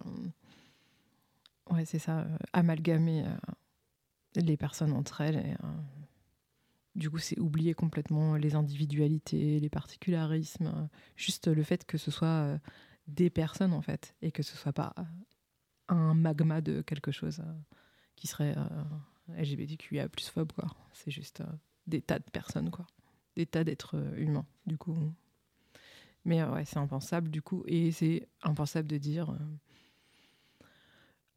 ouais, 1.70 1.84
c'est 1.84 1.98
ça, 1.98 2.20
euh, 2.20 2.36
amalgamer 2.52 3.24
euh, 3.26 3.36
les 4.36 4.56
personnes 4.56 4.92
entre 4.92 5.22
elles. 5.22 5.36
Et, 5.36 5.52
euh, 5.52 5.66
du 6.94 7.10
coup, 7.10 7.18
c'est 7.18 7.38
oublier 7.40 7.74
complètement 7.74 8.36
les 8.36 8.54
individualités, 8.54 9.58
les 9.58 9.68
particularismes, 9.68 10.88
juste 11.16 11.48
le 11.48 11.62
fait 11.62 11.84
que 11.86 11.98
ce 11.98 12.10
soit 12.10 12.28
euh, 12.28 12.58
des 13.08 13.30
personnes 13.30 13.72
en 13.72 13.82
fait, 13.82 14.14
et 14.22 14.30
que 14.30 14.42
ce 14.42 14.56
soit 14.56 14.72
pas 14.72 14.94
euh, 14.98 15.02
un 15.88 16.14
magma 16.14 16.60
de 16.60 16.82
quelque 16.82 17.10
chose 17.10 17.40
euh, 17.40 17.52
qui 18.16 18.26
serait 18.28 18.54
LGBTQIA 19.36 20.08
plus 20.08 20.28
phobe 20.28 20.52
quoi. 20.52 20.68
C'est 20.92 21.10
juste 21.10 21.42
des 21.86 22.00
tas 22.00 22.18
de 22.18 22.30
personnes 22.30 22.70
quoi, 22.70 22.86
des 23.36 23.46
tas 23.46 23.64
d'êtres 23.64 23.96
humains 24.16 24.46
du 24.66 24.78
coup. 24.78 24.96
Mais 26.24 26.42
ouais, 26.44 26.64
c'est 26.64 26.78
impensable 26.78 27.28
du 27.30 27.42
coup, 27.42 27.64
et 27.66 27.92
c'est 27.92 28.28
impensable 28.42 28.88
de 28.88 28.98
dire. 28.98 29.36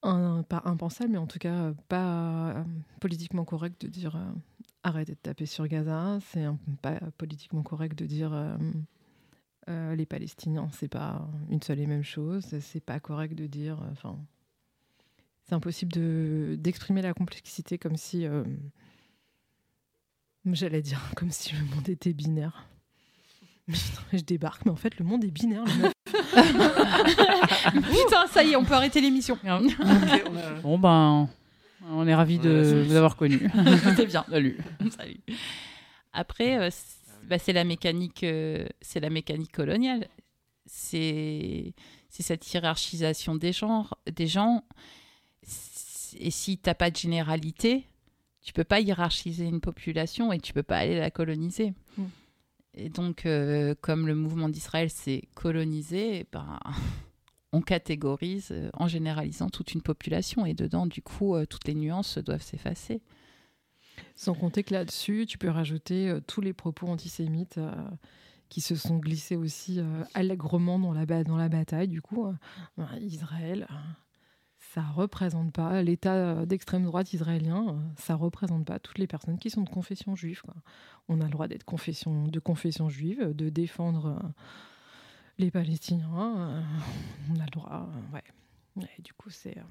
un- 0.03 0.43
pas 0.43 0.61
impensable, 0.65 1.11
mais 1.11 1.17
en 1.17 1.27
tout 1.27 1.39
cas 1.39 1.73
pas 1.89 2.65
politiquement 3.01 3.45
correct 3.45 3.81
de 3.81 3.87
dire 3.89 4.15
arrêtez 4.87 5.13
de 5.13 5.19
taper 5.19 5.45
sur 5.45 5.67
Gaza. 5.67 6.19
C'est 6.31 6.45
pas 6.81 6.99
politiquement 7.17 7.63
correct 7.63 7.97
de 7.97 8.05
dire 8.05 8.33
euh, 8.33 8.57
euh, 9.69 9.95
les 9.95 10.05
Palestiniens, 10.05 10.69
c'est 10.71 10.87
pas 10.87 11.27
une 11.49 11.61
seule 11.61 11.79
et 11.79 11.87
même 11.87 12.03
chose. 12.03 12.45
C'est 12.61 12.79
pas 12.83 12.99
correct 12.99 13.35
de 13.35 13.47
dire. 13.47 13.81
euh, 13.81 13.91
Enfin, 13.91 14.17
c'est 15.43 15.55
impossible 15.55 15.91
de 15.93 16.55
d'exprimer 16.59 17.01
la 17.01 17.13
complexité 17.13 17.77
comme 17.77 17.95
si. 17.97 18.25
euh, 18.25 18.43
J'allais 20.45 20.81
dire 20.81 21.01
comme 21.15 21.31
si 21.31 21.53
le 21.55 21.63
monde 21.75 21.87
était 21.89 22.13
binaire. 22.13 22.65
Je 24.13 24.19
débarque, 24.21 24.63
mais 24.65 24.71
en 24.71 24.75
fait, 24.77 24.97
le 24.97 25.03
monde 25.05 25.23
est 25.25 25.31
binaire. 25.31 25.65
Putain, 27.73 28.27
ça 28.31 28.43
y 28.43 28.51
est, 28.51 28.55
on 28.55 28.63
peut 28.63 28.73
arrêter 28.73 29.01
l'émission. 29.01 29.37
Bon 30.63 30.79
ben, 30.79 31.27
on 31.85 32.07
est 32.07 32.15
ravis 32.15 32.39
de 32.39 32.83
vous 32.87 32.95
avoir 32.95 33.15
connu. 33.15 33.39
C'est 33.95 34.05
bien. 34.05 34.25
Salut. 34.29 34.57
Salut. 34.95 35.19
Après, 36.13 36.57
euh, 36.57 36.69
c'est 36.71 36.97
bah, 37.27 37.37
c'est 37.37 37.53
la 37.53 37.65
mécanique, 37.65 38.23
euh, 38.23 38.65
c'est 38.81 39.01
la 39.01 39.09
mécanique 39.09 39.51
coloniale. 39.51 40.07
C'est 40.65 41.73
cette 42.09 42.51
hiérarchisation 42.51 43.35
des 43.35 43.51
genres, 43.51 43.97
des 44.09 44.27
gens. 44.27 44.63
Et 46.19 46.31
si 46.31 46.57
t'as 46.57 46.73
pas 46.73 46.89
de 46.89 46.95
généralité, 46.95 47.85
tu 48.41 48.53
peux 48.53 48.63
pas 48.63 48.79
hiérarchiser 48.79 49.45
une 49.45 49.59
population 49.59 50.31
et 50.31 50.39
tu 50.39 50.53
peux 50.53 50.63
pas 50.63 50.77
aller 50.77 50.97
la 50.97 51.11
coloniser. 51.11 51.73
Mm. 51.97 52.03
Et 52.75 52.89
donc, 52.89 53.25
euh, 53.25 53.75
comme 53.81 54.07
le 54.07 54.15
mouvement 54.15 54.49
d'Israël 54.49 54.89
s'est 54.89 55.23
colonisé, 55.35 56.25
ben, 56.31 56.59
on 57.53 57.61
catégorise 57.61 58.49
euh, 58.51 58.69
en 58.73 58.87
généralisant 58.87 59.49
toute 59.49 59.73
une 59.73 59.81
population 59.81 60.45
et 60.45 60.53
dedans, 60.53 60.85
du 60.85 61.01
coup, 61.01 61.35
euh, 61.35 61.45
toutes 61.45 61.67
les 61.67 61.75
nuances 61.75 62.17
doivent 62.17 62.41
s'effacer. 62.41 63.01
Sans 64.15 64.33
compter 64.33 64.63
que 64.63 64.73
là-dessus, 64.73 65.25
tu 65.27 65.37
peux 65.37 65.49
rajouter 65.49 66.09
euh, 66.09 66.19
tous 66.19 66.41
les 66.41 66.53
propos 66.53 66.87
antisémites 66.87 67.59
qui 68.49 68.61
se 68.61 68.75
sont 68.75 68.97
glissés 68.97 69.35
aussi 69.35 69.81
allègrement 70.13 70.79
dans 70.79 70.93
la, 70.93 71.05
dans 71.25 71.35
la 71.35 71.49
bataille. 71.49 71.89
Du 71.89 72.01
coup, 72.01 72.31
ben, 72.77 72.87
Israël, 73.01 73.67
ça 74.57 74.81
représente 74.81 75.51
pas 75.51 75.81
l'État 75.81 76.45
d'extrême 76.45 76.85
droite 76.85 77.11
israélien, 77.11 77.77
ça 77.97 78.15
représente 78.15 78.65
pas 78.65 78.79
toutes 78.79 78.99
les 78.99 79.07
personnes 79.07 79.37
qui 79.37 79.49
sont 79.49 79.63
de 79.63 79.69
confession 79.69 80.15
juive. 80.15 80.43
On 81.09 81.19
a 81.19 81.25
le 81.25 81.29
droit 81.29 81.49
d'être 81.49 81.65
de 81.65 82.39
confession 82.39 82.87
juive, 82.87 83.33
de 83.33 83.49
défendre 83.49 84.33
les 85.37 85.51
Palestiniens. 85.51 86.07
euh, 86.57 86.61
on 87.31 87.39
a 87.39 87.45
le 87.45 87.51
droit, 87.51 87.87
euh, 87.89 88.13
ouais. 88.15 88.89
Du 88.99 89.13
coup, 89.13 89.29
c'est. 89.29 89.57
euh, 89.57 89.61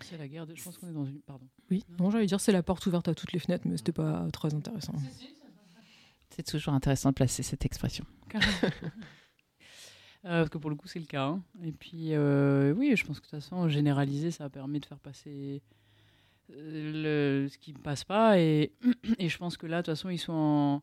C'est 0.00 0.16
la 0.18 0.28
guerre. 0.28 0.46
De... 0.46 0.54
Je 0.54 0.62
pense 0.62 0.78
qu'on 0.78 0.88
est 0.88 0.92
dans 0.92 1.04
une. 1.04 1.20
Pardon. 1.20 1.46
Oui, 1.70 1.84
non, 1.98 2.10
j'allais 2.10 2.26
dire 2.26 2.40
c'est 2.40 2.52
la 2.52 2.62
porte 2.62 2.86
ouverte 2.86 3.08
à 3.08 3.14
toutes 3.14 3.32
les 3.32 3.38
fenêtres, 3.38 3.66
mais 3.68 3.76
c'était 3.76 3.92
pas 3.92 4.28
très 4.32 4.54
intéressant. 4.54 4.94
C'est 6.30 6.44
toujours 6.46 6.72
intéressant 6.74 7.10
de 7.10 7.14
placer 7.14 7.42
cette 7.42 7.64
expression. 7.64 8.04
Euh, 10.24 10.42
parce 10.42 10.50
que 10.50 10.58
pour 10.58 10.70
le 10.70 10.76
coup, 10.76 10.86
c'est 10.86 11.00
le 11.00 11.04
cas. 11.06 11.24
hein. 11.26 11.42
Et 11.64 11.72
puis, 11.72 12.14
euh, 12.14 12.72
oui, 12.74 12.94
je 12.94 13.04
pense 13.04 13.18
que 13.18 13.26
de 13.26 13.30
toute 13.30 13.40
façon, 13.40 13.68
généraliser, 13.68 14.30
ça 14.30 14.48
permet 14.48 14.78
de 14.78 14.86
faire 14.86 15.00
passer 15.00 15.62
le, 16.48 17.48
ce 17.50 17.58
qui 17.58 17.72
ne 17.72 17.78
passe 17.78 18.04
pas. 18.04 18.38
Et, 18.38 18.70
et 19.18 19.28
je 19.28 19.36
pense 19.36 19.56
que 19.56 19.66
là, 19.66 19.78
de 19.78 19.86
toute 19.86 19.96
façon, 19.96 20.10
ils 20.10 20.18
sont 20.20 20.32
en. 20.32 20.82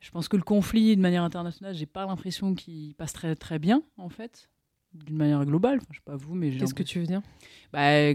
Je 0.00 0.10
pense 0.10 0.28
que 0.28 0.36
le 0.36 0.42
conflit, 0.42 0.96
de 0.96 1.00
manière 1.00 1.24
internationale, 1.24 1.74
j'ai 1.74 1.86
pas 1.86 2.06
l'impression 2.06 2.54
qu'il 2.54 2.94
passe 2.94 3.12
très, 3.12 3.34
très 3.34 3.58
bien, 3.58 3.82
en 3.96 4.08
fait, 4.08 4.48
d'une 4.94 5.16
manière 5.16 5.44
globale. 5.44 5.78
Enfin, 5.78 5.88
je 5.90 5.98
sais 5.98 6.02
pas 6.04 6.16
vous, 6.16 6.34
mais 6.34 6.50
Qu'est-ce 6.50 6.74
que 6.74 6.82
tu 6.84 7.00
veux 7.00 7.06
dire? 7.06 7.22
Bah, 7.72 8.12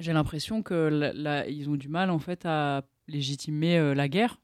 j'ai 0.00 0.12
l'impression 0.12 0.62
que 0.62 1.12
ils 1.48 1.68
ont 1.68 1.76
du 1.76 1.88
mal 1.88 2.10
en 2.10 2.18
fait 2.18 2.44
à 2.46 2.82
légitimer 3.06 3.78
euh, 3.78 3.94
la 3.94 4.08
guerre 4.08 4.40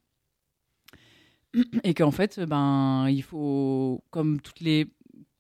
et 1.85 1.95
qu'en 1.95 2.11
fait 2.11 2.41
ben 2.41 3.09
il 3.09 3.23
faut 3.23 4.05
comme 4.11 4.41
toutes 4.41 4.61
les 4.61 4.87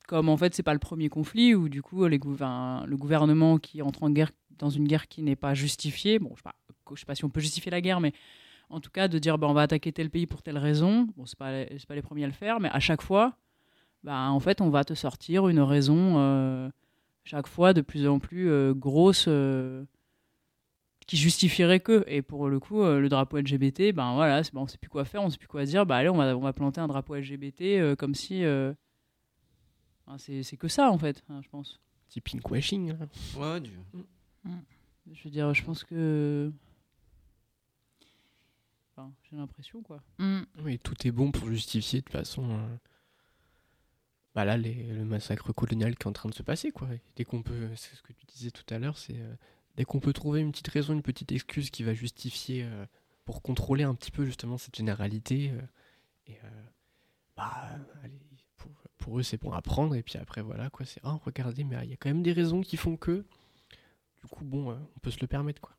comme 0.06 0.28
en 0.28 0.36
fait 0.36 0.54
c'est 0.54 0.62
pas 0.62 0.72
le 0.72 0.78
premier 0.78 1.08
conflit 1.08 1.54
où 1.54 1.68
du 1.68 1.82
coup 1.82 2.06
les 2.06 2.18
le 2.18 2.96
gouvernement 2.96 3.58
qui 3.58 3.82
entre 3.82 4.02
en 4.02 4.10
guerre 4.10 4.30
dans 4.58 4.70
une 4.70 4.86
guerre 4.86 5.08
qui 5.08 5.22
n'est 5.22 5.36
pas 5.36 5.54
justifiée 5.54 6.18
bon 6.18 6.30
je 6.34 6.36
sais 6.36 6.42
pas 6.44 6.56
je 6.94 7.00
sais 7.00 7.06
pas 7.06 7.14
si 7.14 7.24
on 7.24 7.28
peut 7.30 7.40
justifier 7.40 7.70
la 7.70 7.80
guerre 7.80 8.00
mais 8.00 8.12
en 8.68 8.80
tout 8.80 8.90
cas 8.90 9.08
de 9.08 9.18
dire 9.18 9.38
ben, 9.38 9.46
on 9.48 9.52
va 9.54 9.62
attaquer 9.62 9.92
tel 9.92 10.10
pays 10.10 10.26
pour 10.26 10.42
telle 10.42 10.58
raison. 10.58 11.08
Bon 11.16 11.26
c'est 11.26 11.38
pas 11.38 11.52
les- 11.52 11.78
c'est 11.78 11.86
pas 11.86 11.94
les 11.94 12.02
premiers 12.02 12.24
à 12.24 12.26
le 12.28 12.32
faire 12.32 12.60
mais 12.60 12.68
à 12.70 12.80
chaque 12.80 13.02
fois 13.02 13.36
ben, 14.04 14.28
en 14.28 14.40
fait 14.40 14.60
on 14.60 14.70
va 14.70 14.84
te 14.84 14.94
sortir 14.94 15.48
une 15.48 15.60
raison 15.60 16.14
euh, 16.18 16.68
chaque 17.24 17.46
fois 17.48 17.72
de 17.72 17.80
plus 17.80 18.06
en 18.08 18.18
plus 18.18 18.48
euh, 18.50 18.74
grosse 18.74 19.26
euh, 19.28 19.84
qui 21.06 21.16
justifierait 21.16 21.78
que. 21.80 22.04
Et 22.08 22.22
pour 22.22 22.48
le 22.48 22.58
coup 22.60 22.82
euh, 22.82 22.98
le 23.00 23.08
drapeau 23.08 23.38
LGBT 23.38 23.92
ben 23.92 24.14
voilà 24.14 24.42
c'est- 24.42 24.52
ben, 24.54 24.60
on 24.62 24.66
sait 24.66 24.78
plus 24.78 24.88
quoi 24.90 25.04
faire 25.04 25.22
on 25.22 25.30
sait 25.30 25.38
plus 25.38 25.48
quoi 25.48 25.64
dire. 25.64 25.86
Bah 25.86 25.96
allez 25.96 26.08
on 26.08 26.16
va 26.16 26.36
on 26.36 26.40
va 26.40 26.52
planter 26.52 26.80
un 26.80 26.88
drapeau 26.88 27.14
LGBT 27.14 27.62
euh, 27.80 27.96
comme 27.96 28.14
si 28.14 28.44
euh, 28.44 28.72
enfin, 30.06 30.18
c'est 30.18 30.42
c'est 30.42 30.56
que 30.56 30.68
ça 30.68 30.90
en 30.90 30.98
fait 30.98 31.22
hein, 31.28 31.40
je 31.42 31.48
pense. 31.48 31.80
Petit 32.08 32.20
pinkwashing. 32.20 32.90
là. 32.98 33.06
Ouais, 33.36 33.60
du... 33.60 33.70
je 35.12 35.24
veux 35.24 35.30
dire 35.30 35.52
je 35.54 35.64
pense 35.64 35.82
que 35.84 36.52
enfin, 38.96 39.12
j'ai 39.30 39.36
l'impression 39.36 39.82
quoi 39.82 40.02
Mm. 40.18 40.40
Oui, 40.62 40.78
tout 40.78 40.94
est 41.06 41.10
bon 41.10 41.30
pour 41.30 41.48
justifier 41.48 42.00
de 42.00 42.04
toute 42.04 42.12
façon. 42.12 42.50
euh, 42.50 42.76
Bah 44.34 44.44
là, 44.44 44.56
les- 44.58 44.82
le 44.92 45.04
massacre 45.04 45.52
colonial 45.54 45.96
qui 45.96 46.02
est 46.02 46.06
en 46.08 46.12
train 46.12 46.28
de 46.28 46.34
se 46.34 46.42
passer, 46.42 46.70
quoi. 46.70 46.88
Et 46.92 47.00
Dès 47.16 47.24
qu'on 47.24 47.42
peut, 47.42 47.70
c'est 47.74 47.94
ce 47.96 48.02
que 48.02 48.12
tu 48.12 48.26
disais 48.26 48.50
tout 48.50 48.64
à 48.74 48.78
l'heure, 48.78 48.98
c'est 48.98 49.18
euh, 49.18 49.34
dès 49.76 49.84
qu'on 49.84 49.98
peut 50.00 50.12
trouver 50.12 50.40
une 50.40 50.50
petite 50.52 50.68
raison, 50.68 50.92
une 50.92 51.02
petite 51.02 51.32
excuse 51.32 51.70
qui 51.70 51.82
va 51.84 51.94
justifier 51.94 52.64
euh, 52.64 52.84
pour 53.24 53.40
contrôler 53.42 53.84
un 53.84 53.94
petit 53.94 54.10
peu 54.10 54.24
justement 54.26 54.58
cette 54.58 54.76
généralité. 54.76 55.50
euh, 55.52 55.62
et 56.26 56.36
euh, 56.44 56.62
bah, 57.36 57.78
allez, 58.02 58.20
pour, 58.58 58.70
pour 58.98 59.18
eux, 59.18 59.22
c'est 59.22 59.40
bon 59.40 59.52
à 59.52 59.62
prendre. 59.62 59.94
Et 59.94 60.02
puis 60.02 60.18
après, 60.18 60.42
voilà, 60.42 60.68
quoi. 60.70 60.84
C'est 60.84 61.00
ah, 61.02 61.18
regardez, 61.24 61.64
mais 61.64 61.76
il 61.84 61.90
y 61.90 61.94
a 61.94 61.96
quand 61.96 62.10
même 62.10 62.22
des 62.22 62.32
raisons 62.34 62.60
qui 62.60 62.76
font 62.76 62.96
que. 62.98 63.24
Du 64.22 64.26
coup, 64.28 64.44
bon, 64.44 64.70
on 64.72 64.98
peut 65.00 65.10
se 65.10 65.20
le 65.20 65.26
permettre, 65.28 65.60
quoi. 65.62 65.75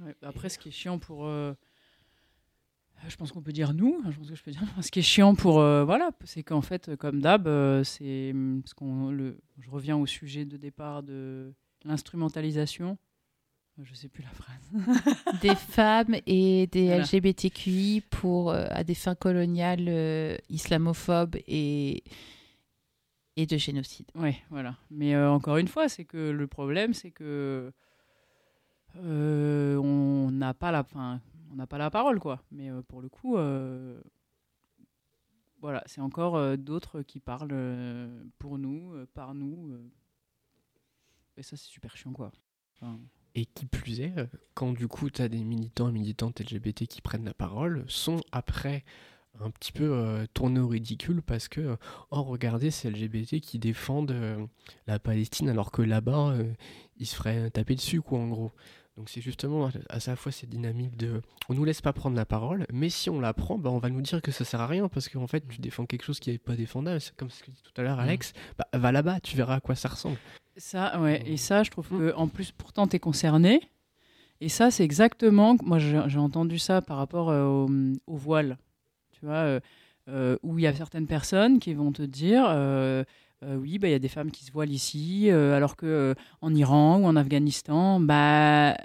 Ouais, 0.00 0.14
après, 0.22 0.48
ce 0.48 0.58
qui 0.58 0.68
est 0.68 0.72
chiant 0.72 0.98
pour. 0.98 1.26
euh, 1.26 1.52
je 3.08 3.16
pense 3.16 3.30
qu'on 3.32 3.42
peut 3.42 3.52
dire 3.52 3.72
nous, 3.74 4.00
hein, 4.04 4.10
je 4.10 4.16
pense 4.18 4.28
que 4.28 4.34
je 4.34 4.42
peux 4.42 4.50
dire. 4.50 4.62
Ce 4.82 4.90
qui 4.90 4.98
est 5.00 5.02
chiant 5.02 5.34
pour. 5.34 5.60
euh, 5.60 5.84
voilà, 5.84 6.10
c'est 6.24 6.42
qu'en 6.42 6.62
fait, 6.62 6.96
comme 6.96 7.20
d'hab, 7.20 7.46
euh, 7.46 7.84
c'est. 7.84 8.32
parce 8.62 8.74
qu'on 8.74 9.10
le- 9.10 9.38
Je 9.58 9.70
reviens 9.70 9.96
au 9.96 10.06
sujet 10.06 10.44
de 10.44 10.56
départ 10.56 11.02
de 11.02 11.52
l'instrumentalisation. 11.84 12.98
Je 13.82 13.92
sais 13.94 14.08
plus 14.08 14.22
la 14.22 14.30
phrase. 14.30 14.70
des 15.42 15.54
femmes 15.54 16.16
et 16.26 16.66
des 16.68 16.86
Voilà. 16.86 17.02
LGBTQI 17.04 18.00
pour, 18.10 18.50
euh, 18.50 18.64
à 18.70 18.82
des 18.84 18.94
fins 18.94 19.14
coloniales 19.14 20.38
islamophobes 20.48 21.36
et, 21.46 22.02
et 23.36 23.44
de 23.44 23.56
génocide. 23.58 24.06
Ouais, 24.14 24.38
voilà. 24.48 24.76
Mais 24.90 25.14
encore 25.16 25.58
une 25.58 25.68
fois, 25.68 25.90
c'est 25.90 26.06
que 26.06 26.30
le 26.30 26.46
problème, 26.46 26.94
c'est 26.94 27.10
que 27.10 27.70
euh, 29.04 29.76
on 29.76 30.30
n'a 30.30 30.54
pas 30.54 30.70
la, 30.70 30.80
enfin, 30.80 31.20
on 31.52 31.56
n'a 31.56 31.66
pas 31.66 31.78
la 31.78 31.90
parole, 31.90 32.18
quoi. 32.20 32.42
Mais 32.50 32.70
euh, 32.70 32.82
pour 32.82 33.02
le 33.02 33.08
coup, 33.08 33.36
euh, 33.36 34.00
voilà, 35.60 35.82
c'est 35.86 36.00
encore 36.00 36.56
d'autres 36.58 37.02
qui 37.02 37.20
parlent 37.20 37.56
pour 38.38 38.58
nous, 38.58 38.94
par 39.14 39.34
nous. 39.34 39.76
Et 41.36 41.42
ça, 41.42 41.56
c'est 41.56 41.68
super 41.68 41.96
chiant, 41.96 42.12
Et 43.34 43.46
qui 43.46 43.66
plus 43.66 44.00
est, 44.00 44.14
quand 44.54 44.72
du 44.72 44.88
coup 44.88 45.10
tu 45.10 45.22
as 45.22 45.28
des 45.28 45.44
militants 45.44 45.88
et 45.88 45.92
militantes 45.92 46.40
LGBT 46.40 46.86
qui 46.86 47.02
prennent 47.02 47.24
la 47.24 47.34
parole, 47.34 47.84
sont 47.88 48.20
après 48.32 48.84
un 49.40 49.50
petit 49.50 49.72
peu 49.72 49.90
euh, 49.92 50.24
tournés 50.32 50.60
au 50.60 50.68
ridicule 50.68 51.20
parce 51.20 51.48
que, 51.48 51.76
oh 52.10 52.22
regardez, 52.22 52.70
c'est 52.70 52.90
LGBT 52.90 53.40
qui 53.40 53.58
défendent 53.58 54.14
la 54.86 54.98
Palestine 54.98 55.48
alors 55.48 55.72
que 55.72 55.82
là-bas, 55.82 56.36
ils 56.98 57.06
se 57.06 57.16
feraient 57.16 57.50
taper 57.50 57.74
dessus, 57.74 58.00
quoi, 58.02 58.20
en 58.20 58.28
gros. 58.28 58.52
Donc 58.96 59.10
c'est 59.10 59.20
justement 59.20 59.68
à- 59.90 60.00
sa 60.00 60.16
fois 60.16 60.32
cette 60.32 60.48
dynamique 60.48 60.96
de 60.96 61.20
on 61.50 61.54
nous 61.54 61.64
laisse 61.64 61.82
pas 61.82 61.92
prendre 61.92 62.16
la 62.16 62.24
parole, 62.24 62.66
mais 62.72 62.88
si 62.88 63.10
on 63.10 63.20
la 63.20 63.34
prend, 63.34 63.58
bah, 63.58 63.70
on 63.70 63.78
va 63.78 63.90
nous 63.90 64.00
dire 64.00 64.22
que 64.22 64.32
ça 64.32 64.44
sert 64.44 64.60
à 64.60 64.66
rien 64.66 64.88
parce 64.88 65.08
qu'en 65.08 65.26
fait 65.26 65.46
tu 65.46 65.60
défends 65.60 65.84
quelque 65.84 66.04
chose 66.04 66.18
qui 66.18 66.30
n'est 66.30 66.38
pas 66.38 66.56
défendable. 66.56 67.00
C'est 67.00 67.14
comme 67.14 67.28
ce 67.30 67.42
que 67.42 67.50
dit 67.50 67.62
tout 67.62 67.78
à 67.80 67.84
l'heure 67.84 68.00
Alex, 68.00 68.32
bah, 68.58 68.66
va 68.72 68.92
là-bas, 68.92 69.20
tu 69.20 69.36
verras 69.36 69.56
à 69.56 69.60
quoi 69.60 69.74
ça 69.74 69.88
ressemble. 69.88 70.16
Ça, 70.56 70.98
ouais. 71.00 71.22
Et 71.26 71.36
ça, 71.36 71.62
je 71.62 71.70
trouve 71.70 71.86
que 71.90 72.14
en 72.14 72.28
plus, 72.28 72.50
pourtant, 72.52 72.86
tu 72.86 72.96
es 72.96 72.98
concerné. 72.98 73.60
Et 74.40 74.48
ça, 74.48 74.70
c'est 74.70 74.84
exactement. 74.84 75.56
Moi, 75.62 75.78
j'ai 75.78 76.18
entendu 76.18 76.58
ça 76.58 76.80
par 76.80 76.96
rapport 76.96 77.28
euh, 77.28 77.44
au, 77.44 77.68
au 78.06 78.16
voile. 78.16 78.56
Tu 79.12 79.26
vois, 79.26 79.34
euh, 79.34 79.60
euh, 80.08 80.38
où 80.42 80.58
il 80.58 80.62
y 80.62 80.66
a 80.66 80.74
certaines 80.74 81.06
personnes 81.06 81.58
qui 81.58 81.74
vont 81.74 81.92
te 81.92 82.00
dire 82.02 82.46
euh, 82.48 83.04
euh, 83.42 83.56
oui, 83.56 83.78
bah, 83.78 83.88
il 83.88 83.92
y 83.92 83.94
a 83.94 83.98
des 83.98 84.08
femmes 84.08 84.30
qui 84.30 84.44
se 84.44 84.52
voilent 84.52 84.70
ici, 84.72 85.30
euh, 85.30 85.56
alors 85.56 85.76
que 85.76 85.86
euh, 85.86 86.14
en 86.40 86.54
Iran 86.54 86.98
ou 86.98 87.04
en 87.06 87.16
Afghanistan, 87.16 88.00
bah. 88.00 88.76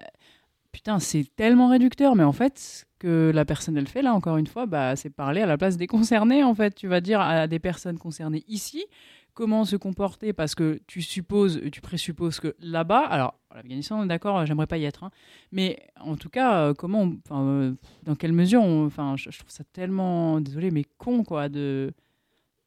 Putain, 0.71 0.99
c'est 0.99 1.25
tellement 1.35 1.67
réducteur, 1.69 2.15
mais 2.15 2.23
en 2.23 2.31
fait, 2.31 2.57
ce 2.57 2.85
que 2.97 3.29
la 3.35 3.43
personne 3.43 3.75
elle 3.75 3.89
fait 3.89 4.01
là, 4.01 4.13
encore 4.13 4.37
une 4.37 4.47
fois, 4.47 4.65
bah, 4.67 4.95
c'est 4.95 5.09
parler 5.09 5.41
à 5.41 5.45
la 5.45 5.57
place 5.57 5.75
des 5.75 5.85
concernés. 5.87 6.43
En 6.45 6.55
fait, 6.55 6.73
tu 6.75 6.87
vas 6.87 7.01
dire 7.01 7.19
à 7.19 7.47
des 7.47 7.59
personnes 7.59 7.97
concernées 7.97 8.45
ici 8.47 8.85
comment 9.33 9.65
se 9.65 9.75
comporter 9.75 10.33
parce 10.33 10.55
que 10.55 10.79
tu 10.87 11.01
supposes, 11.01 11.61
tu 11.71 11.81
présupposes 11.81 12.39
que 12.39 12.55
là-bas, 12.59 13.05
alors 13.05 13.39
l'Afghanistan, 13.53 14.05
d'accord, 14.05 14.45
j'aimerais 14.45 14.67
pas 14.67 14.77
y 14.77 14.85
être, 14.85 15.03
hein, 15.03 15.11
mais 15.51 15.79
en 15.99 16.15
tout 16.15 16.29
cas, 16.29 16.61
euh, 16.61 16.73
comment, 16.73 17.11
euh, 17.31 17.73
dans 18.03 18.15
quelle 18.15 18.33
mesure, 18.33 18.63
enfin, 18.63 19.15
je, 19.17 19.29
je 19.31 19.39
trouve 19.39 19.51
ça 19.51 19.63
tellement, 19.73 20.41
désolé, 20.41 20.71
mais 20.71 20.85
con 20.97 21.23
quoi, 21.23 21.49
de, 21.49 21.93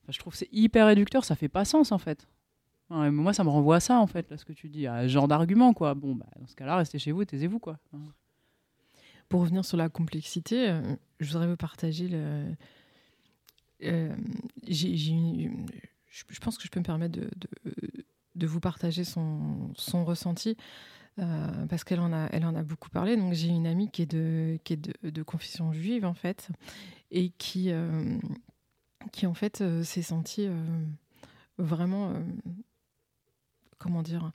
je 0.09 0.19
trouve 0.19 0.35
c'est 0.35 0.49
hyper 0.53 0.87
réducteur, 0.87 1.25
ça 1.25 1.37
fait 1.37 1.49
pas 1.49 1.65
sens 1.65 1.93
en 1.93 1.99
fait. 1.99 2.29
Moi, 2.91 3.33
ça 3.33 3.43
me 3.45 3.49
renvoie 3.49 3.77
à 3.77 3.81
ça 3.81 3.99
en 3.99 4.07
fait, 4.07 4.31
là, 4.31 4.37
ce 4.37 4.45
que 4.45 4.53
tu 4.53 4.69
dis, 4.69 4.87
à 4.87 5.03
ce 5.03 5.09
genre 5.09 5.27
d'argument 5.27 5.73
quoi. 5.73 5.95
Bon, 5.95 6.15
bah, 6.15 6.27
dans 6.39 6.47
ce 6.47 6.55
cas-là, 6.55 6.77
restez 6.77 6.99
chez 6.99 7.13
vous, 7.13 7.25
taisez-vous 7.25 7.59
quoi. 7.59 7.79
Pour 9.29 9.41
revenir 9.41 9.65
sur 9.65 9.77
la 9.77 9.89
complexité, 9.89 10.69
euh, 10.71 10.95
je 11.19 11.33
voudrais 11.33 11.49
vous 11.49 11.57
partager 11.57 12.09
euh, 13.83 14.15
je, 14.69 16.41
pense 16.41 16.57
que 16.57 16.65
je 16.65 16.71
peux 16.71 16.81
me 16.81 16.85
permettre 16.85 17.19
de, 18.35 18.47
vous 18.47 18.61
partager 18.61 19.05
son, 19.05 19.73
ressenti 20.05 20.57
euh, 21.19 21.67
parce 21.67 21.85
qu'elle 21.85 22.01
en, 22.01 22.13
a, 22.13 22.29
elle 22.33 22.45
en 22.45 22.55
a 22.55 22.63
beaucoup 22.63 22.91
parlé. 22.91 23.17
Donc 23.17 23.33
j'ai 23.33 23.49
une 23.49 23.67
amie 23.67 23.91
qui 23.91 24.03
est 24.03 24.07
de, 24.07 25.23
confession 25.25 25.73
juive 25.73 26.05
en 26.05 26.15
fait 26.15 26.49
et 27.11 27.31
qui, 27.31 27.73
qui 29.13 29.27
en 29.27 29.35
fait 29.35 29.61
euh, 29.61 29.83
s'est 29.83 30.03
sentie 30.03 30.47
euh, 30.47 30.65
vraiment. 31.59 32.11
euh, 32.11 32.21
comment 33.79 34.03
dire 34.03 34.33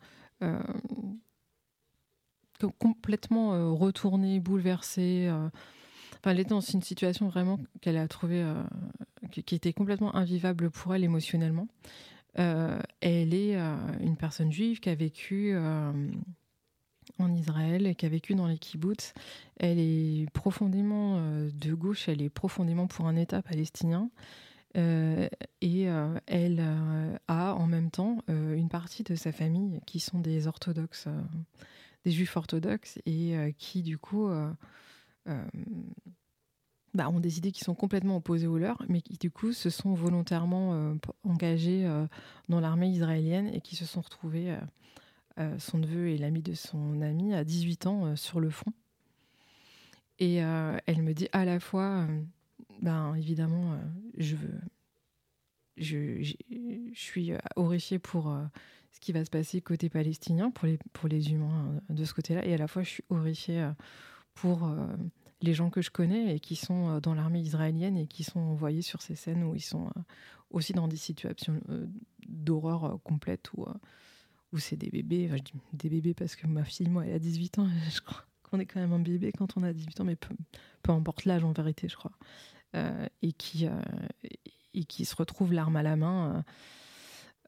com- 2.60 2.72
complètement 2.78 3.76
retournée, 3.76 4.40
bouleversée. 4.40 5.28
Enfin, 5.30 6.32
elle 6.32 6.40
était 6.40 6.50
dans 6.52 6.62
une 6.62 6.82
situation 6.82 7.28
vraiment 7.28 7.60
qu'elle 7.82 7.98
a 7.98 8.08
trouvée 8.08 8.46
qui, 9.32 9.56
était 9.56 9.74
complètement 9.74 10.16
invivable 10.16 10.70
pour 10.70 10.94
elle 10.94 11.04
émotionnellement. 11.04 11.68
Elle 12.36 13.34
est 13.34 13.56
une 13.56 14.18
personne 14.18 14.52
juive 14.52 14.80
qui 14.80 14.90
a 14.90 14.96
vécu 14.96 15.58
en 17.18 17.34
Israël 17.34 17.88
et 17.88 17.96
qui 17.96 18.06
a 18.06 18.10
vécu 18.10 18.36
dans 18.36 18.48
les 18.48 18.60
kibbutz. 18.60 19.14
Elle 19.58 19.80
est 19.80 20.30
profondément 20.32 21.20
de 21.20 21.74
gauche, 21.74 22.08
elle 22.08 22.22
est 22.22 22.30
profondément 22.30 22.86
pour 22.88 23.08
un 23.08 23.16
État 23.16 23.42
palestinien. 23.42 24.12
Euh, 24.78 25.28
et 25.62 25.90
euh, 25.90 26.20
elle 26.28 26.60
euh, 26.60 27.18
a 27.28 27.56
en 27.56 27.66
même 27.66 27.90
temps 27.90 28.20
une 28.28 28.70
partie 28.70 29.04
de 29.04 29.16
sa 29.16 29.32
famille 29.32 29.82
qui 29.86 30.00
sont 30.00 30.20
des 30.20 30.48
orthodoxes, 30.48 31.08
des 32.06 32.12
juifs 32.12 32.36
orthodoxes, 32.38 33.00
et 33.06 33.36
qui 33.58 33.82
du 33.82 33.98
coup 33.98 34.30
bah, 36.94 37.10
ont 37.10 37.20
des 37.20 37.38
idées 37.38 37.52
qui 37.52 37.64
sont 37.64 37.76
complètement 37.76 38.18
opposées 38.18 38.48
aux 38.48 38.58
leurs, 38.58 38.84
mais 38.88 39.02
qui 39.02 39.18
du 39.18 39.32
coup 39.32 39.54
se 39.54 39.70
sont 39.70 39.94
volontairement 39.94 40.74
euh, 40.74 40.96
engagés 41.24 41.88
dans 42.48 42.60
l'armée 42.60 42.90
israélienne 42.90 43.50
et 43.54 43.62
qui 43.62 43.76
se 43.76 43.86
sont 43.86 44.02
retrouvés, 44.02 44.56
son 45.58 45.78
neveu 45.80 46.10
et 46.10 46.18
l'ami 46.18 46.42
de 46.42 46.54
son 46.54 47.02
ami, 47.02 47.34
à 47.34 47.44
18 47.44 47.88
ans 47.88 48.16
sur 48.16 48.40
le 48.40 48.50
front. 48.50 48.74
Et 50.20 50.36
elle 50.36 51.02
me 51.02 51.14
dit 51.14 51.30
à 51.32 51.46
la 51.46 51.60
fois, 51.60 52.06
ben 52.82 53.14
évidemment, 53.16 53.74
euh, 53.74 54.36
je 55.78 56.34
suis 56.94 57.32
euh, 57.32 57.38
horrifiée 57.56 58.00
pour 58.00 58.32
euh, 58.32 58.46
ce 58.92 59.00
qui 59.00 59.12
va 59.12 59.24
se 59.26 59.30
passer 59.30 59.62
côté 59.62 59.90
palestinien, 59.90 60.52
pour 60.52 61.08
les, 61.10 61.32
humains 61.32 61.80
de 61.90 62.06
ce 62.06 62.14
côté-là, 62.14 62.46
et 62.46 62.54
à 62.54 62.58
la 62.58 62.68
fois 62.68 62.84
je 62.84 62.90
suis 62.90 63.04
horrifiée 63.10 63.70
pour 64.34 64.68
les 65.42 65.54
gens 65.54 65.70
que 65.70 65.82
je 65.82 65.92
connais 65.92 66.36
et 66.36 66.40
qui 66.40 66.56
sont 66.56 67.00
dans 67.00 67.14
l'armée 67.14 67.40
israélienne 67.40 67.98
et 67.98 68.08
qui 68.08 68.24
sont 68.24 68.40
envoyés 68.40 68.82
sur 68.82 69.04
ces 69.04 69.14
scènes 69.14 69.44
où 69.44 69.54
ils 69.54 69.62
sont 69.62 69.92
aussi 70.50 70.74
dans 70.74 70.88
des 70.88 70.98
situations 70.98 71.62
d'horreur 72.28 73.00
complète 73.04 73.52
où, 73.54 73.68
c'est 74.58 74.76
des 74.76 74.90
bébés. 74.90 75.28
Enfin, 75.28 75.38
je 75.38 75.44
dis 75.44 75.54
des 75.74 75.90
bébés 75.90 76.14
parce 76.16 76.36
que 76.36 76.48
ma 76.48 76.64
fille, 76.64 76.90
moi, 76.90 77.06
elle 77.06 77.14
a 77.14 77.20
18 77.20 77.60
ans. 77.60 77.68
Je 77.92 78.02
crois 78.02 78.26
qu'on 78.42 78.60
est 78.60 78.66
quand 78.66 78.80
même 78.80 78.94
un 78.94 79.00
bébé 79.00 79.32
quand 79.32 79.56
on 79.56 79.62
a 79.62 79.72
18 79.72 80.02
ans, 80.02 80.06
mais 80.06 80.16
peu 80.16 80.92
importe 80.92 81.26
l'âge 81.26 81.44
en 81.44 81.52
vérité, 81.52 81.88
je 81.88 81.96
crois. 81.96 82.12
Euh, 82.76 83.08
et, 83.24 83.32
qui, 83.34 83.66
euh, 83.66 83.82
et 84.76 84.84
qui 84.84 85.04
se 85.04 85.16
retrouvent 85.16 85.54
l'arme 85.54 85.76
à 85.76 85.82
la 85.82 85.96
main 85.96 86.44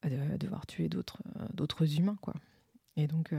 euh, 0.04 0.34
à 0.34 0.38
devoir 0.40 0.66
tuer 0.66 0.90
d'autres 0.90 2.00
humains, 2.00 2.18
quoi. 2.22 2.34
Et 2.96 3.06
donc, 3.06 3.34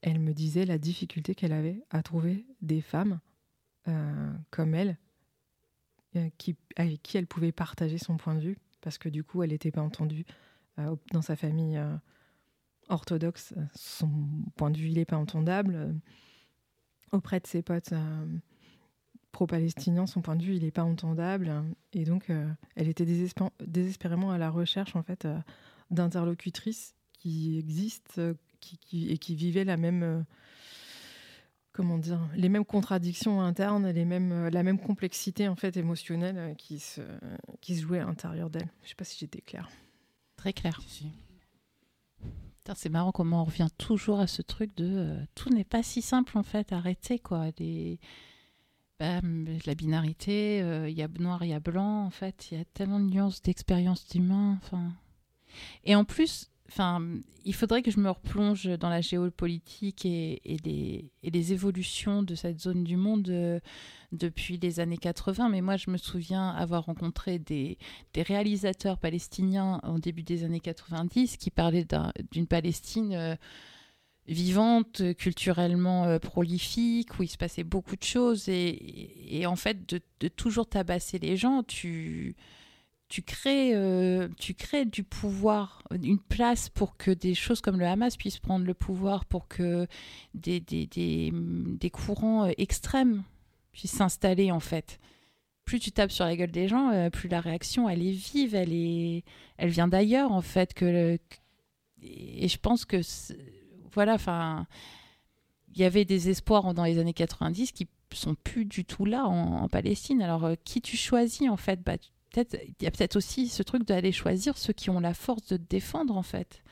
elle 0.00 0.18
me 0.18 0.34
disait 0.34 0.66
la 0.66 0.78
difficulté 0.78 1.36
qu'elle 1.36 1.52
avait 1.52 1.80
à 1.90 2.02
trouver 2.02 2.44
des 2.60 2.80
femmes 2.80 3.20
comme 4.50 4.74
elle, 4.74 4.98
qui, 6.38 6.56
avec 6.76 7.02
qui 7.02 7.16
elle 7.16 7.28
pouvait 7.28 7.52
partager 7.52 7.98
son 7.98 8.16
point 8.16 8.34
de 8.34 8.40
vue, 8.40 8.58
parce 8.80 8.98
que 8.98 9.08
du 9.08 9.22
coup, 9.22 9.44
elle 9.44 9.50
n'était 9.50 9.70
pas 9.70 9.80
entendue 9.80 10.26
dans 10.76 11.22
sa 11.22 11.36
famille 11.36 11.80
orthodoxe. 12.88 13.54
Son 13.76 14.10
point 14.56 14.72
de 14.72 14.76
vue, 14.76 14.88
il 14.88 14.94
n'est 14.94 15.04
pas 15.04 15.16
entendable. 15.18 15.94
Auprès 17.12 17.38
de 17.38 17.46
ses 17.46 17.62
potes 17.62 17.94
pro-palestiniens, 19.32 20.06
son 20.06 20.22
point 20.22 20.36
de 20.36 20.44
vue, 20.44 20.54
il 20.54 20.62
n'est 20.62 20.70
pas 20.70 20.84
entendable. 20.84 21.52
Et 21.92 22.04
donc, 22.04 22.30
euh, 22.30 22.48
elle 22.76 22.88
était 22.88 23.04
désespé- 23.06 23.50
désespérément 23.66 24.30
à 24.30 24.38
la 24.38 24.50
recherche, 24.50 24.94
en 24.94 25.02
fait, 25.02 25.24
euh, 25.24 25.38
d'interlocutrices 25.90 26.94
qui 27.18 27.58
existent 27.58 28.14
euh, 28.18 28.34
qui, 28.60 28.78
qui- 28.78 29.10
et 29.10 29.18
qui 29.18 29.34
vivaient 29.34 29.64
la 29.64 29.76
même... 29.76 30.02
euh, 30.02 30.22
comment 31.72 31.96
dire, 31.96 32.20
les 32.36 32.50
mêmes 32.50 32.66
contradictions 32.66 33.40
internes, 33.40 33.88
les 33.88 34.04
mêmes, 34.04 34.30
euh, 34.30 34.50
la 34.50 34.62
même 34.62 34.78
complexité 34.78 35.48
en 35.48 35.56
fait 35.56 35.74
émotionnelle 35.78 36.36
euh, 36.36 36.54
qui 36.54 36.78
se, 36.78 37.00
qui 37.62 37.76
se 37.76 37.82
jouait 37.82 38.00
à 38.00 38.04
l'intérieur 38.04 38.50
d'elle. 38.50 38.68
Je 38.82 38.90
sais 38.90 38.94
pas 38.94 39.04
si 39.04 39.18
j'étais 39.18 39.40
claire. 39.40 39.70
Très 40.36 40.52
clair. 40.52 40.78
Putain, 42.58 42.74
C'est 42.74 42.90
marrant 42.90 43.10
comment 43.10 43.40
on 43.40 43.44
revient 43.44 43.68
toujours 43.78 44.20
à 44.20 44.26
ce 44.26 44.42
truc 44.42 44.76
de 44.76 44.84
euh, 44.86 45.24
tout 45.34 45.48
n'est 45.48 45.64
pas 45.64 45.82
si 45.82 46.02
simple 46.02 46.36
en 46.36 46.42
fait, 46.42 46.72
arrêtez 46.72 47.18
quoi. 47.18 47.46
Les... 47.58 47.98
la 49.66 49.74
binarité, 49.74 50.62
euh, 50.62 50.88
il 50.88 50.96
y 50.96 51.02
a 51.02 51.08
noir, 51.18 51.44
il 51.44 51.50
y 51.50 51.52
a 51.54 51.60
blanc 51.60 52.04
en 52.04 52.10
fait, 52.10 52.48
il 52.50 52.58
y 52.58 52.60
a 52.60 52.64
tellement 52.64 53.00
de 53.00 53.06
nuances 53.06 53.42
d'expérience 53.42 54.06
d'humain. 54.08 54.58
Et 55.84 55.94
en 55.94 56.04
plus, 56.04 56.48
il 57.44 57.54
faudrait 57.54 57.82
que 57.82 57.90
je 57.90 58.00
me 58.00 58.08
replonge 58.08 58.64
dans 58.78 58.88
la 58.88 59.02
géopolitique 59.02 60.06
et, 60.06 60.40
et, 60.44 60.56
les, 60.64 61.10
et 61.22 61.30
les 61.30 61.52
évolutions 61.52 62.22
de 62.22 62.34
cette 62.34 62.60
zone 62.60 62.82
du 62.84 62.96
monde 62.96 63.28
euh, 63.28 63.60
depuis 64.12 64.56
les 64.56 64.80
années 64.80 64.96
80. 64.96 65.50
Mais 65.50 65.60
moi, 65.60 65.76
je 65.76 65.90
me 65.90 65.98
souviens 65.98 66.48
avoir 66.50 66.86
rencontré 66.86 67.38
des, 67.38 67.76
des 68.14 68.22
réalisateurs 68.22 68.96
palestiniens 68.96 69.80
au 69.86 69.98
début 69.98 70.22
des 70.22 70.44
années 70.44 70.60
90 70.60 71.36
qui 71.36 71.50
parlaient 71.50 71.84
d'un- 71.84 72.12
d'une 72.30 72.46
Palestine 72.46 73.12
euh, 73.12 73.36
vivante, 74.32 75.14
culturellement 75.14 76.04
euh, 76.04 76.18
prolifique, 76.18 77.18
où 77.18 77.22
il 77.22 77.28
se 77.28 77.36
passait 77.36 77.64
beaucoup 77.64 77.96
de 77.96 78.02
choses. 78.02 78.48
Et, 78.48 79.44
en 79.46 79.56
fait, 79.56 79.88
de, 79.88 80.28
toujours 80.28 80.68
tabasser 80.68 81.18
les 81.18 81.36
gens, 81.36 81.62
tu 81.62 82.34
tu 83.08 83.20
crées, 83.20 83.72
euh, 83.74 84.26
tu 84.38 84.54
crées 84.54 84.86
du 84.86 85.04
pouvoir, 85.04 85.82
une 86.02 86.18
place 86.18 86.70
pour 86.70 86.96
que 86.96 87.10
des 87.10 87.34
choses 87.34 87.60
comme 87.60 87.78
le 87.78 87.86
Hamas 87.86 88.16
puissent 88.16 88.38
prendre 88.38 88.64
le 88.64 88.72
pouvoir, 88.72 89.26
pour 89.26 89.48
que 89.48 89.86
des, 90.32 90.62
courants 91.92 92.46
euh, 92.46 92.52
extrêmes 92.56 93.22
puissent 93.72 93.92
s'installer 93.92 94.50
en 94.50 94.60
fait. 94.60 94.98
Plus 95.66 95.78
tu 95.78 95.92
tapes 95.92 96.10
sur 96.10 96.24
la 96.24 96.34
gueule 96.36 96.50
des 96.50 96.68
gens, 96.68 97.10
plus 97.10 97.28
la 97.28 97.42
réaction 97.42 97.86
elle 97.86 98.02
est 98.02 98.12
vive, 98.12 98.54
elle 98.54 99.68
vient 99.68 99.88
d'ailleurs 99.88 100.32
en 100.32 100.40
fait 100.40 100.72
et 102.02 102.48
je 102.48 102.58
pense 102.58 102.84
que 102.84 103.00
voilà, 103.92 104.14
enfin, 104.14 104.66
il 105.74 105.80
y 105.80 105.84
avait 105.84 106.04
des 106.04 106.28
espoirs 106.28 106.74
dans 106.74 106.84
les 106.84 106.98
années 106.98 107.12
90 107.12 107.72
qui 107.72 107.88
sont 108.12 108.34
plus 108.34 108.64
du 108.64 108.84
tout 108.84 109.04
là 109.04 109.24
en, 109.24 109.68
Palestine. 109.68 110.22
Alors 110.22 110.44
euh, 110.44 110.54
qui 110.64 110.80
tu 110.80 110.96
choisis 110.96 111.48
en 111.48 111.56
fait? 111.56 111.82
Bah, 111.82 111.96
peut-être 112.30 112.58
il 112.62 112.84
y 112.84 112.86
a 112.86 112.90
peut-être 112.90 113.16
aussi 113.16 113.48
ce 113.48 113.62
truc 113.62 113.86
d'aller 113.86 114.12
choisir 114.12 114.58
ceux 114.58 114.72
qui 114.72 114.90
ont 114.90 115.00
la 115.00 115.14
force 115.14 115.46
de 115.48 115.56
te 115.56 115.62
défendre 115.68 116.16
en 116.16 116.22
fait. 116.22 116.62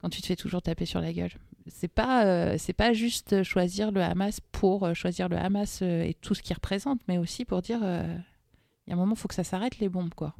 Quand 0.00 0.08
tu 0.08 0.22
te 0.22 0.26
fais 0.26 0.36
toujours 0.36 0.62
taper 0.62 0.86
sur 0.86 1.00
la 1.00 1.12
gueule, 1.12 1.32
c'est 1.66 1.88
pas 1.88 2.24
euh, 2.24 2.56
c'est 2.58 2.72
pas 2.72 2.92
juste 2.92 3.42
choisir 3.42 3.92
le 3.92 4.02
Hamas 4.02 4.40
pour 4.52 4.84
euh, 4.84 4.94
choisir 4.94 5.28
le 5.28 5.36
Hamas 5.36 5.82
et 5.82 6.16
tout 6.20 6.34
ce 6.34 6.42
qu'il 6.42 6.54
représente, 6.54 7.00
mais 7.06 7.18
aussi 7.18 7.44
pour 7.44 7.62
dire 7.62 7.80
il 7.82 8.90
y 8.90 8.92
a 8.92 8.94
un 8.94 8.98
moment 8.98 9.14
faut 9.14 9.28
que 9.28 9.34
ça 9.34 9.44
s'arrête 9.44 9.78
les 9.78 9.88
bombes 9.88 10.14
quoi. 10.14 10.34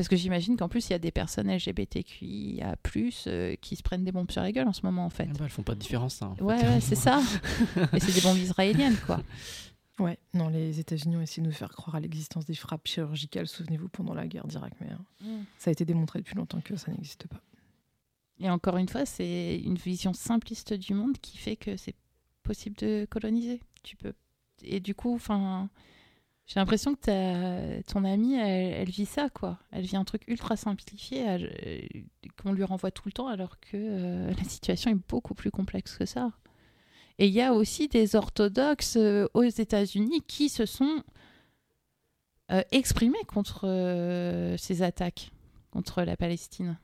Parce 0.00 0.08
que 0.08 0.16
j'imagine 0.16 0.56
qu'en 0.56 0.70
plus 0.70 0.88
il 0.88 0.92
y 0.92 0.94
a 0.94 0.98
des 0.98 1.10
personnes 1.10 1.50
LGBTQIA+ 1.54 2.74
euh, 3.26 3.54
qui 3.60 3.76
se 3.76 3.82
prennent 3.82 4.02
des 4.04 4.12
bombes 4.12 4.30
sur 4.30 4.40
la 4.40 4.50
gueule 4.50 4.66
en 4.66 4.72
ce 4.72 4.80
moment 4.82 5.04
en 5.04 5.10
fait. 5.10 5.26
Ah 5.28 5.32
bah, 5.38 5.44
elles 5.44 5.50
font 5.50 5.62
pas 5.62 5.74
de 5.74 5.80
différence. 5.80 6.22
hein, 6.22 6.34
Ouais, 6.40 6.58
fait. 6.58 6.68
ouais, 6.68 6.80
c'est 6.80 6.94
ça. 6.94 7.20
Et 7.92 8.00
c'est 8.00 8.14
des 8.14 8.22
bombes 8.22 8.38
israéliennes, 8.38 8.96
quoi. 9.04 9.20
Ouais, 9.98 10.18
non, 10.32 10.48
les 10.48 10.80
États-Unis 10.80 11.16
ont 11.18 11.20
essayé 11.20 11.42
de 11.42 11.48
nous 11.48 11.54
faire 11.54 11.68
croire 11.68 11.96
à 11.96 12.00
l'existence 12.00 12.46
des 12.46 12.54
frappes 12.54 12.86
chirurgicales, 12.88 13.46
souvenez-vous, 13.46 13.90
pendant 13.90 14.14
la 14.14 14.26
guerre 14.26 14.46
d'Irak, 14.46 14.72
mais 14.80 14.88
hein, 14.88 15.04
Mm. 15.22 15.42
ça 15.58 15.68
a 15.68 15.72
été 15.72 15.84
démontré 15.84 16.20
depuis 16.20 16.34
longtemps 16.36 16.62
que 16.62 16.74
ça 16.76 16.90
n'existe 16.90 17.26
pas. 17.28 17.42
Et 18.38 18.48
encore 18.48 18.78
une 18.78 18.88
fois, 18.88 19.04
c'est 19.04 19.58
une 19.58 19.74
vision 19.76 20.14
simpliste 20.14 20.72
du 20.72 20.94
monde 20.94 21.18
qui 21.18 21.36
fait 21.36 21.56
que 21.56 21.76
c'est 21.76 21.94
possible 22.42 22.76
de 22.78 23.06
coloniser. 23.10 23.60
Tu 23.82 23.96
peux. 23.96 24.14
Et 24.62 24.80
du 24.80 24.94
coup, 24.94 25.14
enfin, 25.14 25.68
j'ai 26.50 26.58
l'impression 26.58 26.96
que 26.96 27.80
ton 27.82 28.04
amie, 28.04 28.34
elle, 28.34 28.90
vit 28.90 29.06
ça, 29.06 29.30
quoi. 29.30 29.60
Elle 29.70 29.84
vit 29.84 29.94
un 29.94 30.02
truc 30.02 30.22
ultra 30.26 30.56
simplifié 30.56 31.24
euh, 31.28 31.78
qu'on 32.42 32.52
lui 32.52 32.64
renvoie 32.64 32.90
tout 32.90 33.04
le 33.06 33.12
temps, 33.12 33.28
alors 33.28 33.60
que 33.60 33.76
euh, 33.76 34.32
la 34.36 34.44
situation 34.44 34.90
est 34.90 34.98
beaucoup 35.08 35.34
plus 35.34 35.52
complexe 35.52 35.96
que 35.96 36.06
ça. 36.06 36.32
Et 37.20 37.28
il 37.28 37.32
y 37.32 37.40
a 37.40 37.52
aussi 37.52 37.86
des 37.86 38.16
orthodoxes 38.16 38.96
euh, 38.96 39.28
aux 39.32 39.44
États-Unis 39.44 40.22
qui 40.26 40.48
se 40.48 40.66
sont 40.66 41.04
exprimés 42.72 43.22
contre 43.28 44.56
ces 44.58 44.82
attaques 44.82 45.30
contre 45.70 46.02
la 46.02 46.16
Palestine. 46.16 46.78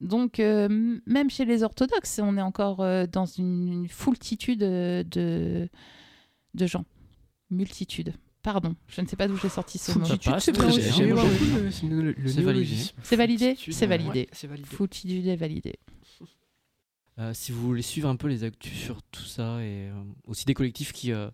Donc, 0.00 0.38
même 0.38 1.28
chez 1.28 1.44
les 1.44 1.62
orthodoxes, 1.62 2.18
on 2.22 2.38
est 2.38 2.42
encore 2.42 2.78
dans 3.08 3.26
une, 3.26 3.70
une 3.70 3.88
foultitude 3.88 4.60
de, 4.60 5.68
de 6.54 6.66
gens. 6.66 6.86
Multitude. 7.50 8.14
Pardon, 8.42 8.74
je 8.88 9.00
ne 9.00 9.06
sais 9.06 9.16
pas 9.16 9.28
d'où 9.28 9.36
j'ai 9.36 9.48
sorti 9.48 9.78
ce 9.78 9.96
mot. 9.98 10.04
C'est 10.04 10.52
validé. 12.42 12.76
C'est 13.02 13.16
validé 13.16 13.56
C'est 13.62 13.86
validé. 13.86 14.28
Foultitude 14.64 15.26
est 15.26 15.36
validé. 15.36 15.78
Euh, 17.18 17.34
si 17.34 17.52
vous 17.52 17.60
voulez 17.62 17.82
suivre 17.82 18.08
un 18.08 18.16
peu 18.16 18.26
les 18.26 18.42
actus 18.42 18.72
sur 18.72 19.02
tout 19.02 19.24
ça 19.24 19.62
et 19.62 19.90
euh, 19.90 20.02
aussi 20.26 20.46
des 20.46 20.54
collectifs 20.54 20.92
qui 20.92 21.12
euh, 21.12 21.28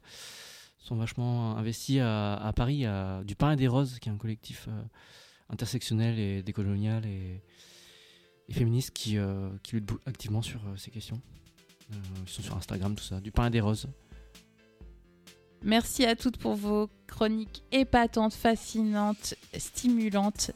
sont 0.76 0.96
vachement 0.96 1.56
investis 1.56 2.00
à, 2.00 2.34
à 2.34 2.52
Paris, 2.52 2.84
à 2.84 3.22
du 3.24 3.36
Pain 3.36 3.52
et 3.52 3.56
des 3.56 3.68
Roses, 3.68 3.98
qui 4.00 4.08
est 4.08 4.12
un 4.12 4.16
collectif 4.18 4.68
intersectionnel 5.48 6.18
et 6.18 6.42
décolonial 6.42 7.06
et, 7.06 7.42
et 8.48 8.52
féministe 8.52 8.90
qui, 8.92 9.18
euh, 9.18 9.50
qui 9.62 9.76
lutte 9.76 9.90
activement 10.06 10.42
sur 10.42 10.60
euh, 10.66 10.76
ces 10.76 10.90
questions. 10.90 11.20
Euh, 11.92 11.96
ils 12.26 12.28
sont 12.28 12.42
sur 12.42 12.56
Instagram, 12.56 12.94
tout 12.94 13.04
ça, 13.04 13.20
du 13.20 13.30
Pain 13.30 13.46
et 13.46 13.50
des 13.50 13.60
Roses. 13.60 13.88
Merci 15.62 16.04
à 16.04 16.14
toutes 16.14 16.38
pour 16.38 16.54
vos 16.54 16.88
chroniques 17.06 17.64
épatantes, 17.72 18.34
fascinantes, 18.34 19.34
stimulantes 19.56 20.52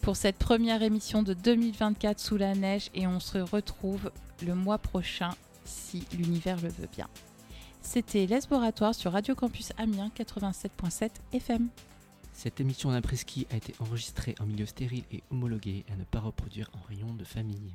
pour 0.00 0.16
cette 0.16 0.36
première 0.36 0.82
émission 0.82 1.22
de 1.22 1.34
2024 1.34 2.20
sous 2.20 2.36
la 2.36 2.54
neige 2.54 2.90
et 2.94 3.06
on 3.06 3.20
se 3.20 3.38
retrouve 3.38 4.12
le 4.46 4.54
mois 4.54 4.78
prochain 4.78 5.30
si 5.64 6.04
l'univers 6.12 6.60
le 6.60 6.68
veut 6.68 6.88
bien. 6.94 7.08
C'était 7.80 8.26
l'Esboratoire 8.26 8.94
sur 8.94 9.12
Radio 9.12 9.34
Campus 9.34 9.72
Amiens 9.76 10.10
87.7 10.16 11.10
FM. 11.32 11.68
Cette 12.32 12.60
émission 12.60 12.90
en 12.90 12.94
après-ski 12.94 13.46
a 13.50 13.56
été 13.56 13.74
enregistrée 13.78 14.34
en 14.40 14.46
milieu 14.46 14.66
stérile 14.66 15.04
et 15.12 15.22
homologuée 15.30 15.84
à 15.92 15.96
ne 15.96 16.04
pas 16.04 16.20
reproduire 16.20 16.70
en 16.74 16.80
rayon 16.88 17.14
de 17.14 17.24
famille. 17.24 17.72